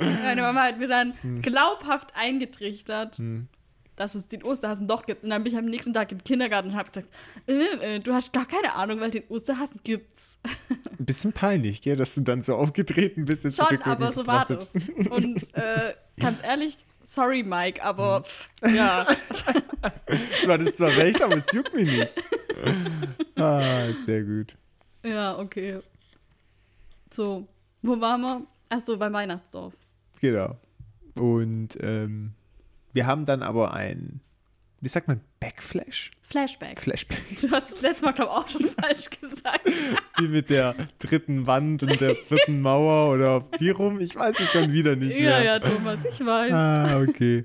Meine 0.24 0.42
Mama 0.42 0.62
hat 0.64 0.78
mir 0.80 0.88
dann 0.88 1.14
Hm. 1.22 1.42
glaubhaft 1.42 2.08
eingetrichtert, 2.16 3.20
dass 3.98 4.14
es 4.14 4.28
den 4.28 4.42
Osterhasen 4.42 4.86
doch 4.86 5.04
gibt. 5.06 5.24
Und 5.24 5.30
dann 5.30 5.42
bin 5.42 5.52
ich 5.52 5.58
am 5.58 5.64
nächsten 5.66 5.92
Tag 5.92 6.12
im 6.12 6.22
Kindergarten 6.22 6.70
und 6.70 6.76
habe 6.76 6.88
gesagt, 6.88 7.08
äh, 7.46 7.96
äh, 7.96 7.98
du 8.00 8.12
hast 8.12 8.32
gar 8.32 8.46
keine 8.46 8.74
Ahnung, 8.74 9.00
weil 9.00 9.10
den 9.10 9.24
Osterhasen 9.28 9.80
gibt's. 9.84 10.38
Ein 10.98 11.04
bisschen 11.04 11.32
peinlich, 11.32 11.82
gell, 11.82 11.96
dass 11.96 12.14
du 12.14 12.20
dann 12.20 12.42
so 12.42 12.56
aufgetreten 12.56 13.24
bist. 13.24 13.44
jetzt 13.44 13.56
Schon, 13.56 13.82
aber 13.82 14.12
so 14.12 14.26
war 14.26 14.44
das. 14.44 14.74
Und 15.10 15.54
äh, 15.54 15.94
ganz 16.18 16.42
ehrlich, 16.42 16.78
sorry 17.02 17.42
Mike, 17.42 17.82
aber 17.82 18.22
pff, 18.22 18.50
ja. 18.74 19.06
Du 20.44 20.52
hattest 20.52 20.78
zwar 20.78 20.90
recht, 20.96 21.22
aber 21.22 21.36
es 21.36 21.46
juckt 21.52 21.74
mich 21.74 21.86
nicht. 21.86 22.14
Ah, 23.36 23.88
sehr 24.04 24.24
gut. 24.24 24.56
Ja, 25.04 25.38
okay. 25.38 25.80
So, 27.10 27.46
wo 27.82 28.00
waren 28.00 28.20
wir? 28.20 28.42
Achso, 28.68 28.96
beim 28.96 29.12
Weihnachtsdorf. 29.12 29.74
Genau. 30.20 30.56
Und 31.14 31.78
ähm, 31.80 32.32
wir 32.98 33.06
haben 33.06 33.26
dann 33.26 33.44
aber 33.44 33.74
ein, 33.74 34.18
wie 34.80 34.88
sagt 34.88 35.06
man, 35.06 35.20
Backflash? 35.38 36.10
Flashback. 36.22 36.80
Flashback. 36.80 37.22
Du 37.40 37.48
hast 37.52 37.70
es 37.70 37.80
letztes 37.80 38.02
Mal, 38.02 38.10
glaube 38.10 38.32
ich, 38.32 38.38
auch 38.38 38.48
schon 38.48 38.66
falsch 38.66 39.08
gesagt. 39.08 39.70
Wie 40.18 40.26
mit 40.26 40.50
der 40.50 40.74
dritten 40.98 41.46
Wand 41.46 41.84
und 41.84 42.00
der 42.00 42.16
vierten 42.16 42.60
Mauer 42.60 43.14
oder 43.14 43.44
wie 43.60 43.70
rum? 43.70 44.00
Ich 44.00 44.16
weiß 44.16 44.40
es 44.40 44.50
schon 44.50 44.72
wieder 44.72 44.96
nicht 44.96 45.16
ja, 45.16 45.30
mehr. 45.30 45.44
ja, 45.44 45.58
Thomas, 45.60 46.04
ich 46.04 46.18
weiß. 46.18 46.52
Ah, 46.52 47.00
okay. 47.00 47.44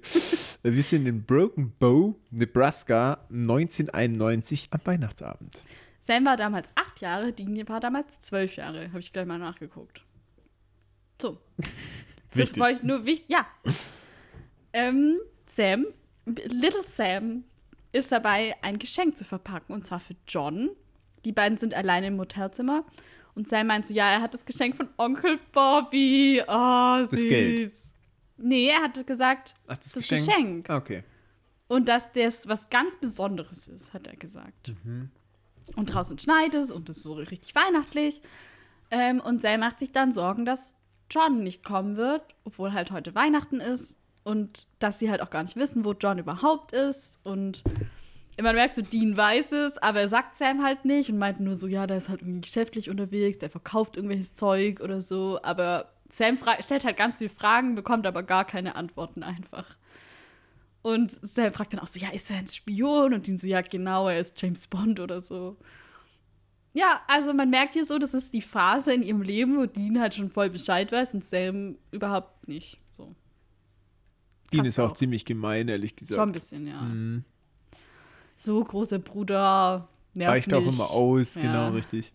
Wir 0.63 0.81
sind 0.81 1.05
in 1.05 1.23
Broken 1.23 1.71
Bow, 1.77 2.15
Nebraska, 2.31 3.19
1991 3.29 4.69
am 4.71 4.79
Weihnachtsabend. 4.85 5.61
Sam 5.99 6.25
war 6.25 6.35
damals 6.35 6.67
acht 6.73 6.99
Jahre, 6.99 7.31
Dean 7.31 7.69
war 7.69 7.79
damals 7.79 8.19
zwölf 8.21 8.55
Jahre. 8.55 8.87
Habe 8.87 9.01
ich 9.01 9.13
gleich 9.13 9.27
mal 9.27 9.37
nachgeguckt. 9.37 10.03
So. 11.21 11.37
Das 12.35 12.57
wollte 12.57 12.79
ich 12.79 12.83
nur 12.83 13.05
wichtig. 13.05 13.29
Ja. 13.29 13.45
Ähm, 14.73 15.19
Sam, 15.45 15.85
Little 16.25 16.83
Sam, 16.83 17.43
ist 17.91 18.11
dabei, 18.11 18.55
ein 18.61 18.79
Geschenk 18.79 19.17
zu 19.17 19.25
verpacken. 19.25 19.73
Und 19.73 19.85
zwar 19.85 19.99
für 19.99 20.15
John. 20.27 20.69
Die 21.25 21.31
beiden 21.31 21.57
sind 21.57 21.73
alleine 21.73 22.07
im 22.07 22.19
Hotelzimmer. 22.19 22.83
Und 23.35 23.47
Sam 23.47 23.67
meint 23.67 23.85
so, 23.85 23.93
ja, 23.93 24.11
er 24.11 24.21
hat 24.21 24.33
das 24.33 24.45
Geschenk 24.45 24.75
von 24.75 24.89
Onkel 24.97 25.39
Bobby. 25.51 26.41
Oh, 26.47 27.03
süß. 27.05 27.23
Geld. 27.23 27.73
Nee, 28.37 28.69
er 28.69 28.81
hat 28.83 29.07
gesagt, 29.07 29.55
Ach, 29.67 29.77
das, 29.77 29.93
Geschenk. 29.93 30.69
Okay. 30.69 31.03
Und 31.67 31.87
dass 31.87 32.11
das 32.11 32.47
was 32.47 32.69
ganz 32.69 32.97
Besonderes 32.97 33.67
ist, 33.67 33.93
hat 33.93 34.07
er 34.07 34.15
gesagt. 34.15 34.73
Und 35.75 35.85
draußen 35.87 36.19
schneit 36.19 36.53
es 36.55 36.71
und 36.71 36.89
es 36.89 36.97
ist 36.97 37.03
so 37.03 37.13
richtig 37.13 37.55
weihnachtlich. 37.55 38.21
Ähm, 38.91 39.21
und 39.21 39.41
Sam 39.41 39.61
macht 39.61 39.79
sich 39.79 39.91
dann 39.91 40.11
Sorgen, 40.11 40.45
dass 40.45 40.75
John 41.09 41.41
nicht 41.41 41.63
kommen 41.63 41.95
wird, 41.95 42.23
obwohl 42.43 42.73
halt 42.73 42.91
heute 42.91 43.15
Weihnachten 43.15 43.59
ist. 43.59 43.99
Und 44.23 44.67
dass 44.79 44.99
sie 44.99 45.09
halt 45.09 45.21
auch 45.21 45.29
gar 45.29 45.43
nicht 45.43 45.55
wissen, 45.55 45.83
wo 45.83 45.93
John 45.93 46.17
überhaupt 46.17 46.71
ist. 46.71 47.19
Und 47.23 47.63
man 48.41 48.55
merkt 48.55 48.75
so, 48.75 48.81
Dean 48.81 49.15
weiß 49.15 49.51
es, 49.51 49.77
aber 49.77 50.01
er 50.01 50.07
sagt 50.07 50.35
Sam 50.35 50.63
halt 50.63 50.85
nicht 50.85 51.09
und 51.09 51.17
meint 51.17 51.39
nur 51.39 51.55
so, 51.55 51.67
ja, 51.67 51.87
der 51.87 51.97
ist 51.97 52.09
halt 52.09 52.21
irgendwie 52.21 52.41
geschäftlich 52.41 52.89
unterwegs, 52.89 53.37
der 53.37 53.49
verkauft 53.49 53.97
irgendwelches 53.97 54.33
Zeug 54.33 54.79
oder 54.79 55.01
so. 55.01 55.39
Aber 55.43 55.91
Sam 56.09 56.37
stellt 56.37 56.85
halt 56.85 56.97
ganz 56.97 57.17
viele 57.17 57.29
Fragen, 57.29 57.75
bekommt 57.75 58.07
aber 58.07 58.23
gar 58.23 58.45
keine 58.45 58.75
Antworten 58.75 59.23
einfach. 59.23 59.77
Und 60.81 61.11
Sam 61.11 61.53
fragt 61.53 61.73
dann 61.73 61.79
auch 61.79 61.87
so, 61.87 61.99
ja, 61.99 62.11
ist 62.11 62.29
er 62.29 62.37
ein 62.37 62.47
Spion? 62.47 63.13
Und 63.13 63.27
Dean 63.27 63.37
so, 63.37 63.47
ja, 63.47 63.61
genau, 63.61 64.09
er 64.09 64.19
ist 64.19 64.41
James 64.41 64.67
Bond 64.67 64.99
oder 64.99 65.21
so. 65.21 65.57
Ja, 66.73 67.01
also 67.07 67.33
man 67.33 67.49
merkt 67.49 67.73
hier 67.73 67.85
so, 67.85 67.99
das 67.99 68.13
ist 68.13 68.33
die 68.33 68.41
Phase 68.41 68.93
in 68.93 69.03
ihrem 69.03 69.21
Leben, 69.21 69.57
wo 69.57 69.65
Dean 69.65 69.99
halt 69.99 70.15
schon 70.15 70.29
voll 70.29 70.49
Bescheid 70.49 70.91
weiß 70.91 71.13
und 71.13 71.23
Sam 71.23 71.77
überhaupt 71.91 72.47
nicht. 72.47 72.79
Passt 74.59 74.69
ist 74.69 74.79
auch, 74.79 74.91
auch. 74.91 74.93
ziemlich 74.93 75.25
gemein, 75.25 75.67
ehrlich 75.67 75.95
gesagt. 75.95 76.19
Schon 76.19 76.29
ein 76.29 76.33
bisschen, 76.33 76.67
ja. 76.67 76.81
Mhm. 76.81 77.23
So, 78.35 78.63
großer 78.63 78.99
Bruder, 78.99 79.87
nervt 80.13 80.35
Weicht 80.35 80.53
auch 80.53 80.65
immer 80.65 80.89
aus, 80.89 81.35
Ja. 81.35 81.41
genau, 81.43 81.69
richtig. 81.69 82.11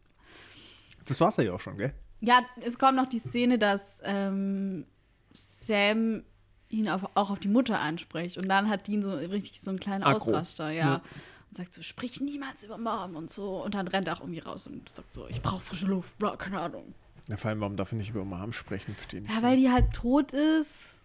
Das 1.05 1.20
war's 1.20 1.36
ja 1.39 1.53
auch 1.53 1.61
schon, 1.61 1.78
gell? 1.78 1.95
Ja, 2.20 2.43
es 2.61 2.78
kommt 2.78 2.97
noch 2.97 3.07
die 3.09 3.18
Szene, 3.18 3.59
dass 3.59 4.01
ähm, 4.05 4.84
Sam 5.32 6.22
ihn 6.68 6.89
auf, 6.89 7.03
auch 7.14 7.30
auf 7.30 7.39
die 7.39 7.49
Mutter 7.49 7.78
anspricht. 7.80 8.36
Und 8.36 8.49
dann 8.49 8.68
hat 8.68 8.89
Dean 8.89 9.03
so 9.03 9.12
richtig 9.12 9.61
so 9.61 9.70
einen 9.70 9.80
kleinen 9.80 10.03
Aggro. 10.03 10.16
Ausraster, 10.16 10.70
ja. 10.70 10.86
Ja. 10.86 10.95
Und 10.97 11.57
sagt 11.57 11.72
so, 11.72 11.80
sprich 11.80 12.20
niemals 12.20 12.64
über 12.64 12.76
Mom 12.76 13.16
und 13.16 13.30
so. 13.30 13.64
Und 13.64 13.74
dann 13.74 13.89
rennt 13.89 14.09
er 14.09 14.16
auch 14.16 14.20
irgendwie 14.20 14.41
raus 14.41 14.66
und 14.66 14.89
sagt 14.95 15.14
so, 15.14 15.26
ich 15.28 15.41
brauche 15.41 15.62
frische 15.62 15.86
Luft, 15.86 16.18
bla, 16.18 16.36
keine 16.36 16.61
Ahnung. 16.61 16.93
Ja, 17.28 17.36
vor 17.36 17.51
allem, 17.51 17.61
warum 17.61 17.76
darf 17.76 17.93
er 17.93 17.99
nicht 17.99 18.11
über 18.11 18.24
Mom 18.24 18.53
sprechen? 18.53 18.95
Verstehe 18.95 19.22
nicht. 19.22 19.30
Ja, 19.30 19.36
so. 19.39 19.43
weil 19.43 19.57
die 19.57 19.70
halt 19.70 19.93
tot 19.93 20.32
ist, 20.32 20.97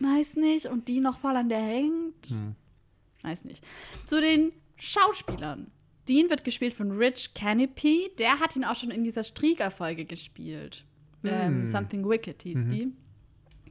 weiß 0.00 0.36
nicht, 0.36 0.66
und 0.66 0.88
die 0.88 1.00
noch 1.00 1.18
voll 1.20 1.36
an 1.36 1.48
der 1.48 1.60
hängt. 1.62 2.26
Hm. 2.28 2.54
Weiß 3.22 3.44
nicht. 3.44 3.64
Zu 4.06 4.20
den 4.20 4.52
Schauspielern. 4.76 5.70
Dean 6.08 6.28
wird 6.28 6.44
gespielt 6.44 6.74
von 6.74 6.90
Rich 6.92 7.32
Canopy. 7.34 8.10
Der 8.18 8.38
hat 8.40 8.54
ihn 8.56 8.64
auch 8.64 8.74
schon 8.76 8.90
in 8.90 9.04
dieser 9.04 9.22
Strieger-Folge 9.22 10.04
gespielt. 10.04 10.84
Ähm, 11.22 11.60
Hm. 11.60 11.66
Something 11.66 12.06
Wicked 12.08 12.42
hieß 12.42 12.66
Mhm. 12.66 12.70
die. 12.70 12.92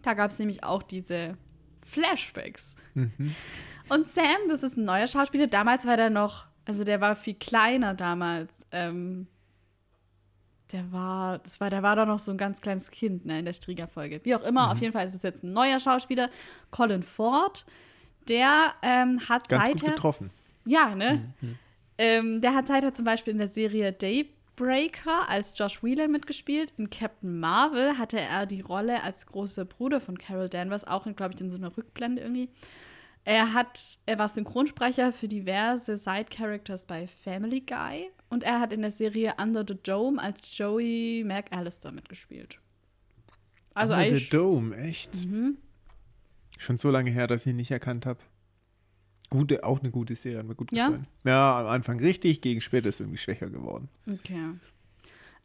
Da 0.02 0.16
gab 0.16 0.32
es 0.32 0.40
nämlich 0.40 0.64
auch 0.64 0.82
diese 0.82 1.38
Flashbacks. 1.86 2.76
Mhm. 2.96 3.36
Und 3.90 4.08
Sam, 4.08 4.24
das 4.50 4.64
ist 4.64 4.78
ein 4.78 4.86
neuer 4.86 5.08
Schauspieler. 5.08 5.48
Damals 5.48 5.86
war 5.86 5.98
der 5.98 6.10
noch, 6.10 6.48
also 6.66 6.84
der 6.84 7.00
war 7.02 7.16
viel 7.16 7.36
kleiner 7.36 7.94
damals. 7.94 8.66
Ähm, 8.72 9.28
Der 10.74 10.92
war, 10.92 11.40
das 11.40 11.62
war, 11.62 11.70
der 11.70 11.84
war 11.84 11.96
doch 11.96 12.06
noch 12.06 12.20
so 12.20 12.32
ein 12.32 12.38
ganz 12.38 12.60
kleines 12.60 12.92
Kind 12.92 13.26
ne, 13.26 13.40
in 13.40 13.46
der 13.46 13.54
Strieger-Folge. 13.54 14.20
Wie 14.24 14.36
auch 14.36 14.44
immer, 14.44 14.66
Mhm. 14.66 14.72
auf 14.72 14.78
jeden 14.80 14.92
Fall 14.94 15.06
ist 15.06 15.14
es 15.14 15.24
jetzt 15.24 15.44
ein 15.44 15.54
neuer 15.54 15.80
Schauspieler, 15.80 16.30
Colin 16.72 17.04
Ford. 17.04 17.66
Der 18.28 18.74
ähm, 18.82 19.20
hat 19.30 19.48
Ganz 19.48 19.68
gut 19.68 19.80
seither. 19.80 19.96
getroffen. 19.96 20.32
Ja, 20.66 20.96
ne? 20.96 21.34
Mhm. 21.42 21.56
Ähm, 21.98 22.42
der 22.42 22.56
hat 22.56 22.68
seither 22.68 22.94
zum 22.94 23.06
Beispiel 23.06 23.32
in 23.32 23.38
der 23.38 23.48
Serie 23.50 23.94
Daybreaker 23.94 25.30
als 25.30 25.54
Josh 25.58 25.84
Wheeler 25.84 26.08
mitgespielt. 26.08 26.74
In 26.78 26.90
Captain 26.90 27.40
Marvel 27.40 27.98
hatte 27.98 28.20
er 28.20 28.46
die 28.46 28.62
Rolle 28.62 29.04
als 29.04 29.26
großer 29.28 29.66
Bruder 29.66 30.00
von 30.02 30.18
Carol 30.18 30.50
Danvers, 30.50 30.86
auch, 30.88 31.06
glaube 31.16 31.34
ich, 31.36 31.42
in 31.42 31.50
so 31.50 31.58
einer 31.58 31.76
Rückblende 31.76 32.22
irgendwie. 32.22 32.50
Er 33.26 33.54
hat, 33.54 34.00
er 34.06 34.20
war 34.20 34.28
Synchronsprecher 34.28 35.14
für 35.14 35.28
diverse 35.30 35.96
Side-Characters 35.98 36.86
bei 36.86 37.08
Family 37.08 37.62
Guy 37.62 38.10
und 38.34 38.44
er 38.44 38.60
hat 38.60 38.74
in 38.74 38.82
der 38.82 38.92
Serie 38.92 39.36
Under 39.40 39.64
the 39.68 39.76
Dome 39.82 40.22
als 40.22 40.58
Joey 40.58 41.24
McAllister 41.26 41.92
mitgespielt. 41.92 42.60
Also 43.74 43.94
Under 43.94 44.18
the. 44.18 44.30
Dome, 44.30 44.76
echt? 44.76 45.26
Mhm. 45.26 45.58
Schon 46.58 46.78
so 46.78 46.90
lange 46.92 47.12
her, 47.12 47.28
dass 47.28 47.46
ich 47.46 47.52
ihn 47.52 47.56
nicht 47.56 47.72
erkannt 47.72 48.06
habe. 48.06 48.20
Gute, 49.30 49.64
auch 49.64 49.80
eine 49.80 49.90
gute 49.90 50.16
Serie, 50.16 50.40
hat 50.40 50.46
mir 50.46 50.56
gut 50.56 50.72
Ja? 50.72 50.88
gefallen. 50.88 51.08
Ja, 51.24 51.60
am 51.62 51.68
Anfang 51.68 52.00
richtig, 52.00 52.42
gegen 52.42 52.62
später 52.62 52.90
ist 52.90 53.00
irgendwie 53.00 53.18
schwächer 53.18 53.50
geworden. 53.50 53.90
Okay. 54.08 54.52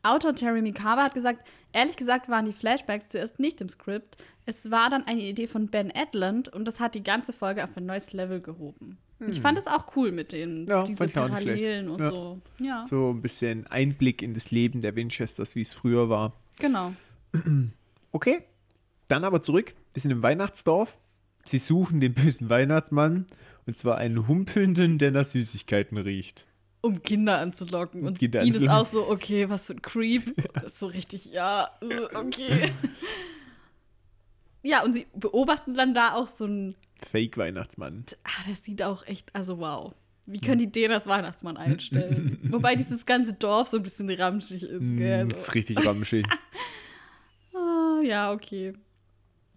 Autor 0.03 0.34
Terry 0.34 0.62
Mikawa 0.62 1.05
hat 1.05 1.14
gesagt, 1.14 1.49
ehrlich 1.72 1.97
gesagt 1.97 2.28
waren 2.28 2.45
die 2.45 2.53
Flashbacks 2.53 3.09
zuerst 3.09 3.39
nicht 3.41 3.61
im 3.61 3.68
Skript. 3.68 4.22
Es 4.47 4.70
war 4.70 4.91
dann 4.91 5.05
eine 5.05 5.22
Idee 5.22 5.47
von 5.47 5.68
Ben 5.68 5.91
Edlund 5.91 6.49
und 6.49 6.66
das 6.66 6.80
hat 6.80 6.95
die 6.95 7.03
ganze 7.03 7.32
Folge 7.32 7.64
auf 7.64 7.76
ein 7.76 7.86
neues 7.86 8.12
Level 8.12 8.41
gehoben. 8.41 8.99
Ich 9.27 9.41
fand 9.41 9.59
es 9.59 9.66
auch 9.66 9.97
cool 9.97 10.12
mit 10.12 10.31
den 10.33 10.61
Hm. 10.61 10.66
Ja, 10.69 10.85
diese. 10.85 11.09
Parallelen 11.09 11.89
und 11.89 12.01
Ja. 12.01 12.11
so. 12.11 12.41
Ja, 12.59 12.85
So 12.87 13.11
ein 13.11 13.21
bisschen 13.21 13.66
Einblick 13.66 14.23
in 14.23 14.33
das 14.35 14.51
Leben 14.53 14.81
der 14.81 14.95
Winchesters, 14.95 15.57
wie 15.57 15.62
es 15.62 15.75
früher 15.75 16.09
war. 16.09 16.33
genau. 16.59 16.95
Okay, 18.11 18.41
dann 19.09 19.23
aber 19.25 19.43
zurück. 19.43 19.75
Wir 19.93 20.01
sind 20.01 20.11
im 20.12 20.23
Weihnachtsdorf. 20.23 20.99
Sie 21.45 21.59
suchen 21.59 22.01
den 22.01 22.14
bösen 22.14 22.49
Weihnachtsmann. 22.49 23.27
Und 23.66 23.77
zwar 23.77 23.99
einen 23.99 24.27
Humpelnden, 24.27 24.97
der 24.97 25.11
nach 25.11 25.27
Süßigkeiten 25.27 25.99
riecht. 25.99 26.47
Um 26.81 27.03
Kinder 27.03 27.39
anzulocken. 27.39 28.07
Und 28.07 28.19
Kinder 28.19 28.41
Dean 28.41 28.55
ist 28.55 28.69
auch 28.69 28.87
so, 28.87 29.09
okay, 29.11 29.51
was 29.51 29.66
für 29.66 29.75
ein 29.75 29.83
Creep. 29.83 30.33
Ist 30.64 30.79
so 30.79 30.87
richtig, 30.87 31.27
ja, 31.27 31.69
äh, 31.83 32.16
okay. 32.16 32.73
ja, 34.62 34.83
und 34.85 34.95
sie 34.95 35.07
beobachten 35.14 35.75
dann 35.75 35.93
da 35.95 36.14
auch 36.14 36.29
so 36.29 36.47
ein 36.47 36.75
Fake-Weihnachtsmann. 37.07 38.05
Ah, 38.24 38.49
das 38.49 38.64
sieht 38.64 38.82
auch 38.82 39.07
echt, 39.07 39.34
also 39.34 39.59
wow. 39.59 39.94
Wie 40.26 40.40
können 40.40 40.59
die 40.59 40.70
den 40.70 40.92
als 40.92 41.07
Weihnachtsmann 41.07 41.57
einstellen? 41.57 42.38
Wobei 42.51 42.74
dieses 42.76 43.07
ganze 43.07 43.32
Dorf 43.32 43.68
so 43.68 43.78
ein 43.78 43.82
bisschen 43.82 44.11
ramschig 44.11 44.62
ist, 44.62 44.94
gell? 44.96 45.24
Mm, 45.24 45.28
Das 45.30 45.40
ist 45.40 45.55
richtig 45.55 45.84
ramschig. 45.86 46.26
Ah, 47.55 48.01
ja, 48.03 48.32
okay. 48.32 48.72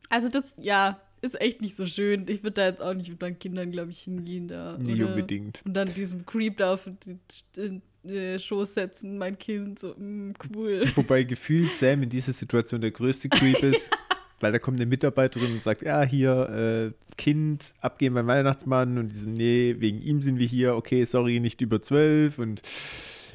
Also 0.09 0.27
das, 0.29 0.53
ja, 0.59 0.99
ist 1.21 1.39
echt 1.39 1.61
nicht 1.61 1.75
so 1.75 1.85
schön. 1.85 2.25
Ich 2.27 2.41
würde 2.43 2.53
da 2.53 2.65
jetzt 2.65 2.81
auch 2.81 2.93
nicht 2.93 3.09
mit 3.09 3.21
meinen 3.21 3.37
Kindern, 3.37 3.71
glaube 3.71 3.91
ich, 3.91 3.99
hingehen 4.01 4.47
da. 4.47 4.77
Nicht 4.77 5.01
oder- 5.01 5.09
unbedingt. 5.11 5.61
Und 5.65 5.73
dann 5.75 5.93
diesem 5.93 6.25
Creep 6.25 6.57
da 6.57 6.73
auf 6.73 6.85
den 7.05 7.19
den, 7.55 7.81
äh, 8.03 8.39
Schoß 8.39 8.73
setzen, 8.73 9.17
mein 9.19 9.37
Kind, 9.37 9.77
so, 9.79 9.93
mm, 9.95 10.31
cool. 10.55 10.83
Wobei 10.95 11.23
gefühlt 11.23 11.71
Sam 11.73 12.01
in 12.03 12.09
dieser 12.09 12.33
Situation 12.33 12.81
der 12.81 12.91
größte 12.91 13.29
Creep 13.29 13.61
ist. 13.61 13.89
Weil 14.41 14.51
da 14.51 14.59
kommt 14.59 14.79
eine 14.79 14.85
Mitarbeiterin 14.87 15.53
und 15.53 15.63
sagt, 15.63 15.81
ja, 15.83 16.03
hier, 16.03 16.91
äh, 16.91 17.15
Kind, 17.17 17.73
abgeben 17.81 18.15
beim 18.15 18.27
Weihnachtsmann. 18.27 18.97
Und 18.97 19.09
die 19.13 19.17
so, 19.19 19.29
nee, 19.29 19.75
wegen 19.79 20.01
ihm 20.01 20.21
sind 20.21 20.39
wir 20.39 20.47
hier. 20.47 20.75
Okay, 20.75 21.05
sorry, 21.05 21.39
nicht 21.39 21.61
über 21.61 21.81
zwölf. 21.81 22.39
Und 22.39 22.61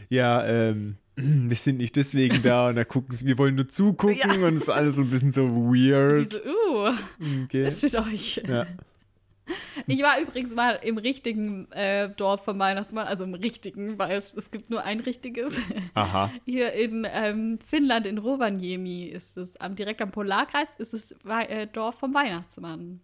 ja, 0.08 0.44
ähm, 0.46 0.96
wir 1.16 1.56
sind 1.56 1.78
nicht 1.78 1.96
deswegen 1.96 2.42
da. 2.42 2.68
Und 2.68 2.76
da 2.76 2.84
gucken 2.84 3.14
sie, 3.16 3.26
wir 3.26 3.38
wollen 3.38 3.54
nur 3.54 3.68
zugucken. 3.68 4.18
Ja. 4.18 4.32
Und 4.46 4.56
es 4.56 4.62
ist 4.64 4.68
alles 4.68 4.96
so 4.96 5.02
ein 5.02 5.10
bisschen 5.10 5.32
so 5.32 5.44
Und 5.44 5.72
weird. 5.74 6.32
die 6.32 6.36
so, 6.36 6.38
uh, 6.38 6.92
Okay. 7.44 7.64
was 7.64 7.82
ist 7.82 7.94
mit 7.94 8.06
euch? 8.06 8.42
Ja. 8.48 8.66
Ich 9.86 10.02
war 10.02 10.20
übrigens 10.20 10.54
mal 10.54 10.80
im 10.82 10.98
richtigen 10.98 11.70
äh, 11.72 12.08
Dorf 12.08 12.44
vom 12.44 12.58
Weihnachtsmann, 12.58 13.06
also 13.06 13.24
im 13.24 13.34
richtigen, 13.34 13.98
weil 13.98 14.16
es, 14.16 14.34
es 14.34 14.50
gibt 14.50 14.70
nur 14.70 14.82
ein 14.84 15.00
richtiges. 15.00 15.60
Aha. 15.94 16.32
Hier 16.44 16.72
in 16.72 17.06
ähm, 17.10 17.58
Finnland, 17.64 18.06
in 18.06 18.18
Rovaniemi, 18.18 19.04
ist 19.04 19.36
es, 19.36 19.56
am, 19.58 19.76
direkt 19.76 20.02
am 20.02 20.10
Polarkreis, 20.10 20.68
ist 20.78 20.94
es 20.94 21.14
äh, 21.28 21.66
Dorf 21.66 21.98
vom 21.98 22.14
Weihnachtsmann. 22.14 23.00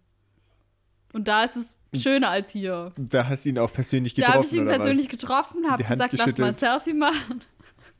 Und 1.13 1.27
da 1.27 1.43
ist 1.43 1.55
es 1.55 1.77
schöner 2.01 2.29
als 2.29 2.49
hier. 2.49 2.91
Da 2.97 3.27
hast 3.27 3.45
du 3.45 3.49
ihn 3.49 3.59
auch 3.59 3.71
persönlich 3.71 4.15
Da 4.15 4.27
habe 4.27 4.41
getroffen, 4.41 4.55
ich 4.55 4.61
ihn 4.61 4.67
persönlich 4.67 5.05
was? 5.05 5.11
getroffen, 5.19 5.69
habe 5.69 5.83
gesagt, 5.83 6.13
lass 6.17 6.37
mal 6.37 6.47
ein. 6.47 6.53
Selfie 6.53 6.93
machen. 6.93 7.41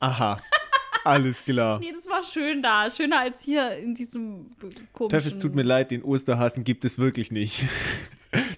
Aha. 0.00 0.40
Alles 1.04 1.44
klar. 1.44 1.78
Nee, 1.78 1.92
das 1.92 2.08
war 2.08 2.22
schön 2.22 2.62
da. 2.62 2.90
Schöner 2.90 3.20
als 3.20 3.42
hier 3.42 3.76
in 3.76 3.94
diesem 3.94 4.50
komischen... 4.92 5.10
Teff, 5.10 5.26
es 5.26 5.38
tut 5.38 5.54
mir 5.54 5.62
leid, 5.62 5.90
den 5.90 6.02
Osterhasen 6.02 6.64
gibt 6.64 6.84
es 6.84 6.98
wirklich 6.98 7.30
nicht. 7.30 7.62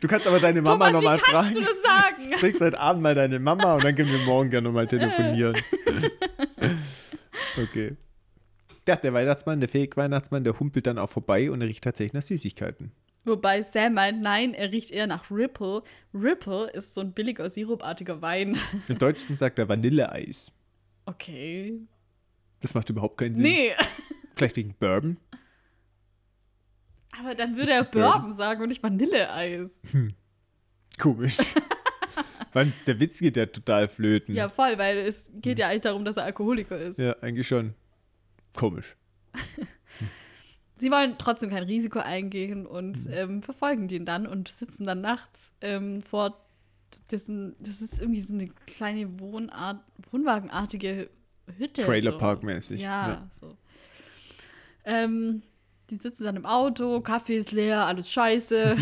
Du 0.07 0.11
kannst 0.13 0.29
aber 0.29 0.39
deine 0.39 0.63
Mama 0.63 0.89
nochmal 0.93 1.19
wie 1.19 1.21
kannst 1.21 1.51
fragen. 1.51 1.55
du 1.55 1.61
das 1.63 1.83
sagen? 1.83 2.31
Du 2.31 2.39
kriegst 2.39 2.61
heute 2.61 2.79
Abend 2.79 3.03
mal 3.03 3.17
deine 3.17 3.41
Mama 3.41 3.75
und 3.75 3.83
dann 3.83 3.97
können 3.97 4.13
wir 4.13 4.21
morgen 4.21 4.51
gerne 4.51 4.69
nochmal 4.69 4.87
telefonieren. 4.87 5.57
Okay. 7.61 7.97
Ja, 8.87 8.97
der 8.97 9.15
Weihnachtsmann, 9.15 9.61
der 9.61 9.69
Fake-Weihnachtsmann, 9.69 10.45
der 10.45 10.59
humpelt 10.61 10.87
dann 10.87 10.99
auch 10.99 11.09
vorbei 11.09 11.51
und 11.51 11.63
er 11.63 11.69
riecht 11.69 11.83
tatsächlich 11.83 12.13
nach 12.13 12.23
Süßigkeiten. 12.23 12.93
Wobei 13.25 13.63
Sam 13.63 13.95
meint, 13.95 14.21
nein, 14.21 14.53
er 14.53 14.71
riecht 14.73 14.91
eher 14.91 15.07
nach 15.07 15.31
Ripple. 15.31 15.83
Ripple 16.13 16.71
ist 16.71 16.93
so 16.95 17.01
ein 17.01 17.13
billiger, 17.13 17.49
sirupartiger 17.49 18.21
Wein. 18.21 18.59
Im 18.89 18.99
Deutschen 18.99 19.37
sagt 19.37 19.59
er 19.59 19.69
Vanilleeis. 19.69 20.53
Okay. 21.07 21.81
Das 22.61 22.75
macht 22.75 22.91
überhaupt 22.91 23.17
keinen 23.17 23.37
Sinn. 23.37 23.45
Nee, 23.45 23.73
Vielleicht 24.37 24.57
wegen 24.57 24.75
Bourbon. 24.75 25.17
Aber 27.21 27.35
dann 27.35 27.57
würde 27.57 27.73
er 27.73 27.85
Bourbon. 27.85 28.33
Sagen 28.33 28.62
und 28.62 28.69
nicht 28.69 28.83
Vanilleeis. 28.83 29.81
Komisch. 30.99 31.37
Weil 32.53 32.73
der 32.87 32.99
Witz 33.01 33.19
geht 33.19 33.37
ja 33.37 33.47
total 33.47 33.87
flöten. 33.89 34.35
Ja, 34.35 34.49
voll, 34.49 34.79
weil 34.79 34.97
es 34.97 35.31
geht 35.35 35.59
ja 35.59 35.69
eigentlich 35.69 35.83
darum, 35.83 36.07
dass 36.07 36.17
er 36.17 36.25
Alkoholiker 36.25 36.79
ist. 36.79 36.99
Ja, 36.99 37.14
eigentlich 37.21 37.47
schon. 37.47 37.75
Komisch. 38.55 38.97
Sie 40.79 40.91
wollen 40.91 41.17
trotzdem 41.19 41.51
kein 41.51 41.64
Risiko 41.64 41.99
eingehen 41.99 42.67
und 42.67 43.09
ähm, 43.11 43.43
verfolgen 43.43 43.89
den 43.89 44.07
dann 44.07 44.27
und 44.27 44.49
sitzen 44.49 44.87
dann 44.87 45.03
nachts 45.03 45.55
ähm, 45.61 46.03
vor 46.03 46.47
dessen, 47.11 47.57
das 47.59 47.83
ist 47.83 48.01
irgendwie 48.01 48.21
so 48.21 48.33
eine 48.33 48.49
kleine 48.67 49.21
Wohnart, 49.21 49.83
Wohnwagenartige 50.11 51.11
Hütte. 51.59 51.83
Trailerpark-mäßig, 51.83 52.79
So. 52.79 52.85
Ja, 52.85 53.09
ja. 53.09 53.29
so. 53.31 53.57
Ähm, 54.85 55.43
die 55.91 55.97
sitzen 55.97 56.24
dann 56.24 56.37
im 56.37 56.47
Auto, 56.47 57.01
Kaffee 57.01 57.37
ist 57.37 57.53
leer, 57.53 57.87
alles 57.87 58.11
scheiße. 58.11 58.76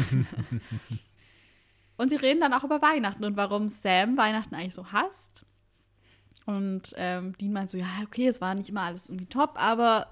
und 1.96 2.09
sie 2.09 2.16
reden 2.16 2.40
dann 2.40 2.55
auch 2.55 2.64
über 2.64 2.80
Weihnachten 2.82 3.24
und 3.24 3.36
warum 3.36 3.68
Sam 3.68 4.16
Weihnachten 4.16 4.55
eigentlich 4.55 4.74
so 4.74 4.92
hasst. 4.92 5.44
Und 6.46 6.94
ähm, 6.96 7.36
Dean 7.38 7.52
meint 7.52 7.70
so, 7.70 7.78
ja, 7.78 7.86
okay, 8.05 8.28
es 8.28 8.40
war 8.40 8.55
nicht 8.55 8.68
immer 8.68 8.82
alles 8.82 9.09
irgendwie 9.09 9.26
top, 9.26 9.52
aber 9.57 10.09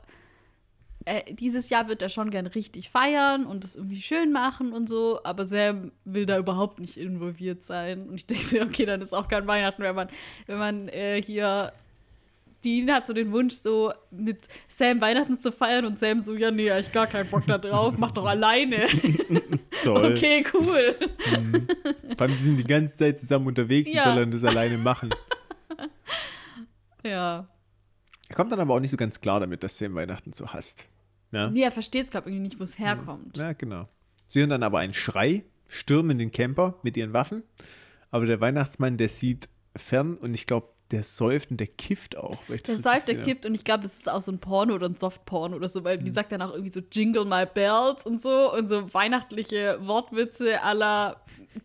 äh, 1.05 1.35
dieses 1.35 1.69
Jahr 1.69 1.89
wird 1.89 2.03
er 2.03 2.09
schon 2.09 2.31
gern 2.31 2.47
richtig 2.47 2.91
feiern 2.91 3.45
und 3.47 3.65
es 3.65 3.77
irgendwie 3.77 4.01
schön 4.01 4.33
machen 4.33 4.73
und 4.73 4.89
so, 4.89 5.21
aber 5.25 5.45
Sam 5.45 5.93
will 6.05 6.27
da 6.27 6.39
überhaupt 6.39 6.79
nicht 6.79 6.97
involviert 6.97 7.63
sein. 7.63 8.09
Und 8.09 8.15
ich 8.15 8.27
denke 8.27 8.45
so, 8.45 8.57
ja, 8.59 8.65
okay, 8.65 8.87
dann 8.87 9.01
ist 9.01 9.13
auch 9.13 9.29
kein 9.29 9.47
Weihnachten, 9.47 9.83
wenn 9.83 9.95
man, 9.95 10.09
wenn 10.47 10.59
man 10.59 10.89
äh, 10.89 11.21
hier. 11.23 11.73
Dean 12.65 12.91
hat 12.93 13.07
so 13.07 13.13
den 13.13 13.33
Wunsch, 13.33 13.55
so 13.55 13.93
mit 14.11 14.49
Sam 14.69 15.01
Weihnachten 15.01 15.39
zu 15.39 15.51
feiern 15.53 15.85
und 15.85 15.99
Sam 15.99 16.21
so, 16.21 16.35
ja, 16.35 16.51
nee, 16.51 16.71
ich 16.79 16.93
gar 16.93 17.07
keinen 17.07 17.29
Bock 17.29 17.45
da 17.47 17.59
drauf, 17.59 17.95
mach 17.99 18.11
doch 18.13 18.25
alleine. 18.27 18.87
Toll. 19.83 20.13
okay, 20.13 20.45
cool. 20.55 20.95
Vor 22.17 22.21
allem, 22.27 22.37
die 22.37 22.43
sind 22.43 22.57
die 22.57 22.65
ganze 22.65 22.97
Zeit 22.97 23.19
zusammen 23.19 23.47
unterwegs, 23.49 23.93
Ja. 23.93 24.05
soll 24.05 24.19
er 24.19 24.27
das 24.27 24.45
alleine 24.45 24.79
machen? 24.79 25.11
Ja. 27.05 27.49
Er 28.29 28.37
kommt 28.37 28.53
dann 28.53 28.61
aber 28.61 28.75
auch 28.75 28.81
nicht 28.81 28.91
so 28.91 28.97
ganz 28.97 29.21
klar 29.21 29.41
damit, 29.41 29.63
dass 29.63 29.77
Sam 29.77 29.95
Weihnachten 29.95 30.33
so 30.33 30.47
hasst. 30.49 30.87
Ja, 31.33 31.51
Nee, 31.51 31.63
er 31.63 31.73
versteht, 31.73 32.11
glaube 32.11 32.31
ich, 32.31 32.39
nicht, 32.39 32.59
wo 32.61 32.65
es 32.65 32.79
herkommt. 32.79 33.37
ja 33.37 33.53
genau. 33.55 33.89
Sie 34.29 34.41
hören 34.41 34.51
dann 34.51 34.63
aber 34.63 34.79
einen 34.79 34.95
Schrei, 34.95 35.45
stürmen 35.67 36.19
den 36.19 36.31
Camper 36.31 36.79
mit 36.83 36.97
ihren 36.97 37.13
Waffen. 37.13 37.43
Aber 38.11 38.27
der 38.27 38.41
Weihnachtsmann, 38.41 38.97
der 38.99 39.09
sieht 39.09 39.49
fern 39.77 40.17
und 40.17 40.33
ich 40.35 40.47
glaube, 40.47 40.69
der 40.93 41.03
säuft 41.03 41.51
und 41.51 41.57
der 41.59 41.67
kifft 41.67 42.17
auch. 42.17 42.39
Der 42.49 42.77
säuft, 42.77 43.09
der 43.09 43.23
kippt 43.23 43.47
und 43.47 43.55
ich 43.55 43.65
glaube, 43.65 43.83
das 43.83 43.95
ist 43.97 44.09
auch 44.09 44.21
so 44.21 44.31
ein 44.31 44.39
Porno 44.39 44.75
oder 44.75 44.89
ein 44.89 44.97
Softporno 44.97 45.57
oder 45.57 45.67
so, 45.67 45.83
weil 45.85 45.99
die 45.99 46.11
sagt 46.13 46.31
dann 46.33 46.43
auch 46.43 46.53
irgendwie 46.53 46.73
so 46.73 46.81
Jingle 46.93 47.25
My 47.25 47.47
Bells 47.47 48.05
und 48.07 48.21
so 48.21 48.53
und 48.53 48.69
so 48.69 48.93
weihnachtliche 48.95 49.79
Wortwitze 49.87 50.59
la 50.75 51.17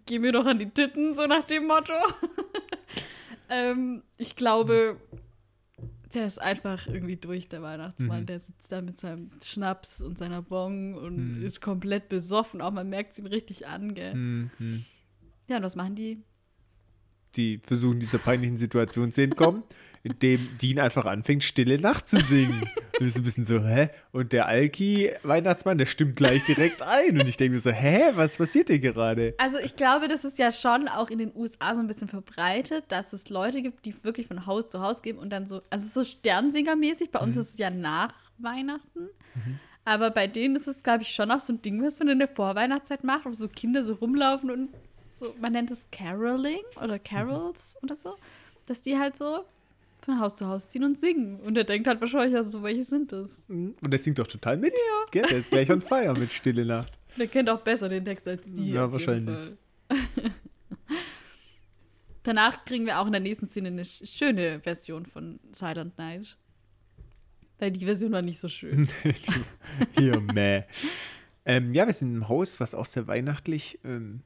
Geh 0.05 0.19
mir 0.19 0.31
doch 0.31 0.45
an 0.45 0.57
die 0.59 0.69
Titten, 0.69 1.13
so 1.13 1.25
nach 1.27 1.43
dem 1.43 1.67
Motto. 1.67 1.93
ähm, 3.49 4.03
ich 4.17 4.35
glaube, 4.35 4.97
der 6.13 6.25
ist 6.25 6.39
einfach 6.39 6.87
irgendwie 6.87 7.17
durch, 7.17 7.49
der 7.49 7.61
Weihnachtsmann. 7.61 8.21
Mhm. 8.21 8.25
Der 8.27 8.39
sitzt 8.39 8.71
da 8.71 8.81
mit 8.81 8.97
seinem 8.97 9.29
Schnaps 9.43 10.01
und 10.01 10.17
seiner 10.17 10.41
Bong 10.41 10.95
und 10.95 11.37
Mhm. 11.37 11.43
ist 11.45 11.61
komplett 11.61 12.09
besoffen. 12.09 12.61
Auch 12.61 12.71
man 12.71 12.89
merkt 12.89 13.13
es 13.13 13.19
ihm 13.19 13.25
richtig 13.25 13.67
an, 13.67 13.93
gell? 13.93 14.13
Hm, 14.13 14.51
hm. 14.57 14.85
Ja, 15.49 15.57
und 15.57 15.63
was 15.63 15.75
machen 15.75 15.95
die? 15.95 16.21
Die 17.35 17.59
versuchen 17.63 17.99
dieser 17.99 18.17
peinlichen 18.17 18.57
Situation 18.57 19.11
zu 19.11 19.21
entkommen, 19.21 19.63
indem 20.03 20.57
Dean 20.61 20.79
einfach 20.79 21.05
anfängt, 21.05 21.43
Stille 21.43 21.79
Nacht 21.79 22.07
zu 22.07 22.19
singen. 22.21 22.61
Und 22.61 23.01
das 23.01 23.07
ist 23.09 23.17
ein 23.17 23.23
bisschen 23.23 23.45
so, 23.45 23.59
hä? 23.63 23.89
Und 24.11 24.31
der 24.33 24.47
Alki-Weihnachtsmann, 24.47 25.77
der 25.77 25.85
stimmt 25.85 26.15
gleich 26.15 26.43
direkt 26.45 26.81
ein. 26.81 27.19
Und 27.19 27.27
ich 27.27 27.37
denke 27.37 27.55
mir 27.55 27.59
so, 27.59 27.71
hä, 27.71 28.11
was 28.15 28.37
passiert 28.37 28.69
hier 28.69 28.79
gerade? 28.79 29.35
Also 29.37 29.57
ich 29.59 29.75
glaube, 29.75 30.07
das 30.07 30.23
ist 30.23 30.39
ja 30.39 30.51
schon 30.51 30.87
auch 30.87 31.09
in 31.09 31.17
den 31.17 31.31
USA 31.35 31.75
so 31.75 31.81
ein 31.81 31.87
bisschen 31.87 32.07
verbreitet, 32.07 32.85
dass 32.87 33.13
es 33.13 33.29
Leute 33.29 33.61
gibt, 33.61 33.85
die 33.85 33.93
wirklich 34.03 34.27
von 34.27 34.45
Haus 34.45 34.69
zu 34.69 34.79
Haus 34.81 35.01
gehen 35.01 35.17
und 35.17 35.29
dann 35.29 35.47
so, 35.47 35.61
also 35.69 36.03
so 36.03 36.07
Sternsinger-mäßig, 36.09 37.11
bei 37.11 37.19
uns 37.19 37.35
Mhm. 37.35 37.41
ist 37.41 37.53
es 37.53 37.57
ja 37.59 37.69
nach 37.69 38.13
Weihnachten. 38.37 39.09
Aber 39.85 40.11
bei 40.11 40.27
denen 40.27 40.55
ist 40.55 40.67
es, 40.67 40.83
glaube 40.83 41.03
ich, 41.03 41.09
schon 41.09 41.31
auch 41.31 41.39
so 41.39 41.53
ein 41.53 41.61
Ding, 41.61 41.81
was 41.83 41.99
man 41.99 42.09
in 42.09 42.19
der 42.19 42.27
Vorweihnachtszeit 42.27 43.03
macht, 43.03 43.25
wo 43.25 43.31
so 43.33 43.47
Kinder 43.47 43.83
so 43.83 43.93
rumlaufen 43.93 44.51
und 44.51 44.69
so, 45.17 45.33
man 45.39 45.53
nennt 45.53 45.71
es 45.71 45.87
Caroling 45.91 46.61
oder 46.81 46.99
Carols 46.99 47.77
oder 47.81 47.95
so, 47.95 48.15
dass 48.65 48.81
die 48.81 48.97
halt 48.97 49.17
so 49.17 49.45
von 50.01 50.19
Haus 50.19 50.35
zu 50.35 50.47
Haus 50.47 50.69
ziehen 50.69 50.83
und 50.83 50.97
singen. 50.97 51.39
Und 51.39 51.57
er 51.57 51.63
denkt 51.63 51.87
halt 51.87 51.99
wahrscheinlich, 52.01 52.35
also 52.35 52.49
so, 52.51 52.63
welche 52.63 52.83
sind 52.83 53.11
das? 53.11 53.47
Und 53.49 53.75
der 53.81 53.99
singt 53.99 54.19
doch 54.19 54.27
total 54.27 54.57
mit. 54.57 54.73
Ja. 54.73 55.05
Gell? 55.11 55.25
Der 55.29 55.39
ist 55.39 55.51
gleich 55.51 55.69
on 55.71 55.81
fire 55.81 56.13
mit 56.17 56.31
Stille 56.31 56.65
Nacht. 56.65 56.97
Der 57.17 57.27
kennt 57.27 57.49
auch 57.49 57.61
besser 57.61 57.89
den 57.89 58.05
Text 58.05 58.27
als 58.27 58.41
die. 58.45 58.71
Ja, 58.71 58.91
wahrscheinlich. 58.91 59.39
Danach 62.23 62.65
kriegen 62.65 62.85
wir 62.85 62.99
auch 62.99 63.05
in 63.05 63.13
der 63.13 63.21
nächsten 63.21 63.49
Szene 63.49 63.69
eine 63.69 63.83
sch- 63.83 64.05
schöne 64.05 64.59
Version 64.59 65.05
von 65.05 65.39
Silent 65.51 65.97
Night. 65.97 66.37
Weil 67.59 67.71
die 67.71 67.85
Version 67.85 68.11
war 68.11 68.21
nicht 68.21 68.37
so 68.39 68.49
schön. 68.49 68.87
Hier, 69.97 70.19
meh. 70.19 70.63
Ähm, 71.45 71.73
ja, 71.73 71.87
wir 71.87 71.93
sind 71.93 72.13
im 72.13 72.27
Haus, 72.29 72.59
was 72.59 72.75
auch 72.75 72.85
sehr 72.85 73.07
weihnachtlich 73.07 73.79
ähm, 73.85 74.21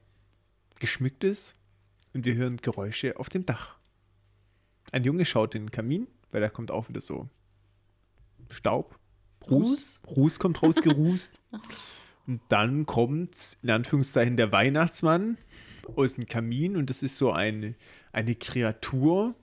geschmückt 0.82 1.24
ist. 1.24 1.56
Und 2.12 2.26
wir 2.26 2.34
hören 2.34 2.58
Geräusche 2.58 3.18
auf 3.18 3.30
dem 3.30 3.46
Dach. 3.46 3.76
Ein 4.90 5.04
Junge 5.04 5.24
schaut 5.24 5.54
in 5.54 5.62
den 5.64 5.70
Kamin, 5.70 6.06
weil 6.30 6.42
da 6.42 6.50
kommt 6.50 6.70
auch 6.70 6.90
wieder 6.90 7.00
so 7.00 7.30
Staub. 8.50 8.98
Ruß. 9.50 10.02
Ruß 10.06 10.38
kommt 10.38 10.62
rausgerußt. 10.62 11.40
und 12.26 12.40
dann 12.50 12.84
kommt, 12.84 13.56
in 13.62 13.70
Anführungszeichen, 13.70 14.36
der 14.36 14.52
Weihnachtsmann 14.52 15.38
aus 15.96 16.14
dem 16.14 16.26
Kamin. 16.26 16.76
Und 16.76 16.90
das 16.90 17.02
ist 17.02 17.16
so 17.16 17.32
eine, 17.32 17.74
eine 18.12 18.34
Kreatur 18.34 19.34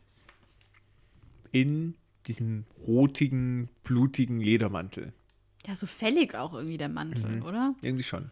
in 1.52 1.96
diesem 2.28 2.66
rotigen, 2.86 3.70
blutigen 3.84 4.40
Ledermantel. 4.40 5.14
Ja, 5.66 5.76
so 5.76 5.88
fällig 5.88 6.36
auch 6.36 6.54
irgendwie 6.54 6.78
der 6.78 6.90
Mantel, 6.90 7.38
Mhm. 7.38 7.42
oder? 7.44 7.76
Irgendwie 7.82 8.04
schon. 8.04 8.30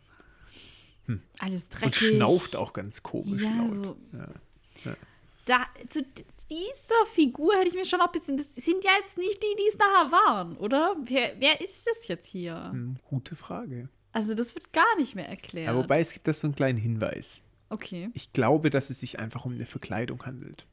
Alles 1.39 1.63
Und 1.65 1.81
dreckig. 1.81 1.95
schnauft 2.09 2.55
auch 2.55 2.73
ganz 2.73 3.01
komisch 3.03 3.41
Ja, 3.43 3.55
laut. 3.57 3.69
so. 3.69 3.97
Ja. 4.13 4.27
Ja. 4.85 4.95
Da, 5.45 5.65
zu 5.89 6.03
dieser 6.49 7.05
Figur 7.13 7.53
hätte 7.55 7.69
ich 7.69 7.73
mir 7.75 7.85
schon 7.85 7.99
noch 7.99 8.07
ein 8.07 8.11
bisschen. 8.11 8.37
Das 8.37 8.53
sind 8.55 8.83
ja 8.83 8.91
jetzt 8.99 9.17
nicht 9.17 9.41
die, 9.41 9.55
die 9.57 9.67
es 9.69 9.77
nachher 9.77 10.11
waren, 10.11 10.57
oder? 10.57 10.95
Wer, 11.03 11.33
wer 11.39 11.61
ist 11.61 11.87
das 11.87 12.07
jetzt 12.07 12.27
hier? 12.27 12.69
Hm, 12.71 12.97
gute 13.09 13.35
Frage. 13.35 13.89
Also, 14.11 14.33
das 14.33 14.55
wird 14.55 14.73
gar 14.73 14.95
nicht 14.97 15.15
mehr 15.15 15.29
erklärt. 15.29 15.67
Ja, 15.67 15.75
wobei 15.75 15.99
es 15.99 16.11
gibt 16.13 16.27
da 16.27 16.33
so 16.33 16.47
einen 16.47 16.55
kleinen 16.55 16.77
Hinweis. 16.77 17.39
okay. 17.69 18.09
Ich 18.13 18.33
glaube, 18.33 18.69
dass 18.69 18.89
es 18.89 18.99
sich 18.99 19.19
einfach 19.19 19.45
um 19.45 19.53
eine 19.53 19.65
Verkleidung 19.65 20.25
handelt. 20.25 20.65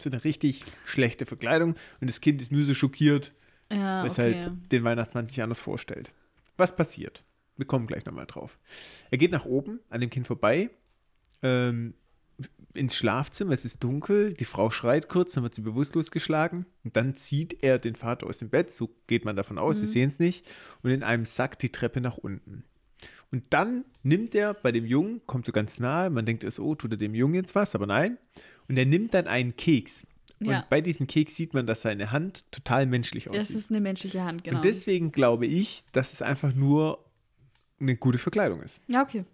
So 0.00 0.10
eine 0.10 0.24
richtig 0.24 0.64
schlechte 0.86 1.26
Verkleidung 1.26 1.74
und 2.00 2.08
das 2.10 2.20
Kind 2.20 2.40
ist 2.42 2.50
nur 2.52 2.64
so 2.64 2.74
schockiert, 2.74 3.32
Ja, 3.70 4.00
weil 4.02 4.06
es 4.08 4.18
okay. 4.18 4.42
halt 4.42 4.72
den 4.72 4.84
Weihnachtsmann 4.84 5.26
sich 5.26 5.42
anders 5.42 5.60
vorstellt. 5.60 6.12
Was 6.56 6.74
passiert? 6.74 7.24
Wir 7.56 7.66
kommen 7.66 7.86
gleich 7.86 8.04
nochmal 8.04 8.26
drauf. 8.26 8.58
Er 9.10 9.18
geht 9.18 9.30
nach 9.30 9.44
oben, 9.44 9.80
an 9.90 10.00
dem 10.00 10.10
Kind 10.10 10.26
vorbei, 10.26 10.70
ähm, 11.42 11.94
ins 12.72 12.96
Schlafzimmer, 12.96 13.52
es 13.52 13.64
ist 13.64 13.84
dunkel, 13.84 14.34
die 14.34 14.44
Frau 14.44 14.70
schreit 14.70 15.08
kurz, 15.08 15.32
dann 15.32 15.44
wird 15.44 15.54
sie 15.54 15.62
bewusstlos 15.62 16.10
geschlagen 16.10 16.66
und 16.82 16.96
dann 16.96 17.14
zieht 17.14 17.62
er 17.62 17.78
den 17.78 17.94
Vater 17.94 18.26
aus 18.26 18.38
dem 18.38 18.50
Bett, 18.50 18.70
so 18.70 18.90
geht 19.06 19.24
man 19.24 19.36
davon 19.36 19.58
aus, 19.58 19.78
sie 19.78 19.86
sehen 19.86 20.08
es 20.08 20.18
nicht, 20.18 20.44
und 20.82 20.90
in 20.90 21.04
einem 21.04 21.26
Sack 21.26 21.58
die 21.60 21.70
Treppe 21.70 22.00
nach 22.00 22.16
unten. 22.18 22.64
Und 23.30 23.44
dann 23.50 23.84
nimmt 24.02 24.34
er 24.34 24.54
bei 24.54 24.72
dem 24.72 24.86
Jungen, 24.86 25.20
kommt 25.26 25.46
so 25.46 25.52
ganz 25.52 25.78
nahe, 25.78 26.10
man 26.10 26.26
denkt 26.26 26.44
erst, 26.44 26.60
oh, 26.60 26.74
tut 26.74 26.92
er 26.92 26.96
dem 26.96 27.14
Jungen 27.14 27.34
jetzt 27.34 27.54
was, 27.54 27.74
aber 27.74 27.86
nein. 27.86 28.18
Und 28.68 28.76
er 28.76 28.86
nimmt 28.86 29.14
dann 29.14 29.26
einen 29.26 29.56
Keks. 29.56 30.04
Ja. 30.40 30.58
Und 30.58 30.70
bei 30.70 30.80
diesem 30.80 31.06
Keks 31.06 31.36
sieht 31.36 31.54
man, 31.54 31.66
dass 31.66 31.82
seine 31.82 32.10
Hand 32.12 32.44
total 32.50 32.86
menschlich 32.86 33.28
aussieht. 33.28 33.40
Das 33.40 33.50
ist 33.50 33.70
eine 33.70 33.80
menschliche 33.80 34.24
Hand, 34.24 34.44
genau. 34.44 34.58
Und 34.58 34.64
deswegen 34.64 35.12
glaube 35.12 35.46
ich, 35.46 35.84
dass 35.92 36.12
es 36.12 36.22
einfach 36.22 36.54
nur 36.54 37.04
eine 37.84 37.96
gute 37.96 38.18
Verkleidung 38.18 38.62
ist. 38.62 38.80
Ja, 38.86 39.02
okay. 39.02 39.24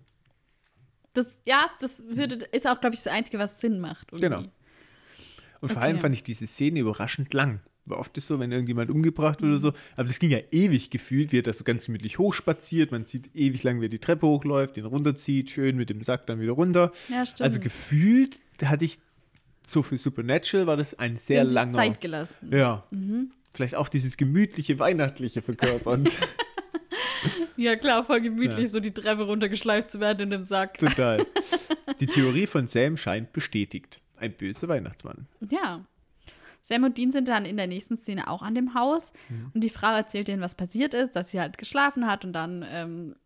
Das, 1.15 1.39
ja, 1.45 1.69
das 1.81 2.03
würde, 2.07 2.37
ist 2.53 2.67
auch, 2.69 2.81
glaube 2.81 2.95
ich, 2.95 3.03
das 3.03 3.13
Einzige, 3.13 3.39
was 3.39 3.61
Sinn 3.61 3.81
macht. 3.81 4.13
irgendwie. 4.13 4.25
Genau. 4.25 4.39
Und 5.61 5.69
vor 5.73 5.79
Okay. 5.79 5.87
allem 5.87 5.99
fand 6.01 6.15
ich 6.15 6.23
diese 6.23 6.47
Szene 6.47 6.81
überraschend 6.81 7.35
lang. 7.35 7.61
Weil 7.87 7.99
oft 7.99 8.17
ist 8.17 8.27
so, 8.29 8.39
wenn 8.39 8.53
irgendjemand 8.53 8.91
umgebracht 8.91 9.41
wird 9.43 9.51
oder 9.53 9.61
so, 9.61 9.73
aber 9.97 10.07
das 10.07 10.19
ging 10.21 10.31
ja 10.31 10.39
ewig 10.53 10.91
gefühlt, 10.91 11.33
wie 11.33 11.39
er 11.39 11.43
da 11.43 11.53
so 11.53 11.65
ganz 11.65 11.87
gemütlich 11.87 12.19
hochspaziert. 12.19 12.93
Man 12.93 13.05
sieht 13.05 13.35
ewig 13.35 13.63
lang, 13.65 13.81
wie 13.81 13.87
er 13.87 13.89
die 13.91 13.99
Treppe 13.99 14.27
hochläuft, 14.27 14.77
den 14.77 14.85
runterzieht, 14.85 15.51
schön 15.51 15.77
mit 15.77 15.91
dem 15.91 16.03
Sack 16.03 16.27
dann 16.27 16.41
wieder 16.41 16.53
runter. 16.53 16.93
Ja, 17.09 17.25
stimmt. 17.27 17.41
Also 17.43 17.59
gefühlt 17.61 18.41
da 18.59 18.69
hatte 18.69 18.85
ich 18.85 18.99
so 19.67 19.83
für 19.83 19.99
Supernatural 19.99 20.67
war 20.67 20.77
das 20.77 20.99
ein 20.99 21.17
sehr 21.17 21.45
langer. 21.45 21.73
Zeit 21.75 22.01
gelassen. 22.01 22.51
Ja. 22.53 22.85
Mhm. 22.91 23.31
Vielleicht 23.53 23.75
auch 23.75 23.89
dieses 23.89 24.17
gemütliche, 24.17 24.79
weihnachtliche 24.79 25.43
verkörpernd. 25.43 26.11
Ja, 27.57 27.77
klar, 27.77 28.05
voll 28.05 28.21
gemütlich, 28.21 28.65
Ja. 28.65 28.67
so 28.71 28.81
die 28.81 28.93
Treppe 28.95 29.23
runtergeschleift 29.25 29.91
zu 29.91 30.01
werden 30.01 30.21
in 30.25 30.31
dem 30.31 30.43
Sack. 30.43 30.79
Total. 30.79 31.27
Die 32.01 32.07
Theorie 32.07 32.47
von 32.47 32.67
Sam 32.67 32.97
scheint 32.97 33.33
bestätigt. 33.33 34.01
Ein 34.17 34.33
böser 34.33 34.69
Weihnachtsmann. 34.69 35.27
Ja. 35.51 35.85
Sam 36.63 36.85
und 36.85 36.97
Dean 36.99 37.11
sind 37.13 37.29
dann 37.29 37.45
in 37.45 37.57
der 37.57 37.67
nächsten 37.67 37.97
Szene 37.99 38.29
auch 38.29 38.43
an 38.43 38.55
dem 38.55 38.75
Haus 38.75 39.13
Mhm. 39.29 39.51
und 39.55 39.61
die 39.65 39.71
Frau 39.71 39.95
erzählt 39.95 40.29
ihnen, 40.29 40.41
was 40.43 40.55
passiert 40.55 40.95
ist, 40.95 41.17
dass 41.17 41.31
sie 41.31 41.41
halt 41.41 41.59
geschlafen 41.59 42.07
hat 42.07 42.25
und 42.25 42.33
dann 42.35 42.65
ähm, 42.69 43.17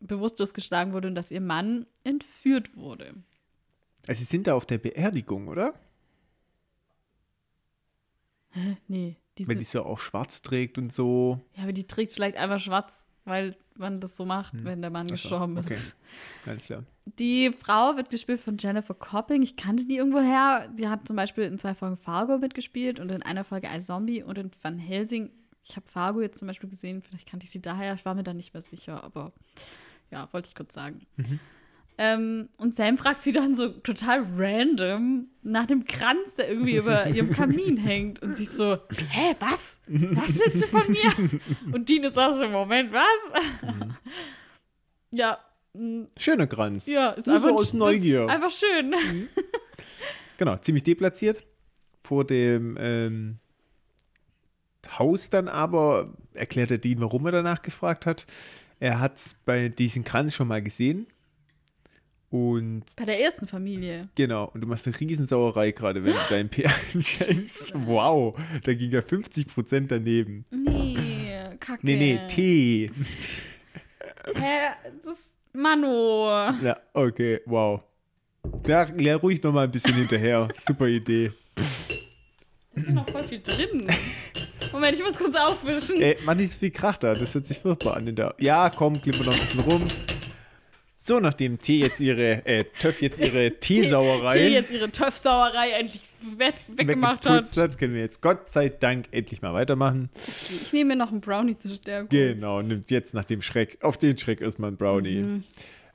bewusstlos 0.00 0.54
geschlagen 0.54 0.92
wurde 0.92 1.08
und 1.08 1.14
dass 1.16 1.30
ihr 1.32 1.40
Mann 1.40 1.86
entführt 2.04 2.76
wurde. 2.76 3.14
Also 4.06 4.20
sie 4.20 4.24
sind 4.26 4.46
da 4.46 4.54
auf 4.54 4.64
der 4.64 4.78
Beerdigung, 4.78 5.48
oder? 5.48 5.74
Nee, 8.86 9.16
die 9.36 9.46
Wenn 9.46 9.54
sind, 9.56 9.60
die 9.60 9.64
so 9.64 9.84
auch 9.84 9.98
schwarz 9.98 10.40
trägt 10.42 10.78
und 10.78 10.92
so. 10.92 11.40
ja, 11.56 11.64
aber 11.64 11.72
die 11.72 11.86
trägt 11.86 12.12
vielleicht 12.12 12.36
einfach 12.36 12.58
schwarz, 12.60 13.07
weil 13.28 13.54
man 13.76 14.00
das 14.00 14.16
so 14.16 14.24
macht, 14.24 14.64
wenn 14.64 14.80
der 14.80 14.90
Mann 14.90 15.06
Hm. 15.08 15.14
Ach 15.14 15.18
so, 15.18 15.28
gestorben 15.28 15.58
okay. 15.58 15.72
ist. 15.72 15.96
Alles 16.46 16.64
klar. 16.64 16.84
Die 17.18 17.52
Frau 17.52 17.96
wird 17.96 18.10
gespielt 18.10 18.40
von 18.40 18.58
Jennifer 18.58 18.94
Copping. 18.94 19.42
Ich 19.42 19.56
kannte 19.56 19.86
die 19.86 19.96
irgendwo 19.96 20.20
her. 20.20 20.68
Die 20.76 20.88
hat 20.88 21.06
zum 21.06 21.16
Beispiel 21.16 21.44
in 21.44 21.58
zwei 21.58 21.74
Folgen 21.74 21.96
Fargo 21.96 22.38
mitgespielt 22.38 23.00
und 23.00 23.12
in 23.12 23.22
einer 23.22 23.44
Folge 23.44 23.70
als 23.70 23.86
Zombie 23.86 24.22
und 24.22 24.36
in 24.36 24.50
Van 24.62 24.78
Helsing. 24.78 25.30
Ich 25.64 25.76
habe 25.76 25.86
Fargo 25.86 26.20
jetzt 26.20 26.38
zum 26.38 26.48
Beispiel 26.48 26.68
gesehen. 26.68 27.02
Vielleicht 27.02 27.28
kannte 27.28 27.44
ich 27.44 27.50
sie 27.50 27.62
daher. 27.62 27.94
Ich 27.94 28.04
war 28.04 28.14
mir 28.14 28.24
da 28.24 28.34
nicht 28.34 28.52
mehr 28.52 28.62
sicher, 28.62 29.04
aber 29.04 29.32
ja, 30.10 30.28
wollte 30.32 30.48
ich 30.48 30.54
kurz 30.54 30.74
sagen. 30.74 31.06
Ähm, 32.00 32.48
und 32.58 32.76
Sam 32.76 32.96
fragt 32.96 33.22
sie 33.24 33.32
dann 33.32 33.56
so 33.56 33.68
total 33.68 34.24
random 34.36 35.26
nach 35.42 35.66
dem 35.66 35.84
Kranz, 35.84 36.36
der 36.36 36.48
irgendwie 36.48 36.76
über 36.76 37.06
ihrem 37.10 37.32
Kamin 37.32 37.76
hängt. 37.76 38.22
Und 38.22 38.36
sie 38.36 38.44
ist 38.44 38.56
so, 38.56 38.74
hä, 39.10 39.34
was? 39.40 39.80
Was 39.88 40.38
willst 40.38 40.62
du 40.62 40.66
von 40.68 40.88
mir? 40.88 41.40
Und 41.74 41.88
Dean 41.88 42.04
ist 42.04 42.16
auch 42.16 42.34
so, 42.36 42.48
Moment, 42.48 42.92
was? 42.92 43.42
ja, 45.12 45.38
mm, 45.74 46.04
Schöner 46.16 46.46
Kranz. 46.46 46.86
ja, 46.86 47.10
ist 47.10 47.26
Nur 47.26 47.36
einfach 47.36 47.48
so 47.48 47.54
aus 47.56 47.62
das- 47.62 47.72
Neugier. 47.74 48.28
Einfach 48.28 48.50
schön. 48.52 48.94
Genau, 50.36 50.56
ziemlich 50.58 50.84
deplatziert. 50.84 51.44
Vor 52.04 52.24
dem 52.24 52.76
ähm, 52.80 53.38
Haus 54.98 55.30
dann 55.30 55.48
aber 55.48 56.14
erklärt 56.34 56.70
der 56.70 56.78
Dean, 56.78 57.00
warum 57.00 57.26
er 57.26 57.32
danach 57.32 57.60
gefragt 57.62 58.06
hat. 58.06 58.24
Er 58.80 59.00
hat 59.00 59.20
bei 59.44 59.68
diesem 59.68 60.04
Kranz 60.04 60.32
schon 60.34 60.46
mal 60.48 60.62
gesehen. 60.62 61.06
Und 62.30 62.84
Bei 62.96 63.04
der 63.04 63.20
ersten 63.20 63.46
Familie. 63.46 64.08
Genau, 64.14 64.50
und 64.52 64.60
du 64.60 64.66
machst 64.66 64.86
eine 64.86 64.98
Riesensauerei 65.00 65.70
gerade, 65.70 66.04
wenn 66.04 66.12
du 66.12 66.18
deinen 66.28 66.50
PR 66.50 66.70
einschenkst. 66.94 67.72
Wow, 67.86 68.38
da 68.64 68.74
ging 68.74 68.90
ja 68.90 69.00
50% 69.00 69.86
daneben. 69.88 70.44
Nee, 70.50 70.98
kacke. 71.58 71.80
Nee, 71.82 71.96
nee, 71.96 72.20
Tee. 72.28 72.90
Hä, 74.34 74.72
das 75.04 75.32
Manu. 75.54 76.26
Ja, 76.62 76.76
okay, 76.92 77.40
wow. 77.46 77.80
Ja, 78.66 78.86
ja 78.98 79.16
ruhig 79.16 79.42
noch 79.42 79.52
mal 79.52 79.64
ein 79.64 79.70
bisschen 79.70 79.94
hinterher. 79.94 80.48
Super 80.66 80.86
Idee. 80.86 81.32
Da 82.74 82.82
ist 82.82 82.88
noch 82.90 83.08
voll 83.08 83.24
viel 83.24 83.40
drin. 83.40 83.86
Moment, 84.72 84.98
ich 84.98 85.02
muss 85.02 85.16
kurz 85.16 85.34
aufwischen. 85.34 86.02
Ey, 86.02 86.18
mach 86.24 86.34
nicht 86.34 86.52
so 86.52 86.58
viel 86.58 86.70
Krach 86.70 86.98
da, 86.98 87.14
das 87.14 87.34
hört 87.34 87.46
sich 87.46 87.58
furchtbar 87.58 87.96
an. 87.96 88.06
In 88.06 88.16
der 88.16 88.34
ja, 88.38 88.68
komm, 88.68 89.00
klippen 89.00 89.20
wir 89.20 89.26
noch 89.26 89.34
ein 89.34 89.40
bisschen 89.40 89.60
rum. 89.60 89.84
So, 91.08 91.20
nachdem 91.20 91.58
Tee 91.58 91.78
jetzt 91.78 92.00
ihre, 92.00 92.44
äh, 92.44 92.64
Töff 92.64 93.00
jetzt 93.00 93.18
ihre 93.18 93.50
Teesauerei 93.60 94.36
Die 94.36 94.52
jetzt 94.52 94.70
ihre 94.70 94.90
Töpfsauerei 94.90 95.70
endlich 95.70 96.02
we 96.36 96.52
weggemacht 96.76 97.24
hat. 97.24 97.56
hat, 97.56 97.78
können 97.78 97.94
wir 97.94 98.02
jetzt 98.02 98.20
Gott 98.20 98.50
sei 98.50 98.68
Dank 98.68 99.06
endlich 99.12 99.40
mal 99.40 99.54
weitermachen. 99.54 100.10
Ich 100.50 100.70
nehme 100.74 100.88
mir 100.88 100.96
noch 100.96 101.10
einen 101.10 101.22
Brownie 101.22 101.58
zur 101.58 101.74
Stärkung. 101.74 102.10
Genau, 102.10 102.60
nimmt 102.60 102.90
jetzt 102.90 103.14
nach 103.14 103.24
dem 103.24 103.40
Schreck, 103.40 103.78
auf 103.80 103.96
den 103.96 104.18
Schreck 104.18 104.42
erstmal 104.42 104.70
ein 104.70 104.76
Brownie. 104.76 105.22
Mhm. 105.22 105.44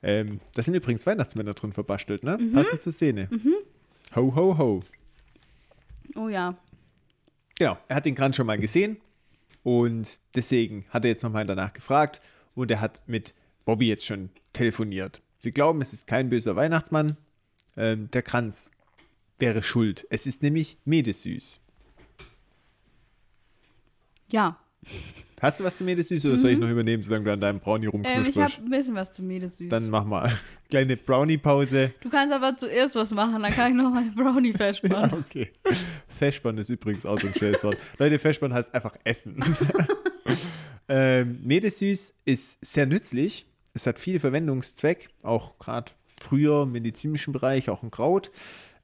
Ähm, 0.02 0.40
da 0.52 0.64
sind 0.64 0.74
übrigens 0.74 1.06
Weihnachtsmänner 1.06 1.54
drin 1.54 1.72
verbastelt, 1.72 2.24
ne? 2.24 2.36
Passend 2.52 2.80
zur 2.80 2.92
Szene. 2.92 3.28
Ho, 4.16 4.34
ho, 4.34 4.58
ho. 4.58 4.82
Oh 6.16 6.28
ja. 6.28 6.56
Genau, 7.56 7.78
er 7.86 7.96
hat 7.96 8.04
den 8.04 8.16
Kranz 8.16 8.34
schon 8.34 8.48
mal 8.48 8.58
gesehen 8.58 8.96
und 9.62 10.08
deswegen 10.34 10.86
hat 10.90 11.04
er 11.04 11.10
jetzt 11.10 11.22
nochmal 11.22 11.46
danach 11.46 11.72
gefragt 11.72 12.20
und 12.56 12.68
er 12.72 12.80
hat 12.80 13.00
mit 13.06 13.32
Bobby 13.64 13.88
jetzt 13.88 14.06
schon 14.06 14.30
telefoniert. 14.52 15.20
Sie 15.38 15.52
glauben, 15.52 15.80
es 15.82 15.92
ist 15.92 16.06
kein 16.06 16.30
böser 16.30 16.56
Weihnachtsmann. 16.56 17.16
Ähm, 17.76 18.10
der 18.12 18.22
Kranz 18.22 18.70
wäre 19.38 19.62
schuld. 19.62 20.06
Es 20.10 20.26
ist 20.26 20.42
nämlich 20.42 20.78
Medesüß. 20.84 21.60
Ja. 24.30 24.58
Hast 25.40 25.60
du 25.60 25.64
was 25.64 25.76
zu 25.76 25.84
Medesüß 25.84 26.24
oder 26.26 26.36
soll 26.38 26.52
ich 26.52 26.58
noch 26.58 26.70
übernehmen, 26.70 27.02
solange 27.02 27.24
du 27.26 27.32
an 27.32 27.40
deinem 27.40 27.60
Brownie 27.60 27.90
Ähm, 28.04 28.24
ich 28.26 28.36
habe 28.38 28.52
ein 28.56 28.70
bisschen 28.70 28.94
was 28.94 29.12
zu 29.12 29.22
Medesüß. 29.22 29.68
Dann 29.68 29.90
mach 29.90 30.04
mal 30.04 30.32
kleine 30.70 30.96
Brownie-Pause. 30.96 31.92
Du 32.00 32.08
kannst 32.08 32.32
aber 32.32 32.56
zuerst 32.56 32.94
was 32.94 33.10
machen, 33.10 33.42
dann 33.42 33.52
kann 33.52 33.72
ich 33.72 33.76
noch 33.76 33.90
mal 33.92 34.04
Brownie 34.14 34.50
Ja, 34.52 34.56
verspannen. 34.56 35.12
okay. 35.12 35.50
Festspann 36.08 36.56
ist 36.58 36.70
übrigens 36.70 37.04
auch 37.04 37.20
so 37.20 37.26
ein 37.26 37.34
schönes 37.34 37.62
Wort. 37.64 37.76
Leute, 37.98 38.18
Festspann 38.18 38.54
heißt 38.54 38.74
einfach 38.74 38.96
Essen. 39.04 39.42
ähm, 40.88 41.40
Medesüß 41.42 42.14
ist 42.24 42.64
sehr 42.64 42.86
nützlich. 42.86 43.46
Es 43.74 43.86
hat 43.86 43.98
viel 43.98 44.20
Verwendungszweck, 44.20 45.10
auch 45.22 45.58
gerade 45.58 45.92
früher 46.20 46.62
im 46.62 46.72
medizinischen 46.72 47.32
Bereich, 47.32 47.68
auch 47.68 47.82
ein 47.82 47.90
Kraut. 47.90 48.30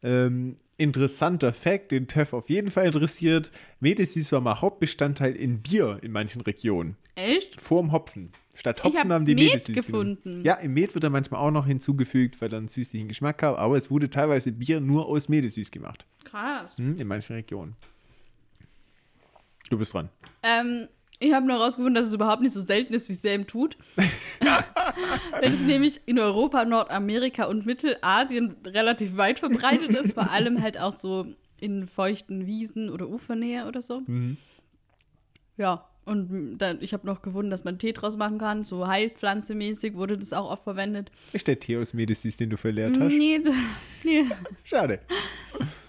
Ähm, 0.02 0.56
interessanter 0.78 1.52
Fakt, 1.52 1.92
den 1.92 2.08
Töff 2.08 2.32
auf 2.32 2.48
jeden 2.48 2.70
Fall 2.70 2.86
interessiert. 2.86 3.50
Medesüß 3.80 4.32
war 4.32 4.40
mal 4.40 4.60
Hauptbestandteil 4.60 5.36
in 5.36 5.62
Bier 5.62 5.98
in 6.02 6.10
manchen 6.10 6.40
Regionen. 6.40 6.96
Echt? 7.14 7.60
Vorm 7.60 7.92
Hopfen. 7.92 8.32
Statt 8.54 8.82
Hopfen 8.82 8.98
hab 8.98 9.08
haben 9.10 9.26
die 9.26 9.34
Met 9.34 9.64
genommen. 9.66 9.74
gefunden. 9.74 10.44
Ja, 10.44 10.54
im 10.54 10.74
Met 10.74 10.94
wird 10.94 11.04
er 11.04 11.10
manchmal 11.10 11.40
auch 11.40 11.50
noch 11.50 11.66
hinzugefügt, 11.66 12.40
weil 12.40 12.52
er 12.52 12.58
einen 12.58 12.68
süßlichen 12.68 13.08
Geschmack 13.08 13.42
hat. 13.42 13.58
Aber 13.58 13.76
es 13.76 13.90
wurde 13.90 14.10
teilweise 14.10 14.52
Bier 14.52 14.80
nur 14.80 15.06
aus 15.06 15.28
Medesüß 15.28 15.70
gemacht. 15.70 16.04
Krass. 16.24 16.78
Hm, 16.78 16.96
in 16.96 17.06
manchen 17.06 17.36
Regionen. 17.36 17.76
Du 19.68 19.78
bist 19.78 19.94
dran. 19.94 20.08
Ähm, 20.42 20.88
ich 21.20 21.34
habe 21.34 21.46
noch 21.46 21.58
herausgefunden, 21.58 21.94
dass 21.94 22.06
es 22.06 22.14
überhaupt 22.14 22.42
nicht 22.42 22.52
so 22.52 22.60
selten 22.60 22.94
ist, 22.94 23.08
wie 23.08 23.12
es 23.12 23.22
Sam 23.22 23.46
tut. 23.46 23.76
Wenn 25.40 25.52
es 25.52 25.62
nämlich 25.62 26.00
in 26.06 26.18
Europa, 26.18 26.64
Nordamerika 26.64 27.44
und 27.44 27.66
Mittelasien 27.66 28.56
relativ 28.66 29.16
weit 29.16 29.38
verbreitet 29.38 29.94
ist, 29.94 30.14
vor 30.14 30.30
allem 30.30 30.62
halt 30.62 30.80
auch 30.80 30.96
so 30.96 31.26
in 31.60 31.86
feuchten 31.86 32.46
Wiesen 32.46 32.88
oder 32.88 33.08
Ufernähe 33.08 33.66
oder 33.66 33.82
so. 33.82 34.00
Mhm. 34.06 34.38
Ja, 35.58 35.86
und 36.06 36.58
dann, 36.58 36.78
ich 36.80 36.94
habe 36.94 37.06
noch 37.06 37.20
gefunden, 37.20 37.50
dass 37.50 37.64
man 37.64 37.78
Tee 37.78 37.92
draus 37.92 38.16
machen 38.16 38.38
kann. 38.38 38.64
So 38.64 38.88
Heilpflanzemäßig 38.88 39.94
wurde 39.94 40.16
das 40.16 40.32
auch 40.32 40.50
oft 40.50 40.64
verwendet. 40.64 41.10
Ist 41.32 41.46
der 41.46 41.60
Tee 41.60 41.76
aus 41.76 41.92
Medisys, 41.92 42.38
den 42.38 42.50
du 42.50 42.56
verlehrt 42.56 42.98
hast? 42.98 43.12
Nee, 43.12 43.40
nee. 44.02 44.24
Schade. 44.64 45.00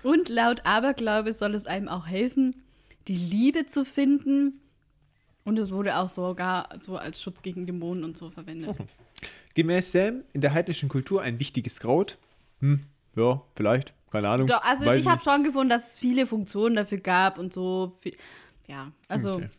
Und 0.03 0.29
laut 0.29 0.65
Aberglaube 0.65 1.31
soll 1.31 1.55
es 1.55 1.65
einem 1.65 1.87
auch 1.87 2.05
helfen, 2.05 2.61
die 3.07 3.15
Liebe 3.15 3.65
zu 3.65 3.85
finden. 3.85 4.60
Und 5.43 5.57
es 5.57 5.71
wurde 5.71 5.97
auch 5.97 6.09
sogar 6.09 6.69
so 6.79 6.97
als 6.97 7.21
Schutz 7.21 7.41
gegen 7.41 7.65
Dämonen 7.65 8.03
und 8.03 8.17
so 8.17 8.29
verwendet. 8.29 8.75
Gemäß 9.55 9.91
Sam 9.91 10.23
in 10.33 10.41
der 10.41 10.53
heidnischen 10.53 10.87
Kultur 10.87 11.21
ein 11.21 11.39
wichtiges 11.39 11.79
Kraut. 11.79 12.17
Hm, 12.59 12.85
ja, 13.15 13.41
vielleicht. 13.55 13.93
Keine 14.11 14.29
Ahnung. 14.29 14.47
Doch, 14.47 14.61
also 14.63 14.85
Weiß 14.85 14.99
ich 14.99 15.07
habe 15.07 15.23
schon 15.23 15.43
gefunden, 15.43 15.69
dass 15.69 15.93
es 15.93 15.99
viele 15.99 16.25
Funktionen 16.25 16.75
dafür 16.75 16.99
gab 16.99 17.37
und 17.37 17.53
so. 17.53 17.97
Ja, 18.67 18.91
also 19.07 19.35
Okay. 19.35 19.49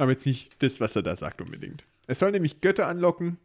Aber 0.00 0.12
jetzt 0.12 0.24
nicht 0.24 0.62
das, 0.62 0.80
was 0.80 0.96
er 0.96 1.02
da 1.02 1.14
sagt 1.14 1.42
unbedingt. 1.42 1.84
Es 2.06 2.20
soll 2.20 2.30
nämlich 2.30 2.62
Götter 2.62 2.88
anlocken 2.88 3.36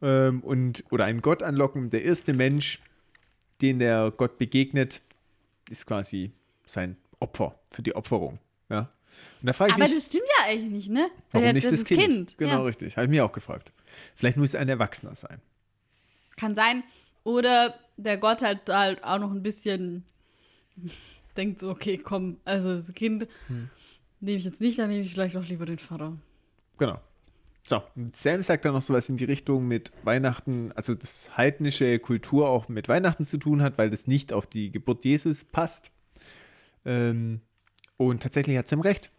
ähm, 0.00 0.40
und 0.40 0.84
oder 0.90 1.04
einen 1.04 1.20
Gott 1.20 1.42
anlocken. 1.42 1.90
Der 1.90 2.04
erste 2.04 2.32
Mensch, 2.32 2.80
den 3.60 3.80
der 3.80 4.12
Gott 4.16 4.38
begegnet, 4.38 5.00
ist 5.68 5.86
quasi 5.86 6.30
sein 6.64 6.96
Opfer 7.18 7.58
für 7.70 7.82
die 7.82 7.96
Opferung. 7.96 8.38
Ja. 8.68 8.88
Aber 9.42 9.78
mich, 9.78 9.94
das 9.94 10.06
stimmt 10.06 10.24
ja 10.38 10.46
eigentlich 10.46 10.70
nicht, 10.70 10.90
ne? 10.90 11.10
warum 11.32 11.46
ja, 11.46 11.52
nicht 11.52 11.66
das, 11.66 11.72
ist 11.72 11.86
kind? 11.86 12.36
Genau, 12.36 12.52
ja. 12.52 12.62
richtig. 12.62 12.96
Habe 12.96 13.06
ich 13.06 13.10
mir 13.10 13.24
auch 13.24 13.32
gefragt. 13.32 13.72
Vielleicht 14.14 14.36
muss 14.36 14.48
es 14.48 14.54
ein 14.54 14.68
Erwachsener 14.68 15.14
sein. 15.14 15.40
Kann 16.36 16.54
sein. 16.54 16.84
Oder 17.24 17.74
der 17.96 18.18
Gott 18.18 18.42
halt, 18.42 18.68
halt 18.68 19.04
auch 19.04 19.18
noch 19.18 19.30
ein 19.30 19.42
bisschen 19.42 20.04
denkt 21.36 21.60
so, 21.60 21.70
okay, 21.70 21.98
komm, 21.98 22.38
also 22.44 22.70
das 22.70 22.92
Kind 22.94 23.26
Hm. 23.46 23.70
nehme 24.20 24.38
ich 24.38 24.44
jetzt 24.44 24.60
nicht, 24.60 24.78
dann 24.78 24.90
nehme 24.90 25.02
ich 25.02 25.12
vielleicht 25.12 25.36
doch 25.36 25.46
lieber 25.46 25.66
den 25.66 25.78
Vater. 25.78 26.16
Genau. 26.78 27.00
So, 27.62 27.82
und 27.94 28.16
Sam 28.16 28.42
sagt 28.42 28.64
dann 28.64 28.72
noch 28.72 28.82
sowas 28.82 29.08
in 29.10 29.16
die 29.16 29.24
Richtung 29.24 29.68
mit 29.68 29.92
Weihnachten, 30.02 30.72
also 30.72 30.94
das 30.94 31.36
heidnische 31.36 31.98
Kultur 31.98 32.48
auch 32.48 32.68
mit 32.68 32.88
Weihnachten 32.88 33.24
zu 33.24 33.36
tun 33.36 33.62
hat, 33.62 33.76
weil 33.76 33.90
das 33.90 34.06
nicht 34.06 34.32
auf 34.32 34.46
die 34.46 34.72
Geburt 34.72 35.04
Jesus 35.04 35.44
passt. 35.44 35.90
Ähm, 36.86 37.42
und 38.08 38.22
tatsächlich 38.22 38.56
hat 38.56 38.66
Sam 38.66 38.80
recht. 38.80 39.10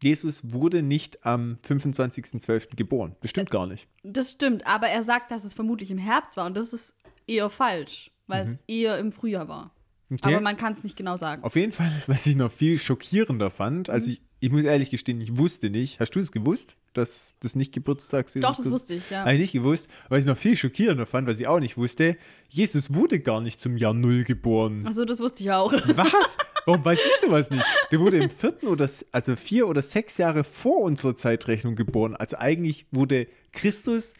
Jesus 0.00 0.52
wurde 0.52 0.82
nicht 0.82 1.24
am 1.26 1.58
25.12. 1.66 2.76
geboren. 2.76 3.16
Das 3.20 3.30
stimmt 3.30 3.50
gar 3.50 3.66
nicht. 3.66 3.88
Das 4.04 4.32
stimmt, 4.32 4.66
aber 4.66 4.88
er 4.88 5.02
sagt, 5.02 5.30
dass 5.32 5.44
es 5.44 5.54
vermutlich 5.54 5.90
im 5.90 5.98
Herbst 5.98 6.36
war 6.36 6.46
und 6.46 6.56
das 6.56 6.72
ist 6.72 6.94
eher 7.26 7.50
falsch, 7.50 8.10
weil 8.28 8.42
es 8.44 8.56
eher 8.68 8.98
im 8.98 9.10
Frühjahr 9.12 9.48
war. 9.48 9.72
Mhm. 10.08 10.16
Okay? 10.22 10.34
Aber 10.34 10.40
man 10.42 10.56
kann 10.56 10.72
es 10.72 10.82
nicht 10.84 10.96
genau 10.96 11.16
sagen. 11.16 11.42
Auf 11.42 11.56
jeden 11.56 11.72
Fall, 11.72 11.90
was 12.06 12.26
ich 12.26 12.36
noch 12.36 12.52
viel 12.52 12.78
schockierender 12.78 13.50
fand, 13.50 13.90
also 13.90 14.08
Mhm. 14.08 14.12
ich, 14.14 14.22
ich 14.42 14.50
muss 14.50 14.64
ehrlich 14.64 14.90
gestehen, 14.90 15.20
ich 15.20 15.36
wusste 15.38 15.70
nicht. 15.70 16.00
Hast 16.00 16.10
du 16.16 16.18
es 16.18 16.32
gewusst, 16.32 16.74
dass 16.94 17.36
das 17.38 17.54
nicht 17.54 17.72
Geburtstags 17.72 18.34
ist? 18.34 18.42
Doch, 18.42 18.56
das 18.56 18.68
wusste 18.68 18.94
ich, 18.94 19.08
ja. 19.08 19.20
Habe 19.20 19.34
ich 19.34 19.38
nicht 19.40 19.52
gewusst. 19.52 19.86
Was 20.08 20.18
ich 20.20 20.24
noch 20.26 20.36
viel 20.36 20.56
schockierender 20.56 21.06
fand, 21.06 21.28
was 21.28 21.38
ich 21.38 21.46
auch 21.46 21.60
nicht 21.60 21.76
wusste, 21.76 22.16
Jesus 22.48 22.92
wurde 22.92 23.20
gar 23.20 23.40
nicht 23.40 23.60
zum 23.60 23.76
Jahr 23.76 23.94
Null 23.94 24.24
geboren. 24.24 24.84
Achso, 24.84 25.04
das 25.04 25.20
wusste 25.20 25.44
ich 25.44 25.52
auch. 25.52 25.72
Was? 25.94 26.36
Warum 26.66 26.84
weiß 26.84 26.98
ich 26.98 27.20
sowas 27.20 27.50
nicht? 27.50 27.64
Der 27.92 28.00
wurde 28.00 28.18
im 28.18 28.30
vierten 28.30 28.66
oder, 28.66 28.90
also 29.12 29.36
vier 29.36 29.68
oder 29.68 29.80
sechs 29.80 30.18
Jahre 30.18 30.42
vor 30.42 30.80
unserer 30.80 31.14
Zeitrechnung 31.14 31.76
geboren. 31.76 32.16
Also 32.16 32.36
eigentlich 32.38 32.86
wurde 32.90 33.28
Christus 33.52 34.14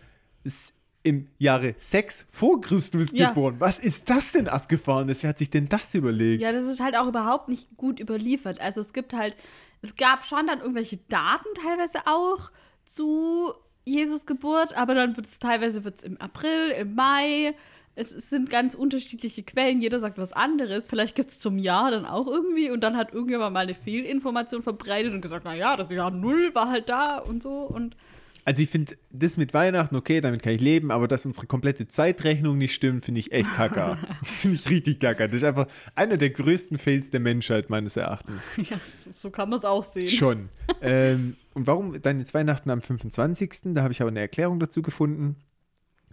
im 1.03 1.27
Jahre 1.39 1.75
sechs 1.79 2.27
vor 2.31 2.61
Christus 2.61 3.09
Ja. 3.13 3.31
geboren. 3.31 3.57
Was 3.59 3.81
ist 3.81 4.09
das 4.09 4.31
denn 4.31 4.47
abgefahrenes? 4.47 5.25
Wer 5.25 5.31
hat 5.31 5.39
sich 5.39 5.51
denn 5.51 5.69
das 5.69 5.95
überlegt? 5.97 6.41
Ja, 6.43 6.53
das 6.53 6.63
ist 6.65 6.81
halt 6.81 6.97
auch 6.97 7.09
überhaupt 7.09 7.49
nicht 7.49 7.77
gut 7.77 7.99
überliefert. 7.99 8.61
Also 8.61 8.81
es 8.81 8.93
gibt 8.93 9.13
halt, 9.13 9.37
es 9.83 9.97
gab 9.97 10.25
schon 10.25 10.47
dann 10.47 10.61
irgendwelche 10.61 10.99
Daten 11.09 11.49
teilweise 11.61 12.07
auch 12.07 12.51
zu 12.85 13.53
Jesus 13.85 14.27
Geburt, 14.27 14.77
aber 14.77 14.95
dann 14.95 15.17
wird 15.17 15.27
es 15.27 15.39
teilweise 15.41 15.85
wird's 15.85 16.05
im 16.05 16.17
April, 16.21 16.71
im 16.71 16.95
Mai. 16.95 17.55
Es, 17.95 18.11
sind 18.11 18.49
ganz 18.49 18.75
unterschiedliche 18.75 19.43
Quellen, 19.43 19.81
jeder 19.81 19.99
sagt 19.99 20.17
was 20.17 20.33
anderes. 20.33 20.89
Vielleicht 20.89 21.15
gibt 21.15 21.31
es 21.31 21.41
zum 21.41 21.59
Jahr 21.59 21.91
dann 21.91 22.07
auch 22.07 22.27
irgendwie 22.27 22.71
und 22.71 22.81
dann 22.81 22.97
hat 22.97 23.13
irgendjemand 23.13 23.53
mal 23.53 23.61
eine 23.61 23.75
Fehlinformation 23.75 24.63
verbreitet 24.63 25.13
und 25.13 25.21
gesagt, 25.21 25.45
naja, 25.45 25.77
das 25.77 25.91
Jahr 25.91 26.11
Null 26.11 26.55
war 26.55 26.71
halt 26.71 26.89
da 26.89 27.19
und 27.19 27.43
so. 27.43 27.51
Und 27.51 27.97
Also 28.45 28.63
ich 28.63 28.71
finde 28.71 28.97
das 29.11 29.37
mit 29.37 29.55
Weihnachten, 29.55 29.95
okay, 29.95 30.21
damit 30.21 30.43
kann 30.43 30.53
ich 30.53 30.61
leben, 30.61 30.91
aber 30.91 31.07
dass 31.07 31.25
unsere 31.25 31.47
komplette 31.47 31.87
Zeitrechnung 31.87 32.59
nicht 32.59 32.75
stimmt, 32.75 33.05
finde 33.05 33.21
ich 33.21 33.31
echt 33.31 33.53
kacke. 33.55 33.99
das 34.21 34.43
finde 34.43 34.57
ich 34.57 34.69
richtig 34.69 35.01
kacke. 35.01 35.29
Das 35.29 35.37
ist 35.37 35.45
einfach 35.45 35.69
einer 35.95 36.17
der 36.17 36.31
größten 36.31 36.79
Fails 36.79 37.11
der 37.11 37.21
Menschheit 37.21 37.71
meines 37.71 37.97
Erachtens. 37.97 38.43
ja, 38.57 38.77
so, 38.85 39.13
so 39.13 39.31
kann 39.31 39.49
man 39.49 39.61
es 39.61 39.65
auch 39.65 39.85
sehen. 39.85 40.09
Schon. 40.09 40.49
ähm, 40.83 41.37
und 41.55 41.67
warum 41.67 42.01
dann 42.03 42.19
jetzt 42.19 42.35
Weihnachten 42.35 42.71
am 42.71 42.83
25.? 42.83 43.75
Da 43.75 43.83
habe 43.83 43.93
ich 43.93 44.01
aber 44.01 44.11
eine 44.11 44.21
Erklärung 44.21 44.59
dazu 44.59 44.83
gefunden. 44.83 45.37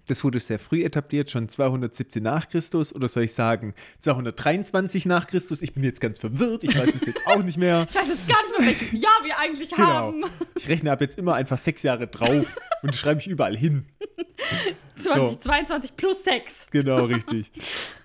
Das 0.10 0.24
wurde 0.24 0.40
sehr 0.40 0.58
früh 0.58 0.84
etabliert, 0.84 1.30
schon 1.30 1.48
217 1.48 2.24
nach 2.24 2.50
Christus. 2.50 2.96
Oder 2.96 3.08
soll 3.08 3.24
ich 3.26 3.34
sagen 3.34 3.76
223 4.00 5.06
nach 5.06 5.28
Christus? 5.28 5.62
Ich 5.62 5.74
bin 5.76 5.84
jetzt 5.84 6.02
ganz 6.02 6.18
verwirrt. 6.18 6.64
Ich 6.64 6.76
weiß 6.76 6.96
es 6.96 7.06
jetzt 7.06 7.22
auch 7.28 7.44
nicht 7.44 7.60
mehr. 7.60 7.86
Ich 7.88 7.96
weiß 7.96 8.08
jetzt 8.08 8.28
gar 8.28 8.42
nicht 8.42 8.58
mehr, 8.58 8.68
welches 8.68 8.92
Jahr 8.92 9.12
wir 9.24 9.38
eigentlich 9.38 9.70
Genau. 9.70 9.88
haben. 9.88 10.24
Ich 10.58 10.68
rechne 10.68 10.92
ab 10.92 11.00
jetzt 11.02 11.20
immer 11.20 11.36
einfach 11.36 11.60
sechs 11.60 11.84
Jahre 11.84 12.08
drauf 12.08 12.56
und 12.82 12.96
schreibe 12.96 13.22
ich 13.22 13.28
überall 13.28 13.56
hin. 13.56 13.86
2022 15.00 15.96
plus 15.96 16.24
6. 16.24 16.70
Genau, 16.72 17.06
richtig. 17.06 17.52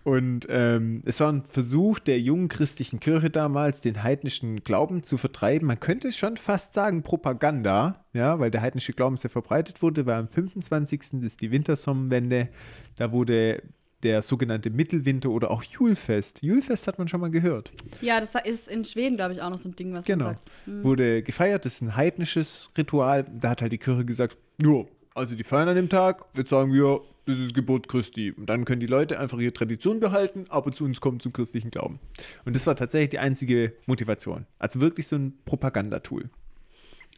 Und 0.05 0.47
ähm, 0.49 1.03
es 1.07 1.21
war 1.21 1.33
ein 1.33 1.45
Versuch 1.45 1.99
der 1.99 2.21
jungen 2.21 2.49
christlichen 2.49 3.01
Kirche 3.01 3.31
damals, 3.31 3.81
den 3.81 4.03
heidnischen 4.03 4.63
Glauben 4.63 5.03
zu 5.03 5.17
vertreiben. 5.17 5.67
Man 5.67 5.81
könnte 5.81 6.13
schon 6.13 6.37
fast 6.37 6.75
sagen 6.75 7.03
Propaganda, 7.03 8.05
ja, 8.13 8.39
weil 8.39 8.51
der 8.51 8.61
heidnische 8.63 8.93
Glauben 8.93 9.17
sehr 9.17 9.31
verbreitet 9.31 9.83
wurde, 9.83 10.07
weil 10.07 10.17
am 10.17 10.29
25. 10.29 11.23
ist 11.23 11.41
die 11.41 11.51
Wintersonnenwende. 11.51 12.49
Da 12.97 13.13
wurde 13.13 13.63
der 14.05 14.23
sogenannte 14.23 14.71
Mittelwinter 14.71 15.31
oder 15.31 15.51
auch 15.51 15.63
Julfest. 15.63 16.43
Julfest 16.43 16.87
hat 16.87 16.99
man 16.99 17.09
schon 17.09 17.21
mal 17.21 17.31
gehört. 17.31 17.73
Ja, 18.03 18.21
das 18.21 18.35
ist 18.45 18.69
in 18.69 18.85
Schweden, 18.85 19.17
glaube 19.17 19.33
ich, 19.33 19.41
auch 19.43 19.51
noch 19.51 19.59
so 19.59 19.69
ein 19.71 19.77
Ding, 19.77 19.95
was 19.95 20.05
Genau. 20.05 20.27
man 20.27 20.35
sagt. 20.35 20.51
Hm. 20.67 20.85
Wurde 20.85 21.23
gefeiert, 21.23 21.65
das 21.65 21.75
ist 21.77 21.81
ein 21.81 21.97
heidnisches 21.97 22.71
Ritual. 22.77 23.25
Da 23.25 23.51
hat 23.51 23.63
halt 23.63 23.73
die 23.73 23.79
Kirche 23.79 24.05
gesagt, 24.05 24.37
ja, 24.63 24.85
also 25.15 25.35
die 25.35 25.45
feiern 25.45 25.69
an 25.69 25.77
dem 25.77 25.89
Tag, 25.89 26.25
jetzt 26.35 26.51
sagen 26.51 26.73
wir, 26.73 27.01
das 27.27 27.39
ist 27.39 27.55
Geburt 27.55 27.89
Christi. 27.89 28.33
Und 28.33 28.47
dann 28.47 28.65
können 28.65 28.81
die 28.81 28.87
Leute 28.87 29.19
einfach 29.19 29.39
ihre 29.39 29.53
Tradition 29.53 30.01
behalten, 30.01 30.47
aber 30.51 30.73
zu 30.73 30.85
uns 30.85 31.01
kommen 31.01 31.21
zum 31.21 31.33
christlichen 31.33 31.71
Glauben. 31.71 31.99
Und 32.45 32.55
das 32.55 32.67
war 32.67 32.77
tatsächlich 32.77 33.11
die 33.11 33.19
einzige 33.19 33.73
Motivation. 33.87 34.47
Also 34.59 34.81
wirklich 34.81 35.07
so 35.07 35.17
ein 35.17 35.39
Propagandatool. 35.47 36.29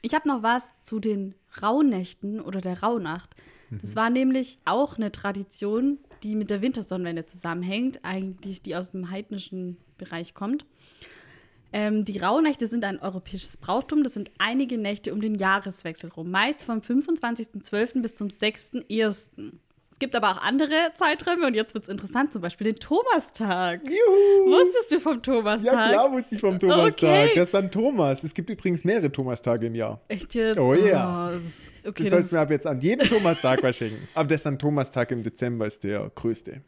Ich 0.03 0.15
habe 0.15 0.29
noch 0.29 0.43
was 0.43 0.69
zu 0.83 1.01
den 1.01 1.35
Rauhnächten 1.61 2.41
oder 2.41 2.61
der 2.61 2.83
Rauhnacht. 2.83 3.35
Das 3.71 3.97
war 3.97 4.11
nämlich 4.11 4.61
auch 4.65 4.97
eine 4.97 5.11
Tradition 5.11 5.99
die 6.23 6.35
mit 6.35 6.51
der 6.51 6.63
Wintersonnenwende 6.63 7.27
zusammenhängt, 7.27 8.05
eigentlich 8.05 8.63
die 8.63 8.77
aus 8.77 8.91
dem 8.91 9.11
heidnischen 9.11 9.77
Bereich 9.99 10.35
kommt. 10.35 10.67
Ähm, 11.73 12.05
die 12.05 12.19
Rauhnächte 12.19 12.67
sind 12.67 12.85
ein 12.85 13.01
europäisches 13.01 13.57
Brauchtum. 13.57 14.03
Das 14.03 14.15
sind 14.15 14.31
einige 14.39 14.79
Nächte 14.79 15.13
um 15.13 15.21
den 15.21 15.35
Jahreswechsel 15.35 16.11
rum. 16.11 16.31
Meist 16.31 16.65
vom 16.65 16.79
25.12. 16.79 18.03
bis 18.03 18.15
zum 18.15 18.29
6.1. 18.29 19.31
Es 19.97 20.01
gibt 20.01 20.15
aber 20.15 20.31
auch 20.31 20.43
andere 20.43 20.75
Zeiträume 20.95 21.47
und 21.47 21.55
jetzt 21.55 21.73
wird 21.73 21.85
es 21.85 21.89
interessant, 21.89 22.31
zum 22.31 22.43
Beispiel 22.43 22.67
den 22.67 22.77
Thomastag. 22.77 23.81
Juhu! 23.83 24.51
Wusstest 24.53 24.93
du 24.93 25.01
vom 25.01 25.23
Thomastag? 25.23 25.65
Ja, 25.73 25.89
klar 25.89 26.13
wusste 26.13 26.35
ich 26.35 26.41
vom 26.43 26.61
Thomastag. 26.61 27.03
Okay. 27.03 27.31
Der 27.35 27.47
St. 27.47 27.73
Thomas. 27.73 28.23
Es 28.23 28.35
gibt 28.35 28.51
übrigens 28.51 28.85
mehrere 28.85 29.11
Thomastage 29.11 29.69
im 29.69 29.75
Jahr. 29.75 29.99
Echt 30.09 30.35
jetzt? 30.35 30.59
Oh 30.59 30.75
ja. 30.75 31.31
das 31.31 31.43
ist, 31.43 31.71
okay, 31.87 32.03
Das 32.03 32.05
das 32.05 32.11
sollst 32.11 32.33
du 32.33 32.37
mir 32.37 32.43
ab 32.43 32.51
jetzt 32.51 32.67
an 32.67 32.79
jeden 32.81 33.09
Thomastag 33.09 33.63
was 33.63 33.75
schenken. 33.75 34.07
Aber 34.13 34.29
der 34.29 34.37
St. 34.37 34.59
Thomastag 34.59 35.11
im 35.13 35.23
Dezember 35.23 35.67
ist 35.67 35.83
der 35.83 36.11
größte. 36.15 36.61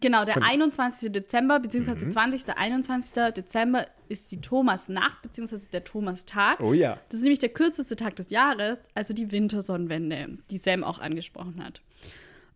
Genau, 0.00 0.24
der 0.24 0.34
Von- 0.34 0.42
21. 0.42 1.12
Dezember, 1.12 1.60
beziehungsweise 1.60 2.06
Mhm. 2.06 2.12
20. 2.12 2.56
21. 2.56 3.32
Dezember 3.32 3.86
ist 4.08 4.32
die 4.32 4.40
Thomasnacht, 4.40 5.22
beziehungsweise 5.22 5.66
der 5.68 5.84
Thomastag. 5.84 6.60
Oh 6.60 6.72
ja. 6.72 6.98
Das 7.08 7.18
ist 7.18 7.22
nämlich 7.22 7.38
der 7.38 7.48
kürzeste 7.50 7.96
Tag 7.96 8.16
des 8.16 8.30
Jahres, 8.30 8.78
also 8.94 9.14
die 9.14 9.30
Wintersonnenwende, 9.32 10.38
die 10.50 10.58
Sam 10.58 10.84
auch 10.84 10.98
angesprochen 10.98 11.62
hat. 11.64 11.80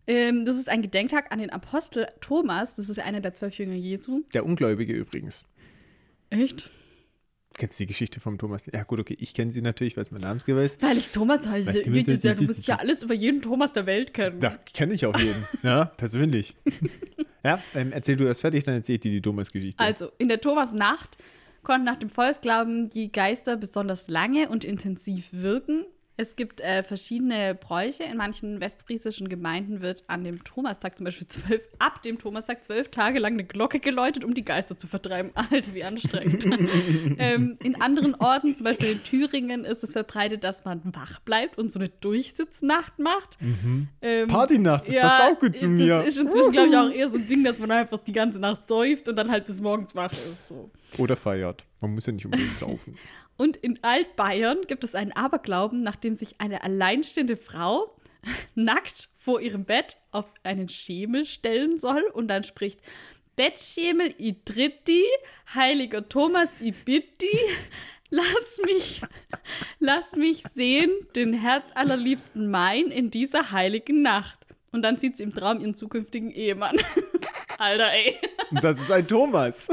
Ähm, 0.09 0.45
das 0.45 0.55
ist 0.55 0.69
ein 0.69 0.81
Gedenktag 0.81 1.31
an 1.33 1.39
den 1.39 1.49
Apostel 1.49 2.07
Thomas. 2.21 2.75
Das 2.75 2.87
ist 2.89 2.97
einer 2.99 3.19
der 3.19 3.33
zwölf 3.33 3.57
Jünger 3.57 3.75
Jesu. 3.75 4.21
Der 4.33 4.45
Ungläubige 4.45 4.93
übrigens. 4.93 5.43
Echt? 6.29 6.69
Kennst 7.57 7.79
du 7.79 7.83
die 7.83 7.87
Geschichte 7.87 8.19
vom 8.19 8.37
Thomas? 8.37 8.63
Ja, 8.71 8.83
gut, 8.83 8.99
okay. 8.99 9.17
Ich 9.19 9.33
kenne 9.33 9.51
sie 9.51 9.63
natürlich, 9.63 9.97
weil 9.97 10.03
es 10.03 10.11
mein 10.11 10.21
Namensgeber 10.21 10.63
ist. 10.63 10.81
Weil 10.83 10.95
ich 10.97 11.09
Thomas 11.09 11.47
heiße. 11.47 11.81
Jetzt 11.83 12.23
Ja, 12.23 12.31
nicht- 12.31 12.41
du 12.41 12.45
musst 12.45 12.67
ja 12.67 12.75
alles 12.75 13.01
über 13.01 13.15
jeden 13.15 13.41
Thomas 13.41 13.73
der 13.73 13.87
Welt 13.87 14.13
kennen. 14.13 14.39
Da 14.39 14.57
kenne 14.73 14.93
ich 14.93 15.05
auch 15.07 15.17
jeden. 15.19 15.43
ja, 15.63 15.85
persönlich. 15.85 16.55
ja, 17.43 17.59
ähm, 17.73 17.91
erzähl 17.91 18.15
du 18.15 18.25
erst 18.25 18.41
fertig, 18.41 18.63
dann 18.63 18.75
erzähl 18.75 18.95
ich 18.95 19.01
dir 19.01 19.11
die 19.11 19.21
Thomas-Geschichte. 19.21 19.83
Also, 19.83 20.11
in 20.19 20.27
der 20.27 20.39
Thomasnacht 20.39 21.17
konnten 21.63 21.85
nach 21.85 21.97
dem 21.97 22.09
Volksglauben 22.11 22.89
die 22.89 23.11
Geister 23.11 23.57
besonders 23.57 24.07
lange 24.07 24.49
und 24.49 24.63
intensiv 24.63 25.29
wirken. 25.31 25.83
Es 26.19 26.35
gibt 26.35 26.61
äh, 26.61 26.81
verschiedene 26.81 27.53
Bräuche. 27.53 28.03
In 28.03 28.17
manchen 28.17 28.59
westfriesischen 28.59 29.29
Gemeinden 29.29 29.81
wird 29.81 30.03
an 30.07 30.23
dem 30.23 30.43
Thomastag 30.43 30.97
zum 30.97 31.05
Beispiel 31.05 31.27
zwölf, 31.27 31.61
ab 31.77 32.01
dem 32.01 32.17
Thomastag 32.17 32.65
zwölf 32.65 32.89
Tage 32.89 33.19
lang 33.19 33.33
eine 33.33 33.43
Glocke 33.43 33.79
geläutet, 33.79 34.25
um 34.25 34.33
die 34.33 34.43
Geister 34.43 34.75
zu 34.75 34.87
vertreiben. 34.87 35.29
Alter, 35.35 35.75
wie 35.75 35.83
anstrengend. 35.83 36.43
ähm, 37.19 37.55
in 37.61 37.79
anderen 37.79 38.15
Orten, 38.15 38.55
zum 38.55 38.63
Beispiel 38.63 38.93
in 38.93 39.03
Thüringen, 39.03 39.63
ist 39.63 39.83
es 39.83 39.91
verbreitet, 39.91 40.43
dass 40.43 40.65
man 40.65 40.81
wach 40.85 41.19
bleibt 41.19 41.59
und 41.59 41.71
so 41.71 41.79
eine 41.79 41.89
Durchsitznacht 41.89 42.97
macht. 42.97 43.37
Ähm, 44.01 44.27
Partynacht, 44.27 44.87
das 44.87 44.97
passt 44.97 45.21
auch 45.21 45.39
gut 45.39 45.55
zu 45.55 45.67
mir. 45.67 45.99
Das 45.99 46.07
ist 46.07 46.17
inzwischen, 46.17 46.51
glaube 46.51 46.69
ich, 46.69 46.75
auch 46.77 46.89
eher 46.89 47.09
so 47.09 47.19
ein 47.19 47.27
Ding, 47.27 47.43
dass 47.43 47.59
man 47.59 47.69
einfach 47.69 47.99
die 47.99 48.13
ganze 48.13 48.39
Nacht 48.39 48.67
säuft 48.67 49.07
und 49.07 49.15
dann 49.15 49.29
halt 49.29 49.45
bis 49.45 49.61
morgens 49.61 49.93
wach 49.93 50.13
ist. 50.31 50.47
So. 50.47 50.71
Oder 50.97 51.15
feiert. 51.15 51.63
Man 51.79 51.93
muss 51.93 52.07
ja 52.07 52.13
nicht 52.13 52.25
unbedingt 52.25 52.59
laufen. 52.61 52.95
Und 53.37 53.57
in 53.57 53.83
Altbayern 53.83 54.61
gibt 54.67 54.83
es 54.83 54.95
einen 54.95 55.11
Aberglauben, 55.11 55.81
nachdem 55.81 56.15
sich 56.15 56.41
eine 56.41 56.63
alleinstehende 56.63 57.37
Frau 57.37 57.95
nackt 58.55 59.09
vor 59.17 59.39
ihrem 59.39 59.65
Bett 59.65 59.97
auf 60.11 60.25
einen 60.43 60.69
Schemel 60.69 61.25
stellen 61.25 61.79
soll 61.79 62.03
und 62.13 62.27
dann 62.27 62.43
spricht: 62.43 62.81
Bettschemel 63.35 64.13
i 64.19 64.35
dritti, 64.43 65.03
heiliger 65.53 66.09
Thomas 66.09 66.59
i 66.59 66.71
bitti, 66.71 67.37
lass 68.09 68.59
mich, 68.65 69.01
lass 69.79 70.15
mich 70.15 70.43
sehen, 70.43 70.91
den 71.15 71.33
Herz 71.33 71.71
allerliebsten 71.75 72.49
mein 72.49 72.87
in 72.87 73.11
dieser 73.11 73.51
heiligen 73.51 74.01
Nacht. 74.01 74.39
Und 74.71 74.81
dann 74.81 74.97
sieht 74.97 75.17
sie 75.17 75.23
im 75.23 75.33
Traum 75.33 75.59
ihren 75.59 75.73
zukünftigen 75.73 76.29
Ehemann. 76.31 76.77
Alter, 77.57 77.91
ey. 77.91 78.17
Das 78.61 78.79
ist 78.79 78.91
ein 78.91 79.07
Thomas. 79.07 79.67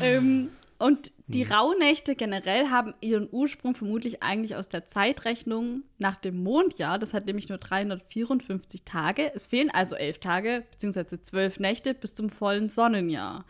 ähm, 0.00 0.50
und 0.78 1.12
die 1.26 1.44
Hm. 1.44 1.52
Rauhnächte 1.52 2.14
generell 2.14 2.68
haben 2.68 2.94
ihren 3.00 3.28
Ursprung 3.30 3.74
vermutlich 3.74 4.22
eigentlich 4.22 4.56
aus 4.56 4.68
der 4.68 4.86
Zeitrechnung 4.86 5.82
nach 5.98 6.16
dem 6.16 6.42
Mondjahr. 6.42 6.98
Das 6.98 7.14
hat 7.14 7.26
nämlich 7.26 7.48
nur 7.48 7.58
354 7.58 8.84
Tage. 8.84 9.32
Es 9.34 9.46
fehlen 9.46 9.70
also 9.70 9.96
elf 9.96 10.18
Tage, 10.18 10.64
beziehungsweise 10.70 11.22
zwölf 11.22 11.58
Nächte 11.58 11.94
bis 11.94 12.14
zum 12.14 12.30
vollen 12.30 12.68
Sonnenjahr. 12.68 13.46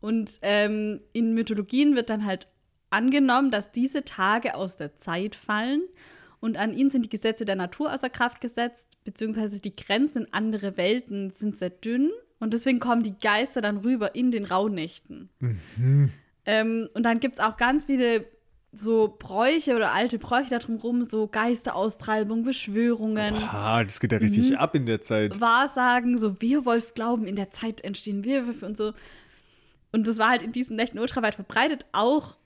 Und 0.00 0.38
ähm, 0.42 1.00
in 1.12 1.34
Mythologien 1.34 1.96
wird 1.96 2.10
dann 2.10 2.24
halt 2.24 2.48
angenommen, 2.90 3.50
dass 3.50 3.72
diese 3.72 4.04
Tage 4.04 4.54
aus 4.54 4.76
der 4.76 4.96
Zeit 4.98 5.34
fallen 5.34 5.82
und 6.40 6.56
an 6.56 6.72
ihnen 6.72 6.90
sind 6.90 7.04
die 7.04 7.10
Gesetze 7.10 7.44
der 7.44 7.56
Natur 7.56 7.92
außer 7.92 8.10
Kraft 8.10 8.40
gesetzt, 8.40 8.88
beziehungsweise 9.04 9.60
die 9.60 9.74
Grenzen 9.74 10.24
in 10.26 10.32
andere 10.32 10.76
Welten 10.76 11.30
sind 11.30 11.56
sehr 11.56 11.70
dünn 11.70 12.10
und 12.38 12.54
deswegen 12.54 12.78
kommen 12.78 13.02
die 13.02 13.18
Geister 13.18 13.60
dann 13.60 13.78
rüber 13.78 14.14
in 14.14 14.30
den 14.30 14.44
Rauhnächten. 14.44 15.30
Ähm, 16.50 16.88
und 16.94 17.02
dann 17.02 17.20
gibt 17.20 17.34
es 17.34 17.40
auch 17.40 17.58
ganz 17.58 17.84
viele 17.84 18.24
so 18.72 19.14
Bräuche 19.18 19.76
oder 19.76 19.92
alte 19.92 20.18
Bräuche 20.18 20.48
da 20.48 20.58
drumherum, 20.58 21.04
so 21.04 21.26
Geisteraustreibung, 21.26 22.42
Beschwörungen. 22.42 23.34
Ah, 23.34 23.84
das 23.84 24.00
geht 24.00 24.12
ja 24.12 24.18
richtig 24.18 24.50
Mhm. 24.50 24.56
ab 24.56 24.74
in 24.74 24.86
der 24.86 25.02
Zeit. 25.02 25.40
Wahrsagen, 25.42 26.16
so 26.16 26.40
Werwolf-Glauben, 26.40 27.26
in 27.26 27.36
der 27.36 27.50
Zeit 27.50 27.82
entstehen 27.82 28.24
Werwölfe 28.24 28.64
und 28.64 28.78
so. 28.78 28.94
Und 29.92 30.06
das 30.06 30.16
war 30.16 30.30
halt 30.30 30.42
in 30.42 30.52
diesen 30.52 30.76
Nächten 30.76 30.98
ultra 30.98 31.20
weit 31.22 31.34
verbreitet. 31.34 31.84
Auch 31.92 32.36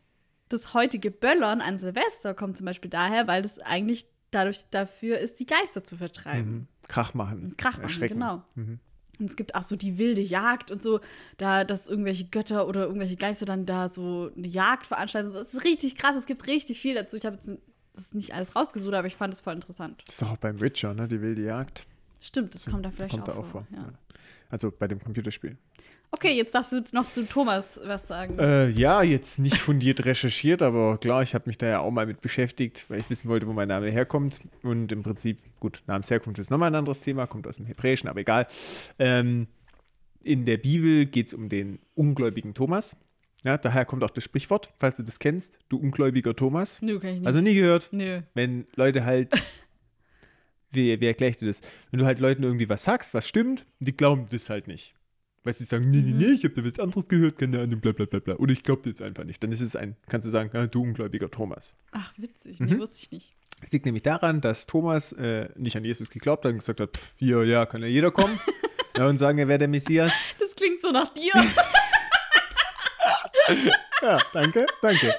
das 0.49 0.75
heutige 0.75 1.13
Böllern 1.13 1.61
an 1.61 1.79
Silvester 1.79 2.35
kommt 2.35 2.57
zum 2.57 2.67
Beispiel 2.67 2.91
daher, 2.91 3.29
weil 3.29 3.43
das 3.43 3.61
eigentlich 3.61 4.07
dadurch 4.33 4.63
dafür 4.71 5.19
ist, 5.19 5.39
die 5.39 5.47
Geister 5.47 5.85
zu 5.85 5.97
vertreiben. 5.97 6.53
Mhm. 6.53 6.67
Krach 6.89 7.15
machen. 7.15 7.55
Krach 7.57 7.79
machen, 7.81 8.01
genau. 8.09 8.43
Mhm. 8.57 8.81
Und 9.23 9.31
es 9.31 9.37
gibt 9.37 9.55
auch 9.55 9.63
so 9.63 9.77
die 9.77 9.99
wilde 9.99 10.21
Jagd 10.21 10.71
und 10.71 10.83
so, 10.83 11.01
da, 11.39 11.65
dass 11.65 11.89
irgendwelche 11.89 12.27
Götter 12.27 12.67
oder 12.69 12.83
irgendwelche 12.83 13.17
Geister 13.17 13.47
dann 13.47 13.65
da 13.67 13.89
so 13.89 14.31
eine 14.37 14.47
Jagd 14.47 14.87
veranstalten. 14.87 15.31
Es 15.31 15.55
ist 15.55 15.65
richtig 15.65 15.97
krass, 15.97 16.17
es 16.17 16.27
gibt 16.27 16.47
richtig 16.47 16.81
viel 16.81 16.95
dazu. 16.95 17.17
Ich 17.17 17.25
habe 17.25 17.37
jetzt 17.37 17.51
das 17.95 18.15
nicht 18.15 18.35
alles 18.35 18.55
rausgesucht, 18.57 18.95
aber 18.95 19.07
ich 19.07 19.17
fand 19.17 19.33
es 19.33 19.41
voll 19.41 19.55
interessant. 19.55 20.03
Das 20.07 20.15
ist 20.15 20.23
doch 20.23 20.33
auch 20.33 20.37
beim 20.37 20.61
Witcher, 20.61 20.95
ne? 20.95 21.09
Die 21.09 21.21
wilde 21.21 21.43
Jagd. 21.43 21.87
Stimmt, 22.21 22.55
das 22.55 22.67
kommt 22.67 22.85
da 22.85 22.91
vielleicht 22.91 23.11
Kommt 23.11 23.29
auch, 23.29 23.35
da 23.35 23.41
auch 23.41 23.47
vor. 23.47 23.67
vor. 23.71 23.79
Ja. 23.79 23.93
Also 24.51 24.71
bei 24.71 24.87
dem 24.87 25.03
Computerspiel. 25.03 25.57
Okay, 26.15 26.37
jetzt 26.37 26.55
darfst 26.55 26.73
du 26.73 26.83
noch 26.93 27.11
zu 27.11 27.27
Thomas 27.27 27.81
was 27.83 28.07
sagen. 28.07 28.39
Äh, 28.39 28.69
ja, 28.69 29.03
jetzt 29.03 29.39
nicht 29.39 29.57
fundiert 29.57 30.05
recherchiert, 30.05 30.61
aber 30.61 30.99
klar, 30.99 31.23
ich 31.23 31.35
habe 31.35 31.45
mich 31.47 31.57
da 31.57 31.67
ja 31.67 31.81
auch 31.81 31.91
mal 31.91 32.07
mit 32.07 32.21
beschäftigt, 32.21 32.85
weil 32.89 33.01
ich 33.01 33.09
wissen 33.09 33.31
wollte, 33.31 33.47
wo 33.47 33.55
mein 33.55 33.69
Name 33.69 33.91
herkommt. 33.91 34.41
Und 34.63 34.93
im 34.93 35.03
Prinzip, 35.03 35.39
gut, 35.59 35.83
Namensherkunft 35.87 36.39
ist 36.39 36.51
nochmal 36.51 36.71
ein 36.71 36.75
anderes 36.75 37.01
Thema, 37.01 37.27
kommt 37.27 37.47
aus 37.47 37.57
dem 37.57 37.65
Hebräischen, 37.65 38.11
aber 38.11 38.21
egal. 38.21 38.47
Ähm, 38.99 39.49
in 40.23 40.45
der 40.45 40.59
Bibel 40.59 41.07
geht 41.07 41.29
es 41.29 41.35
um 41.35 41.49
den 41.49 41.79
ungläubigen 41.95 42.53
Thomas. 42.53 42.95
Ja, 43.43 43.57
daher 43.57 43.87
kommt 43.87 44.05
auch 44.05 44.11
das 44.11 44.23
Sprichwort, 44.23 44.71
falls 44.79 44.99
du 44.99 45.03
das 45.03 45.19
kennst, 45.19 45.59
du 45.71 45.79
ungläubiger 45.79 46.37
Thomas. 46.37 46.81
Nö, 46.83 47.01
kann 47.01 47.15
ich 47.15 47.21
nicht. 47.21 47.27
Also 47.27 47.41
nie 47.41 47.55
gehört. 47.55 47.89
Nö. 47.91 48.21
wenn 48.35 48.67
Leute 48.77 49.07
halt, 49.07 49.33
wie, 50.71 51.01
wie 51.01 51.07
erkläre 51.07 51.31
ich 51.31 51.39
dir 51.39 51.49
das? 51.49 51.63
Wenn 51.91 52.01
du 52.01 52.07
halt 52.07 52.21
Leuten 52.21 52.43
irgendwie 52.43 52.69
was 52.69 52.85
sagst, 52.85 53.15
was 53.15 53.27
stimmt, 53.27 53.67
die 53.81 53.97
glauben 53.97 54.27
das 54.31 54.51
halt 54.51 54.69
nicht. 54.69 54.95
Weil 55.45 55.53
sie 55.55 55.65
sagen, 55.65 55.91
nee, 55.91 55.99
nee, 55.99 56.13
Mhm. 56.13 56.17
nee, 56.19 56.25
ich 56.37 56.45
habe 56.45 56.55
da 56.55 56.65
was 56.65 56.79
anderes 56.79 57.09
gehört, 57.09 57.39
keine 57.39 57.61
Ahnung, 57.61 57.81
bla 57.81 57.91
bla 57.93 58.05
bla 58.07 58.21
bla. 58.21 58.35
Oder 58.37 58.53
ich 58.53 58.63
glaube 58.63 58.89
das 58.89 59.03
einfach 59.03 59.25
nicht. 59.25 59.43
Dann 59.43 59.51
ist 59.51 59.61
es 59.61 59.75
ein, 59.75 59.97
kannst 60.09 60.27
du 60.27 60.31
sagen, 60.31 60.51
ja, 60.55 60.67
du 60.67 60.83
ungläubiger 60.83 61.31
Thomas. 61.31 61.75
Ach, 61.91 62.13
witzig. 62.17 62.61
Mhm. 62.61 62.67
Nee, 62.67 62.79
wusste 62.79 62.99
ich 63.03 63.11
nicht. 63.11 63.35
Es 63.61 63.73
liegt 63.73 63.85
nämlich 63.87 64.03
daran, 64.03 64.41
dass 64.41 64.67
Thomas 64.67 65.13
äh, 65.13 65.49
nicht 65.57 65.77
an 65.77 65.85
Jesus 65.85 66.11
geglaubt 66.11 66.45
hat 66.45 66.53
und 66.53 66.59
gesagt 66.59 66.81
hat, 66.81 66.97
pff, 66.97 67.15
hier, 67.17 67.45
ja, 67.45 67.67
kann 67.67 67.81
ja 67.83 67.89
jeder 67.89 68.11
kommen. 68.11 68.39
ja, 68.97 69.07
und 69.09 69.19
sagen, 69.19 69.39
er 69.39 69.49
wäre 69.49 69.59
der 69.59 69.69
Messias. 69.69 70.13
Das 70.39 70.55
klingt 70.55 70.81
so 70.83 70.91
nach 70.91 71.09
dir. 71.15 71.33
Ja, 74.03 74.19
danke, 74.33 74.67
danke. 74.81 75.15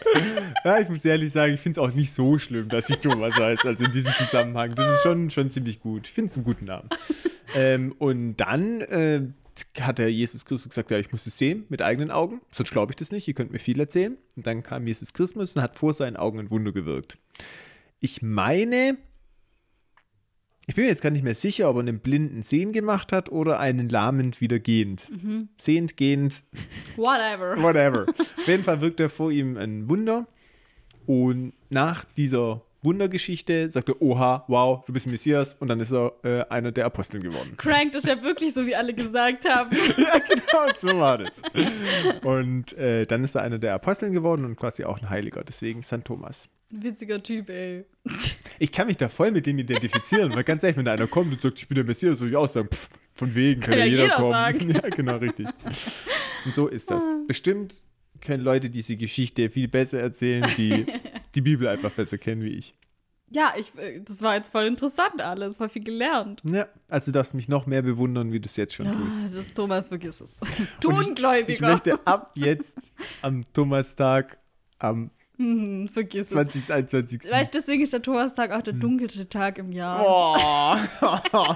Ja, 0.66 0.80
ich 0.80 0.90
muss 0.90 1.06
ehrlich 1.06 1.32
sagen, 1.32 1.54
ich 1.54 1.62
finde 1.62 1.80
es 1.80 1.88
auch 1.88 1.94
nicht 1.94 2.12
so 2.12 2.38
schlimm, 2.38 2.68
dass 2.68 2.90
ich 2.90 2.98
Thomas 2.98 3.36
heiße, 3.38 3.66
also 3.68 3.86
in 3.86 3.92
diesem 3.94 4.12
Zusammenhang. 4.14 4.76
Das 4.76 4.86
ist 4.88 5.04
schon, 5.04 5.30
schon 5.30 5.50
ziemlich 5.52 5.80
gut. 5.80 6.08
Ich 6.08 6.14
finde 6.14 6.30
es 6.30 6.36
einen 6.38 6.44
guten 6.46 6.66
Namen. 6.66 6.90
Ähm, 7.56 7.92
und 8.00 8.38
dann 8.38 8.82
äh, 8.82 9.22
hat 9.80 10.00
der 10.00 10.12
Jesus 10.12 10.46
Christus 10.46 10.70
gesagt, 10.70 10.92
ja, 10.92 10.98
ich 10.98 11.12
muss 11.12 11.26
es 11.26 11.38
sehen 11.38 11.66
mit 11.70 11.82
eigenen 11.82 12.12
Augen, 12.12 12.42
sonst 12.52 12.72
glaube 12.72 12.92
ich 12.92 12.96
das 12.96 13.12
nicht, 13.12 13.28
ihr 13.28 13.34
könnt 13.34 13.52
mir 13.52 13.60
viel 13.60 13.80
erzählen. 13.80 14.18
Und 14.36 14.48
dann 14.48 14.64
kam 14.64 14.88
Jesus 14.88 15.14
Christus 15.14 15.56
und 15.56 15.62
hat 15.62 15.76
vor 15.76 15.94
seinen 15.94 16.18
Augen 16.18 16.40
ein 16.40 16.52
Wunder 16.52 16.72
gewirkt. 16.72 17.18
Ich 18.00 18.22
meine, 18.22 18.98
ich 20.66 20.76
bin 20.76 20.86
mir 20.86 20.90
jetzt 20.90 21.02
gar 21.02 21.10
nicht 21.10 21.24
mehr 21.24 21.36
sicher, 21.36 21.70
ob 21.70 21.76
er 21.78 21.82
einen 21.82 22.00
Blinden 22.00 22.42
sehen 22.42 22.72
gemacht 22.72 23.12
hat 23.12 23.30
oder 23.32 23.60
einen 23.60 23.90
lahmend 23.90 24.40
wieder 24.42 24.60
gehend. 24.60 25.10
Sehend, 25.58 25.98
gehend, 25.98 26.44
Whatever. 26.96 27.62
Whatever. 27.62 28.06
Auf 28.08 28.48
jeden 28.48 28.64
Fall 28.64 28.82
wirkt 28.82 29.00
er 29.00 29.10
vor 29.10 29.32
ihm 29.32 29.58
ein 29.58 29.90
Wunder. 29.90 30.28
Und 31.06 31.54
nach 31.70 32.06
dieser 32.06 32.62
Wundergeschichte 32.84 33.72
sagt 33.72 33.90
er, 33.90 34.02
oha, 34.02 34.44
wow, 34.48 34.84
du 34.86 34.94
bist 34.94 35.08
Messias. 35.08 35.56
Und 35.60 35.70
dann 35.70 35.80
ist 35.80 35.92
er 35.94 36.14
äh, 36.24 36.44
einer 36.50 36.72
der 36.72 36.86
Apostel 36.86 37.22
geworden. 37.22 37.56
Crank, 37.58 37.94
das 37.94 38.04
ist 38.04 38.10
ja 38.10 38.22
wirklich 38.22 38.54
so, 38.54 38.66
wie 38.66 38.76
alle 38.76 38.94
gesagt 38.94 39.48
haben. 39.50 39.76
ja, 39.98 40.20
genau, 40.20 40.74
so 40.80 41.00
war 41.00 41.18
das. 41.18 41.42
Und 42.24 42.74
äh, 42.78 43.06
dann 43.06 43.24
ist 43.24 43.36
er 43.36 43.42
einer 43.44 43.58
der 43.60 43.74
Aposteln 43.74 44.14
geworden 44.14 44.46
und 44.46 44.56
quasi 44.56 44.84
auch 44.84 45.02
ein 45.02 45.10
Heiliger. 45.10 45.44
Deswegen 45.44 45.82
St. 45.84 46.04
Thomas. 46.04 46.50
Ein 46.72 46.84
witziger 46.84 47.22
Typ, 47.22 47.50
ey. 47.50 47.86
Ich 48.60 48.72
kann 48.72 48.88
mich 48.88 48.98
da 48.98 49.08
voll 49.08 49.32
mit 49.32 49.46
dem 49.46 49.60
identifizieren, 49.60 50.34
weil 50.36 50.44
ganz 50.44 50.64
ehrlich, 50.64 50.78
wenn 50.78 50.86
da 50.86 50.94
einer 50.94 51.08
kommt 51.08 51.32
und 51.32 51.42
sagt, 51.42 51.60
ich 51.60 51.68
bin 51.68 51.76
der 51.76 51.86
Messias, 51.86 52.18
soll 52.20 52.30
ich 52.30 52.36
auch 52.36 52.48
sagen, 52.48 52.68
pff, 52.72 52.90
von 53.14 53.34
wegen 53.36 53.62
kann, 53.62 53.72
Kann 53.72 53.80
ja 53.80 53.86
ja 53.86 53.92
jeder, 53.92 54.04
jeder 54.04 54.16
kommen. 54.16 54.32
sagen. 54.32 54.70
Ja, 54.74 54.90
genau, 54.90 55.18
richtig. 55.18 55.48
Und 56.46 56.56
so 56.56 56.68
ist 56.68 56.90
das. 56.92 57.08
Bestimmt 57.28 57.82
können 58.22 58.44
Leute 58.44 58.70
diese 58.70 58.96
Geschichte 58.96 59.50
viel 59.50 59.68
besser 59.68 60.00
erzählen, 60.00 60.46
die 60.58 60.86
die 61.36 61.42
Bibel 61.42 61.68
einfach 61.68 61.92
besser 61.92 62.18
kennen 62.18 62.42
wie 62.44 62.50
ich. 62.56 62.76
Ja, 63.32 63.54
ich, 63.58 63.76
äh, 63.80 64.00
das 64.02 64.22
war 64.22 64.36
jetzt 64.36 64.52
voll 64.52 64.66
interessant 64.66 65.20
alles, 65.20 65.58
voll 65.58 65.70
viel 65.70 65.84
gelernt. 65.84 66.42
Ja, 66.46 66.68
also 66.88 67.12
du 67.12 67.18
darfst 67.18 67.34
mich 67.34 67.48
noch 67.48 67.66
mehr 67.66 67.82
bewundern, 67.82 68.32
wie 68.32 68.40
du 68.40 68.46
es 68.48 68.56
jetzt 68.58 68.76
schon 68.76 68.86
tust. 68.86 69.18
Ah, 69.20 69.30
Das 69.34 69.54
Thomas, 69.54 69.88
vergiss 69.88 70.22
es. 70.22 70.40
Du 70.82 70.90
Und 70.90 71.02
ich- 71.02 71.08
Ungläubiger. 71.08 71.50
Ich 71.54 71.62
möchte 71.62 72.00
ab 72.06 72.34
jetzt 72.36 72.78
am 73.24 73.44
Thomas-Tag 73.54 74.38
am 74.78 75.10
Hm, 75.38 75.88
vergiss 75.88 76.28
es. 76.28 76.34
2021. 76.34 77.22
Weißt 77.32 77.52
du, 77.56 77.58
deswegen 77.58 77.82
ist 77.82 77.92
der 77.92 78.04
Thomas-Tag 78.04 78.52
auch 78.52 78.62
der 78.62 78.74
dunkelste 78.74 79.28
Tag 79.28 79.58
im 79.58 79.72
Jahr. 79.72 80.04
Oh, 80.06 81.56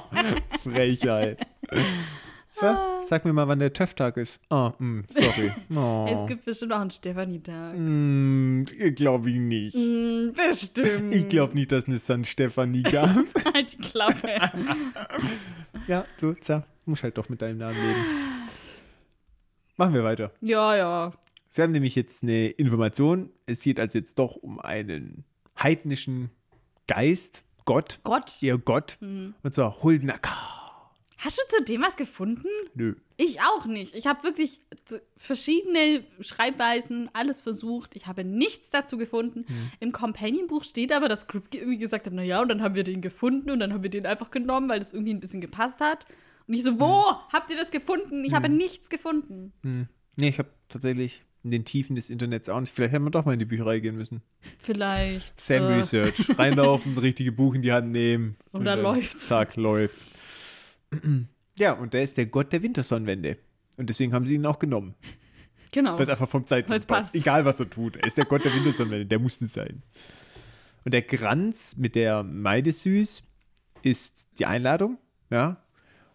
Frechheit. 0.63 1.45
So, 2.59 2.75
sag 3.07 3.23
mir 3.23 3.33
mal, 3.33 3.47
wann 3.47 3.59
der 3.59 3.71
TÜV-Tag 3.71 4.17
ist. 4.17 4.41
Oh, 4.49 4.71
mm, 4.79 5.01
sorry. 5.09 5.51
Oh. 5.75 6.07
Es 6.09 6.27
gibt 6.27 6.45
bestimmt 6.45 6.73
auch 6.73 6.79
einen 6.79 6.89
Stefanie-Tag. 6.89 7.75
Mm, 7.77 8.63
glaube 8.95 9.29
ich 9.29 9.35
nicht. 9.35 9.75
Hm, 9.75 10.33
bestimmt. 10.33 11.13
Ich 11.13 11.27
glaube 11.29 11.53
nicht, 11.53 11.71
dass 11.71 11.83
es 11.83 11.87
eine 11.87 11.99
San 11.99 12.25
Stefanie 12.25 12.81
gab. 12.81 13.15
Halt 13.53 13.73
die 13.73 13.77
Klappe. 13.77 14.29
ja, 15.87 16.05
du, 16.19 16.35
so, 16.41 16.63
musst 16.85 17.03
halt 17.03 17.17
doch 17.19 17.29
mit 17.29 17.43
deinem 17.43 17.59
Namen 17.59 17.75
leben. 17.75 18.01
Machen 19.75 19.93
wir 19.93 20.03
weiter. 20.03 20.31
ja, 20.41 20.75
ja. 20.75 21.11
Sie 21.49 21.61
haben 21.61 21.71
nämlich 21.71 21.95
jetzt 21.95 22.23
eine 22.23 22.47
Information. 22.49 23.29
Es 23.45 23.61
geht 23.61 23.79
also 23.79 23.97
jetzt 23.97 24.19
doch 24.19 24.35
um 24.35 24.59
einen 24.59 25.23
heidnischen 25.61 26.29
Geist, 26.87 27.43
Gott, 27.65 27.99
Gott. 28.03 28.41
ihr 28.41 28.57
Gott. 28.57 28.97
Mhm. 28.99 29.35
Und 29.43 29.53
zwar 29.53 29.81
Huldnacker. 29.81 30.56
Hast 31.17 31.37
du 31.39 31.57
zu 31.57 31.63
dem 31.63 31.81
was 31.81 31.95
gefunden? 31.97 32.47
Nö. 32.75 32.95
Ich 33.17 33.41
auch 33.41 33.65
nicht. 33.65 33.95
Ich 33.95 34.05
habe 34.05 34.23
wirklich 34.23 34.59
verschiedene 35.15 36.03
Schreibweisen, 36.19 37.09
alles 37.13 37.41
versucht. 37.41 37.95
Ich 37.95 38.05
habe 38.07 38.23
nichts 38.23 38.69
dazu 38.69 38.97
gefunden. 38.97 39.45
Mhm. 39.47 39.71
Im 39.79 39.91
Companion-Buch 39.91 40.63
steht 40.63 40.91
aber, 40.91 41.09
dass 41.09 41.21
Script 41.21 41.55
irgendwie 41.55 41.77
gesagt 41.79 42.05
hat, 42.05 42.13
naja, 42.13 42.41
und 42.41 42.49
dann 42.49 42.61
haben 42.61 42.75
wir 42.75 42.83
den 42.83 43.01
gefunden 43.01 43.49
und 43.49 43.59
dann 43.59 43.73
haben 43.73 43.81
wir 43.83 43.89
den 43.89 44.05
einfach 44.05 44.29
genommen, 44.29 44.69
weil 44.69 44.79
das 44.79 44.93
irgendwie 44.93 45.13
ein 45.13 45.19
bisschen 45.19 45.41
gepasst 45.41 45.79
hat. 45.79 46.05
Und 46.47 46.53
ich 46.53 46.63
so, 46.63 46.79
wo 46.79 46.85
Mhm. 47.11 47.15
habt 47.33 47.49
ihr 47.51 47.57
das 47.57 47.71
gefunden? 47.71 48.23
Ich 48.23 48.33
habe 48.33 48.47
nichts 48.49 48.89
gefunden. 48.89 49.53
Hm. 49.63 49.87
Nee, 50.17 50.29
ich 50.29 50.39
habe 50.39 50.49
tatsächlich 50.69 51.23
in 51.43 51.51
den 51.51 51.65
Tiefen 51.65 51.95
des 51.95 52.09
Internets 52.09 52.47
auch 52.49 52.59
nicht. 52.59 52.73
Vielleicht 52.73 52.93
hätten 52.93 53.05
wir 53.05 53.11
doch 53.11 53.25
mal 53.25 53.33
in 53.33 53.39
die 53.39 53.45
Bücherei 53.45 53.79
gehen 53.79 53.95
müssen. 53.95 54.21
Vielleicht. 54.59 55.39
Sam 55.39 55.63
äh, 55.63 55.75
Research. 55.75 56.13
Reinlaufen, 56.37 56.95
das 56.95 57.03
richtige 57.03 57.31
Buch 57.31 57.53
in 57.55 57.61
die 57.61 57.71
Hand 57.71 57.91
nehmen. 57.91 58.35
Und 58.51 58.65
dann 58.65 58.81
läuft's. 58.81 59.27
Zack, 59.27 59.55
läuft's. 59.55 60.07
Ja, 61.59 61.73
und 61.73 61.93
der 61.95 62.03
ist 62.03 62.15
der 62.17 62.27
Gott 62.27 62.53
der 62.53 62.61
Wintersonnenwende. 62.61 63.37
Und 63.77 63.89
deswegen 63.89 64.13
haben 64.13 64.27
sie 64.27 64.35
ihn 64.35 64.45
auch 64.45 64.59
genommen. 64.59 64.93
Genau. 65.71 65.95
Weil 65.97 66.03
es 66.03 66.09
einfach 66.09 66.29
vom 66.29 66.45
Zeitpunkt 66.45 66.85
passt. 66.87 67.13
passt. 67.13 67.15
Egal, 67.15 67.45
was 67.45 67.59
er 67.59 67.67
tut. 67.69 67.95
Er 67.95 68.05
ist 68.05 68.15
der 68.17 68.25
Gott 68.25 68.45
der 68.45 68.53
Wintersonnenwende. 68.53 69.07
Der 69.07 69.17
muss 69.17 69.41
es 69.41 69.53
sein. 69.53 69.81
Und 70.85 70.93
der 70.93 71.01
Kranz 71.01 71.75
mit 71.75 71.95
der 71.95 72.21
Maide 72.21 72.71
Süß 72.71 73.23
ist 73.81 74.27
die 74.37 74.45
Einladung. 74.45 74.99
Ja. 75.31 75.63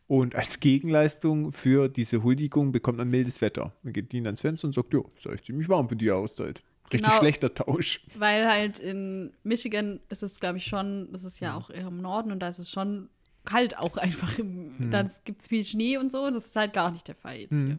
Und 0.06 0.34
als 0.36 0.60
Gegenleistung 0.60 1.52
für 1.52 1.88
diese 1.88 2.22
Huldigung 2.22 2.70
bekommt 2.70 2.98
man 2.98 3.08
mildes 3.10 3.40
Wetter. 3.40 3.72
Dann 3.82 3.92
geht 3.92 4.12
Dean 4.12 4.26
ans 4.26 4.42
Fenster 4.42 4.68
und 4.68 4.74
sagt, 4.74 4.92
jo, 4.94 5.10
ist 5.16 5.26
eigentlich 5.26 5.42
ziemlich 5.44 5.68
warm 5.68 5.88
für 5.88 5.96
die 5.96 6.10
Auszeit. 6.12 6.62
Richtig 6.92 7.02
Genau. 7.08 7.18
schlechter 7.18 7.52
Tausch. 7.54 8.04
Weil 8.16 8.46
halt 8.48 8.78
in 8.78 9.32
Michigan 9.42 10.00
ist 10.08 10.22
es, 10.22 10.38
glaube 10.38 10.58
ich, 10.58 10.64
schon, 10.66 11.08
das 11.12 11.24
ist 11.24 11.40
Mhm. 11.40 11.44
ja 11.46 11.54
auch 11.56 11.70
eher 11.70 11.88
im 11.88 12.00
Norden 12.00 12.30
und 12.30 12.40
da 12.40 12.48
ist 12.48 12.58
es 12.58 12.70
schon 12.70 13.08
kalt 13.44 13.76
auch 13.78 13.96
einfach. 13.96 14.38
Mhm. 14.38 14.90
Da 14.90 15.06
gibt 15.24 15.42
es 15.42 15.48
viel 15.48 15.64
Schnee 15.64 15.96
und 15.96 16.12
so. 16.12 16.30
Das 16.30 16.46
ist 16.46 16.56
halt 16.56 16.72
gar 16.72 16.90
nicht 16.90 17.08
der 17.08 17.14
Fall 17.14 17.36
jetzt 17.36 17.56
hier. 17.56 17.78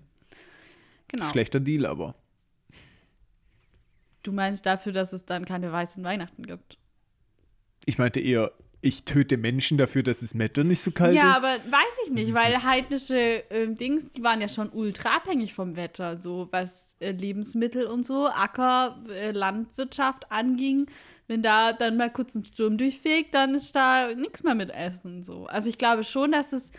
Genau. 1.10 1.30
Schlechter 1.30 1.60
Deal 1.60 1.86
aber. 1.86 2.16
Du 4.24 4.32
meinst 4.32 4.66
dafür, 4.66 4.94
dass 4.94 5.14
es 5.14 5.26
dann 5.26 5.46
keine 5.46 5.72
weißen 5.72 6.04
Weihnachten 6.04 6.46
gibt. 6.46 6.78
Ich 7.86 7.98
meinte 7.98 8.22
eher, 8.22 8.52
ich 8.84 9.04
töte 9.04 9.38
Menschen 9.38 9.78
dafür, 9.78 10.04
dass 10.04 10.20
das 10.20 10.38
Wetter 10.38 10.64
nicht 10.64 10.82
so 10.82 10.92
kalt 10.92 11.14
ja, 11.14 11.32
ist. 11.32 11.38
aber 11.38 11.54
weiß 11.56 12.00
ich 12.06 12.12
nicht, 12.12 12.34
weil 12.34 12.64
heidnische 12.64 13.44
ähm, 13.50 13.78
Dings, 13.78 14.12
die 14.12 14.24
waren 14.24 14.42
ja 14.42 14.50
schon 14.50 14.70
ultra 14.70 15.16
abhängig 15.16 15.54
vom 15.54 15.76
Wetter, 15.76 16.18
so 16.18 16.50
was 16.52 16.96
äh, 17.00 17.12
Lebensmittel 17.12 17.86
und 17.86 18.06
so, 18.06 18.28
Acker, 18.28 19.02
äh, 19.10 19.32
Landwirtschaft 19.32 20.32
anging. 20.32 20.88
Wenn 21.28 21.42
da 21.42 21.74
dann 21.74 21.98
mal 21.98 22.12
kurz 22.12 22.36
ein 22.36 22.46
Sturm 22.46 22.78
durchfegt, 22.78 23.34
dann 23.34 23.56
ist 23.56 23.76
da 23.76 24.14
nichts 24.14 24.44
mehr 24.44 24.56
mit 24.56 24.70
Essen. 24.70 25.24
So. 25.24 25.46
Also 25.46 25.70
ich 25.70 25.78
glaube 25.78 26.04
schon, 26.04 26.32
dass 26.32 26.54
es, 26.54 26.72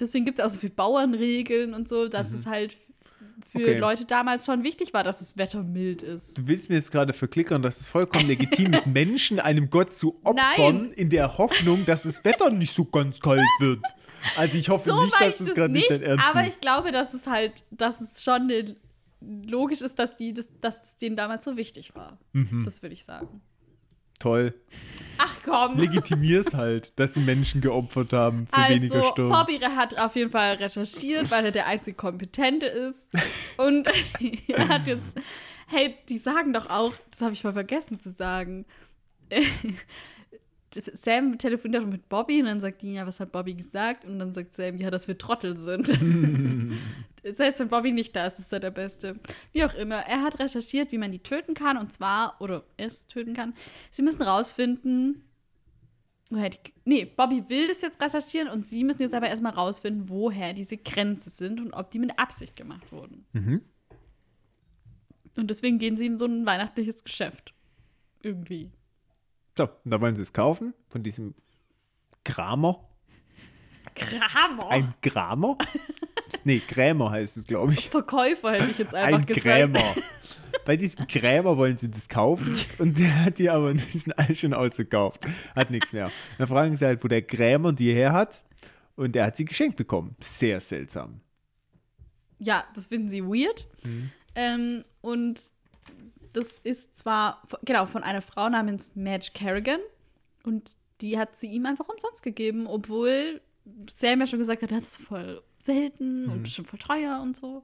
deswegen 0.00 0.24
gibt 0.24 0.38
es 0.38 0.44
auch 0.44 0.48
so 0.48 0.60
viele 0.60 0.72
Bauernregeln 0.72 1.74
und 1.74 1.88
so, 1.88 2.08
dass 2.08 2.32
es 2.32 2.46
halt 2.46 2.76
für 3.52 3.58
Okay. 3.58 3.78
Leute 3.78 4.04
damals 4.04 4.46
schon 4.46 4.62
wichtig 4.64 4.92
war, 4.92 5.02
dass 5.02 5.18
das 5.20 5.36
Wetter 5.36 5.62
mild 5.62 6.02
ist. 6.02 6.38
Du 6.38 6.46
willst 6.46 6.68
mir 6.68 6.76
jetzt 6.76 6.92
gerade 6.92 7.12
verklickern, 7.12 7.62
dass 7.62 7.80
es 7.80 7.88
vollkommen 7.88 8.26
legitim 8.26 8.72
ist, 8.72 8.86
Menschen 8.86 9.40
einem 9.40 9.70
Gott 9.70 9.94
zu 9.94 10.18
opfern, 10.24 10.36
Nein. 10.56 10.92
in 10.92 11.10
der 11.10 11.38
Hoffnung, 11.38 11.84
dass 11.86 12.02
das 12.02 12.24
Wetter 12.24 12.50
nicht 12.50 12.74
so 12.74 12.84
ganz 12.84 13.20
kalt 13.20 13.40
wird. 13.60 13.80
Also 14.36 14.58
ich 14.58 14.68
hoffe 14.68 14.88
So 14.88 15.02
nicht, 15.02 15.14
dass 15.20 15.40
es 15.40 15.46
das 15.46 15.54
gerade 15.54 15.72
nicht 15.72 15.90
dein 15.90 16.02
Ernst 16.02 16.24
aber 16.26 16.46
ich 16.46 16.60
glaube, 16.60 16.90
dass 16.90 17.14
es 17.14 17.26
halt, 17.26 17.64
dass 17.70 18.00
es 18.00 18.22
schon 18.22 18.42
eine, 18.42 18.76
logisch 19.20 19.80
ist, 19.80 19.98
dass 19.98 20.16
die, 20.16 20.34
das, 20.34 20.48
dass 20.60 20.82
es 20.82 20.96
denen 20.96 21.16
damals 21.16 21.44
so 21.44 21.56
wichtig 21.56 21.94
war. 21.94 22.18
Mhm. 22.32 22.62
Das 22.64 22.82
würde 22.82 22.92
ich 22.92 23.04
sagen. 23.04 23.40
Toll. 24.18 24.54
Ach 25.18 25.36
komm. 25.44 25.78
Legitimier's 25.78 26.54
halt, 26.54 26.98
dass 26.98 27.14
sie 27.14 27.20
Menschen 27.20 27.60
geopfert 27.60 28.12
haben 28.12 28.46
für 28.46 28.74
weniger 28.74 28.96
Also, 28.96 29.10
Sturm. 29.10 29.28
Bobby 29.28 29.58
hat 29.58 29.98
auf 29.98 30.16
jeden 30.16 30.30
Fall 30.30 30.54
recherchiert, 30.54 31.30
weil 31.30 31.44
er 31.44 31.50
der 31.50 31.66
einzig 31.66 31.96
Kompetente 31.96 32.66
ist. 32.66 33.12
Und 33.58 33.86
er 34.48 34.68
hat 34.68 34.88
jetzt, 34.88 35.18
hey, 35.66 35.96
die 36.08 36.18
sagen 36.18 36.52
doch 36.52 36.70
auch, 36.70 36.94
das 37.10 37.20
habe 37.20 37.32
ich 37.32 37.42
voll 37.42 37.52
vergessen 37.52 38.00
zu 38.00 38.10
sagen. 38.10 38.64
Sam 40.92 41.38
telefoniert 41.38 41.82
doch 41.82 41.88
mit 41.88 42.08
Bobby 42.08 42.40
und 42.40 42.46
dann 42.46 42.60
sagt 42.60 42.82
die, 42.82 42.94
ja, 42.94 43.06
was 43.06 43.20
hat 43.20 43.32
Bobby 43.32 43.54
gesagt? 43.54 44.04
Und 44.04 44.18
dann 44.18 44.34
sagt 44.34 44.54
Sam, 44.54 44.76
ja, 44.76 44.90
dass 44.90 45.08
wir 45.08 45.16
Trottel 45.16 45.56
sind. 45.56 45.88
das 47.26 47.40
heißt, 47.40 47.58
wenn 47.58 47.68
Bobby 47.68 47.90
nicht 47.90 48.14
da 48.14 48.26
ist, 48.26 48.38
ist 48.38 48.52
er 48.52 48.60
der 48.60 48.70
Beste. 48.70 49.18
Wie 49.52 49.64
auch 49.64 49.74
immer, 49.74 49.96
er 49.96 50.22
hat 50.22 50.38
recherchiert, 50.38 50.92
wie 50.92 50.98
man 50.98 51.10
die 51.10 51.18
töten 51.18 51.54
kann 51.54 51.76
und 51.76 51.92
zwar, 51.92 52.40
oder 52.40 52.64
es 52.76 53.08
töten 53.08 53.34
kann. 53.34 53.54
Sie 53.90 54.02
müssen 54.02 54.22
rausfinden, 54.22 55.24
woher 56.30 56.50
die. 56.50 56.58
Nee, 56.84 57.04
Bobby 57.04 57.42
will 57.48 57.66
das 57.66 57.82
jetzt 57.82 58.00
recherchieren 58.00 58.48
und 58.48 58.68
sie 58.68 58.84
müssen 58.84 59.02
jetzt 59.02 59.14
aber 59.14 59.28
erstmal 59.28 59.52
rausfinden, 59.52 60.08
woher 60.08 60.52
diese 60.52 60.76
Grenzen 60.76 61.30
sind 61.30 61.60
und 61.60 61.72
ob 61.72 61.90
die 61.90 61.98
mit 61.98 62.16
Absicht 62.16 62.54
gemacht 62.54 62.92
wurden. 62.92 63.26
Mhm. 63.32 63.62
Und 65.36 65.50
deswegen 65.50 65.78
gehen 65.78 65.96
sie 65.96 66.06
in 66.06 66.18
so 66.18 66.26
ein 66.26 66.46
weihnachtliches 66.46 67.02
Geschäft. 67.02 67.54
Irgendwie. 68.22 68.70
So, 69.58 69.64
und 69.64 69.90
da 69.90 70.00
wollen 70.00 70.14
sie 70.14 70.22
es 70.22 70.32
kaufen 70.32 70.74
von 70.88 71.02
diesem 71.02 71.34
Kramer. 72.22 72.88
Kramer. 73.96 74.70
Ein 74.70 74.94
Kramer? 75.02 75.56
nee, 76.44 76.60
Krämer 76.60 77.10
heißt 77.10 77.36
es, 77.36 77.46
glaube 77.46 77.72
ich. 77.72 77.90
Verkäufer 77.90 78.52
hätte 78.52 78.70
ich 78.70 78.78
jetzt 78.78 78.94
einfach 78.94 79.18
Ein 79.18 79.26
gesagt. 79.26 79.44
Krämer. 79.44 79.94
Bei 80.64 80.76
diesem 80.76 81.06
Krämer 81.06 81.56
wollen 81.56 81.76
sie 81.76 81.90
das 81.90 82.08
kaufen 82.08 82.54
und 82.78 82.98
der 82.98 83.24
hat 83.24 83.38
die 83.38 83.50
aber, 83.50 83.74
die 83.74 83.98
sind 83.98 84.18
alle 84.18 84.34
schon 84.34 84.54
ausgekauft. 84.54 85.26
Hat 85.54 85.70
nichts 85.70 85.92
mehr. 85.92 86.10
Dann 86.38 86.46
fragen 86.48 86.76
sie 86.76 86.86
halt, 86.86 87.04
wo 87.04 87.08
der 87.08 87.22
Krämer 87.22 87.72
die 87.72 87.92
her 87.92 88.12
hat 88.12 88.42
und 88.96 89.14
der 89.14 89.26
hat 89.26 89.36
sie 89.36 89.44
geschenkt 89.44 89.76
bekommen. 89.76 90.16
Sehr 90.20 90.60
seltsam. 90.60 91.20
Ja, 92.38 92.64
das 92.74 92.86
finden 92.86 93.08
sie 93.08 93.22
weird. 93.22 93.66
Mhm. 93.84 94.10
Ähm, 94.34 94.84
und 95.00 95.40
das 96.32 96.58
ist 96.58 96.98
zwar, 96.98 97.42
genau, 97.64 97.86
von 97.86 98.02
einer 98.02 98.20
Frau 98.20 98.48
namens 98.48 98.94
Madge 98.94 99.30
Kerrigan. 99.32 99.80
Und 100.44 100.76
die 101.00 101.18
hat 101.18 101.36
sie 101.36 101.48
ihm 101.48 101.66
einfach 101.66 101.88
umsonst 101.88 102.22
gegeben, 102.22 102.66
obwohl 102.66 103.40
Sam 103.92 104.20
ja 104.20 104.26
schon 104.26 104.38
gesagt 104.38 104.62
hat, 104.62 104.70
das 104.70 104.84
ist 104.84 104.96
voll 104.98 105.42
selten 105.66 106.24
Mhm. 106.26 106.32
und 106.32 106.42
bestimmt 106.44 106.68
voll 106.68 106.78
teuer 106.78 107.20
und 107.22 107.36
so. 107.36 107.62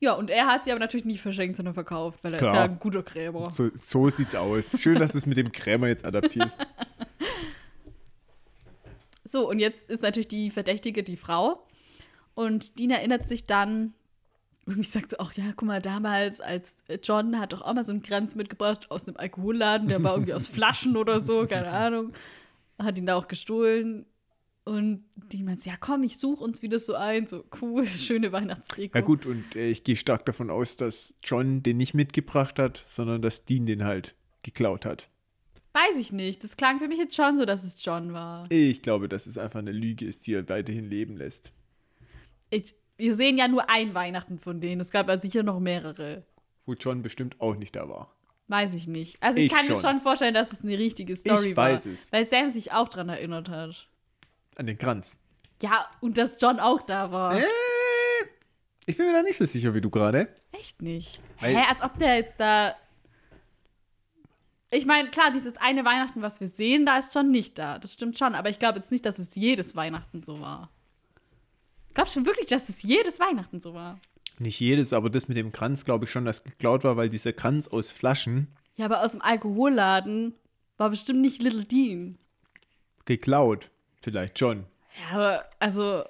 Ja, 0.00 0.12
und 0.12 0.30
er 0.30 0.46
hat 0.46 0.64
sie 0.64 0.70
aber 0.70 0.78
natürlich 0.80 1.06
nicht 1.06 1.20
verschenkt, 1.20 1.56
sondern 1.56 1.74
verkauft, 1.74 2.20
weil 2.22 2.32
er 2.32 2.38
Klar. 2.38 2.52
ist 2.52 2.56
ja 2.58 2.64
ein 2.64 2.78
guter 2.78 3.02
Gräber. 3.02 3.50
So, 3.50 3.68
so 3.74 4.08
sieht's 4.10 4.34
aus. 4.34 4.74
Schön, 4.80 4.98
dass 4.98 5.12
du 5.12 5.18
es 5.18 5.26
mit 5.26 5.36
dem 5.36 5.50
Krämer 5.52 5.88
jetzt 5.88 6.04
adaptierst. 6.04 6.58
So, 9.24 9.46
und 9.48 9.58
jetzt 9.58 9.90
ist 9.90 10.02
natürlich 10.02 10.28
die 10.28 10.50
Verdächtige 10.50 11.02
die 11.02 11.18
Frau. 11.18 11.62
Und 12.34 12.78
Dean 12.78 12.90
erinnert 12.90 13.26
sich 13.26 13.44
dann, 13.44 13.92
irgendwie 14.64 14.88
sagt 14.88 15.10
sie 15.10 15.20
auch, 15.20 15.32
ja, 15.32 15.44
guck 15.54 15.68
mal, 15.68 15.82
damals, 15.82 16.40
als 16.40 16.74
John 17.02 17.38
hat 17.38 17.52
doch 17.52 17.60
auch 17.62 17.74
mal 17.74 17.84
so 17.84 17.92
einen 17.92 18.02
Kranz 18.02 18.34
mitgebracht 18.34 18.90
aus 18.90 19.06
einem 19.06 19.18
Alkoholladen, 19.18 19.88
der 19.88 20.02
war 20.02 20.12
irgendwie 20.14 20.32
aus 20.34 20.48
Flaschen 20.48 20.96
oder 20.96 21.20
so, 21.20 21.46
keine 21.46 21.70
Ahnung. 21.70 22.12
Hat 22.78 22.96
ihn 22.96 23.06
da 23.06 23.16
auch 23.16 23.28
gestohlen. 23.28 24.06
Und 24.68 25.04
die 25.32 25.42
meint, 25.42 25.64
ja 25.64 25.74
komm, 25.80 26.02
ich 26.02 26.18
suche 26.18 26.44
uns 26.44 26.60
wieder 26.62 26.78
so 26.78 26.94
ein, 26.94 27.26
so 27.26 27.44
cool, 27.62 27.86
schöne 27.86 28.32
Weihnachtsdeko. 28.32 28.92
Na 28.94 29.00
gut, 29.00 29.24
und 29.24 29.56
äh, 29.56 29.70
ich 29.70 29.82
gehe 29.82 29.96
stark 29.96 30.26
davon 30.26 30.50
aus, 30.50 30.76
dass 30.76 31.14
John 31.22 31.62
den 31.62 31.78
nicht 31.78 31.94
mitgebracht 31.94 32.58
hat, 32.58 32.84
sondern 32.86 33.22
dass 33.22 33.44
Dean 33.46 33.64
den 33.66 33.84
halt 33.84 34.14
geklaut 34.42 34.84
hat. 34.84 35.08
Weiß 35.72 35.96
ich 35.98 36.12
nicht. 36.12 36.44
Das 36.44 36.56
klang 36.56 36.78
für 36.78 36.88
mich 36.88 36.98
jetzt 36.98 37.14
schon 37.14 37.38
so, 37.38 37.44
dass 37.44 37.64
es 37.64 37.82
John 37.84 38.12
war. 38.12 38.46
Ich 38.50 38.82
glaube, 38.82 39.08
dass 39.08 39.26
es 39.26 39.38
einfach 39.38 39.60
eine 39.60 39.72
Lüge 39.72 40.04
ist, 40.04 40.26
die 40.26 40.34
er 40.34 40.48
weiterhin 40.48 40.90
leben 40.90 41.16
lässt. 41.16 41.52
Ich, 42.50 42.74
wir 42.96 43.14
sehen 43.14 43.38
ja 43.38 43.48
nur 43.48 43.70
ein 43.70 43.94
Weihnachten 43.94 44.38
von 44.38 44.60
denen. 44.60 44.80
Es 44.80 44.90
gab 44.90 45.08
ja 45.08 45.20
sicher 45.20 45.42
noch 45.42 45.60
mehrere. 45.60 46.24
Wo 46.66 46.74
John 46.74 47.02
bestimmt 47.02 47.40
auch 47.40 47.56
nicht 47.56 47.76
da 47.76 47.88
war. 47.88 48.14
Weiß 48.48 48.74
ich 48.74 48.88
nicht. 48.88 49.22
Also 49.22 49.38
ich, 49.38 49.46
Ich 49.46 49.52
kann 49.52 49.66
mir 49.66 49.74
schon. 49.74 49.82
schon 49.82 50.00
vorstellen, 50.00 50.34
dass 50.34 50.52
es 50.52 50.62
eine 50.62 50.76
richtige 50.78 51.14
Story 51.16 51.50
Ich 51.50 51.56
war. 51.56 51.70
weiß 51.70 51.86
es. 51.86 52.10
Weil 52.12 52.24
Sam 52.24 52.50
sich 52.50 52.72
auch 52.72 52.88
dran 52.88 53.08
erinnert 53.08 53.48
hat. 53.48 53.88
An 54.58 54.66
den 54.66 54.76
Kranz. 54.76 55.16
Ja, 55.62 55.86
und 56.00 56.18
dass 56.18 56.38
John 56.40 56.60
auch 56.60 56.82
da 56.82 57.10
war. 57.10 57.34
Äh, 57.38 57.44
ich 58.86 58.96
bin 58.96 59.06
mir 59.06 59.12
da 59.14 59.22
nicht 59.22 59.38
so 59.38 59.44
sicher 59.46 59.72
wie 59.74 59.80
du 59.80 59.88
gerade. 59.90 60.28
Echt 60.52 60.82
nicht. 60.82 61.20
Weil- 61.40 61.56
Hä, 61.56 61.64
als 61.68 61.82
ob 61.82 61.96
der 61.98 62.16
jetzt 62.16 62.38
da. 62.38 62.74
Ich 64.70 64.84
meine, 64.84 65.10
klar, 65.10 65.30
dieses 65.32 65.56
eine 65.56 65.84
Weihnachten, 65.84 66.20
was 66.20 66.40
wir 66.40 66.48
sehen, 66.48 66.84
da 66.84 66.98
ist 66.98 67.14
John 67.14 67.30
nicht 67.30 67.58
da. 67.58 67.78
Das 67.78 67.94
stimmt 67.94 68.18
schon. 68.18 68.34
Aber 68.34 68.50
ich 68.50 68.58
glaube 68.58 68.78
jetzt 68.78 68.92
nicht, 68.92 69.06
dass 69.06 69.18
es 69.18 69.34
jedes 69.34 69.74
Weihnachten 69.76 70.22
so 70.22 70.40
war. 70.40 70.70
Glaubst 71.94 72.14
du 72.16 72.26
wirklich, 72.26 72.46
dass 72.46 72.68
es 72.68 72.82
jedes 72.82 73.18
Weihnachten 73.18 73.60
so 73.60 73.72
war? 73.74 73.98
Nicht 74.38 74.60
jedes, 74.60 74.92
aber 74.92 75.08
das 75.10 75.26
mit 75.26 75.36
dem 75.36 75.52
Kranz 75.52 75.84
glaube 75.84 76.04
ich 76.04 76.10
schon, 76.10 76.24
dass 76.24 76.44
geklaut 76.44 76.84
war, 76.84 76.96
weil 76.96 77.08
dieser 77.08 77.32
Kranz 77.32 77.66
aus 77.66 77.90
Flaschen 77.90 78.48
Ja, 78.76 78.84
aber 78.84 79.02
aus 79.02 79.12
dem 79.12 79.22
Alkoholladen 79.22 80.34
war 80.76 80.90
bestimmt 80.90 81.20
nicht 81.22 81.42
Little 81.42 81.64
Dean. 81.64 82.18
geklaut. 83.04 83.70
Vielleicht 84.02 84.38
schon. 84.38 84.64
Ja, 85.10 85.16
aber 85.16 85.44
also 85.58 86.04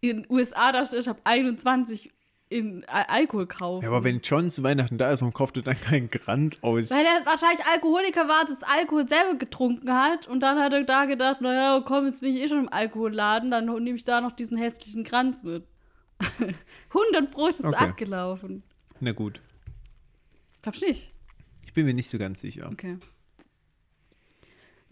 in 0.00 0.22
den 0.22 0.26
USA 0.30 0.72
da 0.72 0.84
steht, 0.86 1.00
ich 1.00 1.08
habe 1.08 1.20
21 1.24 2.10
in 2.48 2.84
Al 2.86 3.04
Alkohol 3.08 3.46
kaufen. 3.46 3.82
Ja, 3.84 3.88
aber 3.90 4.04
wenn 4.04 4.20
John 4.20 4.50
zu 4.50 4.62
Weihnachten 4.62 4.98
da 4.98 5.12
ist, 5.12 5.22
warum 5.22 5.32
kauft 5.32 5.56
er 5.56 5.62
dann 5.62 5.80
keinen 5.80 6.10
Kranz 6.10 6.58
aus? 6.60 6.90
Weil 6.90 7.04
er 7.04 7.24
wahrscheinlich 7.24 7.64
Alkoholiker 7.66 8.28
war, 8.28 8.44
das 8.44 8.62
Alkohol 8.62 9.08
selber 9.08 9.36
getrunken 9.38 9.90
hat 9.92 10.28
und 10.28 10.40
dann 10.40 10.58
hat 10.58 10.72
er 10.74 10.84
da 10.84 11.06
gedacht, 11.06 11.40
naja, 11.40 11.82
komm, 11.86 12.06
jetzt 12.06 12.20
bin 12.20 12.34
ich 12.36 12.42
eh 12.42 12.48
schon 12.48 12.58
im 12.64 12.68
Alkoholladen, 12.72 13.50
dann 13.50 13.66
nehme 13.66 13.96
ich 13.96 14.04
da 14.04 14.20
noch 14.20 14.32
diesen 14.32 14.58
hässlichen 14.58 15.04
Kranz 15.04 15.42
mit. 15.42 15.64
100 16.90 17.30
Pro 17.30 17.46
ist 17.46 17.64
Okay. 17.64 17.74
abgelaufen. 17.76 18.62
Na 19.00 19.12
gut. 19.12 19.40
Glaubst 20.60 20.82
du 20.82 20.86
nicht? 20.86 21.12
Ich 21.64 21.72
bin 21.72 21.86
mir 21.86 21.94
nicht 21.94 22.08
so 22.10 22.18
ganz 22.18 22.40
sicher. 22.42 22.68
Okay. 22.70 22.98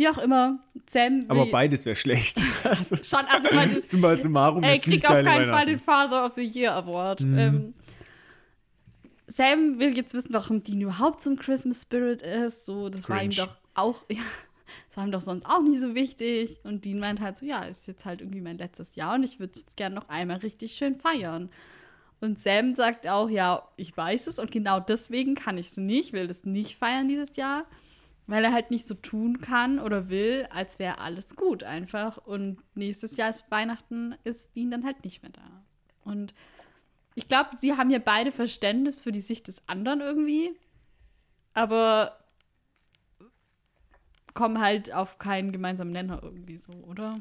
Wie 0.00 0.08
auch 0.08 0.16
immer, 0.16 0.58
Sam 0.88 1.20
Aber 1.28 1.44
beides 1.44 1.84
wäre 1.84 1.94
schlecht. 1.94 2.40
also, 2.64 2.96
schon, 3.02 3.26
also 3.26 3.54
man 3.54 3.76
ist, 3.76 3.90
summa 3.90 4.16
summarum 4.16 4.62
Er 4.62 4.72
nicht 4.72 4.84
kriegt 4.84 5.06
auf 5.06 5.22
keinen 5.22 5.50
Fall 5.50 5.66
den 5.66 5.78
Father 5.78 6.24
of 6.24 6.32
the 6.36 6.42
Year 6.42 6.72
Award. 6.72 7.20
Mhm. 7.20 7.38
Ähm, 7.38 7.74
Sam 9.26 9.78
will 9.78 9.94
jetzt 9.94 10.14
wissen, 10.14 10.32
warum 10.32 10.62
Dean 10.62 10.80
überhaupt 10.80 11.22
zum 11.22 11.36
Christmas 11.36 11.82
Spirit 11.82 12.22
ist. 12.22 12.64
So, 12.64 12.88
das 12.88 13.10
war 13.10 13.22
ihm 13.22 13.30
doch 13.32 13.58
auch, 13.74 14.06
ja, 14.10 14.22
das 14.88 14.96
war 14.96 15.04
ihm 15.04 15.12
doch 15.12 15.20
sonst 15.20 15.44
auch 15.44 15.60
nie 15.60 15.76
so 15.76 15.94
wichtig. 15.94 16.60
Und 16.64 16.86
Dean 16.86 16.98
meint 16.98 17.20
halt 17.20 17.36
so, 17.36 17.44
ja, 17.44 17.64
ist 17.64 17.86
jetzt 17.86 18.06
halt 18.06 18.22
irgendwie 18.22 18.40
mein 18.40 18.56
letztes 18.56 18.94
Jahr 18.94 19.16
und 19.16 19.22
ich 19.22 19.38
würde 19.38 19.58
jetzt 19.58 19.76
gerne 19.76 19.94
noch 19.94 20.08
einmal 20.08 20.38
richtig 20.38 20.72
schön 20.76 20.96
feiern. 20.96 21.50
Und 22.22 22.38
Sam 22.38 22.74
sagt 22.74 23.06
auch, 23.06 23.28
ja, 23.28 23.68
ich 23.76 23.94
weiß 23.94 24.28
es 24.28 24.38
und 24.38 24.50
genau 24.50 24.80
deswegen 24.80 25.34
kann 25.34 25.58
ich 25.58 25.66
es 25.66 25.76
nicht, 25.76 26.14
will 26.14 26.24
es 26.30 26.46
nicht 26.46 26.78
feiern 26.78 27.06
dieses 27.06 27.36
Jahr, 27.36 27.66
weil 28.26 28.44
er 28.44 28.52
halt 28.52 28.70
nicht 28.70 28.86
so 28.86 28.94
tun 28.94 29.40
kann 29.40 29.78
oder 29.78 30.08
will, 30.08 30.46
als 30.50 30.78
wäre 30.78 30.98
alles 30.98 31.36
gut 31.36 31.62
einfach. 31.64 32.16
Und 32.18 32.58
nächstes 32.74 33.16
Jahr 33.16 33.28
ist 33.30 33.50
Weihnachten, 33.50 34.14
ist 34.24 34.54
Dean 34.56 34.70
dann 34.70 34.84
halt 34.84 35.04
nicht 35.04 35.22
mehr 35.22 35.32
da. 35.32 35.64
Und 36.04 36.34
ich 37.14 37.28
glaube, 37.28 37.50
sie 37.56 37.72
haben 37.76 37.90
ja 37.90 37.98
beide 37.98 38.30
Verständnis 38.32 39.00
für 39.00 39.12
die 39.12 39.20
Sicht 39.20 39.48
des 39.48 39.66
anderen 39.68 40.00
irgendwie, 40.00 40.52
aber 41.54 42.16
kommen 44.34 44.60
halt 44.60 44.92
auf 44.94 45.18
keinen 45.18 45.50
gemeinsamen 45.52 45.90
Nenner 45.92 46.20
irgendwie 46.22 46.56
so, 46.56 46.72
oder? 46.72 47.18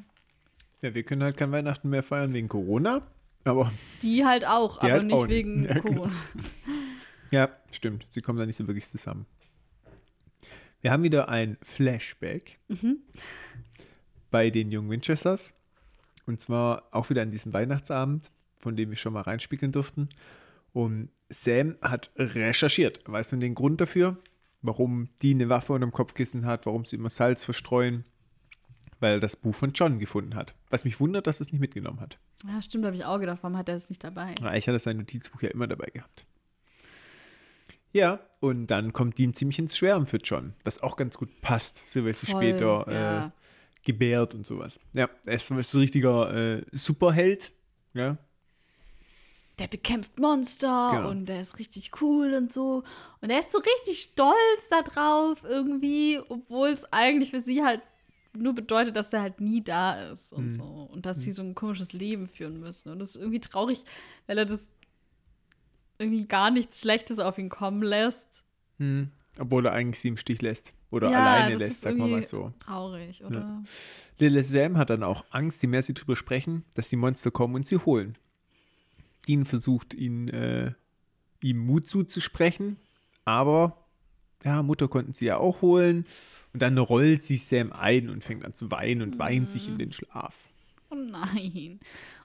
Ja, 0.81 0.93
wir 0.93 1.03
können 1.03 1.23
halt 1.23 1.37
kein 1.37 1.51
Weihnachten 1.51 1.89
mehr 1.89 2.03
feiern 2.03 2.33
wegen 2.33 2.47
Corona. 2.47 3.01
Aber 3.45 3.71
Die 4.01 4.25
halt 4.25 4.45
auch, 4.45 4.79
Die 4.79 4.85
aber 4.85 4.93
halt 4.93 5.05
nicht 5.05 5.15
auch 5.15 5.25
nicht. 5.27 5.35
wegen 5.35 5.63
Ja, 5.63 5.79
genau. 5.79 6.01
Corona. 6.01 6.11
ja, 7.31 7.49
stimmt. 7.71 8.05
Sie 8.09 8.21
kommen 8.21 8.37
da 8.37 8.45
nicht 8.45 8.57
so 8.57 8.67
wirklich 8.67 8.87
zusammen. 8.87 9.25
Wir 10.81 10.91
haben 10.91 11.03
wieder 11.03 11.29
ein 11.29 11.57
Flashback 11.61 12.59
bei 14.31 14.49
den 14.49 14.71
jungen 14.71 14.89
Winchesters. 14.89 15.53
Und 16.25 16.39
zwar 16.39 16.83
auch 16.91 17.09
wieder 17.09 17.21
an 17.23 17.31
diesem 17.31 17.53
Weihnachtsabend, 17.53 18.31
von 18.59 18.75
dem 18.75 18.89
wir 18.89 18.97
schon 18.97 19.13
mal 19.13 19.21
reinspiegeln 19.21 19.71
durften. 19.71 20.09
Und 20.73 21.09
Sam 21.29 21.75
hat 21.81 22.11
recherchiert. 22.15 23.01
Weißt 23.05 23.31
du 23.31 23.37
den 23.37 23.55
Grund 23.55 23.81
dafür? 23.81 24.17
Warum 24.61 25.09
die 25.21 25.33
eine 25.33 25.49
Waffe 25.49 25.73
unter 25.73 25.87
dem 25.87 25.91
Kopfkissen 25.91 26.45
hat, 26.45 26.65
warum 26.65 26.85
sie 26.85 26.97
immer 26.97 27.09
Salz 27.09 27.45
verstreuen? 27.45 28.05
Weil 28.99 29.13
er 29.13 29.19
das 29.19 29.37
Buch 29.37 29.55
von 29.55 29.71
John 29.71 29.97
gefunden 29.99 30.35
hat. 30.35 30.55
Was 30.69 30.83
mich 30.83 30.99
wundert, 30.99 31.25
dass 31.27 31.39
er 31.39 31.45
es 31.47 31.51
nicht 31.51 31.61
mitgenommen 31.61 32.01
hat. 32.01 32.19
Ja, 32.45 32.61
stimmt, 32.61 32.85
habe 32.85 32.95
ich 32.95 33.05
auch 33.05 33.19
gedacht. 33.19 33.39
Warum 33.41 33.57
hat 33.57 33.69
er 33.69 33.75
es 33.75 33.89
nicht 33.89 34.03
dabei? 34.03 34.35
Na, 34.41 34.55
Ich 34.55 34.67
hatte 34.67 34.79
sein 34.79 34.97
Notizbuch 34.97 35.41
ja 35.41 35.49
immer 35.49 35.67
dabei 35.67 35.87
gehabt. 35.87 36.25
Ja, 37.91 38.19
und 38.39 38.67
dann 38.67 38.93
kommt 38.93 39.17
Dean 39.17 39.33
ziemlich 39.33 39.59
ins 39.59 39.75
Schwärmen 39.77 40.05
für 40.07 40.17
John, 40.17 40.53
was 40.63 40.81
auch 40.83 40.95
ganz 40.95 41.17
gut 41.17 41.29
passt, 41.41 41.91
Silvester 41.91 42.27
Voll, 42.27 42.41
später 42.43 42.87
äh, 42.87 42.93
ja. 42.93 43.31
gebärt 43.83 44.35
und 44.35 44.45
sowas. 44.45 44.79
Ja, 44.93 45.09
er 45.25 45.33
ist 45.35 45.47
so 45.47 45.57
ist 45.57 45.73
ein 45.73 45.79
richtiger 45.79 46.33
äh, 46.57 46.61
Superheld. 46.71 47.51
Ja, 47.93 48.17
der 49.59 49.67
bekämpft 49.67 50.17
Monster 50.19 50.91
Genau. 50.95 51.09
und 51.09 51.25
der 51.25 51.41
ist 51.41 51.59
richtig 51.59 51.91
cool 52.01 52.33
und 52.33 52.51
so. 52.51 52.83
Und 53.21 53.29
er 53.29 53.39
ist 53.39 53.51
so 53.51 53.59
richtig 53.59 54.01
stolz 54.13 54.69
darauf 54.69 55.43
irgendwie, 55.43 56.19
obwohl 56.29 56.69
es 56.69 56.85
eigentlich 56.93 57.31
für 57.31 57.39
sie 57.41 57.63
halt 57.63 57.81
nur 58.33 58.53
bedeutet, 58.53 58.95
dass 58.95 59.09
der 59.09 59.21
halt 59.21 59.41
nie 59.41 59.61
da 59.61 60.11
ist 60.11 60.31
und 60.33 60.53
Mhm. 60.53 60.55
so. 60.55 60.63
Und 60.93 61.05
dass 61.05 61.21
sie 61.21 61.31
so 61.31 61.41
ein 61.41 61.55
komisches 61.55 61.93
Leben 61.93 62.25
führen 62.27 62.59
müssen. 62.59 62.89
Und 62.89 62.99
das 62.99 63.09
ist 63.09 63.15
irgendwie 63.17 63.39
traurig, 63.41 63.83
weil 64.27 64.37
er 64.37 64.45
das 64.45 64.69
irgendwie 65.99 66.25
gar 66.25 66.49
nichts 66.49 66.79
Schlechtes 66.79 67.19
auf 67.19 67.37
ihn 67.37 67.49
kommen 67.49 67.83
lässt. 67.83 68.43
hm. 68.77 69.11
obwohl 69.37 69.65
er 69.65 69.73
eigentlich 69.73 69.99
sie 69.99 70.07
im 70.07 70.17
Stich 70.17 70.41
lässt. 70.41 70.73
Oder 70.91 71.11
Ja, 71.11 71.19
alleine 71.19 71.55
lässt, 71.55 71.81
sagen 71.81 71.99
wir 71.99 72.07
mal 72.07 72.23
so. 72.23 72.51
Traurig, 72.59 73.23
oder? 73.23 73.63
Lille 74.17 74.43
Sam 74.43 74.77
hat 74.77 74.89
dann 74.89 75.03
auch 75.03 75.23
Angst, 75.29 75.61
je 75.61 75.67
mehr 75.69 75.83
sie 75.83 75.93
drüber 75.93 76.15
sprechen, 76.15 76.65
dass 76.73 76.89
die 76.89 76.95
Monster 76.95 77.29
kommen 77.29 77.53
und 77.53 77.65
sie 77.65 77.77
holen. 77.77 78.17
Dean 79.27 79.45
versucht, 79.45 79.93
ihn, 79.93 80.29
äh, 80.29 80.71
ihm 81.43 81.59
Mut 81.59 81.87
zuzusprechen, 81.87 82.77
aber 83.23 83.85
ja, 84.43 84.63
Mutter 84.63 84.87
konnten 84.87 85.13
sie 85.13 85.25
ja 85.25 85.37
auch 85.37 85.61
holen. 85.61 86.05
Und 86.53 86.61
dann 86.61 86.77
rollt 86.79 87.21
sich 87.21 87.45
Sam 87.45 87.71
ein 87.71 88.09
und 88.09 88.23
fängt 88.23 88.43
an 88.45 88.53
zu 88.55 88.71
weinen 88.71 89.03
und 89.03 89.19
weint 89.19 89.49
sich 89.49 89.67
in 89.67 89.77
den 89.77 89.91
Schlaf. 89.91 90.49
Oh 90.89 90.95
nein. 90.95 91.79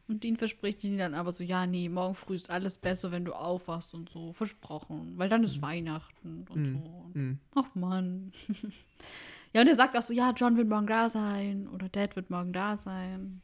Und 0.07 0.23
Dean 0.23 0.37
verspricht 0.37 0.85
ihnen 0.85 0.99
dann 0.99 1.15
aber 1.15 1.33
so, 1.33 1.43
ja, 1.43 1.67
nee, 1.67 1.89
morgen 1.89 2.15
früh 2.15 2.35
ist 2.35 2.51
alles 2.51 2.77
besser, 2.77 3.11
wenn 3.11 3.25
du 3.25 3.33
aufwachst 3.33 3.95
und 3.95 4.11
so. 4.11 4.35
Versprochen. 4.35 5.15
Weil 5.17 5.31
dann 5.31 5.43
ist 5.45 5.63
Weihnachten 5.63 6.45
und 6.51 6.67
so. 6.67 7.11
Mhm. 7.15 7.39
Ach 7.55 7.75
Mann. 7.75 8.33
ja, 9.55 9.63
und 9.63 9.69
er 9.69 9.75
sagt 9.75 9.97
auch 9.97 10.03
so, 10.03 10.13
ja, 10.13 10.33
John 10.33 10.59
wird 10.59 10.69
morgen 10.69 10.87
da 10.87 11.09
sein 11.09 11.69
oder 11.69 11.89
Dad 11.89 12.17
wird 12.17 12.29
morgen 12.29 12.53
da 12.53 12.77
sein. 12.77 13.41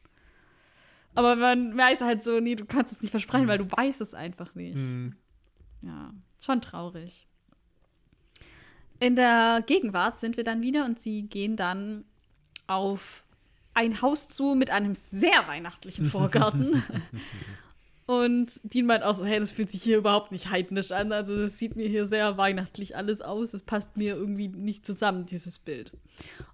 Aber 1.15 1.35
man 1.35 1.75
weiß 1.75 2.01
halt 2.01 2.21
so, 2.21 2.39
nee, 2.39 2.55
du 2.55 2.65
kannst 2.65 2.93
es 2.93 3.01
nicht 3.01 3.11
versprechen, 3.11 3.47
weil 3.47 3.57
du 3.57 3.69
weißt 3.69 3.99
es 3.99 4.13
einfach 4.13 4.53
nicht. 4.53 4.77
Mhm. 4.77 5.15
Ja, 5.81 6.13
schon 6.39 6.61
traurig. 6.61 7.27
In 8.99 9.15
der 9.15 9.63
Gegenwart 9.65 10.19
sind 10.19 10.37
wir 10.37 10.43
dann 10.43 10.61
wieder 10.61 10.85
und 10.85 10.99
sie 10.99 11.23
gehen 11.23 11.55
dann 11.55 12.05
auf 12.67 13.25
ein 13.73 14.01
Haus 14.01 14.27
zu 14.27 14.55
mit 14.55 14.69
einem 14.69 14.95
sehr 14.95 15.47
weihnachtlichen 15.47 16.05
Vorgarten. 16.05 16.83
und 18.05 18.59
Dean 18.63 18.85
meint 18.85 19.03
auch 19.03 19.13
so, 19.13 19.25
hey, 19.25 19.39
das 19.39 19.51
fühlt 19.51 19.71
sich 19.71 19.81
hier 19.81 19.97
überhaupt 19.97 20.31
nicht 20.31 20.49
heidnisch 20.49 20.91
an. 20.91 21.11
Also 21.11 21.37
das 21.37 21.57
sieht 21.57 21.75
mir 21.75 21.87
hier 21.87 22.05
sehr 22.05 22.37
weihnachtlich 22.37 22.95
alles 22.95 23.21
aus. 23.21 23.51
Das 23.51 23.63
passt 23.63 23.97
mir 23.97 24.15
irgendwie 24.15 24.49
nicht 24.49 24.85
zusammen, 24.85 25.25
dieses 25.25 25.59
Bild. 25.59 25.91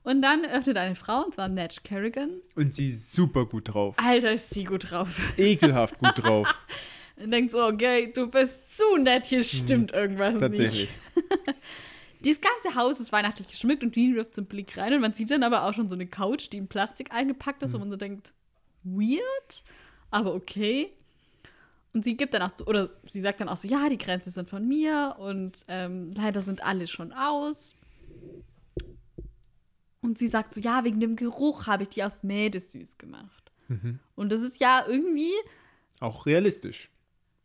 Und 0.04 0.22
dann 0.22 0.46
öffnet 0.46 0.78
eine 0.78 0.96
Frau, 0.96 1.24
und 1.24 1.36
zwar 1.36 1.50
Madge 1.50 1.82
Kerrigan. 1.84 2.42
Und 2.56 2.74
sie 2.74 2.90
ist 2.90 3.12
super 3.12 3.46
gut 3.46 3.74
drauf. 3.74 3.96
Alter, 3.98 4.32
ist 4.32 4.54
sie 4.54 4.64
gut 4.64 4.92
drauf. 4.92 5.20
Ekelhaft 5.38 6.00
gut 6.00 6.14
drauf. 6.24 6.54
Und 7.16 7.32
denkt 7.32 7.52
so, 7.52 7.64
okay, 7.66 8.12
du 8.14 8.28
bist 8.28 8.78
zu 8.78 8.98
nett, 8.98 9.26
hier 9.26 9.44
stimmt 9.44 9.92
irgendwas 9.92 10.34
nicht. 10.34 10.42
Tatsächlich. 10.42 10.90
Dieses 12.24 12.42
ganze 12.42 12.78
Haus 12.78 13.00
ist 13.00 13.12
weihnachtlich 13.12 13.48
geschmückt 13.48 13.84
und 13.84 13.96
Dean 13.96 14.16
wirft 14.16 14.36
so 14.36 14.42
einen 14.42 14.48
Blick 14.48 14.78
rein 14.78 14.94
und 14.94 15.02
man 15.02 15.14
sieht 15.14 15.30
dann 15.32 15.44
aber 15.44 15.64
auch 15.64 15.74
schon 15.74 15.90
so 15.90 15.96
eine 15.96 16.08
Couch, 16.08 16.50
die 16.52 16.58
in 16.58 16.68
Plastik 16.68 17.12
eingepackt 17.12 17.64
ist, 17.64 17.74
wo 17.74 17.78
man 17.78 17.90
so 17.90 17.96
denkt, 17.96 18.34
weird, 18.84 19.64
aber 20.10 20.34
okay. 20.34 20.92
Und 21.94 22.04
sie 22.04 22.18
gibt 22.18 22.34
dann 22.34 22.42
auch 22.42 22.52
so, 22.56 22.66
oder 22.66 22.90
sie 23.08 23.20
sagt 23.20 23.40
dann 23.42 23.50
auch 23.50 23.58
so, 23.58 23.68
ja, 23.68 23.90
die 23.90 23.98
Grenzen 23.98 24.30
sind 24.32 24.50
von 24.50 24.68
mir 24.68 25.16
und 25.20 25.64
ähm, 25.68 26.14
leider 26.16 26.42
sind 26.42 26.64
alle 26.64 26.88
schon 26.88 27.12
aus. 27.14 27.76
Und 30.02 30.18
sie 30.18 30.28
sagt 30.28 30.54
so, 30.54 30.62
ja, 30.62 30.84
wegen 30.84 31.00
dem 31.00 31.16
Geruch 31.16 31.68
habe 31.68 31.84
ich 31.84 31.90
die 31.90 32.04
aus 32.04 32.24
Mädesüß 32.24 32.98
gemacht. 32.98 33.52
Und 34.16 34.32
das 34.32 34.42
ist 34.42 34.60
ja 34.62 34.86
irgendwie, 34.88 35.32
Auch 36.00 36.26
realistisch. 36.26 36.90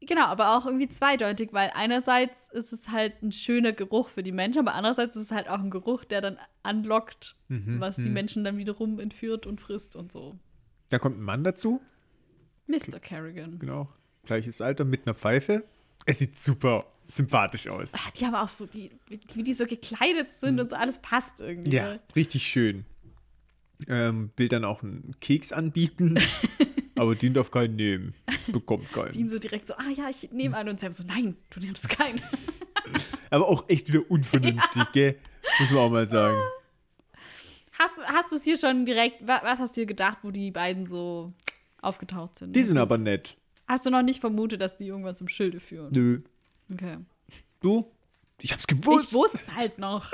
Genau, 0.07 0.25
aber 0.27 0.57
auch 0.57 0.67
irgendwie 0.67 0.89
zweideutig, 0.89 1.51
weil 1.53 1.71
einerseits 1.75 2.49
ist 2.51 2.73
es 2.73 2.89
halt 2.91 3.23
ein 3.23 3.31
schöner 3.33 3.73
Geruch 3.73 4.09
für 4.09 4.23
die 4.23 4.33
Menschen, 4.33 4.59
aber 4.61 4.75
andererseits 4.75 5.17
ist 5.17 5.25
es 5.25 5.31
halt 5.31 5.49
auch 5.49 5.59
ein 5.61 5.71
Geruch, 5.71 6.05
der 6.05 6.21
dann 6.21 6.39
anlockt, 6.63 7.37
Mhm, 7.49 7.81
was 7.81 7.97
die 7.97 8.09
Menschen 8.09 8.45
dann 8.45 8.57
wiederum 8.57 8.99
entführt 8.99 9.47
und 9.47 9.61
frisst 9.61 9.95
und 9.97 10.11
so. 10.11 10.39
Da 10.89 10.99
kommt 10.99 11.19
ein 11.19 11.23
Mann 11.23 11.45
dazu, 11.45 11.81
Mr. 12.67 12.99
Kerrigan. 13.01 13.59
genau, 13.59 13.89
gleiches 14.25 14.61
Alter, 14.61 14.85
mit 14.85 15.07
einer 15.07 15.15
Pfeife. 15.15 15.65
Es 16.07 16.19
sieht 16.19 16.37
super 16.37 16.87
sympathisch 17.07 17.69
aus. 17.69 17.93
Ah, 17.95 17.99
Die 18.19 18.27
haben 18.27 18.35
auch 18.35 18.49
so, 18.49 18.67
die, 18.67 18.91
wie 19.35 19.43
die 19.43 19.53
so 19.55 19.67
gekleidet 19.67 20.33
sind 20.33 20.59
und 20.59 20.71
so, 20.71 20.77
alles 20.77 20.99
passt 20.99 21.41
irgendwie. 21.41 21.71
Ja, 21.77 21.99
richtig 22.17 22.45
schön. 22.47 22.85
Ähm, 23.89 24.31
will 24.37 24.49
dann 24.49 24.65
auch 24.65 24.83
einen 24.83 25.15
Keks 25.21 25.53
anbieten, 25.53 26.17
aber 27.03 27.15
den 27.15 27.35
darf 27.35 27.51
keinen 27.51 27.77
nehmen. 27.77 28.15
Bekommt 28.49 28.91
keinen. 28.93 29.29
so 29.29 29.39
direkt 29.39 29.69
so, 29.69 29.75
ah 29.75 29.89
ja, 29.95 30.09
ich 30.09 30.31
nehme 30.33 30.57
einen 30.57 30.71
und 30.71 30.81
Sam 30.81 30.93
so, 30.93 31.05
nein, 31.05 31.37
du 31.51 31.61
nimmst 31.61 31.89
keinen. 31.89 32.21
Aber 33.31 33.49
auch 33.49 33.65
echt 33.69 33.89
wieder 33.89 34.03
unvernünftig, 34.11 34.83
gell? 34.93 35.19
Muss 35.61 35.71
man 35.71 35.79
auch 35.81 35.91
mal 35.91 36.07
sagen. 36.07 36.37
Hast, 37.79 37.99
hast 38.05 38.31
du 38.33 38.37
es 38.37 38.45
hier 38.45 38.59
schon 38.59 38.85
direkt, 38.85 39.27
wa- 39.27 39.41
was 39.43 39.59
hast 39.59 39.77
du 39.77 39.81
dir 39.83 39.87
gedacht, 39.87 40.19
wo 40.23 40.31
die 40.31 40.51
beiden 40.51 40.87
so 40.87 41.33
aufgetaucht 41.81 42.37
sind? 42.37 42.55
Die 42.55 42.61
Hast 42.61 42.67
sind 42.69 42.77
du, 42.77 42.83
aber 42.83 42.99
nett. 42.99 43.37
Hast 43.67 43.87
du 43.87 43.91
noch 43.91 44.03
nicht 44.03 44.21
vermutet, 44.21 44.61
dass 44.61 44.77
die 44.77 44.87
irgendwann 44.89 45.15
zum 45.15 45.29
Schilde 45.29 45.61
führen? 45.61 45.93
Nö. 45.93 46.21
Okay. 46.73 46.99
Du? 47.61 47.91
Ich 48.41 48.53
hab's 48.53 48.67
gewusst. 48.67 49.07
Ich 49.09 49.13
wusste 49.15 49.39
es 49.47 49.57
halt 49.57 49.79
noch. 49.79 50.13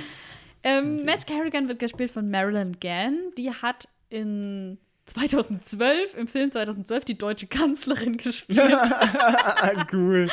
ähm, 0.64 1.04
Matt 1.04 1.26
Kerrigan 1.26 1.68
wird 1.68 1.78
gespielt 1.78 2.10
von 2.10 2.30
Marilyn 2.30 2.78
Gann. 2.80 3.32
Die 3.38 3.50
hat 3.52 3.88
in 4.08 4.78
2012, 5.10 6.14
im 6.14 6.26
Film 6.28 6.50
2012, 6.52 7.04
die 7.04 7.18
deutsche 7.18 7.46
Kanzlerin 7.46 8.16
gespielt. 8.18 8.60
cool. 9.92 10.28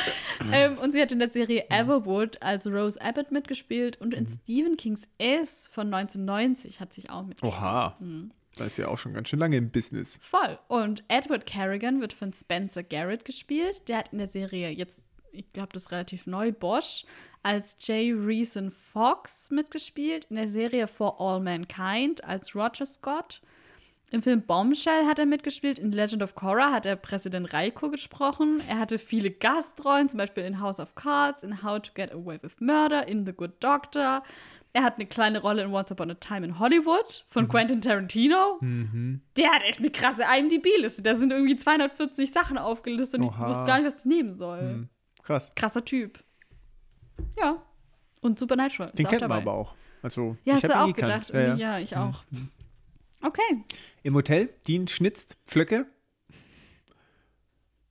ähm, 0.52 0.78
und 0.78 0.92
sie 0.92 1.02
hat 1.02 1.12
in 1.12 1.20
der 1.20 1.32
Serie 1.32 1.66
Everwood 1.70 2.42
als 2.42 2.68
Rose 2.68 3.00
Abbott 3.02 3.32
mitgespielt 3.32 4.00
und 4.02 4.14
in 4.14 4.24
Mhm. 4.24 4.28
Stephen 4.44 4.78
Kings 4.78 5.08
S 5.18 5.70
von 5.72 5.94
1990 5.94 6.80
hat 6.80 6.94
sich 6.94 7.10
auch 7.10 7.24
mitgespielt. 7.24 7.54
Oha. 7.54 7.96
Mhm. 8.00 8.32
Da 8.58 8.66
ist 8.66 8.78
ja 8.78 8.88
auch 8.88 8.98
schon 8.98 9.14
ganz 9.14 9.30
schön 9.30 9.40
lange 9.40 9.58
im 9.58 9.70
Business. 9.70 10.20
Voll. 10.22 10.58
Und 10.68 11.04
Edward 11.10 11.46
Carrigan 11.46 12.02
wird 12.02 12.14
von 12.14 12.34
Spencer 12.34 12.82
Garrett 12.82 13.24
gespielt. 13.24 13.88
Der 13.88 13.98
hat 14.00 14.10
in 14.12 14.18
der 14.18 14.26
Serie 14.28 14.70
jetzt, 14.72 15.06
ich 15.32 15.52
glaube, 15.54 15.70
das 15.74 15.84
ist 15.84 15.92
relativ 15.92 16.26
neu, 16.26 16.52
Bosch, 16.52 17.06
als 17.44 17.78
J. 17.88 18.16
Reason 18.18 18.72
Fox 18.72 19.52
mitgespielt. 19.52 20.26
In 20.32 20.38
der 20.38 20.50
Serie 20.50 20.88
For 20.88 21.22
All 21.22 21.40
Mankind 21.40 22.24
als 22.24 22.56
Roger 22.56 22.86
Scott. 22.88 23.42
Im 24.12 24.22
Film 24.22 24.42
Bombshell 24.44 25.06
hat 25.06 25.20
er 25.20 25.26
mitgespielt. 25.26 25.80
In 25.80 25.92
Legend 25.92 26.24
of 26.24 26.34
Korra 26.34 26.72
hat 26.72 26.86
er 26.86 26.96
Präsident 26.96 27.52
Raiko 27.52 27.90
gesprochen. 27.90 28.62
Er 28.70 28.80
hatte 28.80 28.98
viele 29.00 29.30
Gastrollen, 29.32 30.08
zum 30.08 30.18
Beispiel 30.20 30.46
in 30.46 30.62
House 30.62 30.80
of 30.80 30.96
Cards, 30.96 31.44
in 31.44 31.62
How 31.62 31.82
to 31.82 31.92
Get 31.94 32.14
Away 32.14 32.40
with 32.42 32.54
Murder, 32.60 33.06
in 33.08 33.26
The 33.26 33.34
Good 33.34 33.62
Doctor. 33.62 34.24
Er 34.72 34.84
hat 34.84 34.96
eine 34.96 35.08
kleine 35.08 35.40
Rolle 35.42 35.64
in 35.64 35.72
Once 35.74 35.92
Upon 35.92 36.12
a 36.12 36.14
Time 36.14 36.46
in 36.46 36.58
Hollywood 36.60 37.26
von 37.28 37.48
Quentin 37.50 37.82
Tarantino. 37.82 38.60
Der 38.62 39.52
hat 39.52 39.64
echt 39.64 39.80
eine 39.80 39.90
krasse 39.90 40.24
IMDb-Liste. 40.24 41.02
Da 41.02 41.16
sind 41.16 41.32
irgendwie 41.32 41.58
240 41.58 42.32
Sachen 42.32 42.58
aufgelistet 42.58 43.20
und 43.20 43.26
ich 43.28 43.32
Oha. 43.32 43.50
wusste 43.50 43.66
gar 43.66 43.78
nicht, 43.80 43.88
was 43.88 44.00
ich 44.00 44.06
nehmen 44.06 44.34
soll. 44.34 44.60
Hm. 44.60 44.90
Krass. 45.24 45.52
Krasser 45.56 45.84
Typ. 45.84 46.20
Ja. 47.38 47.62
Und 48.22 48.40
Supernatural. 48.40 48.90
Den 48.94 49.08
kennt 49.08 49.22
man 49.22 49.32
aber 49.42 49.54
auch. 49.54 49.74
Also, 50.04 50.38
Ja, 50.46 50.56
ich 50.58 50.64
hast 50.64 50.70
du 50.70 50.80
auch 50.80 50.88
gekannt. 50.88 51.28
gedacht. 51.28 51.34
Ja, 51.34 51.42
ja. 51.42 51.56
Ja, 51.56 51.80
ich 51.80 51.98
auch. 51.98 52.24
Okay. 53.22 53.64
Im 54.04 54.14
Hotel, 54.16 54.50
Dean 54.68 54.88
schnitzt 54.88 55.38
Pflöcke. 55.46 55.88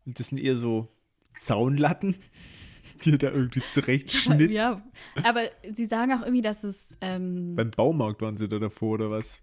Und 0.05 0.19
das 0.21 0.29
sind 0.29 0.39
eher 0.39 0.57
so 0.57 0.89
Zaunlatten, 1.35 2.17
die 3.05 3.13
er 3.13 3.19
da 3.19 3.31
irgendwie 3.33 3.61
zurecht 3.61 4.11
schnitzt. 4.13 4.53
Ja, 4.53 4.77
aber 5.25 5.51
sie 5.73 5.87
sagen 5.87 6.13
auch 6.13 6.23
irgendwie, 6.23 6.43
dass 6.43 6.65
es. 6.65 6.97
Ähm, 7.01 7.55
Beim 7.55 7.71
Baumarkt 7.71 8.23
waren 8.23 8.37
sie 8.37 8.49
da 8.49 8.59
davor, 8.59 8.95
oder 8.95 9.11
was? 9.11 9.41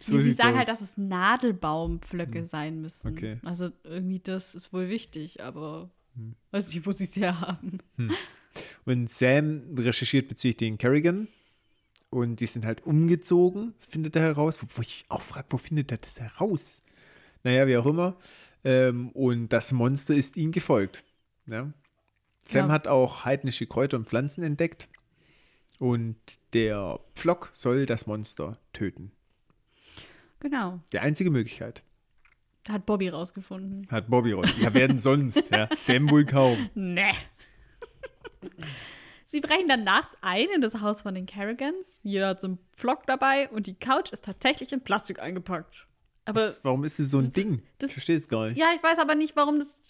sie 0.00 0.18
sieht's 0.18 0.38
sagen 0.38 0.52
aus. 0.54 0.58
halt, 0.58 0.68
dass 0.68 0.80
es 0.80 0.96
Nadelbaumpflöcke 0.96 2.44
sein 2.44 2.80
müssen. 2.80 3.12
Okay. 3.12 3.38
Also 3.44 3.70
irgendwie, 3.84 4.18
das 4.18 4.54
ist 4.56 4.72
wohl 4.72 4.88
wichtig, 4.88 5.42
aber 5.42 5.90
Hm. 6.16 6.34
weiß 6.50 6.74
nicht, 6.74 6.84
wo 6.84 6.90
sie 6.92 7.04
es 7.04 7.16
herhaben. 7.16 7.78
Und 8.84 9.08
Sam 9.08 9.62
recherchiert 9.78 10.28
bezüglich 10.28 10.56
den 10.58 10.76
Kerrigan. 10.76 11.28
Und 12.12 12.40
die 12.40 12.46
sind 12.46 12.66
halt 12.66 12.84
umgezogen, 12.84 13.72
findet 13.88 14.14
er 14.16 14.22
heraus. 14.22 14.62
Wo, 14.62 14.66
wo 14.68 14.82
ich 14.82 15.06
auch 15.08 15.22
frage, 15.22 15.46
wo 15.48 15.56
findet 15.56 15.90
er 15.92 15.96
das 15.96 16.20
heraus? 16.20 16.82
Naja, 17.42 17.66
wie 17.66 17.78
auch 17.78 17.86
immer. 17.86 18.18
Ähm, 18.64 19.08
und 19.12 19.48
das 19.48 19.72
Monster 19.72 20.12
ist 20.14 20.36
ihm 20.36 20.52
gefolgt. 20.52 21.04
Ja. 21.46 21.72
Sam 22.44 22.66
Ja. 22.68 22.72
hat 22.72 22.86
auch 22.86 23.24
heidnische 23.24 23.66
Kräuter 23.66 23.96
und 23.96 24.06
Pflanzen 24.06 24.44
entdeckt. 24.44 24.90
Und 25.78 26.16
der 26.52 27.00
Pflock 27.14 27.48
soll 27.54 27.86
das 27.86 28.06
Monster 28.06 28.58
töten. 28.74 29.10
Genau. 30.40 30.80
Die 30.92 30.98
einzige 30.98 31.30
Möglichkeit. 31.30 31.82
Hat 32.68 32.84
Bobby 32.84 33.08
rausgefunden. 33.08 33.88
Hat 33.90 34.08
Bobby 34.10 34.32
raus. 34.32 34.52
Ja, 34.60 34.74
wer 34.74 34.86
denn 34.86 35.00
sonst? 35.00 35.50
Ja, 35.50 35.66
Sam 35.76 36.10
wohl 36.10 36.26
kaum. 36.26 36.68
Nee. 36.74 37.14
Sie 39.32 39.40
brechen 39.40 39.66
dann 39.66 39.82
nachts 39.82 40.16
ein 40.20 40.46
in 40.54 40.60
das 40.60 40.80
Haus 40.82 41.00
von 41.02 41.14
den 41.14 41.24
Kerrigans. 41.26 41.98
Jeder 42.02 42.28
hat 42.28 42.40
so 42.42 42.48
einen 42.48 42.58
Pflock 42.76 43.06
dabei 43.06 43.48
und 43.48 43.66
die 43.66 43.72
Couch 43.74 44.12
ist 44.12 44.24
tatsächlich 44.26 44.72
in 44.72 44.82
Plastik 44.82 45.20
eingepackt. 45.20 45.86
Aber 46.26 46.42
Was, 46.42 46.60
warum 46.62 46.84
ist 46.84 47.00
es 47.00 47.10
so 47.10 47.18
ein 47.18 47.32
Ding? 47.32 47.62
das- 47.78 47.88
ich 47.90 47.94
verstehe 47.94 48.16
es 48.18 48.28
gar 48.28 48.48
nicht. 48.48 48.58
ja, 48.58 48.66
ich 48.76 48.82
weiß 48.82 48.98
aber 48.98 49.14
nicht, 49.14 49.34
warum 49.34 49.58
das. 49.58 49.88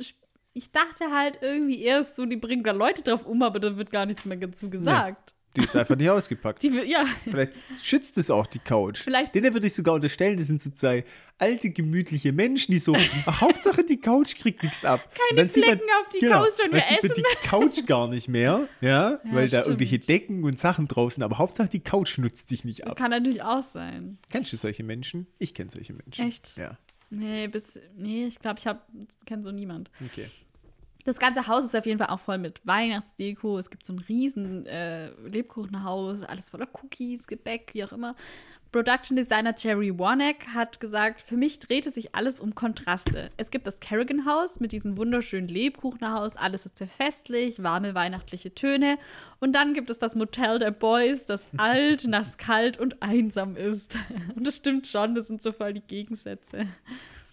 Ich 0.55 0.71
dachte 0.71 1.11
halt 1.11 1.39
irgendwie 1.43 1.83
erst 1.83 2.15
so, 2.15 2.25
die 2.25 2.37
bringen 2.37 2.63
da 2.63 2.71
Leute 2.73 3.03
drauf 3.03 3.27
um, 3.27 3.43
aber 3.43 3.59
da 3.59 3.77
wird 3.77 3.91
gar 3.91 4.07
nichts 4.07 4.25
mehr 4.27 4.37
dazu 4.37 4.71
gesagt. 4.71 5.35
Die 5.57 5.63
ist 5.65 5.77
einfach 5.77 5.97
nicht 5.97 6.09
ausgepackt. 6.11 6.63
Die, 6.63 6.69
ja, 6.87 7.05
Vielleicht 7.25 7.55
schützt 7.83 8.17
es 8.19 8.31
auch 8.31 8.47
die 8.47 8.59
Couch. 8.59 9.01
Vielleicht- 9.01 9.35
Denen 9.35 9.53
würde 9.53 9.67
ich 9.67 9.75
sogar 9.75 9.95
unterstellen, 9.95 10.37
das 10.37 10.47
sind 10.47 10.63
so 10.63 10.71
zwei 10.71 11.05
alte, 11.39 11.71
gemütliche 11.71 12.33
Menschen, 12.33 12.73
die 12.73 12.79
so, 12.79 12.95
"Ach, 13.27 13.41
Hauptsache 13.41 13.85
die 13.85 14.01
Couch 14.01 14.37
kriegt 14.37 14.63
nichts 14.63 14.85
ab. 14.85 15.01
Keine 15.37 15.49
Flecken 15.49 15.81
auf 16.01 16.09
die 16.09 16.27
Couch 16.27 16.59
und 16.65 16.73
wir 16.73 16.81
sieht 16.81 17.03
man 17.03 17.11
essen. 17.13 17.23
die 17.43 17.47
Couch 17.49 17.87
gar 17.87 18.09
nicht 18.09 18.29
mehr, 18.29 18.69
ja, 18.81 19.21
weil 19.25 19.43
da 19.49 19.59
stimmt. 19.59 19.67
irgendwelche 19.67 19.99
Decken 19.99 20.45
und 20.45 20.59
Sachen 20.59 20.87
drauf 20.89 21.13
sind, 21.15 21.23
aber 21.25 21.39
Hauptsache 21.39 21.69
die 21.69 21.81
Couch 21.81 22.17
nutzt 22.19 22.49
sich 22.49 22.65
nicht 22.65 22.87
ab. 22.87 22.97
kann 22.97 23.11
natürlich 23.11 23.43
auch 23.43 23.63
sein. 23.63 24.19
Kennst 24.31 24.53
du 24.53 24.57
solche 24.57 24.85
Menschen? 24.85 25.27
Ich 25.39 25.53
kenne 25.53 25.71
solche 25.71 25.93
Menschen. 25.93 26.27
Echt? 26.29 26.57
Ja, 26.57 26.79
Nee, 27.11 27.47
bis, 27.49 27.79
nee 27.95 28.25
ich 28.27 28.39
glaube, 28.39 28.59
ich 28.59 28.67
habe 28.67 28.81
kenne 29.27 29.43
so 29.45 29.51
niemand. 29.51 29.91
okay. 30.05 30.29
Das 31.05 31.19
ganze 31.19 31.47
Haus 31.47 31.65
ist 31.65 31.77
auf 31.77 31.87
jeden 31.87 31.99
Fall 31.99 32.09
auch 32.09 32.21
voll 32.21 32.39
mit 32.39 32.61
Weihnachtsdeko. 32.67 33.59
Es 33.59 33.71
gibt 33.71 33.85
so 33.85 33.93
ein 33.93 33.99
riesen 33.99 34.67
äh, 34.67 35.11
Lebkuchenhaus, 35.29 36.23
alles 36.23 36.51
voller 36.51 36.69
Cookies, 36.73 37.27
Gebäck, 37.27 37.71
wie 37.75 37.85
auch 37.85 37.93
immer. 37.93 38.15
Production 38.73 39.17
Designer 39.19 39.55
Jerry 39.55 39.99
Warneck 39.99 40.47
hat 40.55 40.81
gesagt, 40.81 41.21
für 41.21 41.37
mich 41.37 41.59
drehte 41.59 41.93
sich 41.93 42.15
alles 42.15 42.41
um 42.41 42.55
Kontraste. 42.55 43.29
Es 43.37 43.51
gibt 43.51 43.67
das 43.67 43.81
Kerrigan 43.81 44.25
Haus 44.25 44.61
mit 44.61 44.73
diesem 44.73 44.97
wunderschönen 44.97 45.49
Lebkuchenhaus, 45.49 46.37
alles 46.37 46.65
ist 46.65 46.79
sehr 46.79 46.89
festlich, 46.89 47.63
warme 47.63 47.95
weihnachtliche 47.95 48.55
Töne. 48.55 48.97
Und 49.41 49.53
dann 49.53 49.75
gibt 49.75 49.91
es 49.91 49.99
das 49.99 50.15
Motel 50.15 50.59
der 50.59 50.71
Boys, 50.71 51.27
das 51.27 51.51
alt, 51.59 52.07
nass, 52.09 52.39
kalt 52.39 52.79
und 52.79 53.03
einsam 53.03 53.57
ist. 53.57 53.99
Und 54.37 54.47
das 54.47 54.57
stimmt 54.57 54.87
schon, 54.87 55.15
das 55.15 55.27
sind 55.27 55.43
so 55.43 55.53
voll 55.53 55.75
die 55.75 55.83
Gegensätze. 55.83 56.67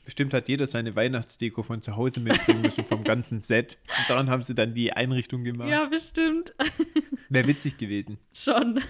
Bestimmt 0.09 0.33
hat 0.33 0.49
jeder 0.49 0.65
seine 0.65 0.95
Weihnachtsdeko 0.95 1.61
von 1.61 1.83
zu 1.83 1.95
Hause 1.95 2.19
mitbringen 2.19 2.63
müssen, 2.63 2.83
vom 2.83 3.03
ganzen 3.03 3.41
Set. 3.41 3.77
Und 3.95 4.09
daran 4.09 4.27
haben 4.31 4.41
sie 4.41 4.55
dann 4.55 4.73
die 4.73 4.91
Einrichtung 4.91 5.43
gemacht. 5.43 5.69
Ja, 5.69 5.85
bestimmt. 5.85 6.55
Wäre 7.29 7.47
witzig 7.47 7.77
gewesen. 7.77 8.17
Schon. 8.33 8.81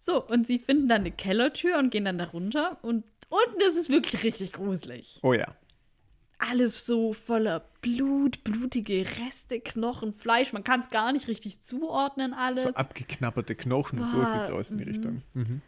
so, 0.00 0.24
und 0.26 0.46
sie 0.46 0.58
finden 0.58 0.88
dann 0.88 1.02
eine 1.02 1.10
Kellertür 1.10 1.76
und 1.76 1.90
gehen 1.90 2.06
dann 2.06 2.16
da 2.16 2.24
runter. 2.24 2.78
Und 2.80 3.04
unten 3.28 3.60
ist 3.60 3.76
es 3.76 3.90
wirklich 3.90 4.24
richtig 4.24 4.54
gruselig. 4.54 5.18
Oh 5.22 5.34
ja. 5.34 5.54
Alles 6.38 6.86
so 6.86 7.12
voller 7.12 7.68
Blut, 7.82 8.42
blutige 8.42 9.04
Reste, 9.18 9.60
Knochen, 9.60 10.14
Fleisch. 10.14 10.54
Man 10.54 10.64
kann 10.64 10.80
es 10.80 10.88
gar 10.88 11.12
nicht 11.12 11.28
richtig 11.28 11.60
zuordnen, 11.62 12.32
alles. 12.32 12.62
So 12.62 12.70
abgeknapperte 12.70 13.54
Knochen, 13.54 14.02
so 14.06 14.16
Boah, 14.16 14.24
sieht's 14.24 14.50
aus 14.50 14.70
in 14.70 14.78
die 14.78 14.84
mhm. 14.84 14.90
Richtung. 14.90 15.22
Mhm. 15.34 15.62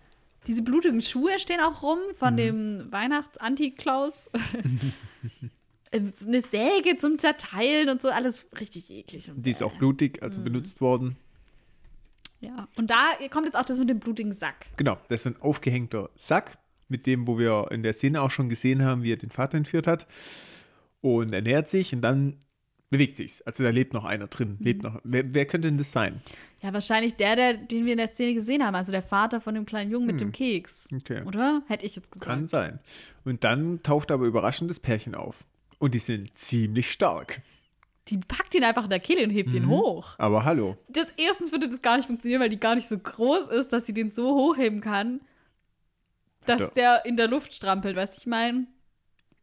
Diese 0.48 0.62
blutigen 0.62 1.00
Schuhe 1.02 1.38
stehen 1.38 1.60
auch 1.60 1.82
rum 1.82 1.98
von 2.16 2.36
dem 2.36 2.90
Weihnachts-Anti-Klaus. 2.90 4.30
eine 5.92 6.40
Säge 6.40 6.96
zum 6.96 7.18
Zerteilen 7.18 7.88
und 7.88 8.02
so, 8.02 8.08
alles 8.08 8.46
richtig 8.60 8.90
eklig. 8.90 9.30
Die 9.34 9.50
ist 9.50 9.62
auch 9.62 9.76
blutig, 9.78 10.16
Mhm. 10.18 10.22
also 10.24 10.42
benutzt 10.42 10.80
worden. 10.80 11.16
ja. 12.40 12.68
Und 12.76 12.90
da 12.90 12.96
kommt 13.30 13.46
jetzt 13.46 13.56
auch 13.56 13.64
das 13.64 13.78
mit 13.78 13.88
dem 13.90 13.98
blutigen 14.00 14.32
Sack. 14.32 14.66
Genau, 14.76 14.98
das 15.08 15.20
ist 15.22 15.26
ein 15.26 15.40
aufgehängter 15.42 16.10
Sack, 16.16 16.58
mit 16.88 17.06
dem, 17.06 17.26
wo 17.26 17.38
wir 17.38 17.68
in 17.70 17.82
der 17.82 17.92
Szene 17.92 18.22
auch 18.22 18.30
schon 18.30 18.48
gesehen 18.48 18.82
haben, 18.82 19.02
wie 19.02 19.12
er 19.12 19.16
den 19.16 19.30
Vater 19.30 19.56
entführt 19.58 19.86
hat. 19.86 20.06
Und 21.00 21.32
er 21.32 21.42
nähert 21.42 21.68
sich 21.68 21.94
und 21.94 22.02
dann 22.02 22.36
bewegt 22.90 23.16
sich's. 23.16 23.42
Also 23.42 23.62
da 23.62 23.70
lebt 23.70 23.92
noch 23.92 24.04
einer 24.04 24.26
drin. 24.28 24.56
Mhm. 24.58 24.64
Lebt 24.64 24.82
noch. 24.82 25.00
Wer, 25.04 25.32
wer 25.34 25.46
könnte 25.46 25.68
denn 25.68 25.78
das 25.78 25.92
sein? 25.92 26.20
Ja, 26.60 26.72
wahrscheinlich 26.72 27.14
der, 27.14 27.36
der, 27.36 27.54
den 27.54 27.84
wir 27.86 27.92
in 27.92 27.98
der 27.98 28.08
Szene 28.08 28.34
gesehen 28.34 28.64
haben, 28.64 28.74
also 28.74 28.90
der 28.90 29.02
Vater 29.02 29.40
von 29.40 29.54
dem 29.54 29.64
kleinen 29.64 29.92
Jungen 29.92 30.06
mit 30.06 30.20
dem 30.20 30.32
Keks. 30.32 30.88
Okay. 30.92 31.22
Oder? 31.24 31.62
Hätte 31.68 31.86
ich 31.86 31.94
jetzt 31.94 32.10
gesagt. 32.10 32.28
Kann 32.28 32.48
sein. 32.48 32.80
Und 33.24 33.44
dann 33.44 33.80
taucht 33.84 34.10
aber 34.10 34.26
überraschend 34.26 34.68
das 34.70 34.80
Pärchen 34.80 35.14
auf. 35.14 35.44
Und 35.78 35.94
die 35.94 36.00
sind 36.00 36.36
ziemlich 36.36 36.90
stark. 36.90 37.42
Die 38.08 38.18
packt 38.18 38.54
ihn 38.56 38.64
einfach 38.64 38.84
in 38.84 38.90
der 38.90 38.98
Kehle 39.00 39.22
und 39.22 39.30
hebt 39.30 39.54
ihn 39.54 39.68
hoch. 39.68 40.14
Aber 40.18 40.44
hallo. 40.44 40.76
Das, 40.88 41.06
erstens 41.16 41.52
würde 41.52 41.68
das 41.68 41.82
gar 41.82 41.96
nicht 41.96 42.06
funktionieren, 42.06 42.40
weil 42.40 42.48
die 42.48 42.58
gar 42.58 42.74
nicht 42.74 42.88
so 42.88 42.98
groß 42.98 43.46
ist, 43.48 43.72
dass 43.72 43.86
sie 43.86 43.92
den 43.94 44.10
so 44.10 44.34
hochheben 44.34 44.80
kann, 44.80 45.20
dass 46.46 46.62
Ja. 46.62 46.68
der 46.70 47.04
in 47.04 47.16
der 47.16 47.28
Luft 47.28 47.52
strampelt. 47.54 47.94
Weißt 47.94 48.16
du, 48.16 48.20
ich 48.22 48.26
meine? 48.26 48.66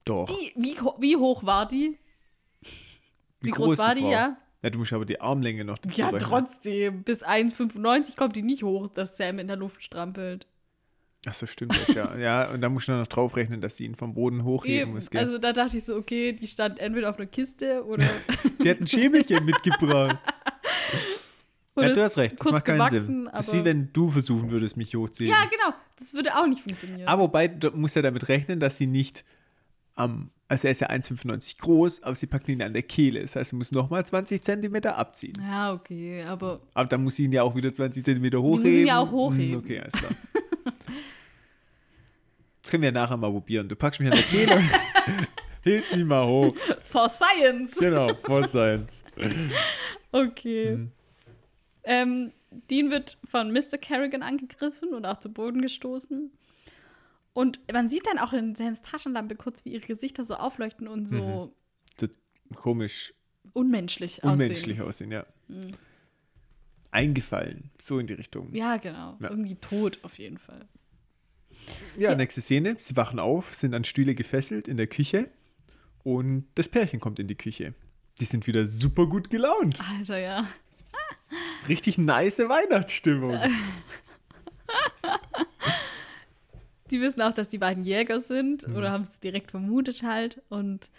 Doch. 0.03 0.25
Die, 0.25 0.51
wie, 0.55 0.75
wie 0.99 1.15
hoch 1.15 1.45
war 1.45 1.67
die? 1.67 1.97
wie 3.41 3.51
groß 3.51 3.77
war 3.77 3.93
die, 3.95 4.01
Frau? 4.01 4.11
ja? 4.11 4.37
Ja, 4.65 4.71
du 4.71 4.79
musst 4.79 4.93
aber 4.93 5.05
die 5.05 5.21
Armlänge 5.21 5.63
noch 5.63 5.77
dazu 5.77 6.01
Ja, 6.01 6.09
rechnen. 6.09 6.27
trotzdem. 6.27 7.03
Bis 7.03 7.23
1,95 7.23 8.17
kommt 8.17 8.35
die 8.35 8.41
nicht 8.41 8.63
hoch, 8.63 8.89
dass 8.89 9.15
Sam 9.15 9.37
in 9.37 9.45
der 9.45 9.57
Luft 9.57 9.83
strampelt. 9.83 10.47
Ach 11.27 11.35
so, 11.35 11.45
stimmt 11.45 11.79
das, 11.79 11.93
ja. 11.93 12.17
ja, 12.17 12.49
und 12.49 12.61
da 12.61 12.69
musst 12.69 12.87
du 12.87 12.93
noch 12.93 13.05
draufrechnen, 13.05 13.61
dass 13.61 13.77
sie 13.77 13.85
ihn 13.85 13.93
vom 13.93 14.15
Boden 14.15 14.43
hochheben 14.43 14.81
Eben. 14.81 14.93
muss, 14.93 15.11
gell? 15.11 15.23
Also 15.23 15.37
da 15.37 15.53
dachte 15.53 15.77
ich 15.77 15.83
so, 15.83 15.95
okay, 15.95 16.33
die 16.33 16.47
stand 16.47 16.79
entweder 16.79 17.11
auf 17.11 17.17
einer 17.17 17.27
Kiste 17.27 17.85
oder. 17.85 18.07
die 18.63 18.67
hat 18.67 18.79
ein 18.79 18.87
Schämelchen 18.87 19.45
mitgebracht. 19.45 20.17
ja, 21.77 21.93
du 21.93 22.01
hast 22.01 22.17
recht, 22.17 22.39
das 22.39 22.51
macht 22.51 22.65
keinen 22.65 22.89
Sinn. 22.89 23.29
Das 23.31 23.47
ist 23.47 23.53
wie 23.53 23.63
wenn 23.65 23.93
du 23.93 24.09
versuchen 24.09 24.49
würdest, 24.49 24.77
mich 24.77 24.95
hochzuheben. 24.95 25.31
Ja, 25.31 25.47
genau. 25.47 25.77
Das 25.95 26.15
würde 26.15 26.35
auch 26.35 26.47
nicht 26.47 26.61
funktionieren. 26.61 27.07
Aber 27.07 27.21
wobei, 27.21 27.49
du 27.49 27.69
musst 27.69 27.95
ja 27.95 28.01
damit 28.01 28.29
rechnen, 28.29 28.59
dass 28.59 28.77
sie 28.77 28.87
nicht 28.87 29.23
am, 29.95 30.29
also 30.47 30.67
er 30.67 30.71
ist 30.71 30.81
ja 30.81 30.89
1,95 30.89 31.57
groß, 31.59 32.03
aber 32.03 32.15
sie 32.15 32.27
packt 32.27 32.47
ihn 32.49 32.61
an 32.61 32.73
der 32.73 32.83
Kehle. 32.83 33.21
Das 33.21 33.35
heißt, 33.35 33.49
sie 33.51 33.55
muss 33.55 33.71
nochmal 33.71 34.05
20 34.05 34.41
Zentimeter 34.43 34.97
abziehen. 34.97 35.33
ja, 35.41 35.73
okay, 35.73 36.23
aber 36.23 36.61
Aber 36.73 36.87
dann 36.87 37.03
muss 37.03 37.15
sie 37.15 37.23
ihn 37.25 37.33
ja 37.33 37.43
auch 37.43 37.55
wieder 37.55 37.71
20 37.73 38.03
Zentimeter 38.05 38.41
hochheben. 38.41 38.71
muss 38.71 38.79
ihn 38.81 38.87
ja 38.87 38.99
auch 38.99 39.11
hochheben. 39.11 39.53
Hm, 39.53 39.59
Okay, 39.59 39.79
alles 39.79 39.93
klar. 39.93 40.11
Das 42.61 42.71
können 42.71 42.81
wir 42.83 42.87
ja 42.89 42.93
nachher 42.93 43.17
mal 43.17 43.31
probieren. 43.31 43.67
Du 43.69 43.75
packst 43.75 43.99
mich 43.99 44.09
an 44.09 44.15
der 44.17 44.23
Kehle 44.23 44.63
hilfst 45.61 45.93
ihn 45.95 46.07
mal 46.07 46.25
hoch. 46.27 46.55
for 46.83 47.07
science. 47.09 47.75
Genau, 47.79 48.13
for 48.15 48.43
science. 48.47 49.03
Okay. 50.11 50.75
Mhm. 50.77 50.91
Ähm, 51.83 52.31
Dean 52.69 52.89
wird 52.89 53.17
von 53.25 53.51
Mr. 53.51 53.77
Kerrigan 53.79 54.23
angegriffen 54.23 54.93
und 54.93 55.05
auch 55.05 55.17
zu 55.17 55.29
Boden 55.29 55.61
gestoßen. 55.61 56.31
Und 57.35 57.59
man 57.71 57.87
sieht 57.89 58.07
dann 58.07 58.17
auch 58.17 58.31
in 58.33 58.55
Sams 58.55 58.81
Taschenlampe 58.81 59.35
kurz, 59.35 59.65
wie 59.65 59.73
ihre 59.73 59.85
Gesichter 59.85 60.23
so 60.23 60.35
aufleuchten 60.35 60.87
und 60.87 61.05
so 61.05 61.53
So 61.99 62.07
komisch, 62.55 63.13
unmenschlich, 63.51 64.23
unmenschlich 64.23 64.81
aussehen. 64.81 65.11
aussehen, 65.11 65.11
ja. 65.11 65.25
Eingefallen, 66.91 67.71
so 67.81 67.99
in 67.99 68.07
die 68.07 68.13
Richtung. 68.13 68.53
Ja, 68.55 68.77
genau. 68.77 69.17
Ja. 69.19 69.29
Irgendwie 69.29 69.55
tot 69.55 69.99
auf 70.03 70.17
jeden 70.17 70.37
Fall. 70.37 70.65
Ja, 71.97 72.11
Ja. 72.11 72.15
nächste 72.15 72.39
Szene. 72.39 72.77
Sie 72.79 72.95
wachen 72.95 73.19
auf, 73.19 73.53
sind 73.53 73.73
an 73.73 73.83
Stühle 73.83 74.15
gefesselt 74.15 74.69
in 74.69 74.77
der 74.77 74.87
Küche 74.87 75.29
und 76.03 76.47
das 76.55 76.69
Pärchen 76.69 77.01
kommt 77.01 77.19
in 77.19 77.27
die 77.27 77.35
Küche. 77.35 77.73
Die 78.21 78.25
sind 78.25 78.47
wieder 78.47 78.65
super 78.65 79.07
gut 79.07 79.29
gelaunt. 79.29 79.77
Alter, 79.97 80.17
ja. 80.19 80.47
Richtig 81.67 81.97
nice 81.97 82.39
Weihnachtsstimmung. 82.39 83.37
Die 86.91 87.01
wissen 87.01 87.21
auch, 87.21 87.33
dass 87.33 87.47
die 87.47 87.57
beiden 87.57 87.83
Jäger 87.83 88.19
sind 88.19 88.67
Mhm. 88.67 88.75
oder 88.75 88.91
haben 88.91 89.01
es 89.01 89.19
direkt 89.19 89.51
vermutet 89.51 90.03
halt. 90.03 90.41
Und 90.49 90.89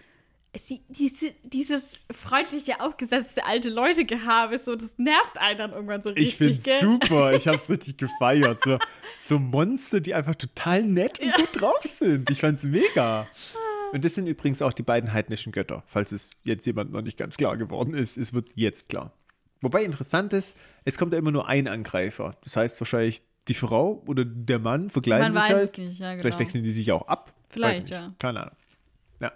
sie, 0.61 0.81
diese, 0.89 1.33
dieses 1.45 2.01
freundliche, 2.11 2.81
aufgesetzte 2.81 3.45
alte 3.47 3.69
Leute-Gehabe, 3.71 4.59
so, 4.59 4.75
das 4.75 4.91
nervt 4.97 5.39
einen 5.39 5.59
dann 5.59 5.73
irgendwann 5.73 6.03
so 6.03 6.11
richtig. 6.11 6.27
Ich 6.29 6.37
finde 6.37 6.59
gell? 6.63 6.81
super. 6.81 7.35
Ich 7.35 7.47
habe 7.47 7.57
es 7.59 7.69
richtig 7.69 7.99
gefeiert. 7.99 8.63
So, 8.65 8.79
so 9.21 9.39
Monster, 9.39 10.01
die 10.01 10.15
einfach 10.15 10.35
total 10.35 10.83
nett 10.83 11.21
und 11.21 11.33
gut 11.35 11.61
drauf 11.61 11.85
sind. 11.87 12.31
Ich 12.31 12.41
fand's 12.41 12.65
mega. 12.65 13.29
Und 13.93 14.05
das 14.05 14.17
sind 14.17 14.27
übrigens 14.27 14.63
auch 14.63 14.73
die 14.73 14.83
beiden 14.83 15.13
heidnischen 15.13 15.53
Götter, 15.53 15.85
falls 15.87 16.11
es 16.11 16.33
jetzt 16.43 16.67
jemand 16.67 16.91
noch 16.91 17.03
nicht 17.03 17.17
ganz 17.17 17.37
klar 17.37 17.57
geworden 17.57 17.95
ist. 17.95 18.17
Es 18.17 18.35
wird 18.35 18.49
jetzt 18.57 18.89
klar. 18.89 19.13
Wobei 19.63 19.85
interessant 19.85 20.33
ist, 20.33 20.57
es 20.85 20.99
kommt 20.99 21.13
ja 21.13 21.19
immer 21.19 21.31
nur 21.31 21.49
ein 21.49 21.69
Angreifer. 21.69 22.37
Das 22.43 22.57
heißt 22.57 22.81
wahrscheinlich 22.81 23.23
die 23.49 23.55
Frau 23.55 24.03
oder 24.07 24.25
der 24.25 24.59
Mann 24.59 24.91
verkleiden 24.91 25.33
Man 25.33 25.43
sich 25.43 25.51
weiß 25.51 25.57
halt. 25.59 25.71
es 25.73 25.77
nicht, 25.79 25.99
ja, 26.01 26.11
genau. 26.13 26.23
Vielleicht 26.23 26.39
wechseln 26.39 26.65
die 26.65 26.73
sich 26.73 26.91
auch 26.93 27.07
ab. 27.09 27.33
Vielleicht, 27.49 27.91
ja. 27.91 28.13
Keine 28.19 28.41
Ahnung. 28.41 28.57
Ja. 29.21 29.33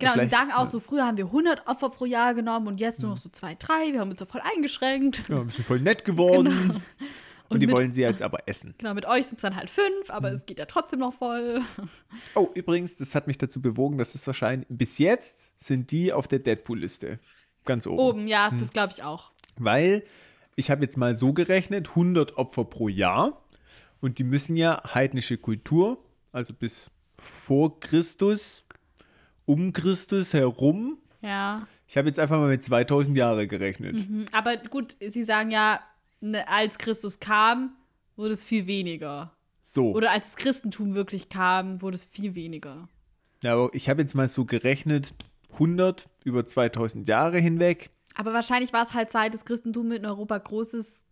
Genau, 0.00 0.14
sie 0.20 0.26
sagen 0.26 0.50
auch 0.52 0.66
so, 0.66 0.80
früher 0.80 1.06
haben 1.06 1.16
wir 1.16 1.26
100 1.26 1.66
Opfer 1.68 1.88
pro 1.88 2.04
Jahr 2.04 2.34
genommen 2.34 2.66
und 2.66 2.80
jetzt 2.80 3.00
nur 3.00 3.10
Mhm. 3.10 3.14
noch 3.14 3.22
so 3.22 3.28
zwei, 3.30 3.54
drei. 3.54 3.92
Wir 3.92 4.00
haben 4.00 4.10
uns 4.10 4.18
so 4.18 4.26
voll 4.26 4.42
eingeschränkt. 4.42 5.28
Ja, 5.28 5.38
ein 5.40 5.46
bisschen 5.46 5.64
voll 5.64 5.80
nett 5.80 6.04
geworden. 6.04 6.82
Und, 7.48 7.56
Und 7.56 7.60
die 7.60 7.66
mit- 7.66 7.76
wollen 7.76 7.92
sie 7.92 8.00
jetzt 8.00 8.22
aber 8.22 8.48
essen. 8.48 8.74
Genau, 8.78 8.94
mit 8.94 9.06
euch 9.06 9.26
sind 9.26 9.36
es 9.36 9.42
dann 9.42 9.54
halt 9.54 9.70
fünf, 9.70 10.08
aber 10.10 10.30
Mhm. 10.30 10.36
es 10.36 10.46
geht 10.46 10.58
ja 10.58 10.64
trotzdem 10.64 10.98
noch 11.00 11.12
voll. 11.14 11.60
Oh, 12.34 12.48
übrigens, 12.54 12.96
das 12.96 13.14
hat 13.14 13.26
mich 13.26 13.38
dazu 13.38 13.60
bewogen, 13.62 13.98
dass 13.98 14.14
es 14.14 14.26
wahrscheinlich, 14.26 14.66
bis 14.70 14.98
jetzt 14.98 15.52
sind 15.62 15.90
die 15.92 16.12
auf 16.12 16.26
der 16.26 16.38
Deadpool-Liste. 16.40 17.20
Ganz 17.64 17.86
oben. 17.86 17.98
Oben, 17.98 18.26
ja, 18.28 18.50
Mhm. 18.50 18.58
das 18.58 18.72
glaube 18.72 18.92
ich 18.96 19.02
auch. 19.04 19.30
Weil 19.56 20.02
ich 20.56 20.70
habe 20.70 20.82
jetzt 20.82 20.96
mal 20.96 21.14
so 21.14 21.32
gerechnet, 21.32 21.90
100 21.90 22.36
Opfer 22.36 22.64
pro 22.64 22.88
Jahr. 22.88 23.42
Und 24.00 24.18
die 24.18 24.24
müssen 24.24 24.56
ja 24.56 24.82
heidnische 24.92 25.38
Kultur, 25.38 25.98
also 26.32 26.52
bis 26.52 26.90
vor 27.18 27.80
Christus, 27.80 28.64
um 29.46 29.72
Christus 29.72 30.34
herum. 30.34 30.98
Ja. 31.22 31.66
Ich 31.88 31.96
habe 31.96 32.08
jetzt 32.08 32.18
einfach 32.18 32.38
mal 32.38 32.48
mit 32.48 32.62
2000 32.62 33.16
Jahre 33.16 33.46
gerechnet. 33.46 33.94
Mhm. 33.94 34.26
Aber 34.32 34.56
gut, 34.56 34.96
sie 35.00 35.24
sagen 35.24 35.50
ja, 35.50 35.80
ne, 36.20 36.46
als 36.48 36.78
Christus 36.78 37.20
kam, 37.20 37.76
wurde 38.16 38.34
es 38.34 38.44
viel 38.44 38.66
weniger. 38.66 39.32
So. 39.60 39.92
Oder 39.92 40.10
als 40.10 40.32
das 40.32 40.36
Christentum 40.36 40.94
wirklich 40.94 41.28
kam, 41.28 41.80
wurde 41.80 41.94
es 41.94 42.04
viel 42.04 42.34
weniger. 42.34 42.88
Ja, 43.42 43.54
aber 43.54 43.70
ich 43.72 43.88
habe 43.88 44.02
jetzt 44.02 44.14
mal 44.14 44.28
so 44.28 44.44
gerechnet, 44.44 45.14
100 45.54 46.08
über 46.24 46.44
2000 46.44 47.08
Jahre 47.08 47.38
hinweg. 47.38 47.90
Aber 48.14 48.32
wahrscheinlich 48.32 48.72
war 48.72 48.82
es 48.82 48.94
halt 48.94 49.10
seit 49.10 49.34
das 49.34 49.44
Christentum 49.44 49.92
in 49.92 50.06
Europa 50.06 50.38
groß 50.38 50.74
ist, 50.74 51.04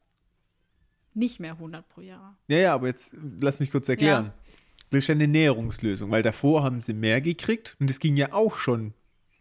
nicht 1.14 1.40
mehr 1.40 1.52
100 1.52 1.88
pro 1.88 2.00
Jahr. 2.00 2.38
Ja, 2.48 2.56
ja, 2.58 2.74
aber 2.74 2.86
jetzt 2.86 3.14
lass 3.40 3.60
mich 3.60 3.70
kurz 3.70 3.88
erklären. 3.88 4.26
Ja. 4.26 4.34
Das 4.90 4.98
ist 4.98 5.08
ja 5.08 5.14
eine 5.14 5.28
Näherungslösung, 5.28 6.10
weil 6.10 6.22
davor 6.22 6.62
haben 6.62 6.80
sie 6.80 6.94
mehr 6.94 7.20
gekriegt 7.20 7.76
und 7.80 7.88
das 7.88 7.98
ging 7.98 8.16
ja 8.16 8.32
auch 8.32 8.56
schon 8.56 8.94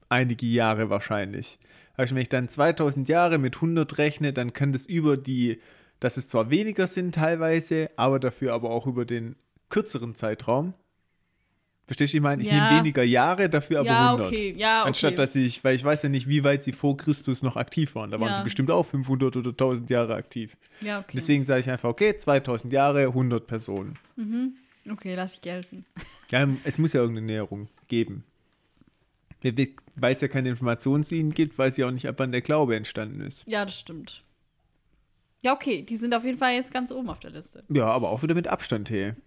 einige 0.10 0.46
Jahre 0.46 0.90
wahrscheinlich. 0.90 1.60
Also 1.96 2.16
wenn 2.16 2.22
ich 2.22 2.30
dann 2.30 2.50
2000 2.50 3.10
Jahre 3.10 3.38
mit 3.38 3.56
100 3.56 3.98
rechne, 3.98 4.34
dann 4.34 4.54
kann 4.54 4.72
das 4.72 4.86
über 4.86 5.18
die, 5.18 5.62
dass 6.00 6.18
es 6.18 6.28
zwar 6.28 6.50
weniger 6.50 6.88
sind 6.88 7.16
teilweise, 7.16 7.90
aber 7.96 8.20
dafür 8.20 8.54
aber 8.54 8.72
auch 8.72 8.88
über 8.88 9.06
den 9.06 9.36
kürzeren 9.70 10.16
Zeitraum. 10.16 10.74
Verstehst 11.92 12.14
du, 12.14 12.18
ich 12.18 12.24
meine, 12.24 12.42
ich 12.42 12.48
Ja. 12.48 12.54
nehme 12.54 12.70
weniger 12.80 13.04
Jahre, 13.04 13.50
dafür 13.50 13.82
aber 13.82 13.90
ja, 13.90 14.12
100. 14.12 14.28
okay, 14.28 14.56
ja, 14.58 14.80
okay. 14.80 14.88
Anstatt 14.88 15.20
dass 15.20 15.36
ich, 15.36 15.62
weil 15.66 15.76
ich 15.76 15.84
weiß 15.84 16.04
ja 16.04 16.08
nicht, 16.08 16.26
wie 16.30 16.42
weit 16.46 16.64
sie 16.64 16.72
vor 16.72 16.96
Christus 16.96 17.42
noch 17.44 17.58
aktiv 17.58 17.96
waren. 17.96 18.12
Da 18.12 18.20
waren 18.22 18.30
Ja. 18.30 18.36
sie 18.36 18.44
bestimmt 18.44 18.72
auch 18.72 18.84
500 18.84 19.36
oder 19.36 19.50
1000 19.52 19.90
Jahre 19.90 20.16
aktiv. 20.16 20.56
ja, 20.82 21.00
okay. 21.00 21.12
Deswegen 21.16 21.44
sage 21.44 21.60
ich 21.60 21.70
einfach, 21.70 21.90
okay, 21.90 22.16
2000 22.16 22.72
Jahre, 22.72 23.08
100 23.08 23.46
Personen. 23.46 23.98
Okay, 24.90 25.16
lass 25.16 25.36
ich 25.36 25.42
gelten. 25.42 25.84
Ja, 26.32 26.48
es 26.64 26.78
muss 26.78 26.94
ja 26.94 27.02
irgendeine 27.02 27.28
Näherung 27.28 27.68
geben. 27.90 28.24
Weil 29.98 30.14
es 30.14 30.22
ja 30.22 30.30
keine 30.30 30.48
Informationen 30.48 31.04
zu 31.04 31.14
ihnen 31.16 31.32
gibt, 31.34 31.58
weiß 31.58 31.76
ja 31.76 31.88
auch 31.88 31.92
nicht, 31.92 32.08
ab 32.08 32.16
wann 32.20 32.32
der 32.32 32.40
Glaube 32.40 32.78
entstanden 32.78 33.20
ist. 33.20 33.44
Ja, 33.50 33.66
das 33.66 33.78
stimmt. 33.78 34.24
Ja, 35.42 35.54
okay, 35.54 35.82
die 35.82 35.98
sind 35.98 36.14
auf 36.16 36.24
jeden 36.24 36.38
Fall 36.38 36.54
jetzt 36.54 36.72
ganz 36.72 36.90
oben 36.94 37.10
auf 37.10 37.20
der 37.20 37.32
Liste. 37.32 37.66
Ja, 37.68 37.88
aber 37.88 38.12
auch 38.12 38.24
wieder 38.24 38.34
mit 38.36 38.48
Abstand 38.48 38.90
her. 38.90 39.18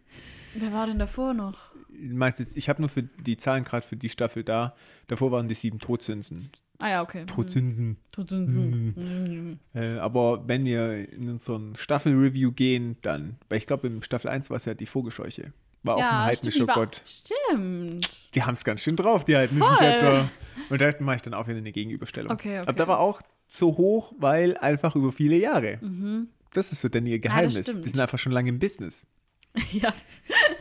Wer 0.54 0.72
war 0.72 0.86
denn 0.86 0.98
davor 0.98 1.34
noch? 1.34 1.73
Du 1.96 2.14
meinst 2.14 2.40
jetzt, 2.40 2.56
ich 2.56 2.68
habe 2.68 2.82
nur 2.82 2.88
für 2.88 3.02
die 3.02 3.36
Zahlen 3.36 3.64
gerade 3.64 3.86
für 3.86 3.96
die 3.96 4.08
Staffel 4.08 4.44
da. 4.44 4.74
Davor 5.06 5.30
waren 5.32 5.48
die 5.48 5.54
sieben 5.54 5.78
Todzinsen. 5.78 6.50
Ah 6.78 6.90
ja, 6.90 7.02
okay. 7.02 7.24
Todzinsen. 7.26 7.96
Todzinsen. 8.12 9.60
Äh, 9.74 9.98
aber 9.98 10.46
wenn 10.48 10.64
wir 10.64 11.08
in 11.12 11.28
unseren 11.30 11.76
Staffel-Review 11.76 12.52
gehen, 12.52 12.96
dann, 13.02 13.36
weil 13.48 13.58
ich 13.58 13.66
glaube, 13.66 13.86
im 13.86 14.02
Staffel 14.02 14.28
1 14.28 14.50
war 14.50 14.56
es 14.56 14.64
ja 14.64 14.74
die 14.74 14.86
Vogelscheuche. 14.86 15.52
War 15.84 15.96
auch 15.96 15.98
ein 15.98 16.04
Ja, 16.04 16.24
heidnischer 16.24 16.66
Gott. 16.66 17.02
Stimmt. 17.04 18.34
Die 18.34 18.42
haben 18.42 18.54
es 18.54 18.64
ganz 18.64 18.80
schön 18.80 18.96
drauf, 18.96 19.24
die 19.24 19.36
heidnischen 19.36 19.66
Voll. 19.66 19.78
Götter. 19.78 20.30
Und 20.70 20.80
da 20.80 20.90
mache 21.00 21.16
ich 21.16 21.22
dann 21.22 21.34
auch 21.34 21.46
wieder 21.46 21.58
eine 21.58 21.72
Gegenüberstellung. 21.72 22.32
Okay, 22.32 22.58
okay. 22.58 22.68
Aber 22.68 22.72
da 22.72 22.88
war 22.88 23.00
auch 23.00 23.20
so 23.46 23.76
hoch, 23.76 24.14
weil 24.18 24.56
einfach 24.56 24.96
über 24.96 25.12
viele 25.12 25.36
Jahre. 25.36 25.78
Das 26.52 26.72
ist 26.72 26.80
so 26.80 26.88
dann 26.88 27.06
ihr 27.06 27.18
Geheimnis. 27.18 27.58
Mhm. 27.58 27.62
stimmt. 27.62 27.84
die 27.84 27.90
sind 27.90 28.00
einfach 28.00 28.18
schon 28.18 28.32
lange 28.32 28.48
im 28.48 28.58
Business. 28.58 29.04
Ja. 29.72 29.92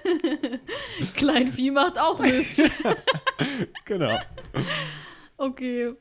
Kleinvieh 1.16 1.72
macht 1.72 1.98
auch 1.98 2.20
Mist. 2.20 2.62
Genau. 3.86 4.20
Okay. 5.38 5.94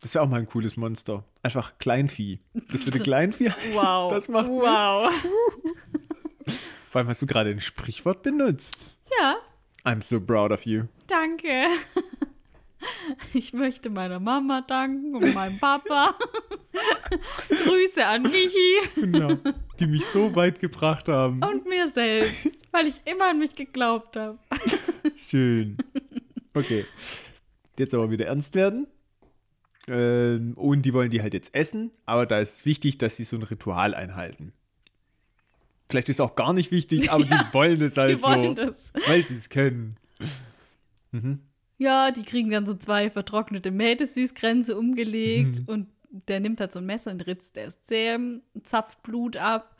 Das 0.00 0.14
wäre 0.14 0.24
auch 0.24 0.28
mal 0.28 0.40
ein 0.40 0.46
cooles 0.46 0.76
Monster. 0.76 1.24
Einfach 1.42 1.78
Kleinvieh. 1.78 2.38
Das 2.70 2.84
würde 2.86 3.00
Kleinvieh 3.00 3.50
heißen. 3.50 3.74
Wow. 3.74 4.12
Das 4.12 4.28
macht 4.28 4.48
Mist. 4.48 4.60
wow. 4.60 5.10
Vor 6.90 6.98
allem 7.00 7.08
hast 7.08 7.22
du 7.22 7.26
gerade 7.26 7.50
ein 7.50 7.60
Sprichwort 7.60 8.22
benutzt. 8.22 8.96
Ja, 9.20 9.36
I'm 9.84 10.02
so 10.02 10.20
proud 10.20 10.52
of 10.52 10.64
you. 10.66 10.84
danke. 11.06 11.66
Ich 13.34 13.52
möchte 13.52 13.90
meiner 13.90 14.20
Mama 14.20 14.62
danken 14.62 15.14
und 15.16 15.34
meinem 15.34 15.58
Papa. 15.58 16.14
Grüße 17.48 18.04
an 18.04 18.22
Michi 18.22 18.78
Genau. 18.94 19.36
Die 19.78 19.86
mich 19.86 20.04
so 20.06 20.34
weit 20.34 20.58
gebracht 20.60 21.08
haben. 21.08 21.42
und 21.42 21.66
mir 21.68 21.86
selbst, 21.88 22.50
weil 22.72 22.86
ich 22.86 23.00
immer 23.04 23.30
an 23.30 23.38
mich 23.38 23.54
geglaubt 23.54 24.16
habe. 24.16 24.38
Schön. 25.16 25.76
Okay. 26.54 26.84
jetzt 27.78 27.94
aber 27.94 28.10
wieder 28.10 28.26
ernst 28.26 28.54
werden. 28.54 28.86
Ähm, 29.88 30.54
und 30.56 30.82
die 30.82 30.92
wollen 30.92 31.10
die 31.10 31.22
halt 31.22 31.34
jetzt 31.34 31.54
essen, 31.54 31.92
aber 32.06 32.26
da 32.26 32.40
ist 32.40 32.66
wichtig, 32.66 32.98
dass 32.98 33.16
sie 33.16 33.24
so 33.24 33.36
ein 33.36 33.42
Ritual 33.42 33.94
einhalten. 33.94 34.52
Vielleicht 35.88 36.08
ist 36.08 36.16
es 36.16 36.20
auch 36.20 36.34
gar 36.34 36.52
nicht 36.52 36.72
wichtig, 36.72 37.12
aber 37.12 37.22
die 37.22 37.30
wollen 37.52 37.80
es 37.80 37.96
halt 37.96 38.18
die 38.18 38.22
wollen 38.22 38.56
so, 38.56 38.64
das. 38.66 38.92
weil 39.06 39.24
sie 39.24 39.36
es 39.36 39.48
können. 39.48 39.96
Mhm. 41.12 41.40
Ja, 41.78 42.10
die 42.10 42.22
kriegen 42.22 42.50
dann 42.50 42.66
so 42.66 42.74
zwei 42.74 43.10
vertrocknete 43.10 43.70
Mädesüßgrenze 43.70 44.76
umgelegt 44.78 45.60
Mhm. 45.60 45.64
und 45.66 45.86
der 46.28 46.40
nimmt 46.40 46.60
halt 46.60 46.72
so 46.72 46.78
ein 46.78 46.86
Messer 46.86 47.10
und 47.10 47.26
ritzt 47.26 47.56
erst 47.58 47.86
Zähm, 47.86 48.40
zapft 48.62 49.02
Blut 49.02 49.36
ab. 49.36 49.76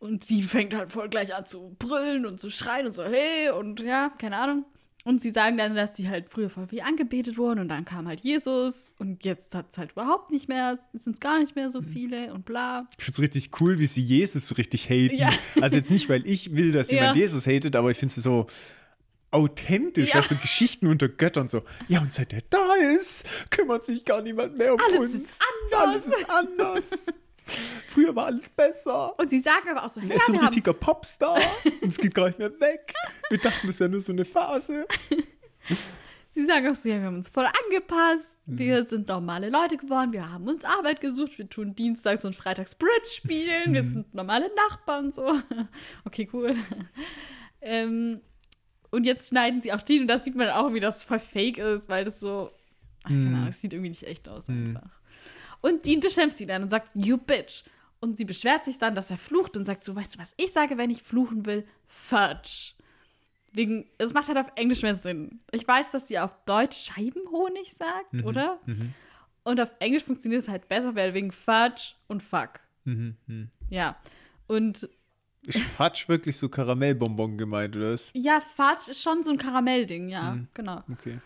Und 0.00 0.24
sie 0.24 0.42
fängt 0.42 0.74
halt 0.74 0.90
voll 0.90 1.08
gleich 1.08 1.34
an 1.34 1.46
zu 1.46 1.74
brüllen 1.78 2.26
und 2.26 2.38
zu 2.38 2.50
schreien 2.50 2.86
und 2.86 2.92
so, 2.92 3.04
hey, 3.04 3.50
und 3.50 3.80
ja, 3.80 4.10
keine 4.18 4.36
Ahnung. 4.36 4.64
Und 5.06 5.20
sie 5.20 5.30
sagen 5.30 5.56
dann, 5.58 5.74
dass 5.74 5.96
sie 5.96 6.08
halt 6.08 6.30
früher 6.30 6.48
voll 6.50 6.66
viel 6.66 6.80
angebetet 6.80 7.36
wurden 7.36 7.60
und 7.60 7.68
dann 7.68 7.84
kam 7.84 8.08
halt 8.08 8.20
Jesus 8.20 8.94
und 8.98 9.22
jetzt 9.24 9.54
hat 9.54 9.66
es 9.70 9.78
halt 9.78 9.92
überhaupt 9.92 10.30
nicht 10.30 10.48
mehr, 10.48 10.78
sind 10.94 11.14
es 11.14 11.20
gar 11.20 11.38
nicht 11.40 11.54
mehr 11.56 11.70
so 11.70 11.82
Mhm. 11.82 11.86
viele 11.86 12.32
und 12.34 12.44
bla. 12.46 12.86
Ich 12.98 13.04
finde 13.04 13.16
es 13.16 13.20
richtig 13.22 13.60
cool, 13.60 13.78
wie 13.78 13.86
sie 13.86 14.02
Jesus 14.02 14.48
so 14.48 14.54
richtig 14.54 14.88
haten. 14.88 15.14
Ja. 15.16 15.30
Also 15.60 15.76
jetzt 15.76 15.90
nicht, 15.90 16.08
weil 16.08 16.26
ich 16.26 16.56
will, 16.56 16.72
dass 16.72 16.90
jemand 16.90 17.16
Ja. 17.16 17.22
Jesus 17.22 17.46
hatet, 17.46 17.76
aber 17.76 17.90
ich 17.90 17.98
finde 17.98 18.14
es 18.16 18.22
so 18.24 18.46
authentisch, 19.34 20.10
Ja. 20.10 20.16
also 20.16 20.34
Geschichten 20.36 20.86
unter 20.86 21.08
Göttern 21.08 21.48
so. 21.48 21.62
Ja, 21.88 22.00
und 22.00 22.12
seit 22.12 22.32
er 22.32 22.42
da 22.50 22.74
ist, 22.96 23.26
kümmert 23.50 23.84
sich 23.84 24.04
gar 24.04 24.22
niemand 24.22 24.56
mehr 24.56 24.74
um 24.74 24.80
Alles 24.80 25.00
uns. 25.00 25.14
ist. 25.14 25.42
Alles 25.72 26.06
ist 26.06 26.30
anders. 26.30 27.06
Früher 27.88 28.14
war 28.16 28.26
alles 28.26 28.48
besser. 28.48 29.18
Und 29.18 29.28
sie 29.28 29.40
sagen 29.40 29.68
aber 29.68 29.84
auch 29.84 29.88
so, 29.88 30.00
hey, 30.00 30.10
Er 30.10 30.16
ist 30.16 30.26
so 30.26 30.32
ein 30.32 30.36
wir 30.36 30.40
haben 30.40 30.46
richtiger 30.46 30.72
Popstar 30.72 31.38
und 31.82 31.88
es 31.88 31.98
geht 31.98 32.14
gar 32.14 32.26
nicht 32.28 32.38
mehr 32.38 32.50
weg. 32.60 32.94
Wir 33.28 33.38
dachten, 33.38 33.66
das 33.66 33.80
wäre 33.80 33.90
nur 33.90 34.00
so 34.00 34.12
eine 34.12 34.24
Phase. 34.24 34.86
Sie 36.30 36.44
sagen 36.46 36.66
auch 36.68 36.74
so, 36.74 36.88
ja, 36.88 36.96
wir 36.98 37.04
haben 37.06 37.16
uns 37.16 37.28
voll 37.28 37.46
angepasst, 37.46 38.36
Mhm. 38.46 38.58
wir 38.58 38.88
sind 38.88 39.06
normale 39.08 39.50
Leute 39.50 39.76
geworden, 39.76 40.12
wir 40.12 40.32
haben 40.32 40.48
uns 40.48 40.64
Arbeit 40.64 41.00
gesucht, 41.00 41.38
wir 41.38 41.48
tun 41.48 41.76
dienstags 41.76 42.24
und 42.24 42.34
freitags 42.34 42.74
Bridge 42.74 43.08
spielen, 43.14 43.70
Mhm. 43.70 43.74
wir 43.74 43.82
sind 43.84 44.14
normale 44.14 44.50
Nachbarn 44.56 45.04
und 45.06 45.14
so. 45.14 45.32
Okay, 46.04 46.28
cool. 46.32 46.56
Ähm, 47.60 48.20
und 48.94 49.04
jetzt 49.04 49.28
schneiden 49.28 49.60
sie 49.62 49.72
auch 49.72 49.82
die 49.82 50.00
und 50.00 50.06
da 50.08 50.18
sieht 50.18 50.34
man 50.36 50.48
auch, 50.50 50.72
wie 50.72 50.80
das 50.80 51.04
voll 51.04 51.18
fake 51.18 51.58
ist, 51.58 51.88
weil 51.88 52.04
das 52.04 52.20
so, 52.20 52.50
ach, 53.02 53.08
keine 53.08 53.20
Mhm. 53.20 53.34
Ahnung, 53.34 53.48
es 53.48 53.60
sieht 53.60 53.72
irgendwie 53.72 53.90
nicht 53.90 54.04
echt 54.04 54.28
aus 54.28 54.48
einfach. 54.48 54.90
Und 55.60 55.84
Dean 55.86 56.00
beschimpft 56.00 56.38
sie 56.38 56.46
dann 56.46 56.62
und 56.62 56.70
sagt, 56.70 56.90
you 56.94 57.16
bitch. 57.16 57.64
Und 58.00 58.16
sie 58.18 58.24
beschwert 58.26 58.64
sich 58.66 58.78
dann, 58.78 58.94
dass 58.94 59.10
er 59.10 59.16
flucht 59.16 59.56
und 59.56 59.64
sagt 59.64 59.82
so, 59.82 59.96
weißt 59.96 60.14
du, 60.14 60.18
was 60.18 60.34
ich 60.36 60.52
sage, 60.52 60.76
wenn 60.76 60.90
ich 60.90 61.02
fluchen 61.02 61.46
will? 61.46 61.66
Fudge. 61.86 62.72
Wegen, 63.52 63.86
es 63.98 64.12
macht 64.12 64.28
halt 64.28 64.36
auf 64.36 64.50
Englisch 64.56 64.82
mehr 64.82 64.94
Sinn. 64.94 65.40
Ich 65.52 65.66
weiß, 65.66 65.90
dass 65.90 66.08
sie 66.08 66.18
auf 66.18 66.36
Deutsch 66.44 66.76
Scheibenhonig 66.92 67.72
sagt, 67.72 68.12
Mhm. 68.12 68.24
oder? 68.24 68.58
Und 69.44 69.60
auf 69.60 69.70
Englisch 69.78 70.04
funktioniert 70.04 70.42
es 70.42 70.48
halt 70.48 70.68
besser, 70.68 70.94
weil 70.96 71.14
wegen 71.14 71.30
Fudge 71.32 71.92
und 72.08 72.22
Fuck. 72.22 72.60
Mhm, 72.84 73.16
mhm. 73.26 73.48
Ja. 73.70 73.96
Und 74.48 74.88
Ist 75.46 75.58
Fatsch 75.60 76.08
wirklich 76.08 76.36
so 76.36 76.48
Karamellbonbon 76.48 77.36
gemeint, 77.38 77.76
oder 77.76 77.92
was? 77.92 78.10
ja, 78.14 78.40
Fudge 78.40 78.90
ist 78.92 79.02
schon 79.02 79.22
so 79.22 79.30
ein 79.32 79.38
Karamellding, 79.38 80.08
ja, 80.08 80.32
Mhm. 80.32 80.48
genau. 80.54 80.82
Okay. 80.90 81.18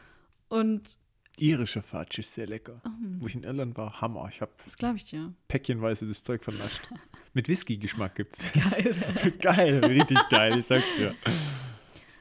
Und 0.48 0.98
Irischer 1.38 1.82
Fatsch 1.82 2.18
ist 2.18 2.34
sehr 2.34 2.48
lecker. 2.48 2.80
Oh. 2.84 2.90
Wo 3.20 3.26
ich 3.28 3.36
in 3.36 3.44
Irland 3.44 3.76
war, 3.76 4.00
Hammer. 4.00 4.28
Ich 4.28 4.40
habe 4.40 4.50
das 4.64 4.76
glaube 4.76 4.96
ich 4.96 5.04
dir. 5.04 5.32
päckchenweise 5.46 6.04
das 6.06 6.24
Zeug 6.24 6.42
vernascht. 6.42 6.88
Mit 7.32 7.46
Whisky-Geschmack 7.48 8.16
gibt's. 8.16 8.42
Geil. 8.52 9.32
geil, 9.40 9.84
richtig 9.84 10.18
geil, 10.30 10.58
ich 10.58 10.66
sag's 10.66 10.86
dir. 10.96 11.14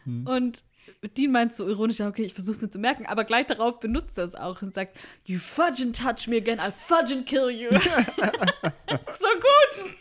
Und 0.06 0.64
Dean 1.18 1.32
meint 1.32 1.54
so 1.54 1.68
ironisch, 1.68 2.00
okay, 2.00 2.24
ich 2.24 2.34
versuch's 2.34 2.62
mir 2.62 2.70
zu 2.70 2.80
merken, 2.80 3.08
aber 3.08 3.26
gleich 3.26 3.48
darauf 3.48 3.80
benutzt 3.82 4.18
er 4.20 4.24
es 4.26 4.36
auch 4.36 4.62
und 4.62 4.74
sagt, 4.74 4.98
You 5.26 5.38
fudge 5.40 5.84
and 5.84 5.94
touch 5.98 6.28
me 6.28 6.38
again, 6.38 6.60
I'll 6.60 6.72
fudge 6.72 7.14
and 7.14 7.26
kill 7.26 7.50
you. 7.50 7.70
so 9.18 9.28
gut. 9.42 9.96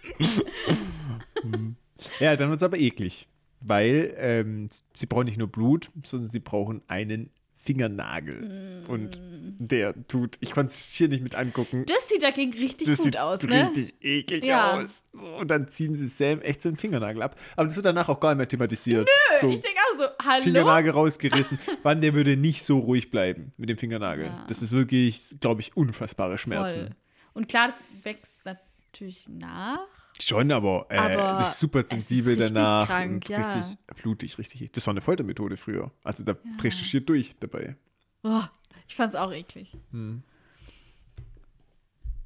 Ja, 2.20 2.36
dann 2.36 2.50
wird's 2.50 2.62
aber 2.62 2.78
eklig. 2.78 3.28
Weil 3.60 4.14
ähm, 4.18 4.68
sie 4.94 5.06
brauchen 5.06 5.24
nicht 5.26 5.38
nur 5.38 5.48
Blut, 5.48 5.90
sondern 6.04 6.30
sie 6.30 6.40
brauchen 6.40 6.82
einen 6.88 7.30
Fingernagel. 7.56 8.82
Mm. 8.86 8.90
Und 8.90 9.18
der 9.58 9.94
tut, 10.06 10.36
ich 10.40 10.52
konnte 10.52 10.70
es 10.70 10.78
hier 10.92 11.08
nicht 11.08 11.22
mit 11.22 11.34
angucken. 11.34 11.84
Das 11.86 12.08
sieht 12.08 12.22
dagegen 12.22 12.52
richtig 12.52 12.86
Das 12.86 12.98
gut 12.98 13.04
sieht 13.06 13.18
aus, 13.18 13.42
ne? 13.42 13.70
richtig 13.74 13.94
eklig 14.02 14.44
Ja. 14.44 14.78
aus. 14.78 15.02
Und 15.40 15.48
dann 15.48 15.68
ziehen 15.68 15.96
sie 15.96 16.06
Sam 16.06 16.42
echt 16.42 16.62
so 16.62 16.68
einen 16.68 16.76
Fingernagel 16.76 17.22
ab. 17.22 17.36
Aber 17.56 17.66
das 17.66 17.74
wird 17.74 17.86
danach 17.86 18.08
auch 18.08 18.20
gar 18.20 18.30
nicht 18.30 18.38
mehr 18.38 18.48
thematisiert. 18.48 19.08
so, 19.40 19.48
Ich 19.48 19.60
denke 19.60 19.78
auch 19.92 19.98
so, 19.98 20.04
hallo? 20.28 20.42
Fingernagel 20.42 20.90
rausgerissen. 20.92 21.58
Wann 21.82 22.00
der 22.02 22.14
würde 22.14 22.36
nicht 22.36 22.62
so 22.62 22.78
ruhig 22.78 23.10
bleiben 23.10 23.52
mit 23.56 23.68
dem 23.68 23.78
Fingernagel. 23.78 24.26
Ja. 24.26 24.44
Das 24.48 24.62
ist 24.62 24.72
wirklich, 24.72 25.34
glaube 25.40 25.60
ich, 25.62 25.76
unfassbare 25.76 26.38
Schmerzen. 26.38 26.82
Voll. 26.88 26.96
Und 27.34 27.48
klar, 27.48 27.68
das 27.68 27.84
wächst 28.04 28.44
natürlich 28.44 29.28
nach. 29.28 29.88
Schon, 30.20 30.50
aber, 30.52 30.86
äh, 30.88 30.96
Aber 30.96 31.38
das 31.40 31.52
ist 31.54 31.60
super 31.60 31.80
es 31.80 31.84
ist 31.92 32.08
sensibel 32.08 32.34
richtig 32.34 32.54
danach. 32.54 32.86
krank, 32.86 33.12
und 33.12 33.28
ja. 33.28 33.52
richtig 33.52 33.76
blutig, 33.96 34.38
richtig. 34.38 34.72
Das 34.72 34.86
war 34.86 34.92
eine 34.92 35.00
Foltermethode 35.00 35.56
früher. 35.56 35.90
Also 36.04 36.24
da 36.24 36.34
drehst 36.58 36.80
du 36.80 36.84
schier 36.84 37.00
durch 37.00 37.32
dabei. 37.40 37.76
Oh, 38.22 38.42
ich 38.88 38.96
fand's 38.96 39.14
auch 39.14 39.32
eklig. 39.32 39.76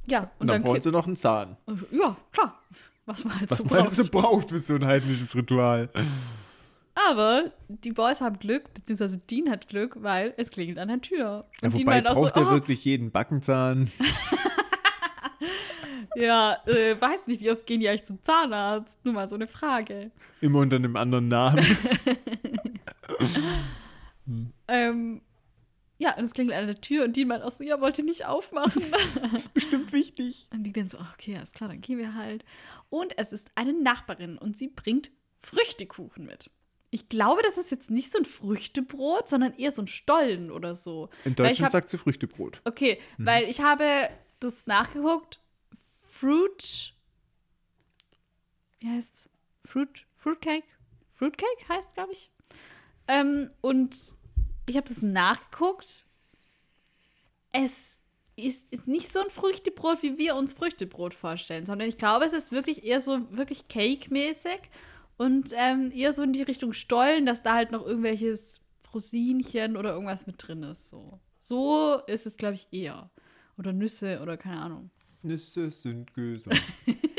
Ja, 0.06 0.20
und, 0.22 0.28
Und, 0.38 0.46
dann, 0.46 0.46
dann, 0.48 0.62
brauchen 0.62 0.72
kriegt- 0.74 0.84
sie 0.84 0.90
noch 0.90 1.06
einen 1.06 1.16
Zahn. 1.16 1.56
Ja, 1.90 2.16
klar. 2.32 2.60
Was 3.06 3.24
man 3.24 3.38
halt 3.40 3.50
Was 3.50 3.58
so 3.58 3.64
man 3.64 3.72
halt 3.74 3.84
braucht. 3.86 3.96
so 3.96 4.10
braucht 4.10 4.48
für 4.50 4.58
so 4.58 4.74
ein 4.74 4.84
heidnisches 4.86 5.34
Ritual. 5.34 5.88
Aber 7.08 7.50
die 7.68 7.92
Boys 7.92 8.20
haben 8.20 8.38
Glück, 8.38 8.72
beziehungsweise 8.74 9.18
Dean 9.18 9.50
hat 9.50 9.68
Glück, 9.68 9.96
weil 10.02 10.34
es 10.36 10.50
klingelt 10.50 10.78
an 10.78 10.88
der 10.88 11.00
Tür. 11.00 11.18
Ja, 11.18 11.68
Und 11.68 11.76
Dean 11.76 11.86
wobei 11.86 11.94
meint 11.96 12.08
auch 12.08 12.14
so, 12.14 12.22
braucht 12.22 12.36
er 12.36 12.48
oh, 12.48 12.50
wirklich 12.50 12.84
jeden 12.84 13.10
Backenzahn? 13.10 13.90
ja, 16.16 16.56
äh, 16.66 17.01
weiß 17.01 17.27
nicht, 17.27 17.40
wie 17.43 17.51
oft 17.51 17.66
gehen 17.66 17.81
die 17.81 17.89
eigentlich 17.89 18.05
zum 18.05 18.22
Zahnarzt? 18.22 19.05
Nur 19.05 19.14
mal 19.14 19.28
so 19.28 19.35
eine 19.36 19.47
Frage. 19.48 20.10
Immer 20.40 20.60
unter 20.60 20.77
einem 20.77 20.97
anderen 20.97 21.28
Namen. 21.28 21.64
Ähm, 24.68 25.20
ja, 25.98 26.16
und 26.16 26.24
es 26.24 26.32
klingelt 26.32 26.56
an 26.56 26.66
der 26.66 26.81
Tür 26.81 27.05
und 27.05 27.16
Dean 27.16 27.28
meint 27.28 27.43
auch 27.43 27.51
so, 27.51 27.64
ja, 27.64 27.81
wollte 27.81 28.05
nicht 28.05 28.27
aufmachen. 28.27 28.82
Bestimmt 29.55 29.93
wichtig. 29.93 30.47
und 30.52 30.62
die 30.62 30.72
dann 30.72 30.89
so, 30.89 30.98
okay, 31.14 31.36
alles 31.36 31.52
klar, 31.52 31.68
dann 31.68 31.81
gehen 31.81 31.98
wir 31.98 32.14
halt. 32.14 32.44
Und 32.89 33.18
es 33.18 33.32
ist 33.32 33.51
eine 33.55 33.72
Nachbarin 33.72 34.39
und 34.39 34.56
sie 34.56 34.68
bringt 34.68 35.10
Früchtekuchen 35.40 36.24
mit. 36.27 36.51
Ich 36.90 37.09
glaube, 37.09 37.43
das 37.43 37.59
ist 37.59 37.70
jetzt 37.70 37.90
nicht 37.90 38.10
so 38.10 38.18
ein 38.18 38.24
Früchtebrot, 38.24 39.28
sondern 39.28 39.52
eher 39.55 39.72
so 39.72 39.82
ein 39.82 39.86
Stollen 39.86 40.51
oder 40.51 40.74
so. 40.74 41.09
In 41.24 41.36
Deutschland 41.36 41.60
hab- 41.66 41.72
sagt 41.72 41.89
sie 41.89 41.98
Früchtebrot. 41.98 42.60
Okay, 42.64 42.98
Mhm. 43.18 43.27
weil 43.27 43.44
ich 43.44 43.60
habe 43.60 44.09
das 44.40 44.66
nachgeguckt. 44.66 45.40
Fruit. 46.20 46.92
Wie 48.78 48.90
heißt's? 48.90 49.30
Fruit, 49.64 50.05
Fruitcake? 50.16 50.66
Fruitcake 51.12 51.66
heißt, 51.66 51.94
glaube 51.94 52.12
ich. 52.12 52.30
Ähm, 53.09 53.51
und 53.62 53.97
ich 54.66 54.76
habe 54.76 54.86
das 54.86 55.01
nachgeguckt. 55.01 56.06
Es 57.52 58.01
ist, 58.36 58.70
ist 58.70 58.86
nicht 58.86 59.10
so 59.10 59.20
ein 59.20 59.30
Früchtebrot, 59.30 60.02
wie 60.02 60.18
wir 60.18 60.36
uns 60.36 60.52
Früchtebrot 60.52 61.14
vorstellen, 61.14 61.64
sondern 61.64 61.88
ich 61.88 61.97
glaube, 61.97 62.26
es 62.26 62.34
ist 62.34 62.52
wirklich 62.52 62.84
eher 62.84 63.01
so 63.01 63.34
wirklich 63.34 63.68
Cake-mäßig 63.68 64.60
und 65.16 65.55
ähm, 65.55 65.90
eher 65.90 66.12
so 66.12 66.22
in 66.22 66.34
die 66.34 66.42
Richtung 66.42 66.74
Stollen, 66.74 67.24
dass 67.24 67.42
da 67.42 67.55
halt 67.55 67.72
noch 67.72 67.86
irgendwelches 67.86 68.60
Rosinchen 68.92 69.74
oder 69.74 69.94
irgendwas 69.94 70.26
mit 70.26 70.34
drin 70.36 70.64
ist. 70.64 70.90
So, 70.90 71.18
so 71.40 72.02
ist 72.06 72.26
es, 72.26 72.36
glaube 72.36 72.56
ich, 72.56 72.68
eher. 72.72 73.09
Oder 73.56 73.72
Nüsse 73.72 74.20
oder 74.20 74.36
keine 74.36 74.60
Ahnung. 74.60 74.90
Nüsse 75.22 75.70
sind 75.70 76.12
gesund. 76.14 76.62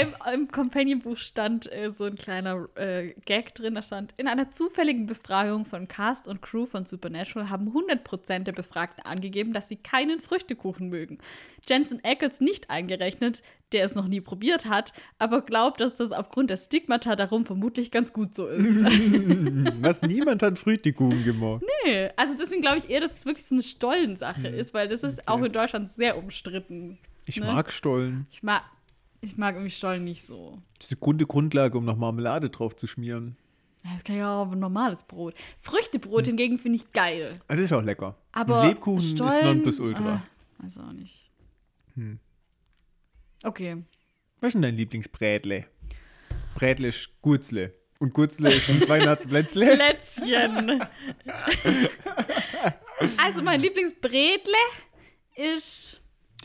Im, 0.00 0.14
im 0.32 0.48
Companion-Buch 0.48 1.18
stand 1.18 1.70
äh, 1.70 1.90
so 1.90 2.04
ein 2.04 2.16
kleiner 2.16 2.68
äh, 2.74 3.14
Gag 3.26 3.54
drin, 3.54 3.74
da 3.74 3.82
stand, 3.82 4.14
in 4.16 4.28
einer 4.28 4.50
zufälligen 4.50 5.06
Befragung 5.06 5.66
von 5.66 5.88
Cast 5.88 6.26
und 6.26 6.40
Crew 6.40 6.64
von 6.64 6.86
Supernatural 6.86 7.50
haben 7.50 7.68
100% 7.68 8.40
der 8.40 8.52
Befragten 8.52 9.04
angegeben, 9.04 9.52
dass 9.52 9.68
sie 9.68 9.76
keinen 9.76 10.20
Früchtekuchen 10.20 10.88
mögen. 10.88 11.18
Jensen 11.68 12.00
Ackles 12.02 12.40
nicht 12.40 12.70
eingerechnet, 12.70 13.42
der 13.72 13.84
es 13.84 13.94
noch 13.94 14.08
nie 14.08 14.22
probiert 14.22 14.66
hat, 14.66 14.94
aber 15.18 15.42
glaubt, 15.42 15.80
dass 15.80 15.94
das 15.94 16.12
aufgrund 16.12 16.48
der 16.48 16.56
Stigmata 16.56 17.14
darum 17.14 17.44
vermutlich 17.44 17.90
ganz 17.90 18.12
gut 18.12 18.34
so 18.34 18.46
ist. 18.46 18.80
Was 19.82 20.00
niemand 20.02 20.42
hat 20.42 20.58
Früchtekuchen 20.58 21.24
gemacht. 21.24 21.62
nee, 21.84 22.08
also 22.16 22.34
deswegen 22.38 22.62
glaube 22.62 22.78
ich 22.78 22.88
eher, 22.88 23.00
dass 23.00 23.18
es 23.18 23.26
wirklich 23.26 23.44
so 23.44 23.54
eine 23.54 23.62
Stollensache 23.62 24.48
ist, 24.48 24.72
weil 24.72 24.88
das 24.88 25.02
ist 25.02 25.28
auch 25.28 25.42
in 25.42 25.52
Deutschland 25.52 25.90
sehr 25.90 26.16
umstritten. 26.16 26.98
Ich 27.26 27.38
ne? 27.38 27.46
mag 27.46 27.70
Stollen. 27.70 28.26
Ich 28.30 28.42
mag, 28.42 28.64
ich 29.20 29.36
mag 29.36 29.54
irgendwie 29.54 29.70
Stollen 29.70 30.04
nicht 30.04 30.24
so. 30.24 30.58
Das 30.78 30.86
ist 30.86 30.90
die 30.92 30.96
gute 30.96 31.26
Grundlage, 31.26 31.76
um 31.78 31.84
noch 31.84 31.96
Marmelade 31.96 32.50
drauf 32.50 32.74
zu 32.76 32.86
schmieren. 32.86 33.36
Ja, 33.84 33.90
Das 33.94 34.04
kann 34.04 34.16
ja 34.16 34.42
auch 34.42 34.50
ein 34.52 34.58
normales 34.58 35.04
Brot. 35.04 35.34
Früchtebrot 35.60 36.26
hingegen 36.26 36.58
finde 36.58 36.76
ich 36.76 36.92
geil. 36.92 37.34
Ah, 37.48 37.54
Das 37.54 37.60
ist 37.60 37.72
auch 37.72 37.82
lecker. 37.82 38.16
Aber 38.32 38.60
Ein 38.62 38.68
Lebkuchen 38.70 38.98
ist 38.98 39.10
Stollen, 39.12 39.44
Nonplusultra. 39.44 40.16
Äh, 40.16 40.62
weiß 40.64 40.78
auch 40.78 40.92
nicht. 40.92 41.30
Hm. 41.94 42.18
Okay. 43.42 43.82
Was 44.40 44.48
ist 44.48 44.54
denn 44.54 44.62
dein 44.62 44.76
Lieblingsbrätle? 44.76 45.66
Brätle 46.54 46.88
ist 46.88 47.10
Gurzle. 47.22 47.74
Und 47.98 48.12
Kurzläschen, 48.14 48.80
Weihnachtsplätzle. 48.88 49.74
Plätzchen. 49.76 50.82
also 53.18 53.42
mein 53.42 53.60
Lieblingsbredle 53.60 54.54
ist 55.36 55.99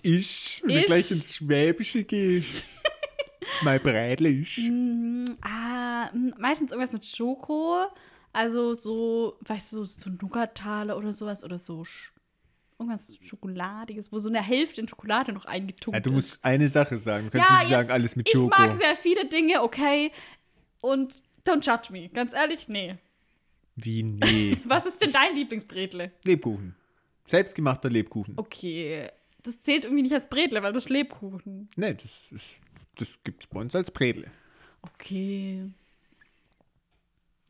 Ich, 0.06 0.62
wenn 0.64 0.76
du 0.76 0.80
Ich- 0.82 0.86
gleich 0.86 1.12
ins 1.12 1.36
Schwäbische 1.36 2.04
gehst. 2.04 2.66
mein 3.64 3.82
Brädle 3.82 4.30
ist. 4.30 4.58
mm, 4.58 5.26
ah, 5.42 6.10
mm, 6.14 6.34
meistens 6.38 6.72
irgendwas 6.72 6.94
mit 6.94 7.06
Schoko. 7.06 7.86
Also 8.34 8.74
so, 8.74 9.38
weißt 9.42 9.74
du, 9.74 9.84
so, 9.84 9.84
so 9.86 10.10
Nougatale 10.22 10.96
oder 10.96 11.14
sowas 11.14 11.44
oder 11.44 11.58
so 11.58 11.84
Sch 11.86 12.12
irgendwas 12.78 13.16
Schokoladiges, 13.22 14.12
wo 14.12 14.18
so 14.18 14.28
eine 14.30 14.42
Hälfte 14.44 14.82
in 14.82 14.88
Schokolade 14.90 15.32
noch 15.32 15.46
eingetunkt 15.46 15.96
Ja, 15.96 16.02
du 16.02 16.10
ist. 16.10 16.16
musst 16.16 16.40
eine 16.44 16.68
Sache 16.68 16.98
sagen. 16.98 17.26
Du 17.32 17.38
kannst 17.38 17.50
ja, 17.50 17.60
nicht 17.60 17.70
sagen, 17.70 17.90
alles 17.90 18.16
mit 18.18 18.28
Ich 18.28 18.34
Schoko. 18.34 18.50
mag 18.50 18.76
sehr 18.76 18.98
viele 18.98 19.26
Dinge, 19.28 19.62
okay. 19.64 20.12
Und 20.82 21.22
don't 21.48 21.66
judge 21.66 21.92
me. 21.94 22.10
Ganz 22.10 22.34
ehrlich, 22.34 22.68
nee. 22.68 22.98
Wie, 23.78 24.04
nee. 24.04 24.58
Was 24.66 24.86
ist 24.86 25.02
denn 25.02 25.14
dein 25.14 25.34
Lieblingsbredle? 25.36 26.12
Lebkuchen. 26.26 26.76
Selbstgemachter 27.28 27.90
Lebkuchen. 27.90 28.34
Okay. 28.38 29.10
Das 29.46 29.60
zählt 29.60 29.86
irgendwie 29.86 30.02
nicht 30.02 30.14
als 30.14 30.28
Bredle, 30.28 30.64
weil 30.64 30.74
das 30.74 30.86
ist 30.86 30.90
Lebkuchen. 30.90 31.70
Nee, 31.76 31.94
das, 31.94 32.32
ist, 32.32 32.60
das 32.96 33.20
gibt's 33.24 33.46
bei 33.46 33.60
uns 33.60 33.76
als 33.76 33.92
Bredle. 33.92 34.26
Okay. 34.82 35.72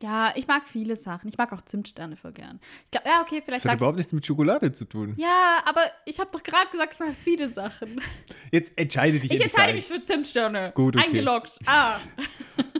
Ja, 0.01 0.33
ich 0.35 0.45
mag 0.45 0.67
viele 0.67 0.97
Sachen. 0.97 1.29
Ich 1.29 1.37
mag 1.37 1.53
auch 1.53 1.61
Zimtsterne 1.61 2.17
voll 2.17 2.33
gern. 2.33 2.59
Ich 2.83 2.91
glaub, 2.91 3.05
ja, 3.05 3.21
okay, 3.21 3.41
vielleicht 3.43 3.63
Das 3.63 3.71
hat 3.71 3.77
überhaupt 3.77 3.95
nichts 3.95 4.11
mit 4.11 4.25
Schokolade 4.25 4.71
zu 4.73 4.83
tun. 4.83 5.13
Ja, 5.15 5.63
aber 5.65 5.81
ich 6.05 6.19
habe 6.19 6.29
doch 6.33 6.43
gerade 6.43 6.69
gesagt, 6.69 6.93
ich 6.93 6.99
mag 6.99 7.15
viele 7.23 7.47
Sachen. 7.47 8.01
Jetzt 8.51 8.73
entscheide 8.77 9.19
dich 9.19 9.31
Ich 9.31 9.41
entscheide 9.41 9.73
mich 9.73 9.85
für 9.85 10.03
Zimtsterne. 10.03 10.73
Gut, 10.75 10.97
okay. 10.97 11.05
Eingeloggt. 11.05 11.59
Ah. 11.65 11.97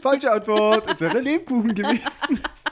Falsche 0.01 0.29
Antwort. 0.29 0.89
Es 0.91 0.99
wäre 0.99 1.21
Lebkuchen 1.21 1.73
gewesen. 1.73 2.41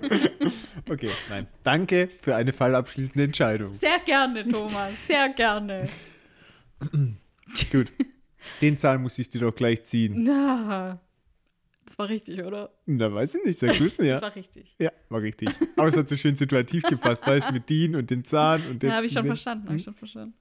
okay, 0.90 1.10
nein. 1.28 1.46
Danke 1.62 2.08
für 2.20 2.34
eine 2.36 2.52
fallabschließende 2.52 3.24
Entscheidung. 3.24 3.72
Sehr 3.72 3.98
gerne, 4.04 4.46
Thomas. 4.46 5.06
Sehr 5.06 5.28
gerne. 5.30 5.88
Gut. 7.70 7.92
Den 8.60 8.78
Zahn 8.78 9.02
muss 9.02 9.18
ich 9.18 9.28
dir 9.28 9.40
doch 9.40 9.54
gleich 9.54 9.82
ziehen. 9.82 10.24
Na. 10.24 11.00
Das 11.84 11.98
war 11.98 12.08
richtig, 12.08 12.40
oder? 12.42 12.70
Na, 12.86 13.12
weiß 13.12 13.34
ich 13.34 13.44
nicht. 13.44 13.58
Sag 13.58 13.76
du 13.76 13.82
mir, 13.82 13.88
Das 13.88 13.98
ja. 13.98 14.22
war 14.22 14.36
richtig. 14.36 14.76
Ja, 14.78 14.92
war 15.08 15.22
richtig. 15.22 15.48
Aber 15.76 15.88
es 15.88 15.96
hat 15.96 16.08
so 16.08 16.14
schön 16.14 16.36
situativ 16.36 16.84
gepasst, 16.84 17.26
weißt 17.26 17.48
du, 17.48 17.52
mit 17.52 17.68
Dean 17.68 17.96
und 17.96 18.08
dem 18.10 18.24
Zahn 18.24 18.62
und 18.70 18.82
dem. 18.82 18.90
Ja, 18.90 18.96
habe 18.96 19.06
ich 19.06 19.12
schon 19.12 19.26
verstanden, 19.26 19.66
habe 19.66 19.76
ich 19.76 19.82
schon 19.82 19.94
verstanden. 19.94 20.34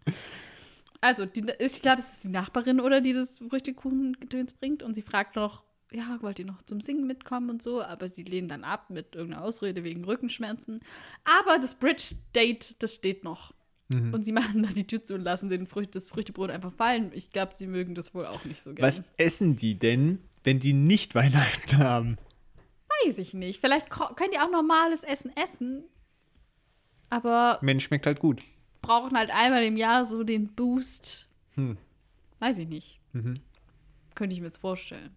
Also, 1.02 1.26
die, 1.26 1.44
ich 1.60 1.82
glaube, 1.82 2.02
es 2.02 2.12
ist 2.14 2.24
die 2.24 2.28
Nachbarin, 2.28 2.80
oder, 2.80 3.02
die 3.02 3.14
das 3.14 3.40
Früchtekuchen-Gedöns 3.40 4.54
bringt. 4.54 4.84
Und 4.84 4.94
sie 4.94 5.02
fragt 5.02 5.38
noch, 5.38 5.64
ja, 5.92 6.18
wollt 6.22 6.40
ihr 6.40 6.46
noch 6.46 6.62
zum 6.62 6.82
Singen 6.82 7.08
mitkommen 7.08 7.50
und 7.50 7.62
so? 7.62 7.82
Aber 7.82 8.08
sie 8.08 8.24
lehnen 8.24 8.48
dann 8.50 8.64
ab 8.64 8.90
mit 8.90 9.16
irgendeiner 9.16 9.44
Ausrede 9.44 9.84
wegen 9.84 10.04
Rückenschmerzen. 10.06 10.82
Aber 11.24 11.58
das 11.58 11.76
Bridge-Date, 11.76 12.82
das 12.84 12.96
steht 12.96 13.24
noch. 13.24 13.54
Mhm. 13.94 14.14
Und 14.14 14.24
sie 14.24 14.32
machen 14.34 14.64
da 14.64 14.70
die 14.70 14.86
Tür 14.86 15.04
zu 15.04 15.16
und 15.16 15.22
lassen 15.22 15.50
den 15.50 15.66
Frücht, 15.68 15.96
das 15.96 16.06
Früchtebrot 16.06 16.52
einfach 16.52 16.72
fallen. 16.74 17.12
Ich 17.14 17.32
glaube, 17.32 17.54
sie 17.54 17.68
mögen 17.68 17.96
das 17.96 18.14
wohl 18.14 18.26
auch 18.26 18.46
nicht 18.46 18.62
so 18.62 18.74
gerne. 18.74 18.88
Was 18.88 19.04
essen 19.18 19.56
die 19.56 19.80
denn, 19.80 20.20
wenn 20.44 20.60
die 20.60 20.74
nicht 20.74 21.16
Weihnachten 21.16 21.78
haben? 21.78 22.18
Weiß 23.06 23.18
ich 23.18 23.34
nicht. 23.34 23.60
Vielleicht 23.62 23.90
könnt 23.90 24.34
ihr 24.34 24.44
auch 24.44 24.52
normales 24.52 25.04
Essen 25.04 25.32
essen. 25.36 25.84
Aber 27.10 27.58
Mensch, 27.62 27.86
schmeckt 27.86 28.06
halt 28.06 28.20
gut. 28.20 28.42
brauchen 28.82 29.18
halt 29.18 29.32
einmal 29.32 29.64
im 29.64 29.78
Jahr 29.78 30.06
so 30.06 30.24
den 30.24 30.54
Boost. 30.54 31.28
Hm. 31.56 31.78
Weiß 32.40 32.60
ich 32.60 32.68
nicht. 32.68 33.00
Mhm. 33.14 33.40
Könnte 34.14 34.36
ich 34.36 34.40
mir 34.42 34.48
jetzt 34.48 34.60
vorstellen. 34.60 35.16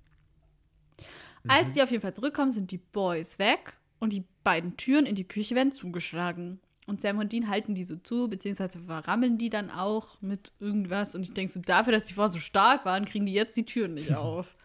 Als 1.48 1.74
die 1.74 1.82
auf 1.82 1.90
jeden 1.90 2.02
Fall 2.02 2.14
zurückkommen, 2.14 2.50
sind 2.50 2.70
die 2.70 2.78
Boys 2.78 3.38
weg 3.38 3.74
und 3.98 4.12
die 4.12 4.24
beiden 4.44 4.76
Türen 4.76 5.06
in 5.06 5.14
die 5.14 5.26
Küche 5.26 5.54
werden 5.54 5.72
zugeschlagen. 5.72 6.60
Und 6.86 7.00
Sam 7.00 7.18
und 7.18 7.32
Dean 7.32 7.48
halten 7.48 7.74
die 7.74 7.84
so 7.84 7.96
zu, 7.96 8.28
beziehungsweise 8.28 8.80
verrammeln 8.80 9.38
die 9.38 9.50
dann 9.50 9.70
auch 9.70 10.20
mit 10.20 10.52
irgendwas. 10.58 11.14
Und 11.14 11.22
ich 11.22 11.32
denke 11.32 11.52
so, 11.52 11.60
dafür, 11.60 11.92
dass 11.92 12.06
die 12.06 12.14
vorher 12.14 12.32
so 12.32 12.40
stark 12.40 12.84
waren, 12.84 13.04
kriegen 13.04 13.26
die 13.26 13.32
jetzt 13.32 13.56
die 13.56 13.64
Türen 13.64 13.94
nicht 13.94 14.14
auf. 14.14 14.56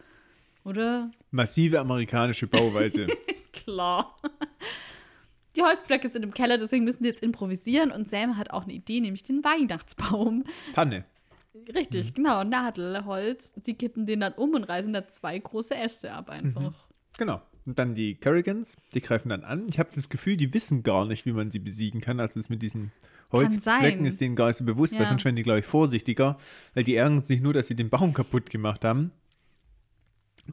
Oder? 0.64 1.10
Massive 1.30 1.78
amerikanische 1.78 2.46
Bauweise. 2.46 3.06
Klar. 3.52 4.16
Die 5.56 5.62
Holzblöcke 5.62 6.10
sind 6.12 6.24
im 6.24 6.34
Keller, 6.34 6.58
deswegen 6.58 6.84
müssen 6.84 7.04
die 7.04 7.08
jetzt 7.08 7.22
improvisieren. 7.22 7.92
Und 7.92 8.08
Sam 8.08 8.36
hat 8.36 8.50
auch 8.50 8.64
eine 8.64 8.72
Idee, 8.72 9.00
nämlich 9.00 9.22
den 9.22 9.44
Weihnachtsbaum. 9.44 10.44
Tanne. 10.74 11.04
Richtig, 11.74 12.14
genau, 12.14 12.44
Nadelholz. 12.44 13.54
Sie 13.62 13.74
kippen 13.74 14.06
den 14.06 14.20
dann 14.20 14.34
um 14.34 14.54
und 14.54 14.64
reißen 14.64 14.92
da 14.92 15.08
zwei 15.08 15.38
große 15.38 15.74
Äste 15.74 16.12
ab 16.12 16.30
einfach. 16.30 16.72
Genau. 17.18 17.42
Und 17.66 17.78
dann 17.78 17.94
die 17.94 18.14
Kerrigans, 18.14 18.76
die 18.94 19.00
greifen 19.00 19.28
dann 19.28 19.44
an. 19.44 19.66
Ich 19.68 19.78
habe 19.78 19.90
das 19.94 20.08
Gefühl, 20.08 20.36
die 20.36 20.54
wissen 20.54 20.82
gar 20.82 21.04
nicht, 21.04 21.26
wie 21.26 21.32
man 21.32 21.50
sie 21.50 21.58
besiegen 21.58 22.00
kann. 22.00 22.20
Also 22.20 22.40
es 22.40 22.48
mit 22.48 22.62
diesen 22.62 22.92
Holzflecken 23.32 24.06
ist 24.06 24.20
denen 24.20 24.36
gar 24.36 24.46
nicht 24.48 24.56
so 24.56 24.64
bewusst, 24.64 24.94
weil 24.94 25.02
Ja. 25.02 25.08
sonst 25.08 25.24
wären 25.24 25.36
die, 25.36 25.42
glaube 25.42 25.58
ich, 25.60 25.66
vorsichtiger. 25.66 26.38
Weil 26.74 26.84
die 26.84 26.96
ärgern 26.96 27.20
sich 27.20 27.40
nur, 27.42 27.52
dass 27.52 27.66
sie 27.68 27.76
den 27.76 27.90
Baum 27.90 28.14
kaputt 28.14 28.48
gemacht 28.50 28.84
haben. 28.84 29.10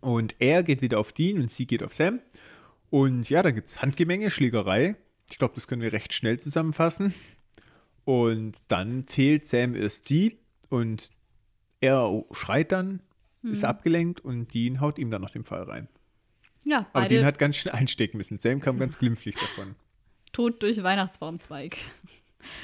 Und 0.01 0.35
er 0.39 0.63
geht 0.63 0.81
wieder 0.81 0.99
auf 0.99 1.13
Dean 1.13 1.39
und 1.39 1.49
sie 1.51 1.67
geht 1.67 1.84
auf 1.84 1.93
Sam. 1.93 2.19
Und 2.89 3.30
ja, 3.30 3.43
da 3.43 3.51
gibt 3.51 3.67
es 3.67 3.81
Handgemenge, 3.81 4.30
Schlägerei. 4.30 4.95
Ich 5.30 5.38
glaube, 5.38 5.55
das 5.55 5.67
können 5.67 5.81
wir 5.81 5.93
recht 5.93 6.13
schnell 6.13 6.39
zusammenfassen. 6.39 7.13
Und 8.03 8.57
dann 8.67 9.05
fehlt 9.07 9.45
Sam 9.45 9.73
erst 9.76 10.05
sie 10.05 10.38
und 10.69 11.09
er 11.81 12.23
schreit 12.31 12.71
dann, 12.71 13.01
ist 13.43 13.61
Mhm. 13.63 13.69
abgelenkt 13.69 14.19
und 14.21 14.53
Dean 14.53 14.81
haut 14.81 14.97
ihm 14.97 15.11
dann 15.11 15.21
noch 15.21 15.29
den 15.29 15.43
Pfeil 15.43 15.63
rein. 15.63 15.87
Ja, 16.63 16.87
Aber 16.93 17.07
den 17.07 17.23
hat 17.25 17.37
ganz 17.37 17.57
schnell 17.57 17.75
einstecken 17.75 18.17
müssen. 18.17 18.39
Sam 18.39 18.59
kam 18.59 18.79
ganz 18.79 18.97
glimpflich 18.97 19.35
davon. 19.35 19.75
tot 20.33 20.63
durch 20.63 20.81
Weihnachtsbaumzweig. 20.81 21.77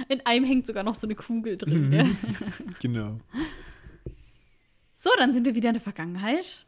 In 0.09 0.25
einem 0.25 0.45
hängt 0.45 0.65
sogar 0.67 0.83
noch 0.83 0.95
so 0.95 1.05
eine 1.07 1.15
Kugel 1.15 1.57
drin. 1.57 1.89
Mhm. 1.89 2.17
Genau. 2.81 3.19
So, 4.95 5.09
dann 5.17 5.33
sind 5.33 5.45
wir 5.45 5.55
wieder 5.55 5.69
in 5.69 5.73
der 5.73 5.81
Vergangenheit. 5.81 6.65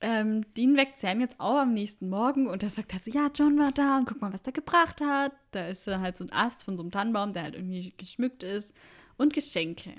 Ähm, 0.00 0.44
Dean 0.54 0.76
weckt 0.76 0.96
Sam 0.96 1.20
jetzt 1.20 1.40
auch 1.40 1.58
am 1.58 1.74
nächsten 1.74 2.08
Morgen 2.08 2.46
und 2.46 2.62
er 2.62 2.70
sagt 2.70 2.92
halt 2.92 3.02
so, 3.04 3.10
ja, 3.10 3.30
John 3.34 3.58
war 3.58 3.72
da 3.72 3.98
und 3.98 4.06
guck 4.06 4.20
mal, 4.20 4.32
was 4.32 4.42
der 4.42 4.52
gebracht 4.52 5.00
hat. 5.00 5.32
Da 5.50 5.66
ist 5.66 5.86
dann 5.86 6.00
halt 6.00 6.16
so 6.16 6.24
ein 6.24 6.32
Ast 6.32 6.62
von 6.64 6.76
so 6.76 6.82
einem 6.82 6.92
Tannenbaum, 6.92 7.32
der 7.32 7.42
halt 7.44 7.54
irgendwie 7.56 7.92
geschmückt 7.96 8.42
ist 8.42 8.74
und 9.16 9.32
Geschenke. 9.32 9.92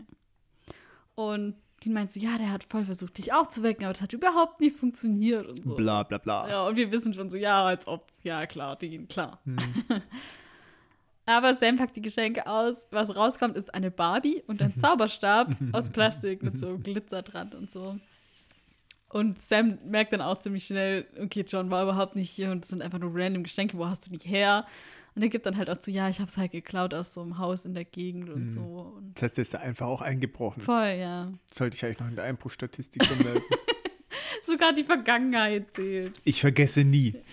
Und 1.19 1.55
Dean 1.83 1.93
meint 1.93 2.13
so, 2.13 2.19
ja, 2.21 2.37
der 2.37 2.49
hat 2.49 2.63
voll 2.63 2.85
versucht, 2.85 3.17
dich 3.17 3.33
aufzuwecken, 3.33 3.83
aber 3.83 3.91
das 3.91 4.01
hat 4.01 4.13
überhaupt 4.13 4.61
nicht 4.61 4.77
funktioniert 4.77 5.45
und 5.47 5.65
so. 5.65 5.75
Bla 5.75 6.03
bla 6.03 6.17
bla. 6.17 6.47
Ja, 6.49 6.65
und 6.65 6.77
wir 6.77 6.93
wissen 6.93 7.13
schon 7.13 7.29
so, 7.29 7.35
ja, 7.35 7.65
als 7.65 7.87
ob, 7.87 8.07
ja, 8.23 8.45
klar, 8.45 8.77
Dean, 8.77 9.05
klar. 9.09 9.41
Aber 11.25 11.53
Sam 11.55 11.75
packt 11.75 11.97
die 11.97 12.01
Geschenke 12.01 12.47
aus. 12.47 12.87
Was 12.89 13.13
rauskommt, 13.15 13.57
ist 13.57 13.73
eine 13.73 13.91
Barbie 13.91 14.41
und 14.47 14.61
ein 14.61 14.75
Zauberstab 14.77 15.49
aus 15.73 15.89
Plastik 15.91 16.41
mit 16.41 16.57
so 16.57 16.77
Glitzer 16.77 17.21
dran 17.21 17.51
und 17.51 17.69
so. 17.69 17.97
Und 19.09 19.37
Sam 19.39 19.77
merkt 19.85 20.13
dann 20.13 20.21
auch 20.21 20.37
ziemlich 20.37 20.65
schnell, 20.65 21.05
okay, 21.21 21.43
John 21.45 21.69
war 21.69 21.83
überhaupt 21.83 22.15
nicht 22.15 22.29
hier 22.29 22.49
und 22.49 22.63
das 22.63 22.69
sind 22.69 22.81
einfach 22.81 22.99
nur 22.99 23.11
random 23.13 23.43
Geschenke, 23.43 23.77
wo 23.77 23.85
hast 23.85 24.07
du 24.07 24.15
die 24.15 24.25
her? 24.25 24.65
Und 25.15 25.21
er 25.23 25.29
gibt 25.29 25.45
dann 25.45 25.57
halt 25.57 25.69
auch 25.69 25.77
zu, 25.77 25.91
ja, 25.91 26.07
ich 26.09 26.19
hab's 26.19 26.37
halt 26.37 26.51
geklaut 26.51 26.93
aus 26.93 27.13
so 27.13 27.21
einem 27.21 27.37
Haus 27.37 27.65
in 27.65 27.73
der 27.73 27.85
Gegend 27.85 28.29
und 28.29 28.51
so. 28.51 28.93
Und 28.97 29.13
Das 29.15 29.23
heißt, 29.23 29.37
der 29.37 29.41
ist 29.43 29.53
da 29.53 29.57
einfach 29.59 29.87
auch 29.87 30.01
eingebrochen. 30.01 30.61
voll, 30.61 30.95
ja. 30.99 31.31
Das 31.47 31.57
sollte 31.57 31.75
ich 31.75 31.83
eigentlich 31.85 31.99
noch 31.99 32.07
in 32.07 32.15
der 32.15 32.25
Einbruchstatistik 32.25 33.03
vermelden. 33.05 33.41
Sogar 34.45 34.73
die 34.73 34.83
Vergangenheit 34.83 35.73
zählt. 35.75 36.19
ich 36.23 36.39
vergesse 36.41 36.83
nie. 36.83 37.15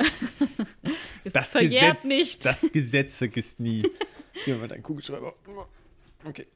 Es 1.25 1.33
Das 1.33 1.51
verjährt 1.51 1.97
Gesetz, 2.03 2.05
nicht. 2.05 2.45
Das 2.45 2.71
Gesetz 2.73 3.19
vergisst 3.19 3.59
nie. 3.59 3.83
Hier 4.45 4.61
wir 4.61 4.69
deinen 4.69 4.83
Kugelschreiber. 4.85 5.35
Okay. 6.25 6.47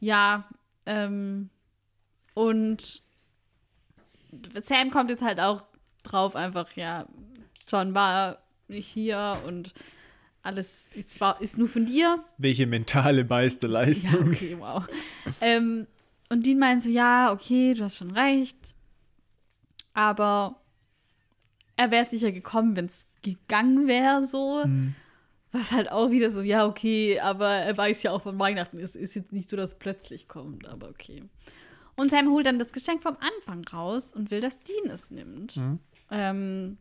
Ja, 0.00 0.48
ähm, 0.86 1.50
und 2.32 3.02
Sam 4.62 4.90
kommt 4.90 5.10
jetzt 5.10 5.22
halt 5.22 5.38
auch 5.38 5.62
drauf, 6.02 6.34
einfach, 6.34 6.74
ja, 6.76 7.06
John 7.68 7.94
war 7.94 8.41
nicht 8.68 8.86
hier 8.88 9.40
und 9.46 9.74
alles 10.42 10.88
ist, 10.94 11.16
ist 11.40 11.58
nur 11.58 11.68
von 11.68 11.86
dir. 11.86 12.24
Welche 12.38 12.66
mentale 12.66 13.20
Ja, 13.20 13.26
Meisterleistung. 13.28 14.28
okay, 14.28 14.56
wow. 14.58 14.84
ähm, 15.40 15.86
und 16.28 16.46
Dean 16.46 16.58
meint 16.58 16.82
so, 16.82 16.90
ja, 16.90 17.32
okay, 17.32 17.74
du 17.74 17.84
hast 17.84 17.96
schon 17.98 18.10
recht. 18.10 18.74
Aber 19.94 20.60
er 21.76 21.90
wäre 21.90 22.06
sicher 22.06 22.32
gekommen, 22.32 22.74
wenn 22.76 22.86
es 22.86 23.06
gegangen 23.22 23.86
wäre, 23.86 24.22
so. 24.22 24.64
Was 25.52 25.70
halt 25.70 25.90
auch 25.92 26.10
wieder 26.10 26.30
so, 26.30 26.40
ja, 26.40 26.64
okay, 26.66 27.20
aber 27.20 27.48
er 27.50 27.76
weiß 27.76 28.02
ja 28.04 28.12
auch, 28.12 28.24
wann 28.24 28.38
Weihnachten 28.38 28.78
ist. 28.78 28.96
Ist 28.96 29.14
jetzt 29.14 29.32
nicht 29.32 29.50
so, 29.50 29.56
dass 29.56 29.74
es 29.74 29.78
plötzlich 29.78 30.26
kommt, 30.26 30.66
aber 30.66 30.88
okay. 30.88 31.22
Und 31.94 32.10
Sam 32.10 32.30
holt 32.30 32.46
dann 32.46 32.58
das 32.58 32.72
Geschenk 32.72 33.02
vom 33.02 33.18
Anfang 33.20 33.62
raus 33.70 34.14
und 34.14 34.30
will, 34.30 34.40
dass 34.40 34.60
Dean 34.60 34.88
es 34.90 35.10
nimmt. 35.10 35.58
Mhm. 35.58 35.78
Ähm, 36.10 36.78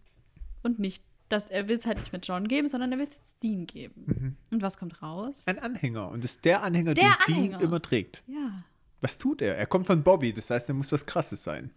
und 0.63 0.79
nicht, 0.79 1.03
dass 1.31 1.49
er 1.49 1.67
will 1.67 1.77
es 1.77 1.85
halt 1.85 1.99
nicht 1.99 2.13
mit 2.13 2.27
John 2.27 2.47
geben, 2.47 2.67
sondern 2.67 2.91
er 2.91 2.97
will 2.99 3.07
es 3.07 3.15
jetzt 3.17 3.43
Dean 3.43 3.65
geben. 3.65 4.03
Mhm. 4.05 4.35
Und 4.51 4.61
was 4.61 4.77
kommt 4.77 5.01
raus? 5.01 5.43
Ein 5.45 5.59
Anhänger. 5.59 6.09
Und 6.09 6.23
das 6.23 6.31
ist 6.31 6.45
der 6.45 6.63
Anhänger, 6.63 6.93
Der 6.93 7.15
den 7.27 7.35
Anhänger. 7.35 7.57
Dean 7.57 7.67
immer 7.67 7.81
trägt. 7.81 8.23
Ja. 8.27 8.63
Was 9.01 9.17
tut 9.17 9.41
er? 9.41 9.57
Er 9.57 9.65
kommt 9.65 9.87
von 9.87 10.03
Bobby, 10.03 10.31
das 10.33 10.49
heißt, 10.49 10.69
er 10.69 10.75
muss 10.75 10.89
das 10.89 11.05
Krasses 11.05 11.43
sein. 11.43 11.71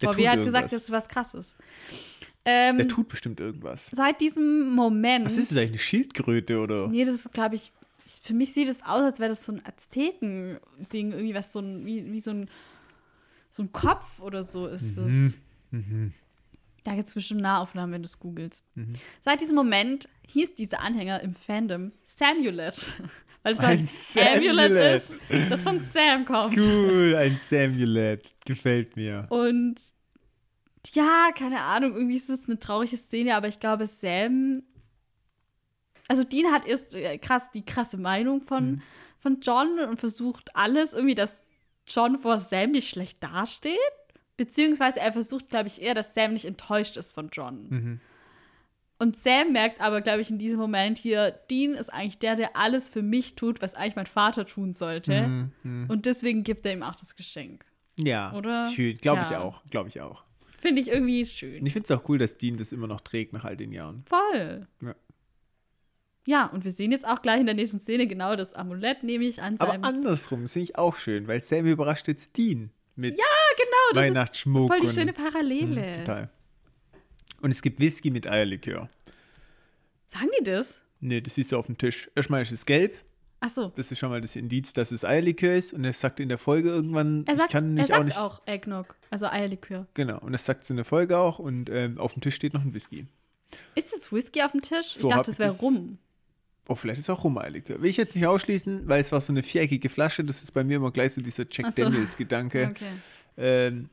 Der 0.00 0.12
tut 0.12 0.26
hat 0.26 0.36
gesagt, 0.36 0.38
irgendwas. 0.38 0.70
das 0.70 0.80
ist 0.84 0.90
was 0.90 1.08
krasses. 1.08 1.56
Ähm, 2.46 2.78
Der 2.78 2.88
tut 2.88 3.08
bestimmt 3.08 3.38
irgendwas. 3.38 3.90
seit 3.92 4.20
diesem 4.22 4.70
Moment. 4.74 5.26
Was 5.26 5.36
ist 5.36 5.50
das 5.50 5.58
eigentlich? 5.58 5.70
Eine 5.72 5.78
Schildkröte 5.78 6.58
oder? 6.58 6.88
Nee, 6.88 7.04
das 7.04 7.14
ist, 7.16 7.32
glaube 7.32 7.56
ich, 7.56 7.70
für 8.22 8.32
mich 8.32 8.54
sieht 8.54 8.70
es 8.70 8.80
aus, 8.82 9.02
als 9.02 9.18
wäre 9.20 9.28
das 9.28 9.44
so 9.44 9.52
ein 9.52 9.62
Azteken-Ding, 9.64 11.12
irgendwie 11.12 11.34
was 11.34 11.52
so 11.52 11.58
ein, 11.60 11.84
wie, 11.84 12.10
wie 12.10 12.20
so 12.20 12.30
ein, 12.30 12.48
so 13.50 13.62
ein 13.62 13.72
Kopf 13.72 14.20
oder 14.20 14.42
so 14.42 14.66
ist 14.68 14.96
es. 14.96 15.36
Mhm. 15.70 16.14
Da 16.84 16.94
gibt 16.94 17.08
es 17.08 17.14
bestimmt 17.14 17.42
Nahaufnahmen, 17.42 17.92
wenn 17.92 18.02
du 18.02 18.06
es 18.06 18.18
googelst. 18.18 18.66
Mhm. 18.74 18.94
Seit 19.20 19.40
diesem 19.40 19.56
Moment 19.56 20.08
hieß 20.28 20.54
dieser 20.54 20.80
Anhänger 20.80 21.20
im 21.20 21.34
Fandom 21.34 21.92
Samulet. 22.02 22.86
Weil 23.42 23.52
es 23.52 23.60
Ein 23.60 23.66
halt 23.66 24.36
Amulet 24.36 24.72
Samulet. 24.72 24.94
ist, 24.96 25.20
das 25.50 25.62
von 25.62 25.80
Sam 25.80 26.24
kommt. 26.26 26.58
Cool, 26.58 27.14
ein 27.16 27.38
Samulet. 27.38 28.28
Gefällt 28.44 28.96
mir. 28.96 29.26
Und 29.30 29.76
ja, 30.92 31.30
keine 31.34 31.60
Ahnung, 31.60 31.94
irgendwie 31.94 32.16
ist 32.16 32.28
es 32.30 32.48
eine 32.48 32.58
traurige 32.58 32.96
Szene, 32.98 33.34
aber 33.36 33.48
ich 33.48 33.58
glaube, 33.60 33.86
Sam. 33.86 34.62
Also, 36.08 36.24
Dean 36.24 36.50
hat 36.52 36.66
erst 36.66 36.94
äh, 36.94 37.16
krass 37.18 37.50
die 37.52 37.64
krasse 37.64 37.96
Meinung 37.96 38.40
von, 38.40 38.72
Mhm. 38.72 38.82
von 39.18 39.40
John 39.40 39.78
und 39.88 39.98
versucht 40.00 40.54
alles 40.56 40.92
irgendwie, 40.92 41.14
dass 41.14 41.44
John 41.86 42.18
vor 42.18 42.38
Sam 42.38 42.72
nicht 42.72 42.88
schlecht 42.90 43.22
dasteht. 43.22 43.78
Beziehungsweise 44.40 45.00
er 45.00 45.12
versucht, 45.12 45.50
glaube 45.50 45.66
ich, 45.66 45.82
eher, 45.82 45.92
dass 45.92 46.14
Sam 46.14 46.32
nicht 46.32 46.46
enttäuscht 46.46 46.96
ist 46.96 47.12
von 47.12 47.28
John. 47.30 47.66
Mhm. 47.68 48.00
Und 48.98 49.14
Sam 49.14 49.52
merkt 49.52 49.82
aber, 49.82 50.00
glaube 50.00 50.22
ich, 50.22 50.30
in 50.30 50.38
diesem 50.38 50.58
Moment 50.58 50.96
hier, 50.96 51.32
Dean 51.50 51.74
ist 51.74 51.90
eigentlich 51.92 52.20
der, 52.20 52.36
der 52.36 52.56
alles 52.56 52.88
für 52.88 53.02
mich 53.02 53.34
tut, 53.34 53.60
was 53.60 53.74
eigentlich 53.74 53.96
mein 53.96 54.06
Vater 54.06 54.46
tun 54.46 54.72
sollte. 54.72 55.28
Mhm, 55.28 55.52
mhm. 55.62 55.90
Und 55.90 56.06
deswegen 56.06 56.42
gibt 56.42 56.64
er 56.64 56.72
ihm 56.72 56.82
auch 56.82 56.94
das 56.94 57.16
Geschenk. 57.16 57.66
Ja, 57.98 58.32
Oder? 58.32 58.64
schön. 58.64 58.96
Glaube 58.96 59.20
ich 59.26 59.30
Ja. 59.30 59.42
auch. 59.42 59.62
Glaube 59.68 59.90
ich 59.90 60.00
auch. 60.00 60.24
Finde 60.58 60.80
ich 60.80 60.88
irgendwie 60.88 61.26
schön. 61.26 61.60
Und 61.60 61.66
ich 61.66 61.74
finde 61.74 61.92
es 61.92 61.98
auch 62.00 62.08
cool, 62.08 62.16
dass 62.16 62.38
Dean 62.38 62.56
das 62.56 62.72
immer 62.72 62.86
noch 62.86 63.02
trägt 63.02 63.34
nach 63.34 63.44
all 63.44 63.58
den 63.58 63.72
Jahren. 63.72 64.04
Voll. 64.06 64.66
Ja. 64.80 64.94
Ja, 66.26 66.46
und 66.46 66.64
wir 66.64 66.70
sehen 66.70 66.92
jetzt 66.92 67.06
auch 67.06 67.20
gleich 67.20 67.40
in 67.40 67.46
der 67.46 67.54
nächsten 67.54 67.80
Szene 67.80 68.06
genau 68.06 68.36
das 68.36 68.54
Amulett, 68.54 69.02
nehme 69.02 69.24
ich 69.24 69.42
an 69.42 69.56
Aber 69.58 69.84
andersrum 69.84 70.48
finde 70.48 70.62
ich 70.64 70.78
auch 70.78 70.96
schön, 70.96 71.28
weil 71.28 71.42
Sam 71.42 71.66
überrascht 71.66 72.08
jetzt 72.08 72.38
Dean 72.38 72.70
mit 72.96 73.18
genau, 73.64 73.76
das 73.94 74.04
ist 74.04 74.10
Weihnachtsschmuck. 74.10 74.68
voll 74.68 74.80
die 74.80 74.86
und- 74.86 74.94
schöne 74.94 75.12
Parallele. 75.12 75.86
Mhm, 75.98 76.04
total. 76.04 76.30
Und 77.42 77.50
es 77.50 77.62
gibt 77.62 77.80
Whisky 77.80 78.10
mit 78.10 78.26
Eierlikör. 78.26 78.88
Sagen 80.06 80.28
die 80.38 80.44
das? 80.44 80.82
Ne, 81.00 81.22
das 81.22 81.34
siehst 81.34 81.52
du 81.52 81.56
auf 81.58 81.66
dem 81.66 81.78
Tisch. 81.78 82.10
Erstmal 82.14 82.42
ist 82.42 82.52
es 82.52 82.66
gelb. 82.66 82.94
Ach 83.42 83.48
so. 83.48 83.72
Das 83.76 83.90
ist 83.90 83.98
schon 83.98 84.10
mal 84.10 84.20
das 84.20 84.36
Indiz, 84.36 84.74
dass 84.74 84.90
es 84.92 85.02
Eierlikör 85.04 85.54
ist. 85.56 85.72
Und 85.72 85.84
er 85.84 85.94
sagt 85.94 86.20
in 86.20 86.28
der 86.28 86.36
Folge 86.36 86.68
irgendwann, 86.68 87.24
Er 87.26 87.36
sagt, 87.36 87.48
ich 87.48 87.52
kann 87.52 87.64
er 87.64 87.70
mich 87.82 87.86
sagt 87.86 88.00
auch 88.00 88.04
nicht. 88.04 88.18
auch 88.18 88.42
Eggnog, 88.46 88.96
also 89.08 89.26
Eierlikör. 89.28 89.86
Genau, 89.94 90.18
und 90.18 90.32
das 90.32 90.44
sagt 90.44 90.62
es 90.64 90.70
in 90.70 90.76
der 90.76 90.84
Folge 90.84 91.16
auch. 91.16 91.38
Und 91.38 91.70
ähm, 91.70 91.96
auf 91.98 92.12
dem 92.12 92.20
Tisch 92.20 92.34
steht 92.34 92.52
noch 92.52 92.60
ein 92.62 92.74
Whisky. 92.74 93.06
Ist 93.74 93.94
das 93.94 94.12
Whisky 94.12 94.42
auf 94.42 94.52
dem 94.52 94.60
Tisch? 94.60 94.88
So 94.94 95.08
ich 95.08 95.14
dachte, 95.14 95.30
es 95.30 95.38
wäre 95.38 95.52
rum. 95.56 95.96
Oh, 96.68 96.74
vielleicht 96.74 97.00
ist 97.00 97.08
auch 97.08 97.24
Rum-Eierlikör. 97.24 97.80
Will 97.82 97.88
ich 97.90 97.96
jetzt 97.96 98.14
nicht 98.14 98.26
ausschließen, 98.26 98.86
weil 98.88 99.00
es 99.00 99.10
war 99.10 99.20
so 99.22 99.32
eine 99.32 99.42
viereckige 99.42 99.88
Flasche. 99.88 100.22
Das 100.22 100.42
ist 100.42 100.52
bei 100.52 100.62
mir 100.62 100.76
immer 100.76 100.90
gleich 100.92 101.14
so 101.14 101.20
dieser 101.22 101.44
Jack 101.50 101.72
so. 101.72 101.82
Daniels-Gedanke. 101.82 102.66
Okay. 102.70 102.84
Ähm, 103.40 103.88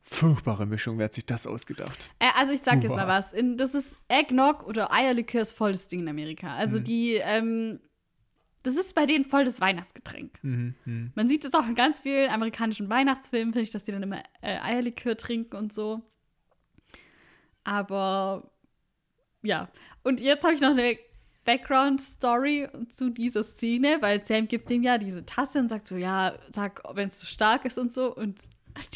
furchtbare 0.00 0.66
Mischung, 0.66 0.98
wer 0.98 1.04
hat 1.04 1.14
sich 1.14 1.24
das 1.24 1.46
ausgedacht? 1.46 2.10
Äh, 2.18 2.26
also 2.36 2.52
ich 2.52 2.60
sag 2.60 2.82
jetzt 2.82 2.90
Uah. 2.92 2.96
mal 2.96 3.08
was. 3.08 3.32
In, 3.32 3.56
das 3.56 3.74
ist 3.74 3.98
Eggnog 4.08 4.66
oder 4.66 4.92
Eierlikör 4.92 5.40
ist 5.40 5.52
voll 5.52 5.72
das 5.72 5.88
Ding 5.88 6.00
in 6.00 6.08
Amerika. 6.08 6.54
Also 6.54 6.78
Mhm. 6.78 6.84
die, 6.84 7.14
ähm, 7.14 7.80
das 8.64 8.76
ist 8.76 8.94
bei 8.94 9.06
denen 9.06 9.24
voll 9.24 9.44
das 9.44 9.60
Weihnachtsgetränk. 9.60 10.38
Mhm, 10.42 10.74
mhm. 10.84 11.12
Man 11.14 11.28
sieht 11.28 11.44
es 11.44 11.54
auch 11.54 11.66
in 11.66 11.74
ganz 11.74 12.00
vielen 12.00 12.30
amerikanischen 12.30 12.88
Weihnachtsfilmen, 12.88 13.52
finde 13.52 13.62
ich, 13.62 13.70
dass 13.70 13.84
die 13.84 13.92
dann 13.92 14.02
immer 14.02 14.22
äh, 14.40 14.58
Eierlikör 14.58 15.16
trinken 15.16 15.56
und 15.56 15.72
so. 15.72 16.02
Aber 17.64 18.50
ja. 19.42 19.68
Und 20.02 20.20
jetzt 20.20 20.44
habe 20.44 20.54
ich 20.54 20.60
noch 20.60 20.70
eine 20.70 20.98
Background-Story 21.44 22.68
zu 22.88 23.10
dieser 23.10 23.42
Szene, 23.42 23.98
weil 24.00 24.22
Sam 24.22 24.46
gibt 24.46 24.70
ihm 24.70 24.82
ja 24.82 24.98
diese 24.98 25.26
Tasse 25.26 25.58
und 25.58 25.68
sagt 25.68 25.86
so, 25.88 25.96
ja, 25.96 26.34
sag, 26.50 26.82
wenn 26.94 27.08
es 27.08 27.18
zu 27.18 27.26
stark 27.26 27.64
ist 27.64 27.78
und 27.78 27.92
so. 27.92 28.14
Und 28.14 28.38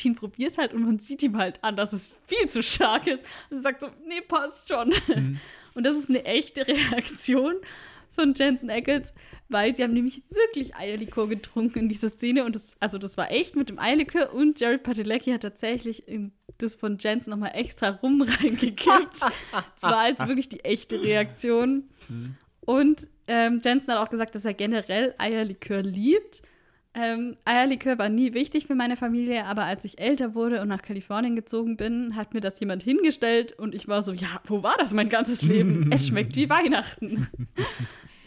Dean 0.03 0.15
probiert 0.15 0.59
halt 0.59 0.73
und 0.73 0.83
man 0.83 0.99
sieht 0.99 1.23
ihm 1.23 1.37
halt 1.37 1.63
an, 1.63 1.77
dass 1.77 1.93
es 1.93 2.17
viel 2.27 2.49
zu 2.49 2.63
stark 2.63 3.07
ist. 3.07 3.23
Und 3.51 3.63
sagt 3.63 3.81
so, 3.81 3.89
nee, 4.07 4.21
passt 4.21 4.69
schon. 4.69 4.93
Und 5.75 5.85
das 5.85 5.95
ist 5.95 6.09
eine 6.09 6.25
echte 6.25 6.67
Reaktion 6.67 7.57
von 8.17 8.33
Jensen 8.35 8.71
Ackles, 8.71 9.13
weil 9.51 9.77
sie 9.77 9.83
haben 9.85 9.93
nämlich 9.93 10.23
wirklich 10.31 10.75
Eierlikör 10.75 11.29
getrunken 11.29 11.81
in 11.81 11.89
dieser 11.89 12.09
Szene. 12.09 12.45
Und 12.45 12.57
das, 12.57 12.75
also 12.81 12.97
das 12.97 13.19
war 13.19 13.31
echt 13.31 13.57
mit 13.57 13.69
dem 13.69 13.79
Eierlikör 13.79 14.33
und 14.33 14.59
Jared 14.59 14.83
Padalecki 14.83 15.33
hat 15.33 15.43
tatsächlich 15.43 16.09
in 16.09 16.33
das 16.59 16.75
von 16.75 16.97
Jensen 16.99 17.31
nochmal 17.31 17.53
extra 17.55 17.91
rum 17.91 18.23
reingekippt. 18.41 19.21
das 19.21 19.83
war 19.83 19.99
also 19.99 20.27
wirklich 20.27 20.49
die 20.49 20.65
echte 20.65 21.01
Reaktion. 21.01 21.91
Und 22.61 23.09
ähm, 23.29 23.61
Jensen 23.63 23.93
hat 23.93 23.99
auch 23.99 24.09
gesagt, 24.09 24.35
dass 24.35 24.45
er 24.45 24.55
generell 24.55 25.15
Eierlikör 25.19 25.83
liebt. 25.83 26.43
Ähm, 26.99 27.37
Eierlikör 27.45 27.99
war 27.99 28.09
nie 28.09 28.33
wichtig 28.33 28.67
für 28.67 28.75
meine 28.75 28.97
Familie, 28.97 29.45
aber 29.45 29.65
als 29.65 29.85
ich 29.85 29.99
älter 30.01 30.35
wurde 30.35 30.63
und 30.63 30.69
nach 30.69 30.81
Kalifornien 30.81 31.37
gezogen 31.37 31.77
bin, 31.77 32.17
hat 32.17 32.33
mir 32.33 32.41
das 32.41 32.59
jemand 32.59 32.83
hingestellt 32.83 33.53
und 33.53 33.75
ich 33.75 33.87
war 33.87 34.01
so, 34.01 34.13
ja, 34.13 34.41
wo 34.47 34.63
war 34.63 34.77
das 34.79 34.95
mein 34.95 35.11
ganzes 35.11 35.43
Leben? 35.43 35.91
es 35.93 36.07
schmeckt 36.09 36.35
wie 36.37 36.49
Weihnachten. 36.49 37.29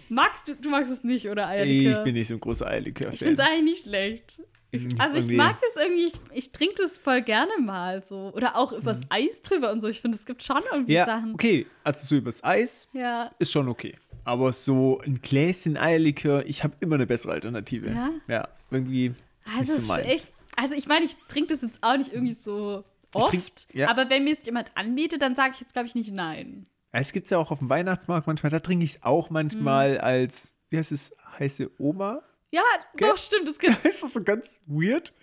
Magst 0.07 0.47
du, 0.47 0.55
du 0.55 0.69
magst 0.69 0.91
es 0.91 1.03
nicht, 1.03 1.29
oder 1.29 1.47
Eierlikör? 1.47 1.97
Ich 1.97 2.03
bin 2.03 2.13
nicht 2.13 2.27
so 2.27 2.35
ein 2.35 2.39
großer 2.39 2.67
Eierlikör-Fan. 2.67 3.13
Ich 3.13 3.19
finde 3.19 3.41
es 3.41 3.47
eigentlich 3.47 3.63
nicht 3.63 3.83
schlecht. 3.85 4.41
Ich, 4.71 4.83
Hm, 4.83 4.89
also 4.99 5.17
ich 5.17 5.35
mag 5.35 5.55
das 5.61 5.83
irgendwie, 5.83 6.05
ich, 6.05 6.13
ich 6.31 6.51
trinke 6.51 6.75
das 6.77 6.99
voll 6.99 7.21
gerne 7.23 7.51
mal 7.59 8.03
so. 8.03 8.31
Oder 8.35 8.55
auch 8.55 8.71
übers 8.71 8.99
Hm. 9.01 9.07
Eis 9.09 9.41
drüber 9.41 9.71
und 9.71 9.81
so. 9.81 9.87
Ich 9.87 9.99
finde, 9.99 10.15
es 10.15 10.25
gibt 10.25 10.43
schon 10.43 10.61
irgendwie 10.71 10.93
Ja, 10.93 11.05
Sachen. 11.05 11.33
okay. 11.33 11.65
Also 11.83 12.05
so 12.05 12.15
übers 12.17 12.43
Eis 12.43 12.87
Ja. 12.93 13.31
ist 13.39 13.51
schon 13.51 13.67
okay. 13.67 13.95
Aber 14.23 14.53
so 14.53 14.99
ein 15.05 15.21
Gläschen 15.21 15.77
Eierlikör, 15.77 16.45
ich 16.45 16.63
habe 16.63 16.73
immer 16.79 16.95
eine 16.95 17.07
bessere 17.07 17.31
Alternative. 17.33 17.89
Ja? 17.89 18.11
Ja, 18.27 18.47
irgendwie 18.71 19.13
Also, 19.57 19.79
so 19.79 19.93
echt, 19.95 20.31
also 20.55 20.75
ich 20.75 20.87
meine, 20.87 21.05
ich 21.05 21.15
trinke 21.27 21.53
das 21.53 21.61
jetzt 21.61 21.79
auch 21.81 21.97
nicht 21.97 22.13
irgendwie 22.13 22.33
so 22.33 22.83
oft. 23.13 23.33
trink- 23.33 23.67
ja. 23.73 23.89
Aber 23.89 24.09
wenn 24.09 24.23
mir 24.23 24.33
es 24.33 24.45
jemand 24.45 24.71
anbietet, 24.75 25.21
dann 25.21 25.35
sage 25.35 25.51
ich 25.55 25.61
jetzt, 25.61 25.73
glaube 25.73 25.87
ich, 25.87 25.95
nicht 25.95 26.11
nein. 26.13 26.65
Es 26.91 27.11
gibt 27.11 27.25
es 27.25 27.31
ja 27.31 27.37
auch 27.37 27.51
auf 27.51 27.59
dem 27.59 27.69
Weihnachtsmarkt 27.69 28.25
manchmal, 28.27 28.49
da 28.51 28.59
trinke 28.59 28.83
ich 28.85 28.95
es 28.95 29.03
auch 29.03 29.29
manchmal 29.29 29.95
Hm. 29.97 30.03
als, 30.03 30.53
wie 30.69 30.77
heißt 30.77 30.91
es, 30.91 31.13
heiße 31.37 31.69
Oma? 31.79 32.21
Ja, 32.51 32.63
Gell? 32.95 33.09
doch, 33.09 33.17
stimmt. 33.19 33.47
Das, 33.47 33.59
gibt's. 33.59 33.85
ist 33.85 34.01
das 34.01 34.13
so 34.13 34.23
ganz 34.23 34.59
weird? 34.65 35.13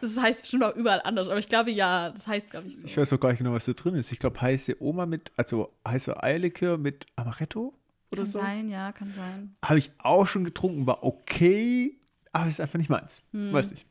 das 0.00 0.18
heißt 0.18 0.40
bestimmt 0.40 0.64
auch 0.64 0.74
überall 0.74 1.00
anders. 1.04 1.28
Aber 1.28 1.38
ich 1.38 1.48
glaube, 1.48 1.70
ja, 1.70 2.10
das 2.10 2.26
heißt, 2.26 2.50
glaube 2.50 2.66
ich, 2.66 2.76
so. 2.80 2.86
Ich 2.88 2.96
weiß 2.96 3.12
auch 3.12 3.20
gar 3.20 3.28
nicht 3.28 3.38
genau, 3.38 3.52
was 3.52 3.66
da 3.66 3.72
drin 3.72 3.94
ist. 3.94 4.10
Ich 4.10 4.18
glaube, 4.18 4.40
heiße 4.40 4.82
Oma 4.82 5.06
mit, 5.06 5.30
also 5.36 5.72
heißer 5.86 6.22
Eierlikör 6.24 6.78
mit 6.78 7.06
Amaretto 7.14 7.72
oder 8.12 8.22
kann 8.22 8.30
so. 8.30 8.38
sein, 8.38 8.68
ja, 8.68 8.92
kann 8.92 9.12
sein. 9.12 9.56
Habe 9.64 9.78
ich 9.78 9.90
auch 9.98 10.26
schon 10.26 10.44
getrunken, 10.44 10.86
war 10.86 11.02
okay, 11.02 11.98
aber 12.32 12.46
ist 12.46 12.60
einfach 12.60 12.78
nicht 12.78 12.90
meins. 12.90 13.22
Hm. 13.32 13.52
Weiß 13.52 13.70
nicht. 13.70 13.86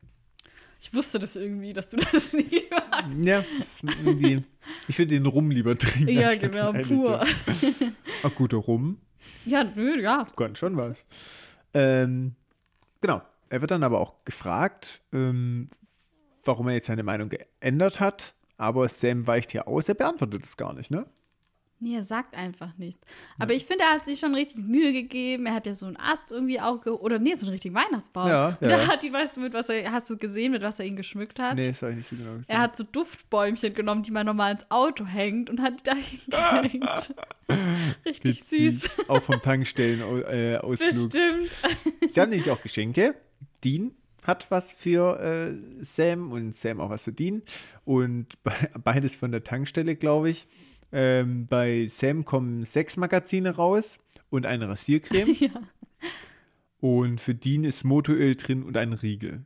Ich 0.79 0.93
wusste 0.95 1.19
das 1.19 1.35
irgendwie, 1.35 1.73
dass 1.73 1.89
du 1.89 1.97
das 2.11 2.33
nicht 2.33 2.71
magst. 2.71 3.23
Ja, 3.23 3.43
irgendwie, 4.03 4.43
ich 4.87 4.97
würde 4.97 5.09
den 5.09 5.25
Rum 5.25 5.51
lieber 5.51 5.77
trinken. 5.77 6.09
Ja, 6.09 6.33
genau, 6.33 6.73
pur. 6.73 7.23
Ach, 8.23 8.35
guter 8.35 8.57
Rum. 8.57 8.97
Ja, 9.45 9.63
nö, 9.63 10.01
ja. 10.01 10.25
Kann 10.35 10.55
schon 10.55 10.77
was. 10.77 11.05
Ähm, 11.73 12.35
genau. 12.99 13.21
Er 13.49 13.59
wird 13.59 13.71
dann 13.71 13.83
aber 13.83 13.99
auch 13.99 14.23
gefragt, 14.23 15.01
ähm, 15.11 15.69
warum 16.45 16.69
er 16.69 16.75
jetzt 16.75 16.87
seine 16.87 17.03
Meinung 17.03 17.29
geändert 17.29 17.99
hat. 17.99 18.33
Aber 18.57 18.87
Sam 18.87 19.27
weicht 19.27 19.51
hier 19.51 19.67
aus, 19.67 19.89
er 19.89 19.95
beantwortet 19.95 20.45
es 20.45 20.55
gar 20.55 20.73
nicht, 20.73 20.89
ne? 20.89 21.05
Nee, 21.83 21.95
er 21.95 22.03
sagt 22.03 22.35
einfach 22.35 22.77
nichts. 22.77 23.01
Aber 23.39 23.55
ich 23.55 23.65
finde, 23.65 23.85
er 23.85 23.95
hat 23.95 24.05
sich 24.05 24.19
schon 24.19 24.35
richtig 24.35 24.63
Mühe 24.63 24.93
gegeben. 24.93 25.47
Er 25.47 25.55
hat 25.55 25.65
ja 25.65 25.73
so 25.73 25.87
einen 25.87 25.97
Ast 25.97 26.31
irgendwie 26.31 26.61
auch, 26.61 26.85
oder 26.85 27.17
nee, 27.17 27.33
so 27.33 27.47
einen 27.47 27.53
richtigen 27.53 27.73
Weihnachtsbaum. 27.73 28.27
Ja, 28.27 28.55
ja. 28.61 28.67
er 28.67 28.87
hat 28.87 29.03
ihn, 29.03 29.11
weißt 29.11 29.35
du, 29.35 29.41
mit 29.41 29.53
was 29.53 29.67
er, 29.67 29.91
hast 29.91 30.07
du 30.07 30.15
gesehen, 30.15 30.51
mit 30.51 30.61
was 30.61 30.77
er 30.77 30.85
ihn 30.85 30.95
geschmückt 30.95 31.39
hat? 31.39 31.55
Nee, 31.55 31.69
das 31.69 31.81
habe 31.81 31.93
ich 31.93 31.97
nicht 31.97 32.09
so 32.09 32.15
genau 32.15 32.37
gesehen. 32.37 32.55
Er 32.55 32.61
hat 32.61 32.77
so 32.77 32.83
Duftbäumchen 32.83 33.73
genommen, 33.73 34.03
die 34.03 34.11
man 34.11 34.27
normal 34.27 34.51
ins 34.51 34.69
Auto 34.69 35.07
hängt 35.07 35.49
und 35.49 35.59
hat 35.59 35.79
die 35.79 35.83
da 35.83 35.95
hingehängt. 36.61 37.15
Richtig 38.05 38.43
süß. 38.43 38.83
Witzig. 38.83 39.09
Auch 39.09 39.23
vom 39.23 39.41
Tankstellen-Ausflug. 39.41 40.31
Äh, 40.31 40.57
Ausflug. 40.57 41.09
Bestimmt. 41.09 41.55
Sie 42.11 42.21
haben 42.21 42.29
nämlich 42.29 42.51
auch 42.51 42.61
Geschenke. 42.61 43.15
Dean 43.63 43.95
hat 44.21 44.51
was 44.51 44.71
für 44.71 45.19
äh, 45.19 45.83
Sam 45.83 46.31
und 46.31 46.55
Sam 46.55 46.79
auch 46.79 46.91
was 46.91 47.05
für 47.05 47.11
Dean. 47.11 47.41
Und 47.85 48.41
be 48.43 48.51
beides 48.83 49.15
von 49.15 49.31
der 49.31 49.43
Tankstelle, 49.43 49.95
glaube 49.95 50.29
ich. 50.29 50.47
Ähm, 50.91 51.47
bei 51.47 51.87
Sam 51.87 52.25
kommen 52.25 52.65
sechs 52.65 52.97
Magazine 52.97 53.55
raus 53.55 53.99
und 54.29 54.45
eine 54.45 54.67
Rasiercreme. 54.67 55.33
ja. 55.39 55.51
Und 56.79 57.21
für 57.21 57.35
Dean 57.35 57.63
ist 57.63 57.83
Motoröl 57.83 58.35
drin 58.35 58.63
und 58.63 58.75
ein 58.75 58.93
Riegel. 58.93 59.43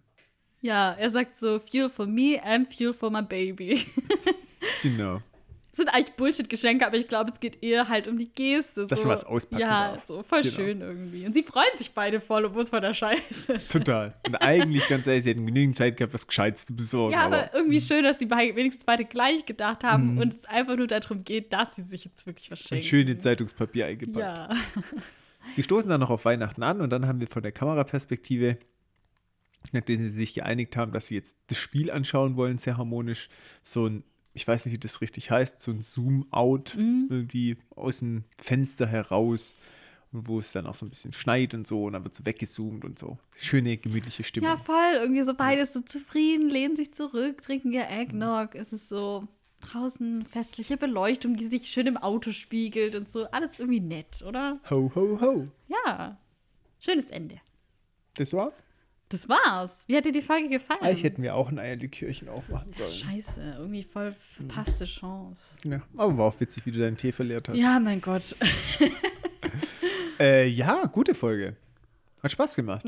ja, 0.61 0.93
er 0.93 1.09
sagt 1.09 1.35
so, 1.35 1.59
Fuel 1.59 1.89
for 1.89 2.07
me 2.07 2.41
and 2.43 2.73
Fuel 2.73 2.93
for 2.93 3.11
my 3.11 3.21
baby. 3.21 3.85
Genau. 4.81 5.21
Sind 5.77 5.89
eigentlich 5.89 6.15
Bullshit-Geschenke, 6.15 6.85
aber 6.87 6.97
ich 6.97 7.07
glaube, 7.07 7.31
es 7.31 7.39
geht 7.39 7.61
eher 7.63 7.89
halt 7.89 8.07
um 8.07 8.17
die 8.17 8.29
Geste. 8.29 8.85
Dass 8.87 9.01
so. 9.01 9.07
man 9.07 9.13
was 9.13 9.23
auspacken 9.23 9.61
Ja, 9.61 9.89
darf. 9.93 10.05
so 10.05 10.23
voll 10.23 10.41
Genau. 10.41 10.53
schön 10.55 10.81
irgendwie. 10.81 11.25
Und 11.25 11.33
sie 11.33 11.43
freuen 11.43 11.75
sich 11.77 11.91
beide 11.91 12.21
voll, 12.21 12.45
obwohl 12.45 12.63
es 12.63 12.69
von 12.69 12.81
der 12.81 12.93
Scheiße 12.93 13.53
ist. 13.53 13.71
Total. 13.71 14.13
Und 14.27 14.35
eigentlich, 14.35 14.87
ganz 14.87 15.05
ehrlich, 15.07 15.23
sie 15.23 15.31
hätten 15.31 15.45
genügend 15.45 15.75
Zeit 15.75 15.97
gehabt, 15.97 16.13
was 16.13 16.25
Gescheites 16.27 16.65
zu 16.65 16.75
besorgen. 16.75 17.13
Ja, 17.13 17.25
aber, 17.25 17.35
aber 17.37 17.45
Mhm. 17.45 17.49
irgendwie 17.55 17.81
schön, 17.81 18.03
dass 18.03 18.19
sie 18.19 18.25
bei- 18.25 18.55
wenigstens 18.55 18.85
beide 18.85 19.05
gleich 19.05 19.45
gedacht 19.45 19.83
haben 19.83 20.17
und 20.17 20.33
es 20.33 20.45
einfach 20.45 20.75
nur 20.77 20.87
darum 20.87 21.23
geht, 21.23 21.51
dass 21.53 21.75
sie 21.75 21.81
sich 21.83 22.05
jetzt 22.05 22.25
wirklich 22.25 22.49
und 22.51 22.57
verschenken. 22.57 22.87
schön 22.87 23.07
in 23.07 23.19
Zeitungspapier 23.19 23.85
eingepackt. 23.87 24.17
Ja. 24.17 24.49
Sie 25.55 25.61
stoßen 25.61 25.87
dann 25.89 25.99
noch 25.99 26.09
auf 26.09 26.25
Weihnachten 26.25 26.63
an 26.63 26.81
und 26.81 26.89
dann 26.89 27.05
haben 27.07 27.19
wir 27.19 27.27
von 27.27 27.43
der 27.43 27.51
Kameraperspektive, 27.51 28.57
nachdem 29.73 29.97
sie 30.01 30.09
sich 30.09 30.33
geeinigt 30.33 30.75
haben, 30.75 30.91
dass 30.91 31.07
sie 31.07 31.15
jetzt 31.15 31.37
das 31.47 31.57
Spiel 31.59 31.91
anschauen 31.91 32.35
wollen, 32.35 32.57
sehr 32.57 32.77
harmonisch, 32.77 33.29
so 33.63 33.85
ein, 33.87 34.03
ich 34.35 34.47
weiß 34.47 34.65
nicht, 34.65 34.73
wie 34.75 34.79
das 34.79 35.01
richtig 35.01 35.31
heißt, 35.31 35.59
so 35.59 35.71
ein 35.71 35.81
Zoom-out 35.81 36.75
Mhm. 36.77 37.07
irgendwie 37.09 37.57
aus 37.75 37.99
dem 37.99 38.25
Fenster 38.37 38.85
heraus. 38.85 39.57
Und 40.11 40.27
wo 40.29 40.39
es 40.39 40.53
dann 40.53 40.65
auch 40.65 40.75
so 40.75 40.85
ein 40.85 40.89
bisschen 40.89 41.11
schneit 41.11 41.53
und 41.53 41.67
so 41.67 41.83
und 41.85 41.93
dann 41.93 42.03
wird 42.05 42.15
so 42.15 42.25
weggezoomt 42.25 42.85
und 42.85 42.97
so. 42.97 43.17
Schöne, 43.35 43.75
gemütliche 43.75 44.23
Stimmung. 44.23 44.49
Ja, 44.49 44.55
voll. 44.57 44.93
Irgendwie 44.93 45.23
so 45.23 45.33
beides 45.33 45.73
so 45.73 45.81
zufrieden, 45.81 46.49
lehnen 46.49 46.77
sich 46.77 46.93
zurück, 46.93 47.41
trinken 47.41 47.73
ihr 47.73 47.89
Eggnog. 47.89 48.55
Es 48.55 48.71
ist 48.71 48.87
so 48.87 49.27
draußen 49.59 50.25
festliche 50.25 50.77
Beleuchtung, 50.77 51.35
die 51.35 51.45
sich 51.47 51.67
schön 51.67 51.87
im 51.87 51.97
Auto 51.97 52.31
spiegelt 52.31 52.95
und 52.95 53.09
so. 53.09 53.25
Alles 53.31 53.59
irgendwie 53.59 53.81
nett, 53.81 54.23
oder? 54.25 54.59
Ho, 54.69 54.89
ho, 54.95 55.19
ho. 55.19 55.47
Ja. 55.67 56.17
Schönes 56.79 57.07
Ende. 57.09 57.41
Das 58.15 58.31
war's? 58.31 58.63
Das 59.09 59.29
war's. 59.29 59.83
Wie 59.87 59.95
hat 59.95 60.05
dir 60.05 60.11
die 60.11 60.21
Folge 60.21 60.49
gefallen? 60.49 60.81
Eigentlich 60.81 61.03
hätten 61.03 61.21
wir 61.21 61.35
auch 61.35 61.49
ein 61.49 61.59
Eierlikörchen 61.59 62.27
aufmachen 62.27 62.73
sollen. 62.73 62.91
Scheiße, 62.91 63.55
irgendwie 63.59 63.83
voll 63.83 64.13
verpasste 64.13 64.85
Chance. 64.85 65.57
Ja, 65.63 65.81
aber 65.95 66.17
war 66.17 66.25
auch 66.25 66.39
witzig, 66.39 66.65
wie 66.65 66.71
du 66.71 66.79
deinen 66.79 66.97
Tee 66.97 67.11
verleert 67.11 67.49
hast. 67.49 67.57
Ja, 67.57 67.79
mein 67.79 68.01
Gott. 68.01 68.35
Äh, 70.19 70.47
ja, 70.47 70.85
gute 70.85 71.13
Folge. 71.13 71.55
Hat 72.23 72.31
Spaß 72.31 72.55
gemacht. 72.55 72.85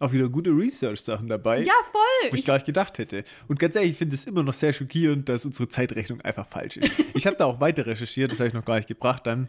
Auch 0.00 0.12
wieder 0.12 0.28
gute 0.28 0.50
Research-Sachen 0.50 1.28
dabei. 1.28 1.60
Mhm. 1.60 1.66
Ja, 1.66 1.74
voll. 1.92 2.30
Wo 2.30 2.36
ich 2.36 2.44
gar 2.44 2.54
nicht 2.54 2.66
gedacht 2.66 2.98
hätte. 2.98 3.22
Und 3.46 3.58
ganz 3.58 3.76
ehrlich, 3.76 3.92
ich 3.92 3.98
finde 3.98 4.16
es 4.16 4.24
immer 4.24 4.42
noch 4.42 4.52
sehr 4.52 4.72
schockierend, 4.72 5.28
dass 5.28 5.44
unsere 5.44 5.68
Zeitrechnung 5.68 6.20
einfach 6.22 6.46
falsch 6.46 6.78
ist. 6.78 6.90
ich 7.14 7.26
habe 7.26 7.36
da 7.36 7.44
auch 7.44 7.60
weiter 7.60 7.86
recherchiert, 7.86 8.32
das 8.32 8.40
habe 8.40 8.48
ich 8.48 8.54
noch 8.54 8.64
gar 8.64 8.76
nicht 8.76 8.88
gebracht 8.88 9.26
dann. 9.26 9.48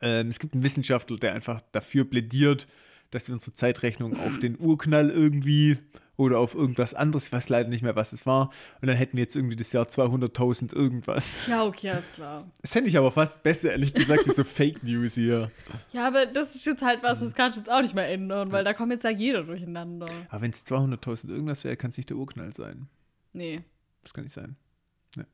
Ähm, 0.00 0.28
es 0.28 0.38
gibt 0.38 0.54
einen 0.54 0.62
Wissenschaftler, 0.62 1.16
der 1.16 1.34
einfach 1.34 1.60
dafür 1.72 2.04
plädiert, 2.04 2.68
dass 3.12 3.28
wir 3.28 3.34
unsere 3.34 3.52
Zeitrechnung 3.54 4.16
auf 4.16 4.40
den 4.40 4.58
Urknall 4.58 5.10
irgendwie 5.10 5.78
oder 6.16 6.38
auf 6.38 6.54
irgendwas 6.54 6.94
anderes, 6.94 7.26
ich 7.26 7.32
weiß 7.32 7.48
leider 7.48 7.68
nicht 7.68 7.82
mehr, 7.82 7.96
was 7.96 8.12
es 8.12 8.26
war. 8.26 8.50
Und 8.80 8.88
dann 8.88 8.96
hätten 8.96 9.16
wir 9.16 9.22
jetzt 9.22 9.34
irgendwie 9.34 9.56
das 9.56 9.72
Jahr 9.72 9.86
200.000 9.86 10.74
irgendwas. 10.74 11.46
Ja, 11.46 11.64
okay, 11.64 11.90
alles 11.90 12.04
klar. 12.12 12.50
Das 12.60 12.72
fände 12.72 12.90
ich 12.90 12.98
aber 12.98 13.10
fast 13.10 13.42
besser, 13.42 13.72
ehrlich 13.72 13.94
gesagt, 13.94 14.26
wie 14.26 14.32
so 14.32 14.44
Fake 14.44 14.82
News 14.82 15.14
hier. 15.14 15.50
Ja, 15.92 16.06
aber 16.06 16.26
das 16.26 16.54
ist 16.54 16.66
jetzt 16.66 16.82
halt 16.82 17.02
was, 17.02 17.20
das 17.20 17.34
kannst 17.34 17.58
du 17.58 17.60
jetzt 17.62 17.70
auch 17.70 17.82
nicht 17.82 17.94
mehr 17.94 18.08
ändern, 18.08 18.52
weil 18.52 18.64
da 18.64 18.72
kommt 18.72 18.92
jetzt 18.92 19.04
ja 19.04 19.10
jeder 19.10 19.44
durcheinander. 19.44 20.06
Aber 20.28 20.42
wenn 20.42 20.50
es 20.50 20.66
200.000 20.66 21.30
irgendwas 21.30 21.64
wäre, 21.64 21.76
kann 21.76 21.90
es 21.90 21.96
nicht 21.96 22.10
der 22.10 22.16
Urknall 22.16 22.52
sein. 22.52 22.88
Nee. 23.32 23.62
Das 24.02 24.12
kann 24.12 24.24
nicht 24.24 24.34
sein. 24.34 24.56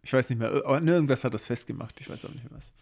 Ich 0.02 0.12
weiß 0.12 0.28
nicht 0.30 0.38
mehr. 0.38 0.50
Aber 0.64 0.82
irgendwas 0.82 1.24
hat 1.24 1.34
das 1.34 1.46
festgemacht. 1.46 2.00
Ich 2.00 2.08
weiß 2.08 2.24
auch 2.24 2.32
nicht 2.32 2.44
mehr 2.44 2.56
was. 2.56 2.72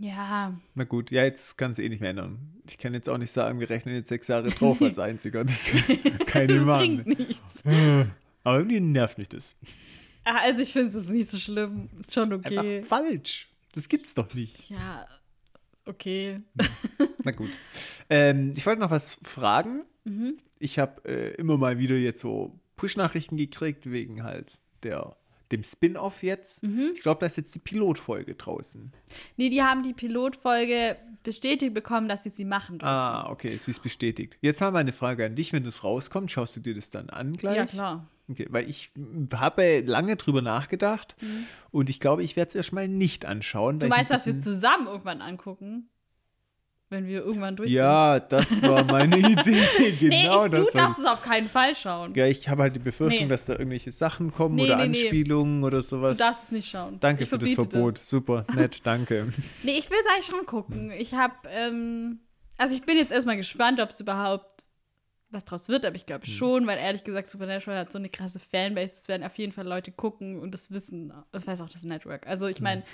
Ja, 0.00 0.54
Na 0.74 0.84
gut, 0.84 1.10
ja, 1.10 1.24
jetzt 1.24 1.56
kann 1.58 1.70
es 1.72 1.78
eh 1.78 1.88
nicht 1.88 2.00
mehr 2.00 2.10
ändern. 2.10 2.38
Ich 2.68 2.78
kann 2.78 2.94
jetzt 2.94 3.08
auch 3.08 3.18
nicht 3.18 3.30
sagen, 3.30 3.60
wir 3.60 3.70
rechnen 3.70 3.94
jetzt 3.94 4.08
sechs 4.08 4.28
Jahre 4.28 4.50
drauf 4.50 4.80
als 4.82 4.98
einziger. 5.00 5.44
Das 5.44 5.70
keine 6.26 6.54
das 6.56 6.64
Mann. 6.64 7.04
bringt 7.04 7.18
nichts. 7.18 7.62
Aber 8.44 8.58
irgendwie 8.58 8.80
nervt 8.80 9.18
mich 9.18 9.28
das. 9.28 9.54
Ah, 10.24 10.38
Also 10.42 10.62
ich 10.62 10.72
finde 10.72 10.96
es 10.98 11.08
nicht 11.08 11.30
so 11.30 11.38
schlimm. 11.38 11.88
Ist 11.98 12.12
schon 12.14 12.30
Das 12.30 12.38
ist 12.40 12.46
okay. 12.46 12.76
Einfach 12.78 12.88
falsch. 12.88 13.48
Das 13.72 13.88
gibt's 13.88 14.14
doch 14.14 14.32
nicht. 14.34 14.68
Ja, 14.70 15.06
okay. 15.84 16.40
Na 17.24 17.30
gut. 17.30 17.50
Ähm, 18.10 18.52
ich 18.56 18.64
wollte 18.66 18.80
noch 18.80 18.90
was 18.90 19.18
fragen. 19.22 19.82
Mhm. 20.04 20.38
Ich 20.58 20.78
habe 20.78 21.04
äh, 21.08 21.34
immer 21.34 21.58
mal 21.58 21.78
wieder 21.78 21.96
jetzt 21.96 22.20
so 22.20 22.58
Push-Nachrichten 22.76 23.36
gekriegt, 23.36 23.90
wegen 23.90 24.22
halt 24.22 24.58
der, 24.82 25.16
dem 25.52 25.62
Spin-off 25.62 26.22
jetzt. 26.22 26.62
Mhm. 26.62 26.92
Ich 26.94 27.02
glaube, 27.02 27.20
da 27.20 27.26
ist 27.26 27.36
jetzt 27.36 27.54
die 27.54 27.58
Pilotfolge 27.58 28.34
draußen. 28.34 28.92
Nee, 29.36 29.48
die 29.48 29.62
haben 29.62 29.82
die 29.82 29.94
Pilotfolge 29.94 30.96
bestätigt 31.22 31.74
bekommen, 31.74 32.08
dass 32.08 32.22
sie 32.22 32.30
sie 32.30 32.44
machen 32.44 32.78
dürfen. 32.78 32.88
Ah, 32.88 33.28
okay, 33.30 33.56
sie 33.56 33.72
ist 33.72 33.82
bestätigt. 33.82 34.38
Jetzt 34.40 34.60
mal 34.60 34.70
meine 34.70 34.92
Frage 34.92 35.26
an 35.26 35.34
dich, 35.34 35.52
wenn 35.52 35.64
das 35.64 35.84
rauskommt, 35.84 36.30
schaust 36.30 36.56
du 36.56 36.60
dir 36.60 36.74
das 36.74 36.90
dann 36.90 37.10
an 37.10 37.36
gleich? 37.36 37.56
ja, 37.56 37.66
klar. 37.66 38.08
Okay, 38.28 38.46
weil 38.50 38.68
ich 38.68 38.90
habe 39.32 39.80
lange 39.80 40.16
drüber 40.16 40.42
nachgedacht 40.42 41.14
und 41.70 41.88
ich 41.88 42.00
glaube, 42.00 42.24
ich 42.24 42.34
werde 42.34 42.48
es 42.48 42.54
erstmal 42.56 42.88
nicht 42.88 43.24
anschauen. 43.24 43.76
Mhm. 43.76 43.80
Du 43.80 43.86
meinst, 43.88 44.10
ein 44.10 44.16
dass 44.16 44.26
wir 44.26 44.40
zusammen 44.40 44.88
irgendwann 44.88 45.20
angucken? 45.20 45.88
Wenn 46.88 47.06
wir 47.08 47.24
irgendwann 47.24 47.56
durch 47.56 47.70
Ja, 47.72 48.20
das 48.20 48.62
war 48.62 48.84
meine 48.84 49.18
Idee. 49.32 49.60
sind? 49.76 49.98
genau 49.98 50.42
nee, 50.42 50.46
ich, 50.46 50.52
das. 50.52 50.70
du 50.72 50.78
darfst 50.78 50.98
es 51.00 51.04
auf 51.04 51.20
keinen 51.20 51.48
Fall 51.48 51.74
schauen. 51.74 52.14
ja, 52.14 52.26
ich 52.26 52.48
habe 52.48 52.62
halt 52.62 52.76
die 52.76 52.80
Befürchtung, 52.80 53.24
Nee. 53.24 53.28
dass 53.28 53.44
da 53.44 53.54
irgendwelche 53.54 53.90
Sachen 53.90 54.32
kommen 54.32 54.54
Nee, 54.54 54.66
oder. 54.66 54.78
Anspielungen 54.78 55.64
oder 55.64 55.78
Du 55.78 55.82
sowas. 55.82 56.16
darfst 56.16 56.44
es 56.44 56.52
nicht 56.52 56.68
schauen. 56.70 56.98
Danke 57.00 57.24
ich 57.24 57.28
für 57.28 57.38
das 57.38 57.52
Verbot. 57.54 57.98
Super, 57.98 58.44
nett, 58.54 58.80
danke. 58.84 59.28
Nee, 59.64 59.78
ich 59.78 59.90
will 59.90 59.98
es 60.00 60.12
eigentlich 60.12 60.26
schon 60.26 60.46
gucken. 60.46 60.92
Ich 60.92 61.12
habe, 61.14 61.34
ähm, 61.50 62.20
also 62.56 62.74
ich 62.76 62.82
bin 62.82 62.96
jetzt 62.96 63.10
erstmal 63.10 63.36
gespannt, 63.36 63.80
ob 63.80 63.90
es 63.90 64.00
überhaupt 64.00 64.64
was 65.30 65.44
draus 65.44 65.68
wird, 65.68 65.84
aber 65.84 65.96
ich 65.96 66.02
Hm. 66.02 66.06
glaube 66.06 66.26
schon, 66.26 66.66
weil 66.68 66.78
ehrlich 66.78 67.02
gesagt 67.02 67.26
Supernatural 67.26 67.80
hat 67.80 67.90
so 67.90 67.98
eine 67.98 68.08
krasse 68.08 68.38
Fanbase, 68.38 68.94
es 68.96 69.08
werden 69.08 69.24
auf 69.24 69.36
jeden 69.38 69.52
Fall 69.52 69.66
Leute 69.66 69.90
gucken 69.90 70.38
und 70.38 70.54
das 70.54 70.70
wissen, 70.70 71.12
das 71.32 71.48
weiß 71.48 71.60
auch 71.62 71.68
das 71.68 71.82
Network. 71.82 72.28
Also 72.28 72.46
ich 72.46 72.60
meine, 72.60 72.84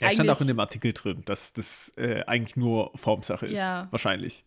Er 0.00 0.10
stand 0.10 0.30
auch 0.30 0.40
in 0.40 0.46
dem 0.46 0.60
Artikel 0.60 0.92
drin, 0.92 1.22
dass 1.24 1.52
das 1.52 1.92
äh, 1.96 2.22
eigentlich 2.26 2.56
nur 2.56 2.90
Formsache 2.94 3.46
ist. 3.46 3.58
Ja. 3.58 3.88
Wahrscheinlich. 3.90 4.44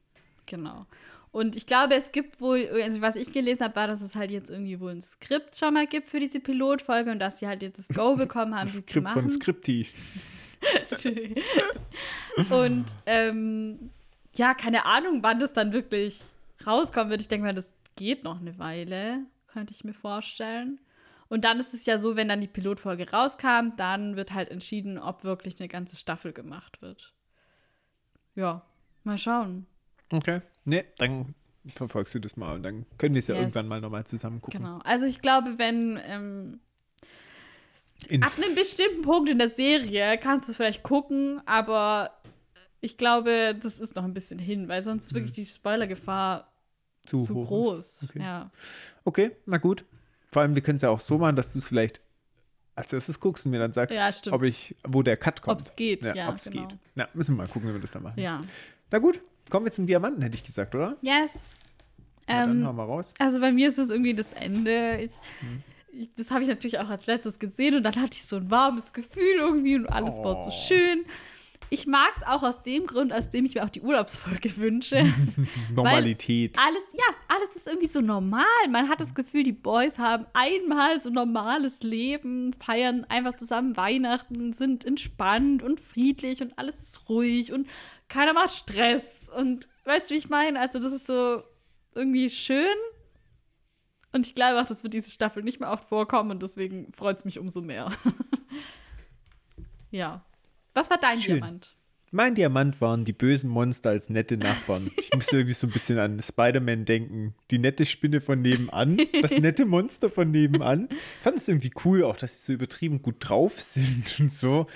genau. 0.47 0.85
Und 1.31 1.55
ich 1.55 1.67
glaube, 1.67 1.93
es 1.93 2.11
gibt 2.11 2.41
wohl, 2.41 2.67
also 2.83 3.01
was 3.01 3.15
ich 3.15 3.31
gelesen 3.31 3.63
habe, 3.63 3.75
war, 3.75 3.85
dass 3.87 4.01
es 4.01 4.15
halt 4.15 4.31
jetzt 4.31 4.49
irgendwie 4.49 4.79
wohl 4.79 4.93
ein 4.93 5.01
Skript 5.01 5.55
schon 5.55 5.75
mal 5.75 5.85
gibt 5.85 6.09
für 6.09 6.19
diese 6.19 6.39
Pilotfolge 6.39 7.11
und 7.11 7.19
dass 7.19 7.37
sie 7.37 7.45
halt 7.47 7.61
jetzt 7.61 7.77
das 7.77 7.95
Go 7.95 8.15
bekommen 8.17 8.55
haben, 8.55 8.63
Das 8.65 8.73
sie 8.73 8.83
zu 8.83 8.89
Skript 8.93 9.03
machen. 9.03 9.21
von 9.21 9.29
Skripti. 9.29 9.87
Und 12.49 12.85
ähm, 13.05 13.91
ja, 14.35 14.53
keine 14.53 14.85
Ahnung, 14.85 15.19
wann 15.21 15.39
das 15.39 15.53
dann 15.53 15.71
wirklich 15.71 16.21
rauskommen 16.65 17.09
wird. 17.09 17.21
Ich 17.21 17.27
denke 17.27 17.45
mal, 17.45 17.53
das 17.53 17.71
geht 17.95 18.23
noch 18.23 18.39
eine 18.39 18.57
Weile, 18.59 19.21
könnte 19.47 19.73
ich 19.73 19.83
mir 19.83 19.93
vorstellen. 19.93 20.79
Und 21.29 21.45
dann 21.45 21.59
ist 21.59 21.73
es 21.73 21.85
ja 21.85 21.97
so, 21.99 22.15
wenn 22.15 22.27
dann 22.27 22.41
die 22.41 22.47
Pilotfolge 22.47 23.11
rauskam, 23.11 23.75
dann 23.77 24.15
wird 24.15 24.33
halt 24.33 24.49
entschieden, 24.49 24.97
ob 24.97 25.23
wirklich 25.23 25.59
eine 25.59 25.67
ganze 25.69 25.95
Staffel 25.95 26.33
gemacht 26.33 26.81
wird. 26.81 27.13
Ja, 28.35 28.65
mal 29.03 29.17
schauen. 29.17 29.67
Okay. 30.11 30.41
Nee, 30.65 30.85
dann 30.97 31.35
verfolgst 31.75 32.15
du 32.15 32.19
das 32.19 32.35
mal 32.35 32.55
und 32.55 32.63
dann 32.63 32.85
können 32.97 33.13
wir 33.13 33.19
es 33.19 33.27
ja 33.27 33.35
Yes. 33.35 33.41
irgendwann 33.43 33.67
mal 33.67 33.81
nochmal 33.81 34.05
zusammen 34.05 34.41
gucken. 34.41 34.59
Genau. 34.59 34.79
Also 34.83 35.05
ich 35.05 35.21
glaube, 35.21 35.59
wenn 35.59 35.99
ähm, 36.03 36.59
ab 38.21 38.31
einem 38.37 38.55
bestimmten 38.55 39.03
Punkt 39.03 39.29
in 39.29 39.37
der 39.37 39.49
Serie 39.49 40.17
kannst 40.17 40.47
du 40.47 40.51
es 40.51 40.57
vielleicht 40.57 40.83
gucken, 40.83 41.41
aber 41.45 42.11
ich 42.81 42.97
glaube, 42.97 43.55
das 43.61 43.79
ist 43.79 43.95
noch 43.95 44.03
ein 44.03 44.13
bisschen 44.13 44.39
hin, 44.39 44.67
weil 44.67 44.83
sonst 44.83 45.07
ist 45.07 45.13
wirklich 45.13 45.33
die 45.33 45.45
Spoilergefahr 45.45 46.51
zu, 47.05 47.23
zu, 47.23 47.33
groß. 47.35 48.05
Okay. 48.05 48.19
Ja. 48.19 48.51
okay, 49.03 49.35
na 49.45 49.57
gut. 49.57 49.85
Vor 50.31 50.41
allem, 50.41 50.55
wir 50.55 50.61
können 50.61 50.75
es 50.77 50.81
ja 50.83 50.89
auch 50.89 50.99
so 50.99 51.17
machen, 51.17 51.35
dass 51.35 51.53
du 51.53 51.59
es 51.59 51.67
vielleicht 51.67 52.01
als 52.75 52.93
erstes 52.93 53.19
guckst 53.19 53.45
und 53.45 53.51
mir 53.51 53.59
dann 53.59 53.73
sagst, 53.73 53.97
Ja, 53.97 54.09
ob 54.31 54.43
ich, 54.43 54.75
wo 54.87 55.01
der 55.03 55.17
Cut 55.17 55.41
kommt. 55.41 55.61
Ob's 55.61 55.75
geht, 55.75 56.05
ja, 56.15 56.29
ob's 56.29 56.49
genau. 56.49 56.67
geht. 56.67 56.77
Na, 56.95 57.09
müssen 57.13 57.35
wir 57.35 57.43
mal 57.43 57.47
gucken, 57.51 57.67
wie 57.69 57.73
wir 57.73 57.81
das 57.81 57.91
dann 57.91 58.03
machen. 58.03 58.19
ja. 58.19 58.39
Na 58.91 58.97
gut, 58.99 59.19
kommen 59.49 59.65
wir 59.65 59.71
zum 59.71 59.85
Diamanten, 59.85 60.21
hätte 60.21 60.35
ich 60.35 60.43
gesagt, 60.43 60.73
oder? 60.75 60.95
Yes. 61.01 61.57
Na, 62.27 62.45
dann 62.45 62.61
Ähm, 62.61 62.67
hauen 62.67 62.75
wir 62.77 62.83
raus. 62.83 63.13
also 63.19 63.39
bei 63.41 63.51
mir 63.51 63.67
ist 63.67 63.77
es 63.79 63.89
irgendwie 63.91 64.13
das 64.13 64.31
Ende. 64.33 64.97
Ich, 65.01 65.11
Hm. 65.41 66.09
das 66.15 66.31
habe 66.31 66.43
ich 66.43 66.47
natürlich 66.49 66.79
auch 66.79 66.89
als 66.89 67.05
letztes 67.07 67.37
gesehen 67.39 67.75
und 67.75 67.83
dann 67.83 67.95
hatte 67.97 68.13
ich 68.13 68.23
so 68.25 68.37
ein 68.37 68.49
warmes 68.49 68.93
Gefühl 68.93 69.35
irgendwie 69.39 69.75
und 69.75 69.87
alles 69.87 70.17
war 70.19 70.41
so 70.41 70.47
Oh. 70.47 70.51
schön. 70.51 71.05
Ich 71.71 71.85
mag 71.85 72.11
es 72.17 72.23
auch 72.25 72.43
aus 72.43 72.63
dem 72.63 72.87
Grund, 72.87 73.13
aus 73.13 73.29
dem 73.29 73.45
ich 73.45 73.55
mir 73.55 73.63
auch 73.63 73.69
die 73.69 73.81
Urlaubsfolge 73.81 74.57
wünsche. 74.57 75.05
Normalität. 75.73 76.57
alles, 76.59 76.83
ja, 76.93 77.03
alles 77.27 77.55
ist 77.55 77.67
irgendwie 77.67 77.87
so 77.87 78.01
normal. 78.01 78.43
Man 78.69 78.89
hat 78.89 78.99
das 78.99 79.13
Gefühl, 79.13 79.43
die 79.43 79.51
Boys 79.51 79.99
haben 79.99 80.25
einmal 80.33 81.01
so 81.01 81.09
normales 81.09 81.83
Leben, 81.83 82.53
feiern 82.53 83.05
einfach 83.05 83.33
zusammen 83.33 83.77
Weihnachten, 83.77 84.53
sind 84.53 84.85
entspannt 84.85 85.61
und 85.61 85.79
friedlich 85.79 86.41
und 86.41 86.57
alles 86.57 86.81
ist 86.81 87.07
ruhig 87.09 87.53
und 87.53 87.67
keiner 88.07 88.33
macht 88.33 88.51
Stress. 88.51 89.29
Und 89.29 89.67
weißt 89.85 90.09
du, 90.09 90.15
wie 90.15 90.19
ich 90.19 90.29
meine? 90.29 90.59
Also, 90.59 90.79
das 90.79 90.91
ist 90.91 91.05
so 91.05 91.43
irgendwie 91.93 92.29
schön. 92.29 92.75
Und 94.11 94.25
ich 94.25 94.33
glaube 94.33 94.59
auch, 94.59 94.65
das 94.65 94.81
wird 94.83 94.93
diese 94.93 95.11
Staffel 95.11 95.43
nicht 95.43 95.59
mehr 95.59 95.71
oft 95.71 95.87
vorkommen 95.87 96.31
und 96.31 96.41
deswegen 96.41 96.91
freut 96.93 97.17
es 97.17 97.25
mich 97.25 97.37
umso 97.37 97.61
mehr. 97.61 97.91
ja. 99.91 100.25
Was 100.79 100.89
war 100.89 100.97
dein 100.97 101.19
Schön. 101.21 101.41
Diamant? 101.41 101.75
Mein 102.11 102.35
Diamant 102.35 102.79
waren 102.79 103.03
die 103.03 103.11
bösen 103.11 103.49
Monster 103.49 103.89
als 103.89 104.09
nette 104.09 104.37
Nachbarn. 104.37 104.89
Ich 104.97 105.13
musste 105.13 105.35
irgendwie 105.35 105.53
so 105.53 105.67
ein 105.67 105.73
bisschen 105.73 105.99
an 105.99 106.21
Spider-Man 106.21 106.85
denken. 106.85 107.35
Die 107.51 107.59
nette 107.59 107.85
Spinne 107.85 108.21
von 108.21 108.41
nebenan, 108.41 108.97
das 109.21 109.31
nette 109.37 109.65
Monster 109.65 110.09
von 110.09 110.31
nebenan. 110.31 110.87
Ich 110.89 110.97
fand 111.21 111.37
es 111.37 111.49
irgendwie 111.49 111.71
cool, 111.83 112.05
auch 112.05 112.15
dass 112.15 112.39
sie 112.39 112.45
so 112.45 112.53
übertrieben 112.53 113.01
gut 113.01 113.17
drauf 113.19 113.59
sind 113.59 114.21
und 114.21 114.31
so. 114.31 114.67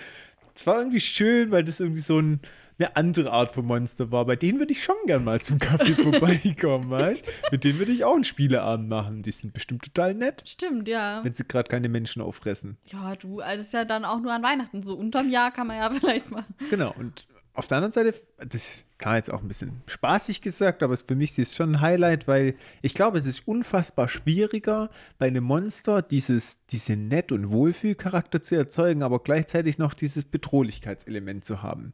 Es 0.55 0.67
war 0.67 0.77
irgendwie 0.79 0.99
schön, 0.99 1.51
weil 1.51 1.63
das 1.63 1.79
irgendwie 1.79 2.01
so 2.01 2.19
ein, 2.19 2.39
eine 2.77 2.95
andere 2.95 3.31
Art 3.31 3.51
von 3.51 3.65
Monster 3.65 4.11
war. 4.11 4.25
Bei 4.25 4.35
denen 4.35 4.59
würde 4.59 4.71
ich 4.71 4.83
schon 4.83 4.95
gern 5.05 5.23
mal 5.23 5.41
zum 5.41 5.59
Kaffee 5.59 5.93
vorbeikommen, 6.01 6.89
weißt 6.89 7.25
Mit 7.51 7.63
denen 7.63 7.79
würde 7.79 7.91
ich 7.91 8.03
auch 8.03 8.15
einen 8.15 8.23
Spieleabend 8.23 8.89
machen. 8.89 9.23
Die 9.23 9.31
sind 9.31 9.53
bestimmt 9.53 9.83
total 9.83 10.13
nett, 10.13 10.43
Stimmt, 10.45 10.87
ja. 10.87 11.23
wenn 11.23 11.33
sie 11.33 11.43
gerade 11.47 11.69
keine 11.69 11.89
Menschen 11.89 12.21
auffressen. 12.21 12.77
Ja, 12.85 13.15
du, 13.15 13.39
das 13.39 13.61
ist 13.61 13.73
ja 13.73 13.85
dann 13.85 14.05
auch 14.05 14.19
nur 14.19 14.31
an 14.31 14.43
Weihnachten. 14.43 14.83
So 14.83 14.95
unterm 14.95 15.29
Jahr 15.29 15.51
kann 15.51 15.67
man 15.67 15.77
ja 15.77 15.89
vielleicht 15.93 16.31
mal. 16.31 16.45
Genau, 16.69 16.93
und 16.97 17.27
auf 17.55 17.67
der 17.67 17.77
anderen 17.77 17.91
Seite, 17.91 18.15
das 18.37 18.55
ist 18.55 18.97
klar 18.97 19.17
jetzt 19.17 19.31
auch 19.31 19.41
ein 19.41 19.47
bisschen 19.47 19.83
spaßig 19.85 20.41
gesagt, 20.41 20.81
aber 20.81 20.97
für 20.97 21.15
mich 21.15 21.37
ist 21.37 21.49
es 21.49 21.55
schon 21.55 21.75
ein 21.75 21.81
Highlight, 21.81 22.27
weil 22.27 22.55
ich 22.81 22.95
glaube, 22.95 23.19
es 23.19 23.27
ist 23.27 23.47
unfassbar 23.47 24.09
schwieriger, 24.09 24.89
bei 25.19 25.27
einem 25.27 25.43
Monster 25.43 26.01
dieses, 26.01 26.65
diese 26.67 26.95
Nett- 26.95 27.31
und 27.31 27.51
Wohlfühlcharakter 27.51 28.41
zu 28.41 28.55
erzeugen, 28.55 29.03
aber 29.03 29.19
gleichzeitig 29.19 29.77
noch 29.77 29.93
dieses 29.93 30.25
Bedrohlichkeitselement 30.25 31.45
zu 31.45 31.61
haben. 31.61 31.93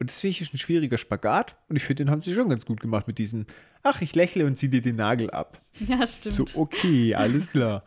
Und 0.00 0.08
das 0.08 0.18
finde 0.20 0.32
ich 0.40 0.52
ein 0.52 0.56
schwieriger 0.56 0.96
Spagat 0.96 1.56
und 1.68 1.76
ich 1.76 1.84
finde, 1.84 2.04
den 2.04 2.10
haben 2.10 2.22
sie 2.22 2.32
schon 2.32 2.48
ganz 2.48 2.64
gut 2.64 2.80
gemacht 2.80 3.06
mit 3.06 3.18
diesem, 3.18 3.44
ach, 3.82 4.00
ich 4.00 4.14
lächle 4.14 4.46
und 4.46 4.56
zieh 4.56 4.70
dir 4.70 4.80
den 4.80 4.96
Nagel 4.96 5.30
ab. 5.30 5.60
Ja, 5.78 6.06
stimmt. 6.06 6.36
So, 6.36 6.46
okay, 6.54 7.14
alles 7.14 7.50
klar. 7.50 7.84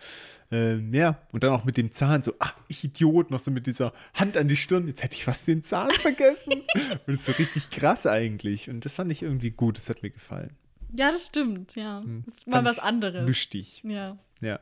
ähm, 0.52 0.94
ja, 0.94 1.20
und 1.32 1.44
dann 1.44 1.52
auch 1.52 1.64
mit 1.66 1.76
dem 1.76 1.92
Zahn, 1.92 2.22
so, 2.22 2.36
ah, 2.38 2.52
ich 2.68 2.84
Idiot, 2.84 3.32
noch 3.32 3.40
so 3.40 3.50
mit 3.50 3.66
dieser 3.66 3.94
Hand 4.14 4.38
an 4.38 4.48
die 4.48 4.56
Stirn, 4.56 4.88
jetzt 4.88 5.02
hätte 5.02 5.16
ich 5.16 5.24
fast 5.24 5.48
den 5.48 5.64
Zahn 5.64 5.90
vergessen. 6.02 6.54
und 6.54 7.02
das 7.08 7.16
ist 7.16 7.26
so 7.26 7.32
richtig 7.32 7.72
krass 7.72 8.06
eigentlich. 8.06 8.70
Und 8.70 8.86
das 8.86 8.94
fand 8.94 9.12
ich 9.12 9.24
irgendwie 9.24 9.50
gut, 9.50 9.78
das 9.78 9.90
hat 9.90 10.04
mir 10.04 10.12
gefallen. 10.12 10.56
Ja, 10.96 11.12
das 11.12 11.26
stimmt, 11.26 11.76
ja. 11.76 12.04
Das 12.28 12.36
ist 12.38 12.48
mal 12.48 12.58
Fand 12.58 12.68
was 12.68 12.78
anderes. 12.78 13.28
Lustig. 13.28 13.82
Ja. 13.84 14.20
Ja. 14.40 14.60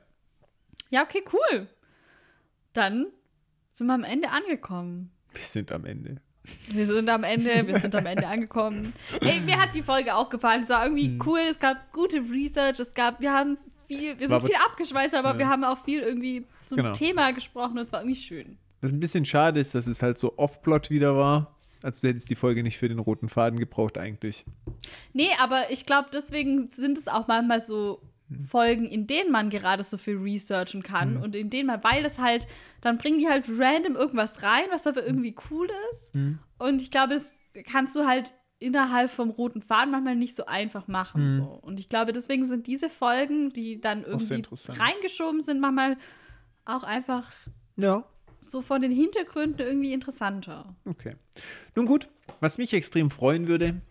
Ja, 0.90 1.03
okay, 1.03 1.22
cool. 1.34 1.68
Dann 2.72 3.07
sind 3.73 3.88
wir 3.88 3.94
am 3.94 4.06
Ende 4.06 4.30
angekommen. 4.30 5.11
Wir 5.34 5.44
sind 5.44 5.73
am 5.73 5.84
Ende. 5.84 6.22
Wir 6.69 6.88
sind 6.88 7.07
am 7.09 7.23
Ende, 7.23 7.68
wir 7.68 7.80
sind 7.80 7.95
am 7.95 8.05
Ende 8.05 8.27
angekommen. 8.27 8.93
Ey, 9.22 9.39
mir 9.41 9.59
hat 9.61 9.76
die 9.76 9.84
Folge 9.84 10.15
auch 10.15 10.30
gefallen. 10.30 10.61
Es 10.63 10.69
war 10.69 10.84
irgendwie 10.85 11.09
Mhm. 11.09 11.22
cool, 11.26 11.39
es 11.49 11.59
gab 11.59 11.91
gute 11.93 12.18
Research, 12.31 12.80
es 12.80 12.93
gab, 12.93 13.19
wir 13.22 13.31
haben 13.31 13.57
viel, 13.88 14.18
wir 14.19 14.27
sind 14.27 14.35
aber- 14.35 14.47
viel 14.47 14.55
abgeschweißt, 14.55 15.13
aber 15.15 15.34
Ja. 15.34 15.38
wir 15.38 15.47
haben 15.49 15.63
auch 15.63 15.84
viel 15.84 16.01
irgendwie 16.01 16.45
zum 16.61 16.77
Genau. 16.77 16.93
Thema 16.93 17.31
gesprochen 17.31 17.77
und 17.77 17.85
es 17.85 17.93
war 17.93 18.01
irgendwie 18.01 18.19
schön. 18.19 18.57
Was 18.81 18.91
ein 18.91 18.99
bisschen 18.99 19.26
schade 19.26 19.59
ist, 19.59 19.76
dass 19.76 19.85
es 19.85 20.01
halt 20.01 20.18
so 20.18 20.38
off-plot 20.38 20.89
wieder 20.89 21.15
war. 21.15 21.55
Also 21.84 22.01
du 22.07 22.09
hättest 22.11 22.30
die 22.30 22.35
Folge 22.35 22.63
nicht 22.63 22.77
für 22.77 22.89
den 22.89 22.99
roten 22.99 23.30
Faden 23.30 23.59
gebraucht 23.59 23.97
eigentlich. 23.97 24.45
Nee, 25.13 25.30
aber 25.39 25.69
ich 25.72 25.85
glaube, 25.85 26.09
deswegen 26.13 26.69
sind 26.69 26.97
es 26.97 27.07
auch 27.07 27.27
manchmal 27.27 27.59
so 27.59 28.01
Folgen, 28.45 28.86
in 28.86 29.08
denen 29.08 29.32
man 29.32 29.49
gerade 29.49 29.84
so 29.84 29.98
viel 29.98 30.18
researchen 30.18 30.84
kann 30.84 31.16
Mhm. 31.16 31.22
und 31.22 31.36
in 31.36 31.49
denen 31.49 31.68
man, 31.68 31.84
weil 31.84 32.06
es 32.06 32.20
halt, 32.20 32.48
dann 32.82 32.98
bringen 32.98 33.20
die 33.20 33.28
halt 33.28 33.45
random 33.49 33.95
irgendwas 33.95 34.44
rein, 34.44 34.66
was 34.72 34.88
aber 34.88 35.06
irgendwie 35.06 35.36
cool 35.49 35.68
ist. 35.91 36.16
Mhm. 36.16 36.40
Und 36.60 36.82
ich 36.82 36.91
glaube, 36.91 37.14
das 37.14 37.34
kannst 37.70 37.95
du 37.95 38.06
halt 38.06 38.34
innerhalb 38.60 39.10
vom 39.10 39.32
roten 39.32 39.62
Faden 39.62 39.91
manchmal 39.91 40.16
nicht 40.16 40.36
so 40.36 40.45
einfach 40.45 40.88
machen. 40.88 41.26
Mhm. 41.26 41.32
So. 41.32 41.44
Und 41.44 41.80
ich 41.80 41.90
glaube, 41.90 42.12
deswegen 42.12 42.45
sind 42.45 42.68
diese 42.68 42.90
Folgen, 42.90 43.52
die 43.52 43.82
dann 43.82 44.03
irgendwie 44.03 44.44
reingeschoben 44.70 45.41
sind, 45.41 45.60
manchmal 45.60 45.98
auch 46.66 46.84
einfach 46.84 47.32
Ja, 47.76 48.06
so 48.41 48.62
von 48.62 48.82
den 48.82 48.91
Hintergründen 48.91 49.66
irgendwie 49.66 49.94
interessanter. 49.94 50.76
Okay. 50.86 51.16
Nun 51.76 51.86
gut, 51.88 52.08
was 52.40 52.58
mich 52.60 52.74
extrem 52.74 53.10
freuen 53.12 53.48
würde, 53.48 53.82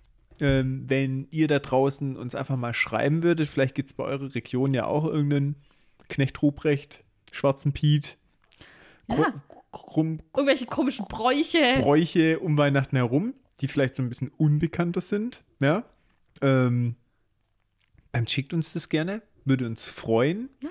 ähm, 0.40 0.84
wenn 0.88 1.26
ihr 1.30 1.48
da 1.48 1.58
draußen 1.58 2.16
uns 2.16 2.34
einfach 2.34 2.56
mal 2.56 2.74
schreiben 2.74 3.22
würdet, 3.22 3.48
vielleicht 3.48 3.74
gibt 3.74 3.88
es 3.88 3.94
bei 3.94 4.04
eurer 4.04 4.34
Region 4.34 4.74
ja 4.74 4.86
auch 4.86 5.04
irgendeinen 5.04 5.56
Knecht 6.08 6.40
Ruprecht, 6.42 7.04
Schwarzen 7.32 7.72
Piet, 7.72 8.16
Ja. 9.08 9.32
Krumm, 9.72 10.20
Irgendwelche 10.36 10.66
komischen 10.66 11.06
Bräuche. 11.06 11.76
Bräuche 11.78 12.40
um 12.40 12.58
Weihnachten 12.58 12.96
herum, 12.96 13.34
die 13.60 13.68
vielleicht 13.68 13.94
so 13.94 14.02
ein 14.02 14.08
bisschen 14.08 14.30
unbekannter 14.36 15.00
sind. 15.00 15.44
Ja? 15.60 15.84
Ähm, 16.42 16.96
dann 18.10 18.26
schickt 18.26 18.52
uns 18.52 18.72
das 18.72 18.88
gerne, 18.88 19.22
würde 19.44 19.66
uns 19.66 19.88
freuen. 19.88 20.48
ja. 20.60 20.68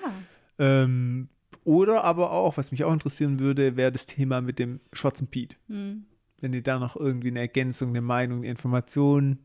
Ähm, 0.84 1.30
oder 1.64 2.04
aber 2.04 2.32
auch, 2.32 2.58
was 2.58 2.72
mich 2.72 2.84
auch 2.84 2.92
interessieren 2.92 3.40
würde, 3.40 3.78
wäre 3.78 3.92
das 3.92 4.06
Thema 4.06 4.42
mit 4.42 4.60
dem 4.60 4.80
Schwarzen 4.92 5.28
Piet. 5.28 5.56
Hm. 5.68 6.06
Wenn 6.42 6.54
ihr 6.54 6.64
da 6.64 6.80
noch 6.80 6.96
irgendwie 6.96 7.28
eine 7.30 7.40
Ergänzung, 7.40 7.90
eine 7.90 8.02
Meinung, 8.02 8.40
eine 8.40 8.48
Information, 8.48 9.40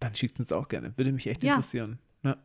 dann 0.00 0.14
schickt 0.14 0.38
uns 0.38 0.52
auch 0.52 0.68
gerne. 0.68 0.92
Würde 0.96 1.12
mich 1.12 1.26
echt 1.26 1.42
Ja. 1.42 1.52
interessieren. 1.54 1.98
Ja. 2.22 2.36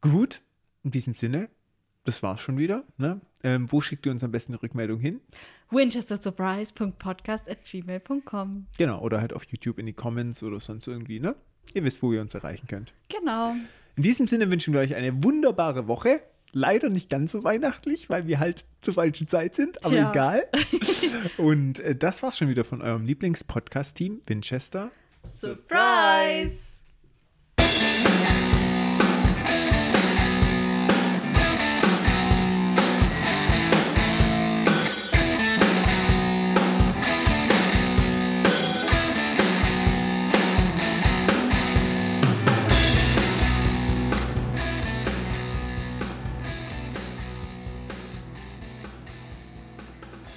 Gut, 0.00 0.40
in 0.82 0.90
diesem 0.90 1.14
Sinne, 1.14 1.48
das 2.04 2.22
war's 2.22 2.40
schon 2.40 2.56
wieder. 2.58 2.84
Ne? 2.96 3.20
Ähm, 3.42 3.70
wo 3.70 3.80
schickt 3.80 4.06
ihr 4.06 4.12
uns 4.12 4.24
am 4.24 4.32
besten 4.32 4.52
eine 4.54 4.62
Rückmeldung 4.62 4.98
hin? 5.00 5.20
winchestersurprise.podcast.gmail.com. 5.70 8.66
Genau, 8.78 9.00
oder 9.00 9.20
halt 9.20 9.32
auf 9.32 9.44
YouTube 9.46 9.78
in 9.78 9.86
die 9.86 9.92
Comments 9.92 10.42
oder 10.42 10.60
sonst 10.60 10.86
irgendwie, 10.86 11.20
ne? 11.20 11.34
Ihr 11.74 11.84
wisst, 11.84 12.02
wo 12.02 12.12
ihr 12.12 12.20
uns 12.20 12.34
erreichen 12.34 12.66
könnt. 12.66 12.92
Genau. 13.08 13.54
In 13.96 14.02
diesem 14.02 14.26
Sinne 14.28 14.50
wünschen 14.50 14.72
wir 14.74 14.80
euch 14.80 14.94
eine 14.94 15.22
wunderbare 15.22 15.86
Woche. 15.86 16.22
Leider 16.52 16.88
nicht 16.88 17.08
ganz 17.10 17.30
so 17.32 17.44
weihnachtlich, 17.44 18.10
weil 18.10 18.26
wir 18.26 18.40
halt 18.40 18.64
zur 18.80 18.94
falschen 18.94 19.28
Zeit 19.28 19.54
sind, 19.54 19.84
aber 19.84 19.94
Tja. 19.94 20.10
egal. 20.10 20.48
Und 21.38 21.78
äh, 21.80 21.94
das 21.94 22.22
war's 22.24 22.38
schon 22.38 22.48
wieder 22.48 22.64
von 22.64 22.82
eurem 22.82 23.04
Lieblingspodcast-Team 23.04 24.22
Winchester. 24.26 24.90
Surprise! 25.24 26.79